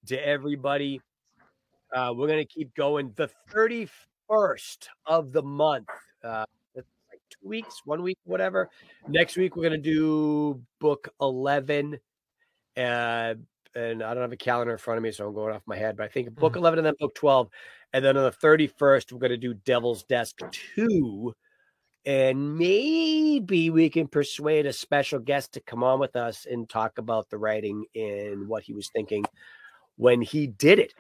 to 0.08 0.28
everybody. 0.28 1.02
Uh, 1.94 2.14
we're 2.16 2.28
going 2.28 2.40
to 2.40 2.46
keep 2.46 2.74
going. 2.76 3.12
The 3.16 3.30
31st 3.52 4.88
of 5.06 5.32
the 5.32 5.42
month, 5.42 5.88
uh, 6.24 6.46
that's 6.76 6.88
like 7.10 7.22
two 7.30 7.48
weeks, 7.48 7.82
one 7.86 8.02
week, 8.02 8.18
whatever. 8.26 8.70
Next 9.08 9.38
week, 9.38 9.56
we're 9.56 9.70
going 9.70 9.82
to 9.82 9.92
do 9.92 10.62
book 10.80 11.10
11. 11.22 12.00
Uh, 12.76 13.36
and 13.76 14.04
I 14.04 14.14
don't 14.14 14.22
have 14.24 14.32
a 14.32 14.38
calendar 14.38 14.74
in 14.74 14.78
front 14.78 14.98
of 14.98 15.04
me, 15.04 15.12
so 15.12 15.28
I'm 15.28 15.34
going 15.34 15.54
off 15.54 15.62
my 15.66 15.78
head, 15.78 15.98
but 15.98 16.04
I 16.04 16.08
think 16.08 16.34
book 16.36 16.56
11 16.56 16.80
and 16.80 16.86
then 16.86 16.96
book 17.00 17.16
12. 17.16 17.50
And 17.94 18.04
then 18.04 18.18
on 18.18 18.24
the 18.24 18.32
31st, 18.32 19.12
we're 19.12 19.20
going 19.20 19.32
to 19.32 19.38
do 19.38 19.54
Devil's 19.54 20.04
Desk 20.04 20.36
2. 20.76 21.34
And 22.06 22.58
maybe 22.58 23.70
we 23.70 23.90
can 23.90 24.08
persuade 24.08 24.66
a 24.66 24.74
special 24.74 25.20
guest 25.20 25.54
to 25.54 25.60
come 25.60 25.84
on 25.84 26.00
with 26.00 26.16
us 26.16 26.48
and 26.50 26.68
talk 26.68 26.98
about 26.98 27.30
the 27.30 27.38
writing 27.38 27.86
and 27.96 28.48
what 28.48 28.64
he 28.64 28.74
was 28.74 28.90
thinking 28.90 29.26
when 29.98 30.22
he 30.22 30.48
did 30.48 30.80
it. 30.80 30.94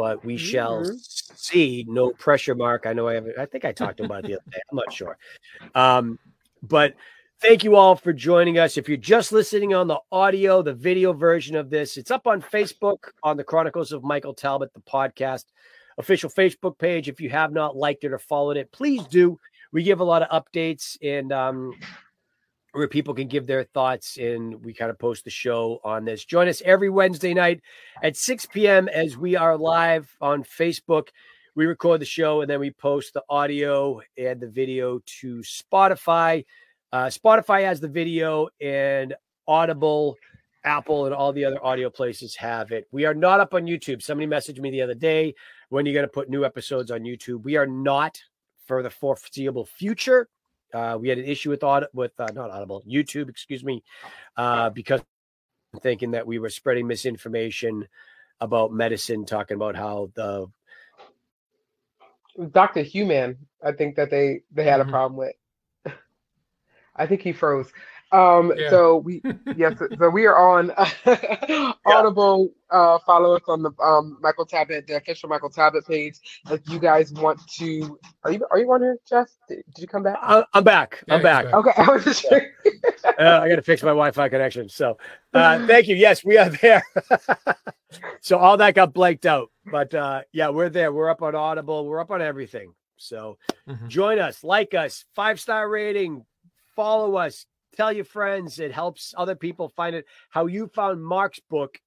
But 0.00 0.24
we 0.24 0.38
shall 0.38 0.80
Mhm. 0.80 1.36
see. 1.36 1.84
No 1.86 2.12
pressure, 2.12 2.54
Mark. 2.54 2.86
I 2.86 2.94
know 2.94 3.06
I 3.06 3.12
haven't. 3.12 3.38
I 3.38 3.44
think 3.44 3.66
I 3.66 3.72
talked 3.72 4.00
about 4.00 4.20
it 4.20 4.28
the 4.28 4.34
other 4.36 4.50
day. 4.50 4.60
I'm 4.70 4.76
not 4.78 4.90
sure. 4.90 5.18
Um, 5.74 6.18
but 6.62 6.94
thank 7.42 7.64
you 7.64 7.76
all 7.76 7.96
for 7.96 8.14
joining 8.14 8.56
us. 8.58 8.78
If 8.78 8.88
you're 8.88 8.96
just 8.96 9.30
listening 9.30 9.74
on 9.74 9.88
the 9.88 9.98
audio, 10.10 10.62
the 10.62 10.72
video 10.72 11.12
version 11.12 11.54
of 11.54 11.68
this, 11.68 11.98
it's 11.98 12.10
up 12.10 12.26
on 12.26 12.40
Facebook 12.40 13.10
on 13.22 13.36
the 13.36 13.44
Chronicles 13.44 13.92
of 13.92 14.02
Michael 14.02 14.32
Talbot, 14.32 14.72
the 14.72 14.80
podcast 14.80 15.44
official 15.98 16.30
Facebook 16.30 16.78
page. 16.78 17.06
If 17.06 17.20
you 17.20 17.28
have 17.28 17.52
not 17.52 17.76
liked 17.76 18.04
it 18.04 18.12
or 18.12 18.18
followed 18.18 18.56
it, 18.56 18.72
please 18.72 19.04
do. 19.08 19.38
We 19.70 19.82
give 19.82 20.00
a 20.00 20.04
lot 20.04 20.22
of 20.22 20.44
updates 20.44 20.96
and 21.02 21.30
um, 21.30 21.74
where 22.72 22.88
people 22.88 23.14
can 23.14 23.28
give 23.28 23.46
their 23.46 23.64
thoughts, 23.64 24.16
and 24.16 24.64
we 24.64 24.72
kind 24.72 24.90
of 24.90 24.98
post 24.98 25.24
the 25.24 25.30
show 25.30 25.80
on 25.84 26.04
this. 26.04 26.24
Join 26.24 26.48
us 26.48 26.62
every 26.64 26.90
Wednesday 26.90 27.34
night 27.34 27.60
at 28.02 28.16
6 28.16 28.46
p.m. 28.46 28.88
as 28.88 29.16
we 29.16 29.36
are 29.36 29.56
live 29.56 30.14
on 30.20 30.44
Facebook. 30.44 31.08
We 31.56 31.66
record 31.66 32.00
the 32.00 32.06
show 32.06 32.42
and 32.42 32.50
then 32.50 32.60
we 32.60 32.70
post 32.70 33.12
the 33.12 33.24
audio 33.28 34.00
and 34.16 34.40
the 34.40 34.48
video 34.48 35.00
to 35.20 35.40
Spotify. 35.40 36.44
Uh, 36.92 37.06
Spotify 37.06 37.64
has 37.64 37.80
the 37.80 37.88
video, 37.88 38.48
and 38.60 39.14
Audible, 39.46 40.16
Apple, 40.64 41.06
and 41.06 41.14
all 41.14 41.32
the 41.32 41.44
other 41.44 41.64
audio 41.64 41.90
places 41.90 42.36
have 42.36 42.70
it. 42.72 42.86
We 42.92 43.04
are 43.04 43.14
not 43.14 43.40
up 43.40 43.54
on 43.54 43.66
YouTube. 43.66 44.02
Somebody 44.02 44.28
messaged 44.28 44.58
me 44.58 44.70
the 44.70 44.82
other 44.82 44.94
day 44.94 45.34
when 45.70 45.86
you're 45.86 45.94
going 45.94 46.06
to 46.06 46.12
put 46.12 46.28
new 46.28 46.44
episodes 46.44 46.90
on 46.90 47.00
YouTube. 47.00 47.42
We 47.42 47.56
are 47.56 47.66
not 47.66 48.20
for 48.66 48.82
the 48.82 48.90
foreseeable 48.90 49.66
future. 49.66 50.28
Uh, 50.72 50.98
we 51.00 51.08
had 51.08 51.18
an 51.18 51.24
issue 51.24 51.50
with 51.50 51.62
audit 51.62 51.94
with 51.94 52.12
uh, 52.18 52.28
not 52.34 52.50
Audible, 52.50 52.82
YouTube, 52.88 53.28
excuse 53.28 53.64
me, 53.64 53.82
uh, 54.36 54.70
because 54.70 55.00
thinking 55.82 56.10
that 56.12 56.26
we 56.26 56.38
were 56.38 56.50
spreading 56.50 56.86
misinformation 56.86 57.86
about 58.40 58.72
medicine, 58.72 59.24
talking 59.24 59.56
about 59.56 59.76
how 59.76 60.10
the 60.14 60.46
Dr. 62.52 62.82
Human, 62.82 63.36
I 63.64 63.72
think 63.72 63.96
that 63.96 64.10
they 64.10 64.42
they 64.52 64.64
had 64.64 64.80
a 64.80 64.84
problem 64.84 65.16
with. 65.16 65.34
I 66.96 67.06
think 67.06 67.22
he 67.22 67.32
froze. 67.32 67.72
Um, 68.12 68.52
Yeah. 68.56 68.70
so 68.70 68.96
we 68.96 69.22
yes, 69.56 69.74
so 69.98 70.08
we 70.10 70.26
are 70.26 70.36
on 70.36 70.72
Audible. 71.86 72.52
Uh, 72.70 72.98
follow 73.00 73.34
us 73.36 73.42
on 73.48 73.62
the 73.62 73.70
um 73.82 74.18
Michael 74.20 74.46
Talbot, 74.46 74.86
the 74.86 74.96
official 74.96 75.28
Michael 75.28 75.50
Talbot 75.50 75.86
page. 75.86 76.18
If 76.50 76.60
you 76.68 76.78
guys 76.78 77.12
want 77.12 77.40
to, 77.58 77.98
are 78.24 78.32
you 78.32 78.46
are 78.50 78.58
you 78.58 78.72
on 78.72 78.80
here, 78.80 78.96
Jeff? 79.08 79.28
Did, 79.48 79.62
did 79.74 79.82
you 79.82 79.86
come 79.88 80.02
back? 80.02 80.18
I, 80.20 80.44
I'm 80.54 80.64
back. 80.64 81.02
Yeah, 81.06 81.14
I'm 81.16 81.22
back. 81.22 81.44
back. 81.46 81.54
Okay, 81.54 81.70
I 81.76 81.90
was 81.90 82.04
just 82.04 82.22
sure. 82.22 82.42
uh, 83.18 83.40
I 83.42 83.48
got 83.48 83.56
to 83.56 83.62
fix 83.62 83.82
my 83.82 83.88
Wi-Fi 83.90 84.28
connection. 84.28 84.68
So, 84.68 84.98
uh, 85.34 85.64
thank 85.66 85.88
you. 85.88 85.96
Yes, 85.96 86.24
we 86.24 86.36
are 86.38 86.48
there. 86.48 86.82
so 88.20 88.38
all 88.38 88.56
that 88.56 88.74
got 88.74 88.92
blanked 88.92 89.26
out, 89.26 89.50
but 89.70 89.94
uh, 89.94 90.22
yeah, 90.32 90.48
we're 90.50 90.68
there. 90.68 90.92
We're 90.92 91.10
up 91.10 91.22
on 91.22 91.34
Audible. 91.34 91.86
We're 91.86 92.00
up 92.00 92.10
on 92.10 92.22
everything. 92.22 92.74
So 92.96 93.38
Mhm. 93.68 93.88
join 93.88 94.18
us, 94.18 94.44
like 94.44 94.74
us, 94.74 95.04
five 95.14 95.40
star 95.40 95.68
rating, 95.68 96.24
follow 96.76 97.16
us, 97.16 97.46
tell 97.76 97.92
your 97.92 98.04
friends. 98.04 98.58
It 98.58 98.72
helps 98.72 99.14
other 99.16 99.34
people 99.34 99.68
find 99.68 99.94
it. 99.96 100.06
How 100.30 100.46
you 100.46 100.68
found 100.74 101.02
Mark's 101.02 101.40
book 101.40 101.80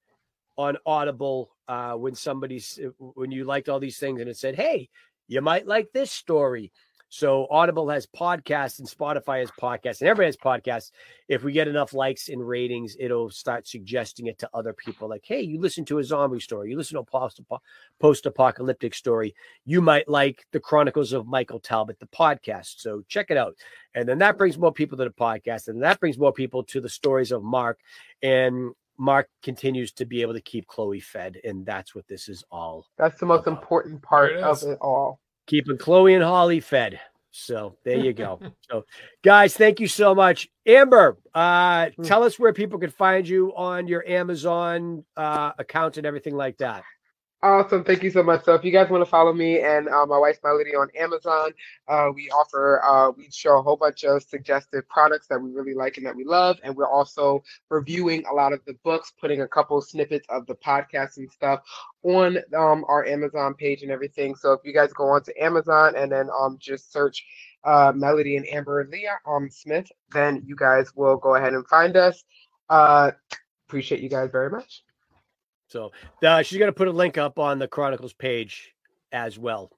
on 0.57 0.77
Audible 0.85 1.51
uh, 1.68 1.93
when 1.93 2.15
somebody's 2.15 2.80
when 2.99 3.31
you 3.31 3.43
liked 3.43 3.69
all 3.69 3.80
these 3.80 3.97
things 3.97 4.19
and 4.19 4.30
it 4.30 4.38
said, 4.38 4.55
"Hey, 4.55 4.89
you 5.27 5.41
might 5.41 5.68
like 5.68 5.91
this 5.91 6.11
story." 6.11 6.72
So 7.14 7.45
Audible 7.52 7.88
has 7.90 8.07
podcasts 8.07 8.80
and 8.80 8.88
Spotify 8.88 9.41
has 9.41 9.52
podcasts 9.52 10.02
and 10.02 10.10
everybody 10.10 10.26
has 10.26 10.35
podcasts. 10.35 10.90
If 11.27 11.44
we 11.44 11.52
get 11.52 11.68
enough 11.68 11.94
likes 11.94 12.27
and 12.27 12.45
ratings, 12.45 12.98
it'll 12.99 13.30
start 13.30 13.68
suggesting 13.68 14.26
it 14.26 14.40
to 14.40 14.49
other 14.52 14.73
people. 14.73 15.07
Like, 15.07 15.22
hey, 15.23 15.41
you 15.41 15.60
listen 15.60 15.85
to 15.85 15.99
a 15.99 16.03
zombie 16.03 16.40
story, 16.40 16.72
you 16.72 16.76
listen 16.76 16.95
to 16.95 17.02
a 17.02 17.03
post 17.03 17.40
post 17.99 18.26
apocalyptic 18.26 18.95
story. 18.95 19.35
You 19.64 19.80
might 19.80 20.10
like 20.10 20.48
the 20.53 20.60
Chronicles 20.60 21.14
of 21.14 21.27
Michael 21.27 21.60
Talbot, 21.60 21.99
the 21.99 22.07
podcast. 22.07 22.81
So 22.81 23.03
check 23.07 23.27
it 23.30 23.38
out. 23.38 23.56
And 23.94 24.10
then 24.10 24.18
that 24.18 24.40
brings 24.40 24.57
more 24.57 24.73
people 24.73 24.98
to 24.98 25.03
the 25.03 25.11
podcast, 25.11 25.68
and 25.68 25.84
that 25.84 25.99
brings 25.99 26.18
more 26.18 26.34
people 26.34 26.64
to 26.64 26.81
the 26.81 26.90
stories 26.90 27.31
of 27.31 27.44
Mark. 27.44 27.80
And 28.23 28.72
Mark 28.98 29.30
continues 29.44 29.91
to 29.94 30.06
be 30.06 30.23
able 30.23 30.34
to 30.34 30.41
keep 30.41 30.65
Chloe 30.65 30.99
fed, 30.99 31.40
and 31.44 31.64
that's 31.64 31.94
what 31.94 32.07
this 32.07 32.27
is 32.27 32.44
all 32.49 32.88
That's 32.98 33.19
the 33.19 33.27
most 33.27 33.45
About- 33.45 33.60
important 33.60 34.02
part 34.02 34.31
it 34.31 34.44
of 34.44 34.64
it 34.64 34.80
all. 34.81 35.19
Keeping 35.48 35.78
Chloe 35.78 36.14
and 36.14 36.24
Holly 36.24 36.60
fed. 36.60 36.99
So 37.32 37.78
there 37.84 37.98
you 37.98 38.14
go. 38.14 38.40
so, 38.70 38.86
guys, 39.24 39.56
thank 39.56 39.80
you 39.80 39.88
so 39.88 40.14
much. 40.14 40.49
Amber, 40.65 41.18
uh, 41.34 41.90
Hmm. 41.95 42.03
tell 42.03 42.24
us 42.24 42.38
where 42.38 42.53
people 42.53 42.80
can 42.80 42.91
find 42.91 43.28
you 43.28 43.53
on 43.56 43.88
your 43.88 44.07
Amazon 44.07 45.03
uh, 45.18 45.52
account 45.57 45.98
and 45.98 46.06
everything 46.06 46.36
like 46.36 46.57
that. 46.60 46.84
Awesome. 47.44 47.84
Thank 47.84 48.03
you 48.03 48.10
so 48.10 48.24
much. 48.24 48.45
So 48.45 48.53
if 48.53 48.64
you 48.64 48.72
guys 48.72 48.90
want 48.90 49.03
to 49.03 49.10
follow 49.10 49.34
me 49.34 49.60
and 49.60 49.90
uh, 49.90 50.06
my 50.06 50.18
wife 50.18 50.40
Melody 50.45 50.76
on 50.76 50.88
Amazon, 50.98 51.52
uh, 51.90 52.07
we 52.15 52.30
offer, 52.30 52.82
uh, 52.86 53.11
we 53.11 53.30
show 53.32 53.60
a 53.60 53.61
whole 53.61 53.76
bunch 53.76 54.06
of 54.06 54.24
suggested 54.24 54.88
products 54.88 55.28
that 55.28 55.41
we 55.41 55.52
really 55.52 55.74
like 55.74 55.98
and 55.98 56.06
that 56.06 56.15
we 56.15 56.24
love. 56.24 56.57
And 56.64 56.74
we're 56.74 56.88
also 56.90 57.44
reviewing 57.70 58.24
a 58.32 58.34
lot 58.34 58.53
of 58.53 58.61
the 58.65 58.76
books, 58.86 59.11
putting 59.20 59.41
a 59.41 59.48
couple 59.48 59.82
snippets 59.82 60.26
of 60.30 60.48
the 60.48 60.56
podcast 60.56 61.18
and 61.18 61.30
stuff 61.30 61.60
on 62.03 62.38
um, 62.57 62.86
our 62.88 63.06
Amazon 63.06 63.56
page 63.56 63.84
and 63.84 63.91
everything. 63.91 64.36
So 64.36 64.53
if 64.53 64.61
you 64.64 64.74
guys 64.74 64.94
go 64.94 65.10
onto 65.10 65.34
Amazon 65.38 65.98
and 65.98 66.10
then 66.10 66.30
um, 66.40 66.56
just 66.61 66.94
search 66.94 67.26
uh, 67.65 67.91
Melody 67.94 68.38
and 68.38 68.48
Amber 68.48 68.88
Leah 68.90 69.20
um, 69.28 69.49
Smith, 69.49 69.91
then 70.14 70.41
you 70.45 70.56
guys 70.56 70.95
will 70.95 71.18
go 71.18 71.36
ahead 71.36 71.53
and 71.53 71.68
find 71.68 71.98
us. 71.98 72.24
Uh, 72.70 73.11
appreciate 73.68 73.99
you 74.02 74.10
guys 74.10 74.32
very 74.32 74.49
much. 74.49 74.84
So 75.74 75.91
uh, 76.24 76.44
she's 76.44 76.60
going 76.60 76.70
to 76.70 76.74
put 76.74 76.88
a 76.88 76.91
link 76.91 77.18
up 77.18 77.40
on 77.40 77.58
the 77.58 77.68
Chronicles 77.68 78.14
page 78.14 78.76
as 79.12 79.40
well. 79.40 79.72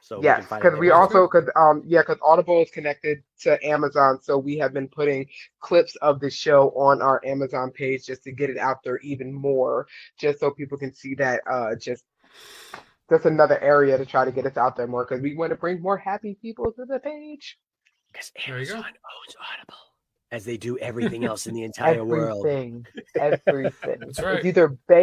So 0.00 0.20
we 0.20 0.24
yes, 0.24 0.38
can 0.38 0.46
find 0.46 0.62
because 0.62 0.72
there. 0.72 0.80
we 0.80 0.90
also 0.92 1.26
because 1.26 1.50
um 1.56 1.82
yeah 1.84 2.00
because 2.02 2.18
Audible 2.22 2.62
is 2.62 2.70
connected 2.70 3.22
to 3.40 3.64
Amazon, 3.66 4.20
so 4.22 4.38
we 4.38 4.56
have 4.58 4.72
been 4.72 4.88
putting 4.88 5.26
clips 5.60 5.96
of 5.96 6.20
the 6.20 6.30
show 6.30 6.70
on 6.70 7.02
our 7.02 7.20
Amazon 7.24 7.70
page 7.72 8.06
just 8.06 8.22
to 8.22 8.32
get 8.32 8.48
it 8.48 8.56
out 8.56 8.78
there 8.84 8.98
even 8.98 9.32
more, 9.34 9.86
just 10.18 10.38
so 10.40 10.50
people 10.50 10.78
can 10.78 10.94
see 10.94 11.14
that 11.16 11.40
uh 11.50 11.74
just 11.74 12.04
that's 13.08 13.26
another 13.26 13.60
area 13.60 13.98
to 13.98 14.06
try 14.06 14.24
to 14.24 14.32
get 14.32 14.46
us 14.46 14.56
out 14.56 14.76
there 14.76 14.86
more 14.86 15.04
because 15.04 15.20
we 15.22 15.34
want 15.36 15.50
to 15.50 15.56
bring 15.56 15.82
more 15.82 15.98
happy 15.98 16.38
people 16.40 16.72
to 16.72 16.84
the 16.84 17.00
page. 17.00 17.58
because 18.12 18.30
There 18.46 18.60
you 18.60 18.66
go. 18.66 18.74
Amazon 18.74 18.92
owns 18.92 19.36
Audible, 19.40 19.84
as 20.32 20.44
they 20.44 20.56
do 20.56 20.76
everything 20.78 21.24
else 21.24 21.46
in 21.46 21.54
the 21.54 21.62
entire 21.70 22.04
world. 22.04 22.44
Everything, 22.46 22.86
everything. 23.14 23.96
That's 24.00 24.20
right. 24.20 24.36
It's 24.38 24.46
either 24.46 24.68
Be- 24.88 24.94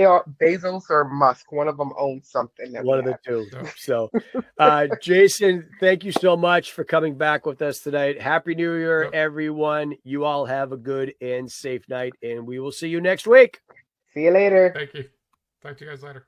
Bezos 0.41 0.84
or 0.90 1.06
Musk. 1.06 1.52
One 1.52 1.68
of 1.68 1.78
them 1.78 1.91
owns 1.98 2.30
something. 2.30 2.74
One 2.84 3.00
of 3.00 3.06
the 3.06 3.12
have. 3.12 3.22
two. 3.24 3.48
So, 3.78 4.12
uh, 4.60 4.88
Jason, 5.02 5.70
thank 5.80 6.04
you 6.04 6.12
so 6.12 6.36
much 6.36 6.74
for 6.74 6.84
coming 6.84 7.18
back 7.18 7.45
with 7.45 7.62
us 7.62 7.80
tonight. 7.80 8.22
Happy 8.22 8.54
New 8.56 8.74
Year, 8.74 9.04
Yep. 9.06 9.14
everyone. 9.14 9.95
You 10.04 10.26
all 10.26 10.45
have 10.45 10.72
a 10.72 10.78
good 10.78 11.14
and 11.22 11.50
safe 11.52 11.88
night, 11.88 12.14
and 12.22 12.45
we 12.45 12.60
will 12.60 12.72
see 12.72 12.90
you 12.90 13.00
next 13.02 13.26
week. 13.28 13.62
See 14.14 14.24
you 14.26 14.32
later. 14.32 14.72
Thank 14.76 14.94
you. 14.94 15.06
Talk 15.62 15.78
to 15.78 15.86
you 15.86 15.91
guys 15.91 16.04
later. 16.04 16.28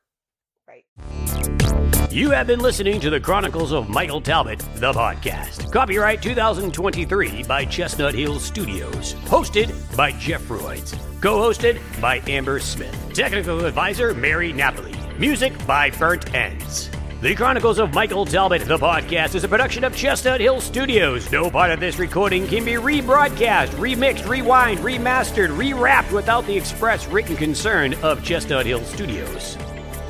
Bye. 0.65 1.64
You 2.11 2.30
have 2.32 2.48
been 2.48 2.60
listening 2.61 3.02
to 3.02 3.10
the 3.10 3.19
Chronicles 3.19 3.73
of 3.73 3.90
Michael 3.90 4.22
Talbot, 4.22 4.60
the 4.76 4.94
podcast. 4.94 5.72
Copyright 5.72 6.22
2023 6.22 7.44
by 7.44 7.65
Chestnut 7.65 8.14
Hill 8.14 8.40
Studios. 8.40 9.15
Hosted 9.26 9.73
by 9.98 10.11
Jeff 10.14 10.49
Royds. 10.49 10.95
Co 11.19 11.38
hosted 11.40 11.80
by 11.99 12.22
Amber 12.27 12.60
Smith. 12.60 12.95
Technical 13.14 13.65
advisor 13.65 14.14
Mary 14.14 14.53
Napoli. 14.53 14.94
Music 15.18 15.53
by 15.68 15.90
Burnt 15.91 16.34
Ends. 16.34 16.90
The 17.22 17.36
Chronicles 17.36 17.80
of 17.80 17.94
Michael 17.94 18.26
Talbot, 18.26 18.65
the 18.65 18.77
podcast, 18.77 19.36
is 19.36 19.44
a 19.44 19.49
production 19.49 19.84
of 19.84 19.95
Chestnut 19.95 20.40
Hill 20.40 20.61
Studios. 20.61 21.30
No 21.32 21.49
part 21.49 21.72
of 21.72 21.80
this 21.82 21.99
recording 21.99 22.48
can 22.48 22.64
be 22.64 22.73
rebroadcast, 22.73 23.69
remixed, 23.72 24.27
rewind, 24.27 24.80
remastered, 24.80 25.49
rewrapped 25.57 26.11
without 26.14 26.45
the 26.45 26.56
express 26.56 27.07
written 27.07 27.36
concern 27.36 27.94
of 27.95 28.23
Chestnut 28.23 28.65
Hill 28.65 28.84
Studios. 28.84 29.57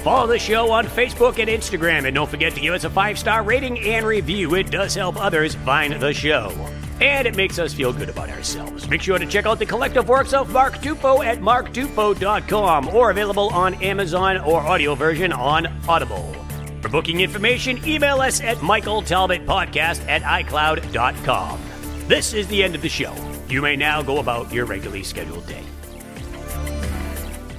Follow 0.05 0.27
the 0.27 0.37
show 0.37 0.69
on 0.69 0.85
Facebook 0.85 1.39
and 1.39 1.49
Instagram, 1.49 2.05
and 2.05 2.13
don't 2.13 2.29
forget 2.29 2.53
to 2.53 2.61
give 2.61 2.75
us 2.75 2.83
a 2.83 2.91
five 2.91 3.17
star 3.17 3.41
rating 3.41 3.79
and 3.79 4.05
review. 4.05 4.53
It 4.53 4.69
does 4.69 4.93
help 4.93 5.19
others 5.19 5.55
find 5.55 5.99
the 5.99 6.13
show. 6.13 6.51
And 7.01 7.27
it 7.27 7.35
makes 7.35 7.57
us 7.57 7.73
feel 7.73 7.91
good 7.91 8.09
about 8.09 8.29
ourselves. 8.29 8.87
Make 8.87 9.01
sure 9.01 9.17
to 9.17 9.25
check 9.25 9.47
out 9.47 9.57
the 9.57 9.65
collective 9.65 10.07
works 10.07 10.31
of 10.33 10.51
Mark 10.51 10.75
Tufo 10.75 11.25
at 11.25 11.39
marktufo.com 11.39 12.89
or 12.89 13.09
available 13.09 13.49
on 13.49 13.73
Amazon 13.81 14.37
or 14.37 14.61
audio 14.61 14.93
version 14.93 15.33
on 15.33 15.65
Audible. 15.87 16.35
For 16.83 16.89
booking 16.89 17.21
information, 17.21 17.83
email 17.83 18.21
us 18.21 18.41
at 18.41 18.57
michaeltalbotpodcast 18.57 20.07
at 20.07 20.21
icloud.com. 20.21 21.59
This 22.07 22.35
is 22.35 22.47
the 22.47 22.61
end 22.61 22.75
of 22.75 22.83
the 22.83 22.89
show. 22.89 23.15
You 23.49 23.63
may 23.63 23.75
now 23.75 24.03
go 24.03 24.19
about 24.19 24.53
your 24.53 24.67
regularly 24.67 25.01
scheduled 25.01 25.47
day. 25.47 25.63